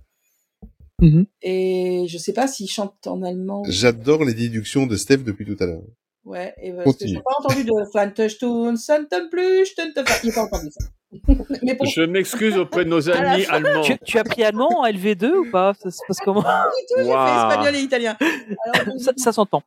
[1.00, 1.28] Mhm.
[1.44, 3.64] Et je sais pas s'il chante en allemand.
[3.68, 5.84] J'adore les déductions de Steph depuis tout à l'heure.
[6.26, 7.16] Ouais, et parce que Continue.
[7.16, 9.74] j'ai pas entendu de Santenplüsch.
[9.78, 10.86] Il a pas entendu ça.
[11.64, 13.82] Mais Je m'excuse auprès de nos amis allemands.
[13.82, 15.74] Tu, tu as pris allemand en LV2 ou pas?
[15.76, 16.42] Ça se passe comment?
[16.42, 18.18] Pas du tout, j'ai fait espagnol et italien.
[18.20, 19.64] Alors, donc, Ça, ça s'entend.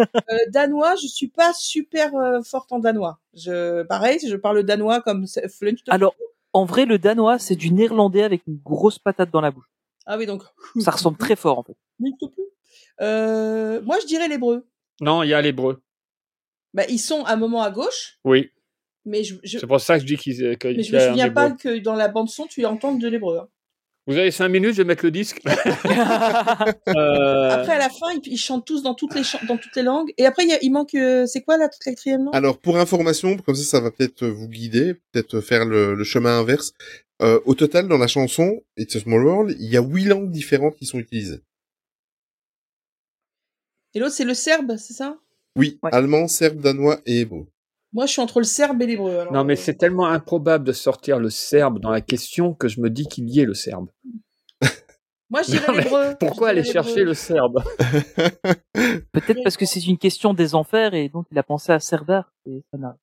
[0.00, 0.04] euh,
[0.48, 3.18] danois, je suis pas super euh, forte en danois.
[3.34, 5.26] Je, pareil, je parle danois comme
[5.88, 6.14] Alors,
[6.52, 9.66] en vrai, le danois, c'est du néerlandais avec une grosse patate dans la bouche.
[10.06, 10.42] Ah oui, donc.
[10.80, 11.76] Ça ressemble très fort, en fait.
[13.00, 14.66] Euh, moi, je dirais l'hébreu.
[15.00, 15.82] Non, il y a l'hébreu.
[16.74, 18.50] Bah, ils sont un moment à gauche, Oui.
[19.04, 21.00] Mais je, je, C'est pour ça que je dis qu'ils que mais je qu'il me
[21.00, 23.38] souviens pas que dans la bande son, tu entends de l'hébreu.
[23.38, 23.48] hein.
[24.08, 25.40] Vous avez cinq minutes, je vais mettre le disque.
[26.96, 29.82] Euh, Après, à la fin, ils, ils chantent tous dans toutes les, dans toutes les
[29.82, 30.12] langues.
[30.18, 32.34] Et après, il, y a- il manque, euh, c'est quoi la quatrième langue?
[32.34, 36.38] Alors pour information, comme ça, ça va peut-être vous guider, peut-être faire le, le chemin
[36.40, 36.72] inverse.
[37.22, 40.30] Euh, au total, dans la chanson It's a Small World, il y a huit langues
[40.30, 41.40] différentes qui sont utilisées.
[43.94, 45.18] Et l'autre, c'est le serbe, c'est ça?
[45.56, 45.90] Oui, Ouais.
[45.92, 47.46] allemand, serbe, danois et hébreu.
[47.92, 49.18] Moi, je suis entre le serbe et l'hébreu.
[49.18, 52.66] alors, Non, mais euh, c'est tellement improbable de sortir le serbe dans la question que
[52.68, 53.88] je me dis qu'il y ait le serbe.
[55.30, 56.14] Moi, je dirais l'hébreu.
[56.20, 57.62] Pourquoi aller chercher le serbe?
[59.12, 62.32] Peut-être parce que c'est une question des enfers et donc il a pensé à Cerbère.
[62.46, 62.96] Et ça n'a-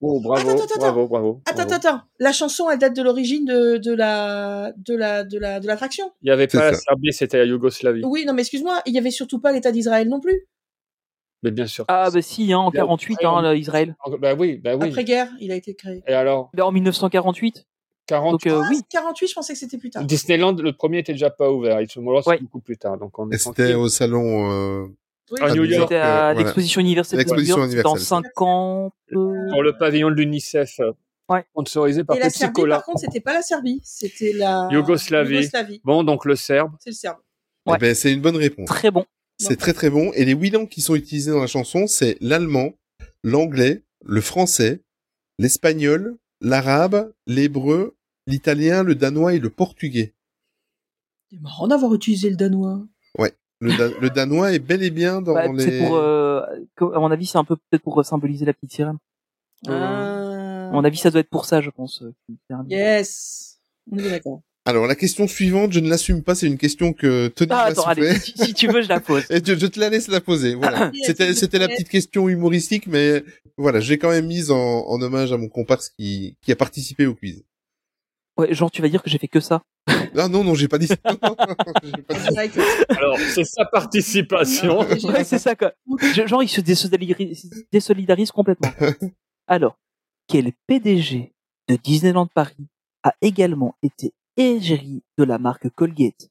[0.00, 1.42] Oh, bravo, Attends, attends, bravo, bravo.
[1.44, 1.74] Attends, bravo.
[1.74, 2.02] attends, attends.
[2.20, 6.12] La chanson, elle date de l'origine de, de la, de la, de la, de l'attraction.
[6.22, 6.74] Il n'y avait pas la.
[6.74, 8.02] Serbie, c'était la Yougoslavie.
[8.04, 10.46] Oui, non, mais excuse-moi, il y avait surtout pas l'État d'Israël non plus.
[11.42, 11.84] Mais bien sûr.
[11.88, 13.94] Ah, bah si, hein, en Bien, 48, après, hein, là, Israël.
[14.18, 14.88] Bah oui, bah oui.
[14.88, 16.02] Après-guerre, il a été créé.
[16.06, 16.50] Et alors?
[16.54, 17.64] Bah, en 1948.
[18.06, 18.80] 40 Donc, euh, Ah, oui.
[18.88, 20.02] 48, je pensais que c'était plus tard.
[20.04, 21.80] Disneyland, le premier était déjà pas ouvert.
[21.80, 22.38] It's Tomorrow, c'est Ouais.
[22.40, 22.96] beaucoup plus tard.
[22.98, 24.50] Donc on est Et c'était au salon.
[24.50, 24.86] Euh...
[25.30, 26.40] Oui, à New York, C'était à euh, voilà.
[26.40, 28.00] l'exposition universelle en universelle.
[28.00, 28.92] 50.
[29.12, 30.80] euh, Dans le pavillon de l'UNICEF.
[31.28, 31.44] Ouais.
[31.50, 35.34] Sponsorisé par Et la Serbie, par contre, c'était pas la Serbie, c'était la Yougoslavie.
[35.34, 35.80] Yougoslavie.
[35.84, 36.72] Bon, donc le serbe.
[36.80, 37.18] C'est le serbe.
[37.66, 37.74] Ouais.
[37.76, 38.66] Eh ben, c'est une bonne réponse.
[38.66, 39.04] Très bon.
[39.38, 40.12] C'est très très bon.
[40.14, 42.72] Et les huit langues qui sont utilisées dans la chanson, c'est l'allemand,
[43.22, 44.82] l'anglais, le français,
[45.38, 47.96] l'espagnol, l'arabe, l'hébreu,
[48.26, 50.14] l'italien, le danois et le portugais.
[51.30, 52.84] C'est marrant d'avoir utilisé le danois.
[53.60, 55.64] Le, da- le danois est bel et bien dans Bah, les...
[55.64, 56.42] C'est pour, euh,
[56.78, 58.98] à mon avis, c'est un peu peut-être pour symboliser la petite sirène.
[59.66, 60.68] Ah.
[60.68, 62.02] À mon avis, ça doit être pour ça, je pense.
[62.02, 62.14] euh,
[62.68, 63.58] Yes.
[63.90, 64.42] On est d'accord.
[64.68, 67.86] Alors la question suivante, je ne l'assume pas, c'est une question que Tony Ah, attends,
[67.86, 69.24] allez, si, si tu veux, je la pose.
[69.30, 70.54] Et je, je te la laisse la poser.
[70.54, 70.90] Voilà.
[70.92, 73.24] Yes, C'était la petite question humoristique, mais
[73.56, 77.06] voilà, j'ai quand même mise en, en hommage à mon comparse qui, qui a participé
[77.06, 77.42] au quiz.
[78.36, 79.62] Ouais, genre, tu vas dire que j'ai fait que ça.
[80.14, 80.96] Ah non non, j'ai pas dit ça.
[81.02, 84.80] Pas dit Alors, c'est sa participation.
[84.80, 85.72] Ouais, c'est ça, quoi.
[86.14, 88.70] Je- Genre, il se désolidarise, désolidarise complètement.
[89.46, 89.78] Alors,
[90.26, 91.32] quel PDG
[91.68, 92.66] de Disneyland Paris
[93.02, 96.30] a également été égérie de la marque Colgate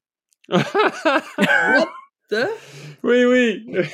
[3.04, 3.66] oui, oui.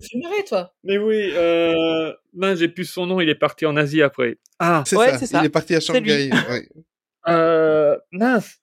[0.00, 0.72] Tu marré, toi.
[0.84, 2.12] Mais oui, euh...
[2.32, 4.38] mince, j'ai plus son nom, il est parti en Asie après.
[4.60, 5.18] Ah, C'est Ouais, ça.
[5.18, 5.40] c'est ça.
[5.40, 5.80] Il est parti à.
[5.80, 6.30] Shanghai.
[6.50, 6.68] ouais.
[7.28, 7.96] euh...
[8.12, 8.60] mince.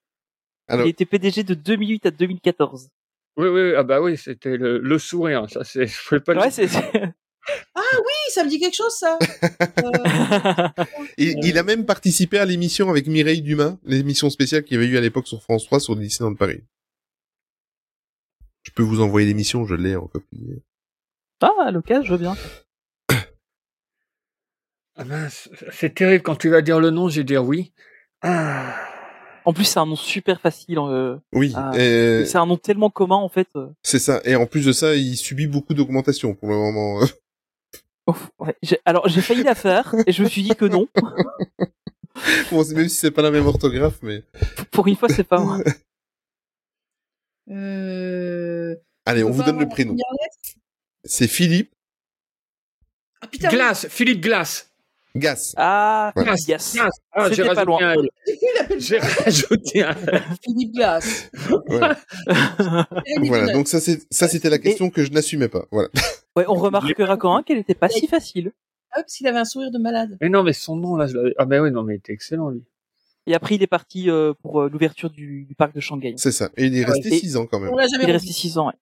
[0.68, 2.90] Alors Il était PDG de 2008 à 2014.
[3.38, 7.14] Oui, oui, ah bah oui, c'était le, le sourire, ça c'est, je pouvais pas le
[7.48, 7.98] C'est...
[7.98, 9.18] Oui, ça me dit quelque chose, ça.
[9.84, 10.84] Euh,
[11.18, 14.88] il, il a même participé à l'émission avec Mireille Dumas, l'émission spéciale qu'il y avait
[14.92, 16.64] eu à l'époque sur France 3 sur Disneyland Paris.
[18.64, 20.62] Je peux vous envoyer l'émission, je l'ai en copie.
[21.42, 22.36] ah, à l'occasion, je veux bien.
[24.98, 27.74] Ah mince, c'est terrible quand tu vas dire le nom, je vais dire oui.
[28.22, 28.74] Ah.
[29.44, 30.80] En plus, c'est un nom super facile.
[30.80, 33.48] euh, Oui, Ah, et C'est un nom tellement commun, en fait.
[33.58, 33.68] euh.
[33.84, 34.22] c'est ça.
[34.24, 37.02] Et en plus de ça, il subit beaucoup d'augmentation pour le moment.
[38.08, 38.56] Ouf, ouais.
[38.62, 40.88] J'ai- Alors, j'ai failli la faire, et je me suis dit que non.
[42.52, 44.24] bon, même si c'est pas la même orthographe, mais
[44.72, 45.60] Pour une fois, c'est pas moi.
[47.50, 48.76] euh...
[49.06, 49.96] allez, on vous donne le prénom.
[51.04, 51.72] C'est Philippe
[53.22, 53.56] Ah putain, oui.
[53.56, 54.72] Glace, Philippe Glace.
[55.16, 55.54] Gass.
[55.58, 56.44] Ah, Gas.
[56.46, 56.78] Glace.
[57.12, 59.96] Ah, j'ai pas un il J'ai rajouté un.
[60.44, 61.30] Philippe Glass.
[61.70, 61.80] Ouais.
[63.24, 63.54] voilà.
[63.54, 65.66] Donc ça, c'est ça, c'était la question que je n'assumais pas.
[65.72, 65.90] Voilà.
[66.36, 68.52] Ouais, on remarquera quand même qu'elle était pas si facile.
[68.92, 70.18] Ah, parce qu'il avait un sourire de malade.
[70.22, 71.34] Mais non, mais son nom là, je l'avais.
[71.38, 72.64] Ah, mais oui, non, mais il était excellent lui.
[73.28, 76.14] Et après, il est parti euh, pour euh, l'ouverture du, du parc de Shanghai.
[76.18, 76.50] C'est ça.
[76.58, 77.72] Et il est resté Et- six ans quand même.
[77.74, 78.18] On l'a Il jamais est revu.
[78.18, 78.74] resté 6 ans, ouais.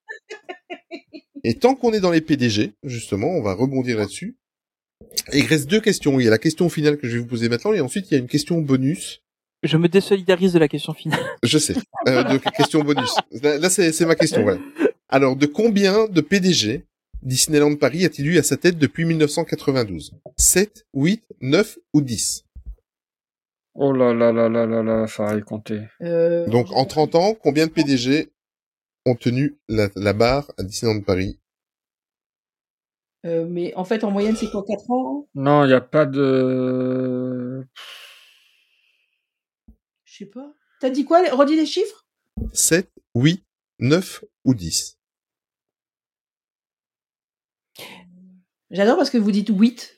[1.45, 4.37] Et tant qu'on est dans les PDG, justement, on va rebondir là-dessus.
[5.33, 6.19] Il reste deux questions.
[6.19, 8.13] Il y a la question finale que je vais vous poser maintenant, et ensuite il
[8.13, 9.21] y a une question bonus.
[9.63, 11.23] Je me désolidarise de la question finale.
[11.43, 11.75] Je sais.
[12.07, 13.15] Euh, de question bonus.
[13.41, 14.43] Là, c'est ma question.
[14.43, 14.59] Voilà.
[15.07, 16.83] Alors, de combien de PDG
[17.21, 22.43] Disneyland Paris a-t-il eu à sa tête depuis 1992 7, 8, 9 ou 10
[23.75, 25.79] Oh là là là là là là, ça va y compter.
[26.01, 28.29] Euh, Donc, en 30 ans, combien de PDG
[29.05, 31.39] ont tenu la, la barre à Disneyland Paris
[33.25, 36.05] euh, mais en fait, en moyenne, c'est quoi 4 ans Non, il n'y a pas
[36.05, 37.65] de...
[40.05, 40.53] Je sais pas.
[40.79, 42.05] T'as dit quoi Redis les chiffres?
[42.51, 43.43] 7, 8,
[43.79, 44.97] 9 ou 10
[48.71, 49.95] J'adore parce que vous dites 8.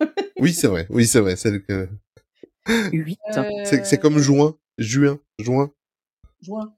[0.40, 0.86] Oui, c'est vrai.
[0.90, 1.34] Oui, c'est vrai.
[1.34, 1.88] C'est le que-
[2.92, 3.18] 8.
[3.64, 5.72] c'est- c'est comme juin, juin, juin.
[6.40, 6.72] Juin.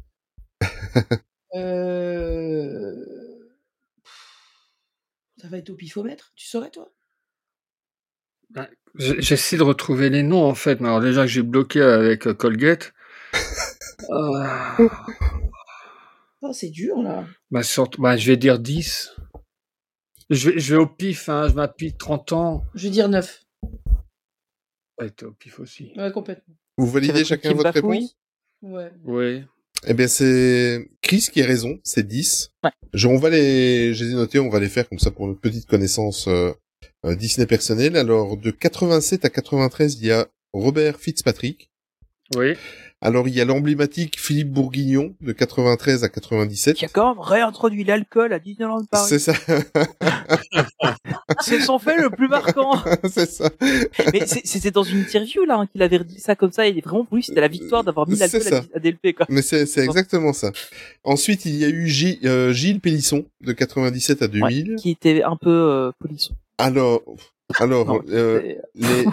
[1.55, 3.20] euh...
[5.41, 6.93] Ça va être au pifomètre, tu saurais toi?
[8.97, 12.27] J- J'essaie de retrouver les noms en fait, mais alors déjà que j'ai bloqué avec
[12.27, 12.93] euh, Colgate.
[14.11, 14.45] Euh,
[16.43, 17.27] Oh, c'est dur là.
[17.51, 19.15] bah, sur- bah, je vais dire 10.
[20.31, 22.65] Je vais, je vais au pif, hein, je m'appuie 30 ans.
[22.75, 23.43] Je vais dire 9.
[24.99, 25.93] Ouais, t'es au pif aussi.
[25.97, 26.55] Ouais, complètement.
[26.79, 28.17] Vous validez chacun votre réponse?
[28.63, 28.91] Ouais.
[29.05, 29.45] Oui.
[29.87, 32.53] Eh bien, c'est Chris qui a raison, c'est 10.
[32.65, 32.71] Ouais.
[32.93, 35.27] Je, on va les, je les ai notés, on va les faire comme ça pour
[35.27, 36.53] une petite connaissance euh,
[37.07, 37.97] euh, Disney personnelle.
[37.97, 41.71] Alors, de 87 à 93, il y a Robert Fitzpatrick.
[42.37, 42.55] Oui.
[43.03, 46.77] Alors, il y a l'emblématique Philippe Bourguignon, de 93 à 97.
[46.77, 49.07] Qui a quand même réintroduit l'alcool à Disneyland Paris.
[49.09, 49.33] C'est ça,
[51.41, 52.73] C'est son fait le plus marquant.
[53.11, 53.51] c'est ça.
[54.13, 56.67] Mais c'était dans une interview là hein, qu'il avait dit ça comme ça.
[56.67, 59.27] Il est vraiment pour lui c'était la victoire d'avoir mis l'alcool à, à DLP quoi.
[59.29, 60.53] Mais c'est, exactement ça.
[61.05, 64.77] Ensuite, il y a eu G- euh, Gilles Pélisson, de 97 à 2000.
[64.77, 66.35] Qui était un peu euh, polisson.
[66.59, 67.03] Alors,
[67.59, 69.05] alors, Non, euh, c'est- les,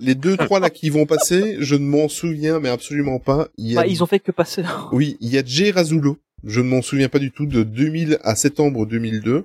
[0.00, 3.48] les deux, trois là qui vont passer, je ne m'en souviens, mais absolument pas.
[3.56, 4.62] Il y a, bah, ils ont fait que passer.
[4.92, 6.18] Oui, il y a Jay Razulo.
[6.46, 9.44] Je ne m'en souviens pas du tout de 2000 à septembre 2002.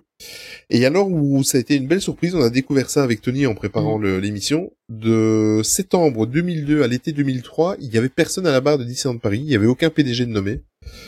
[0.69, 3.47] Et alors où ça a été une belle surprise, on a découvert ça avec Tony
[3.47, 4.19] en préparant Mm.
[4.19, 4.71] l'émission.
[4.89, 9.17] De septembre 2002 à l'été 2003, il y avait personne à la barre de Disneyland
[9.19, 9.39] Paris.
[9.39, 10.61] Il y avait aucun PDG de nommé.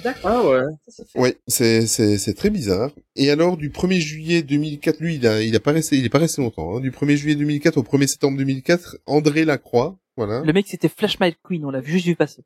[0.04, 0.32] D'accord.
[0.32, 0.62] Ah ouais.
[0.88, 1.20] Ça, c'est fait.
[1.20, 2.92] Ouais, c'est c'est c'est très bizarre.
[3.16, 6.10] Et alors du 1er juillet 2004, lui, il a il a pas resté il est
[6.10, 6.78] pas resté longtemps.
[6.78, 6.80] Hein.
[6.80, 10.42] Du 1er juillet 2004 au 1er septembre 2004, André Lacroix, voilà.
[10.46, 12.42] Le mec c'était Flash McQueen, on l'a vu juste vu passer.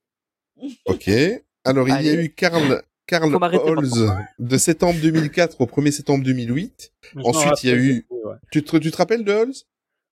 [0.85, 1.09] Ok.
[1.63, 4.05] Alors il y a eu Karl Karl Holz
[4.37, 6.91] de septembre 2004 au 1er septembre 2008.
[7.15, 9.65] Je Ensuite, il y a eu- Ouais, Tu te tu te rappelles de Holz?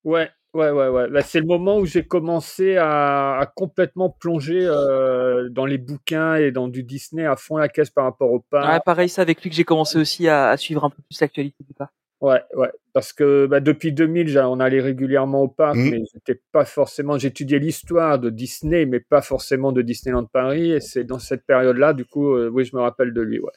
[0.06, 0.88] Ouais, ouais, ouais.
[0.88, 1.10] ouais.
[1.10, 6.36] Bah, c'est le moment où j'ai commencé à, à complètement plonger euh, dans les bouquins
[6.36, 8.72] et dans du Disney à fond la caisse par rapport au parc.
[8.72, 11.20] Ouais, pareil, c'est avec lui que j'ai commencé aussi à, à suivre un peu plus
[11.20, 11.94] l'actualité du parc.
[12.22, 15.90] Ouais, ouais, parce que bah, depuis 2000, j'a- on allait régulièrement au parc, Mhm.
[15.92, 17.18] mais j'étais pas forcément.
[17.18, 20.72] J'étudiais l'histoire de Disney, mais pas forcément de Disneyland Paris.
[20.72, 23.40] Et c'est dans cette période-là, du coup, euh, oui, je me rappelle de lui.
[23.40, 23.52] Ouais.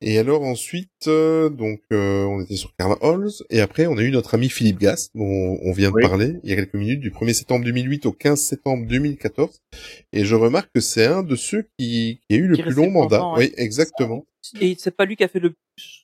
[0.00, 4.02] Et alors ensuite, euh, donc euh, on était sur Karl Holz et après on a
[4.02, 6.02] eu notre ami Philippe Gass dont on vient de Oui.
[6.02, 9.62] parler il y a quelques minutes du 1er septembre 2008 au 15 septembre 2014.
[10.12, 12.74] Et je remarque que c'est un de ceux qui, qui a eu le Qui plus
[12.74, 13.22] long mandat.
[13.38, 14.26] Oui, exactement.
[14.60, 16.03] Et c'est pas lui qui a fait le plus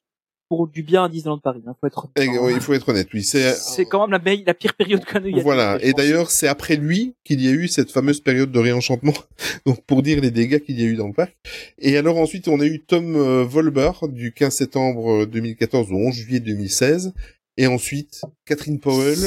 [0.50, 1.62] pour du bien à Disneyland Paris.
[1.66, 2.08] Hein, faut être.
[2.18, 3.08] Honnête, oui, il faut être honnête.
[3.14, 5.40] Oui, c'est C'est quand même la, meille- la pire période qu'on a eu.
[5.40, 5.78] Voilà.
[5.80, 9.14] Et d'ailleurs, c'est après lui qu'il y a eu cette fameuse période de réenchantement.
[9.66, 11.34] Donc, pour dire les dégâts qu'il y a eu dans le parc.
[11.78, 16.14] Et alors ensuite, on a eu Tom euh, Volber du 15 septembre 2014 au 11
[16.14, 17.14] juillet 2016.
[17.56, 19.18] Et ensuite, Catherine Powell.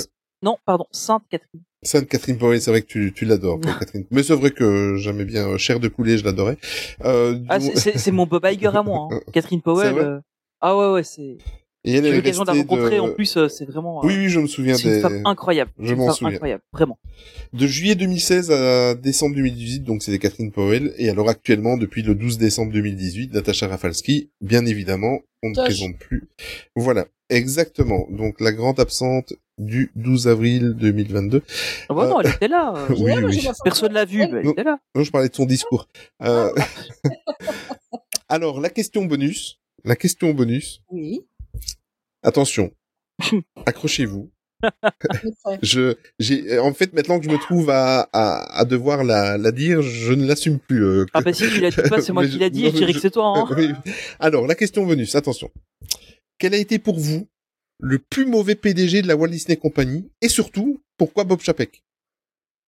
[0.41, 1.61] Non, pardon, Sainte Catherine.
[1.83, 4.05] Sainte Catherine Powell, c'est vrai que tu, tu l'adores, Catherine.
[4.11, 6.57] Mais c'est vrai que j'aimais bien euh, Chair de poulet, je l'adorais.
[7.05, 9.07] Euh, Ah, c'est mon Bob Iger à moi.
[9.11, 9.19] Hein.
[9.33, 10.21] Catherine Powell.
[10.63, 11.37] Euh, Ah ouais, ouais, c'est.
[11.85, 12.95] J'ai eu l'occasion de la rencontrer.
[12.95, 13.99] de- En plus, euh, c'est vraiment.
[14.01, 14.99] euh, Oui, oui, je me souviens c'est une des...
[15.01, 15.71] femme incroyable.
[15.77, 16.33] Je C'est une m'en souviens.
[16.35, 16.97] incroyable, vraiment.
[17.51, 22.15] De juillet 2016 à décembre 2018, donc c'était Catherine Powell, et alors actuellement, depuis le
[22.15, 25.65] 12 décembre 2018, Natacha Rafalski, bien évidemment, on ne Tosh.
[25.65, 26.29] présente plus.
[26.77, 28.07] Voilà, exactement.
[28.09, 31.41] Donc la grande absente du 12 avril 2022.
[31.89, 32.73] Ah bah non, elle était là.
[32.77, 33.45] euh, Oui, oui.
[33.65, 34.51] Personne l'a vue, mais elle Non.
[34.53, 34.77] était là.
[34.95, 35.89] Non, je parlais de son discours.
[36.23, 36.49] Euh,
[38.29, 39.59] alors, la question bonus.
[39.83, 40.81] La question bonus.
[40.89, 41.21] Oui.
[42.23, 42.71] Attention.
[43.65, 44.31] Accrochez-vous.
[45.61, 49.51] Je, j'ai, en fait, maintenant que je me trouve à, à, à devoir la, la
[49.51, 50.85] dire, je ne l'assume plus.
[50.85, 52.69] euh, Ah bah si, tu l'as dit pas, c'est moi qui je- l'a dit non,
[52.69, 53.39] et je dirais que c'est toi.
[53.39, 53.47] Hein.
[53.57, 53.71] Oui.
[54.19, 55.51] Alors, la question bonus, attention.
[56.37, 57.27] Quel a été pour vous
[57.79, 61.83] le plus mauvais PDG de la Walt Disney Company et surtout, pourquoi Bob Chapek?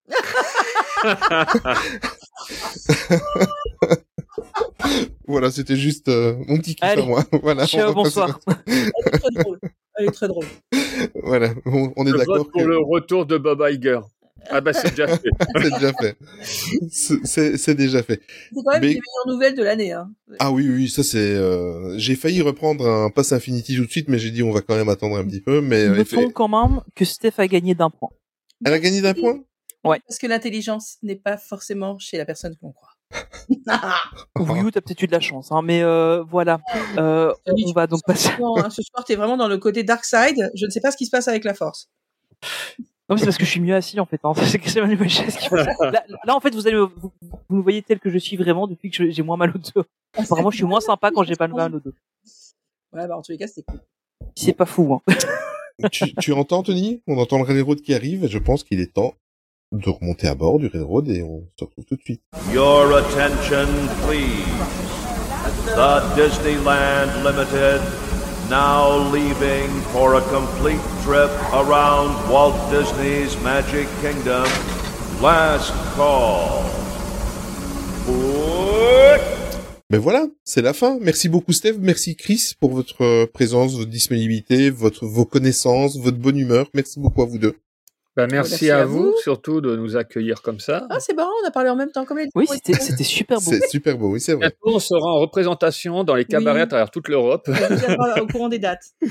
[5.26, 7.24] Voilà, c'était juste euh, mon petit kiff à moi.
[7.42, 8.38] Voilà, Ciao, bonsoir.
[8.66, 9.58] Elle est très drôle.
[9.98, 10.46] Elle est très drôle.
[11.22, 14.00] Voilà, on, on est d'accord vote pour que le retour de Bob Iger.
[14.48, 15.28] Ah bah c'est déjà fait.
[15.62, 16.16] c'est déjà fait.
[17.56, 18.20] C'est- déjà fait.
[18.54, 19.92] C'est quand même Mais- une des meilleures nouvelles de l'année.
[19.92, 20.10] Hein.
[20.38, 21.18] Ah oui, oui, ça c'est.
[21.34, 24.60] euh, J'ai failli reprendre un Pass Infinity tout de suite, mais j'ai dit on va
[24.60, 25.60] quand même attendre un petit peu.
[25.60, 28.10] Mais euh, Notons effet- quand même que Steph a gagné d'un point.
[28.64, 29.40] elle a gagné d'un point?
[29.82, 32.95] Parce que l'intelligence n'est pas forcément chez la personne qu'on croit.
[34.38, 36.60] Oui, ou t'as peut-être eu de la chance, hein, mais euh, voilà.
[36.98, 38.30] Euh, on va donc passer.
[38.42, 40.50] Hein, ce soir, t'es vraiment dans le côté dark side.
[40.54, 41.88] Je ne sais pas ce qui se passe avec la force.
[43.08, 44.20] Non, mais c'est parce que je suis mieux assis en fait.
[44.24, 44.32] Hein.
[44.44, 45.48] C'est que c'est ma nouvelle chaise qui.
[45.54, 47.12] Là, là, en fait, vous allez, me- vous,
[47.48, 49.58] vous me voyez tel que je suis vraiment depuis que je- j'ai moins mal au
[49.58, 49.84] dos.
[50.18, 51.92] Apparemment, je suis moins sympa quand j'ai pas mal au dos.
[52.92, 53.80] Ouais, bah, en tous les cas, c'était cool.
[54.34, 54.94] C'est pas fou.
[55.08, 55.88] Hein.
[55.92, 57.00] tu, tu entends, Tony?
[57.06, 59.14] On entend le railroad qui arrive et je pense qu'il est temps
[59.72, 62.22] de remonter à bord du railroad et on se retrouve tout de suite.
[62.52, 63.66] Your attention,
[64.06, 64.44] please.
[65.74, 67.80] The Disneyland Limited
[68.48, 74.46] now leaving for a complete trip around Walt Disney's Magic Kingdom.
[75.20, 76.62] Last call.
[79.88, 80.98] Ben voilà, c'est la fin.
[81.00, 86.38] Merci beaucoup Steve, merci Chris pour votre présence, votre disponibilité, votre vos connaissances, votre bonne
[86.38, 86.68] humeur.
[86.74, 87.54] Merci beaucoup à vous deux.
[88.16, 89.14] Bah, merci, Merci à, à vous, vous.
[89.22, 90.86] surtout de nous accueillir comme ça.
[90.88, 92.28] Ah, c'est marrant, on a parlé en même temps comme elle.
[92.34, 93.50] Oui, c'était super beau.
[93.50, 94.40] C'est super beau, oui c'est vrai.
[94.48, 96.62] Bientôt, on sera en représentation dans les cabarets Oui.
[96.62, 97.46] à travers toute l'Europe.
[97.48, 98.84] On vous tiendra au courant des dates.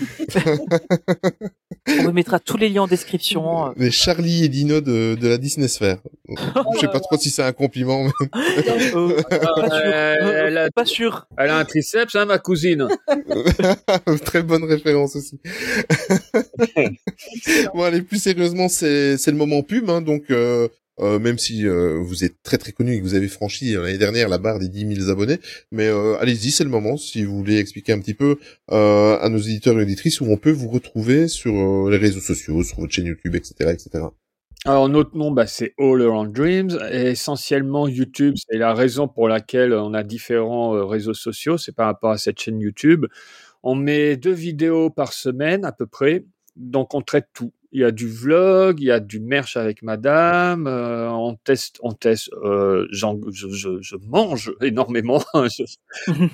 [1.87, 3.71] On vous mettra tous les liens en description.
[3.77, 5.97] Les Charlie et Dino de, de la Disney Sphere.
[6.27, 8.03] Je sais pas trop si c'est un compliment.
[8.05, 8.97] mais- Euh, pas sûr.
[8.99, 11.27] Euh, Euh, elle, a, pas sûr.
[11.37, 12.87] elle a un triceps, hein, ma cousine.
[14.25, 15.39] Très bonne référence aussi.
[17.73, 20.67] bon, allez, plus sérieusement, c'est c'est le moment pub, hein, donc euh,
[20.99, 23.97] euh, même si euh, vous êtes très très connu et que vous avez franchi l'année
[23.97, 25.39] dernière la barre des 10 000 abonnés,
[25.71, 25.87] mais
[26.19, 28.37] allez-y, c'est le moment si vous voulez expliquer un petit peu
[28.69, 32.79] à nos éditeurs et auditrices où on peut vous retrouver sur les réseaux sociaux, sur
[32.79, 34.05] votre chaîne YouTube, etc., etc.
[34.67, 36.79] Alors notre nom, bah, c'est All Around Dreams.
[36.91, 41.59] Essentiellement, YouTube, c'est la raison pour laquelle on a différents réseaux sociaux.
[41.59, 43.05] C'est par rapport à cette chaîne YouTube.
[43.61, 46.23] On met deux vidéos par semaine à peu près.
[46.55, 47.51] Donc on traite tout.
[47.77, 51.75] Il y a du vlog, il y a du merch avec madame, euh, on teste,
[51.81, 55.21] on teste, euh, j'en- je, je, je mange énormément.
[55.33, 55.63] Je-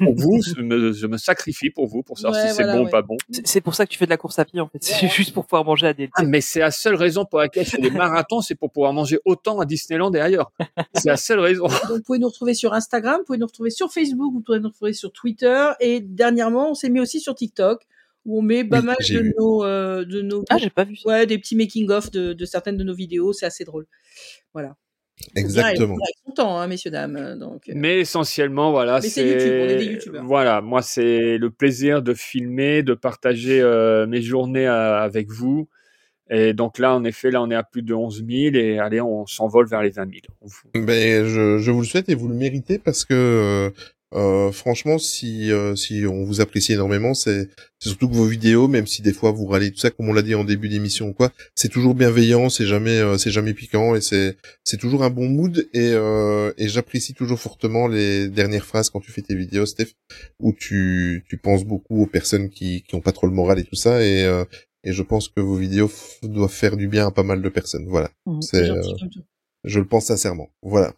[0.03, 2.85] pour vous, je me, je me sacrifie pour vous, pour savoir Ouais, si c'est bon
[2.85, 3.17] ou pas bon.
[3.31, 4.77] C'est- C'est pour ça que tu fais de la course à pied en fait.
[4.83, 6.09] C'est juste pour pouvoir manger à des.
[6.15, 8.93] Ah, mais c'est la seule raison pour laquelle je fais des marathons, c'est pour pouvoir
[8.93, 10.51] manger autant à Disneyland et ailleurs.
[10.93, 11.63] C'est la seule raison.
[11.89, 14.59] Donc, vous pouvez nous retrouver sur Instagram, vous pouvez nous retrouver sur Facebook, vous pouvez
[14.59, 15.69] nous retrouver sur Twitter.
[15.79, 17.81] Et dernièrement, on s'est mis aussi sur TikTok,
[18.25, 19.33] où on met pas Oui, mal j'ai de vu.
[19.37, 21.09] nos, euh, de nos, Ah, j'ai pas vu ça.
[21.09, 23.33] ouais, des petits making-of de, de certaines de nos vidéos.
[23.33, 23.85] C'est assez drôle.
[24.53, 24.75] Voilà.
[25.35, 25.97] Exactement.
[26.35, 27.37] Temps, hein, messieurs, dames.
[27.37, 30.25] Donc, euh, Mais essentiellement, voilà, Mais c'est YouTube, on est des youtubeurs.
[30.25, 35.67] Voilà, moi, c'est le plaisir de filmer, de partager euh, mes journées euh, avec vous.
[36.29, 39.01] Et donc là, en effet, là, on est à plus de 11 000 et allez,
[39.01, 40.21] on s'envole vers les 20 000.
[40.41, 40.71] On fout.
[40.73, 43.71] Ben, je, je vous le souhaite et vous le méritez parce que
[44.13, 48.67] euh, euh, franchement, si euh, si on vous apprécie énormément, c'est surtout que vos vidéos,
[48.67, 51.07] même si des fois vous râlez tout ça, comme on l'a dit en début d'émission
[51.09, 55.03] ou quoi, c'est toujours bienveillant, c'est jamais euh, c'est jamais piquant et c'est c'est toujours
[55.03, 59.21] un bon mood et euh, et j'apprécie toujours fortement les dernières phrases quand tu fais
[59.21, 59.89] tes vidéos, Steph,
[60.39, 63.63] où tu tu penses beaucoup aux personnes qui qui ont pas trop le moral et
[63.63, 64.43] tout ça et euh,
[64.83, 65.91] et je pense que vos vidéos
[66.23, 67.85] doivent faire du bien à pas mal de personnes.
[67.87, 68.41] Voilà, Mhm.
[68.41, 68.69] c'est
[69.63, 70.49] je le pense sincèrement.
[70.61, 70.93] Voilà.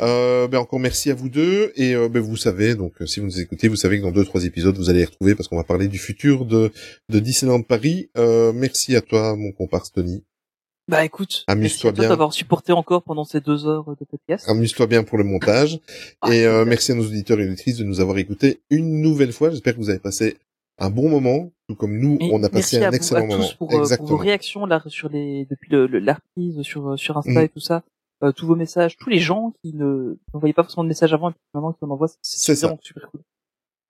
[0.00, 3.20] Euh, ben encore merci à vous deux et euh, ben vous savez donc euh, si
[3.20, 5.48] vous nous écoutez vous savez que dans deux trois épisodes vous allez les retrouver parce
[5.48, 6.70] qu'on va parler du futur de
[7.08, 8.10] de Disneyland Paris.
[8.18, 10.24] Euh, merci à toi mon comparse Tony.
[10.88, 12.08] Bah écoute, Amuse-toi à bien.
[12.08, 14.48] d'avoir supporté encore pendant ces deux heures de podcast.
[14.48, 15.78] Amuse-toi bien pour le montage
[16.28, 19.50] et euh, merci à nos auditeurs et auditrices de nous avoir écoutés une nouvelle fois.
[19.50, 20.36] J'espère que vous avez passé
[20.78, 23.54] un bon moment tout comme nous on a passé à un vous- excellent à tous.
[23.54, 27.16] Pour, euh, pour vos réactions là sur les depuis le, le- la reprise sur sur
[27.16, 27.38] Insta Mhm.
[27.44, 27.84] et tout ça,
[28.22, 31.30] euh, tous vos messages, tous les gens qui ne n'envoyaient pas forcément de messages avant
[31.30, 33.20] et puis maintenant qui en envoient, C'est vraiment super cool.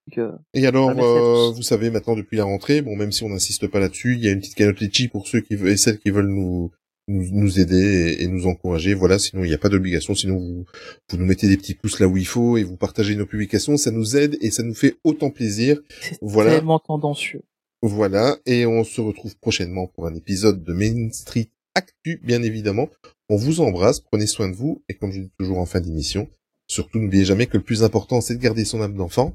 [0.08, 3.28] Donc, euh, Et alors, euh, vous savez maintenant depuis la rentrée, bon même si on
[3.28, 5.76] n'insiste pas là-dessus, il y a une petite cagnotte Litchi pour ceux qui veulent et
[5.76, 6.70] celles qui veulent nous
[7.08, 8.94] nous, nous aider et, et nous encourager.
[8.94, 10.14] Voilà, sinon il n'y a pas d'obligation.
[10.14, 10.64] Sinon vous
[11.10, 13.76] vous nous mettez des petits pouces là où il faut et vous partagez nos publications,
[13.76, 15.80] ça nous aide et ça nous fait autant plaisir.
[16.00, 16.52] c'est Voilà.
[16.52, 17.42] tellement tendancieux.
[17.84, 22.88] Voilà, et on se retrouve prochainement pour un épisode de Main Street Actu, bien évidemment.
[23.28, 26.28] On vous embrasse, prenez soin de vous et comme je dis toujours en fin d'émission,
[26.66, 29.34] surtout n'oubliez jamais que le plus important c'est de garder son âme d'enfant.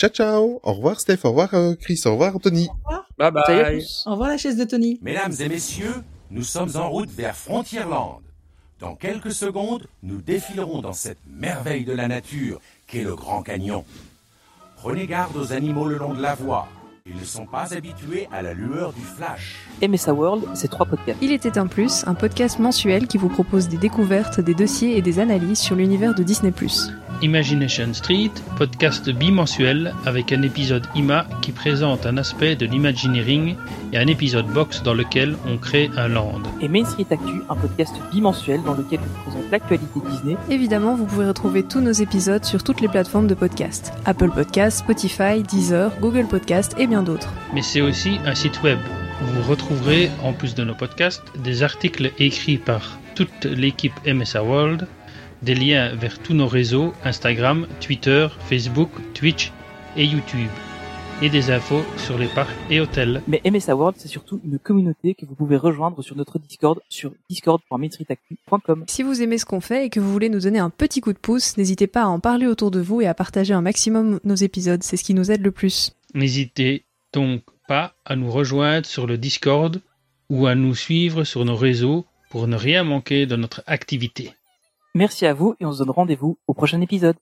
[0.00, 2.68] Ciao ciao, au revoir Steph, au revoir euh, Chris, au revoir Anthony.
[3.18, 3.78] Bye Salut à bye.
[3.80, 4.04] tous.
[4.06, 4.98] Au revoir la chaise de Tony.
[5.02, 5.94] Mesdames et messieurs,
[6.30, 8.20] nous sommes en route vers Frontierland.
[8.78, 13.84] Dans quelques secondes, nous défilerons dans cette merveille de la nature qu'est le Grand Canyon.
[14.76, 16.68] Prenez garde aux animaux le long de la voie.
[17.08, 19.54] Ils ne sont pas habitués à la lueur du flash.
[19.80, 21.18] MSA World, c'est trois podcasts.
[21.22, 25.02] Il était un plus, un podcast mensuel qui vous propose des découvertes, des dossiers et
[25.02, 26.52] des analyses sur l'univers de Disney+.
[27.22, 33.56] Imagination Street, podcast bimensuel avec un épisode IMA qui présente un aspect de l'imagineering
[33.92, 36.42] et un épisode box dans lequel on crée un land.
[36.60, 40.36] Et Main Street Actu, un podcast bimensuel dans lequel vous présente l'actualité Disney.
[40.50, 43.92] Évidemment, vous pouvez retrouver tous nos épisodes sur toutes les plateformes de podcast.
[44.04, 47.32] Apple Podcast, Spotify, Deezer, Google Podcast et bien d'autres.
[47.54, 48.78] Mais c'est aussi un site web
[49.22, 54.42] où vous retrouverez, en plus de nos podcasts, des articles écrits par toute l'équipe MSA
[54.42, 54.86] World,
[55.42, 59.52] des liens vers tous nos réseaux Instagram, Twitter, Facebook, Twitch
[59.96, 60.50] et YouTube,
[61.22, 63.22] et des infos sur les parcs et hôtels.
[63.26, 67.12] Mais MSA World, c'est surtout une communauté que vous pouvez rejoindre sur notre Discord sur
[67.30, 68.84] discord.mainstreetactu.com.
[68.86, 71.12] Si vous aimez ce qu'on fait et que vous voulez nous donner un petit coup
[71.12, 74.20] de pouce, n'hésitez pas à en parler autour de vous et à partager un maximum
[74.24, 75.92] nos épisodes, c'est ce qui nous aide le plus.
[76.14, 76.82] N'hésitez
[77.16, 79.80] donc pas à nous rejoindre sur le Discord
[80.28, 84.34] ou à nous suivre sur nos réseaux pour ne rien manquer de notre activité.
[84.94, 87.16] Merci à vous et on se donne rendez-vous au prochain épisode.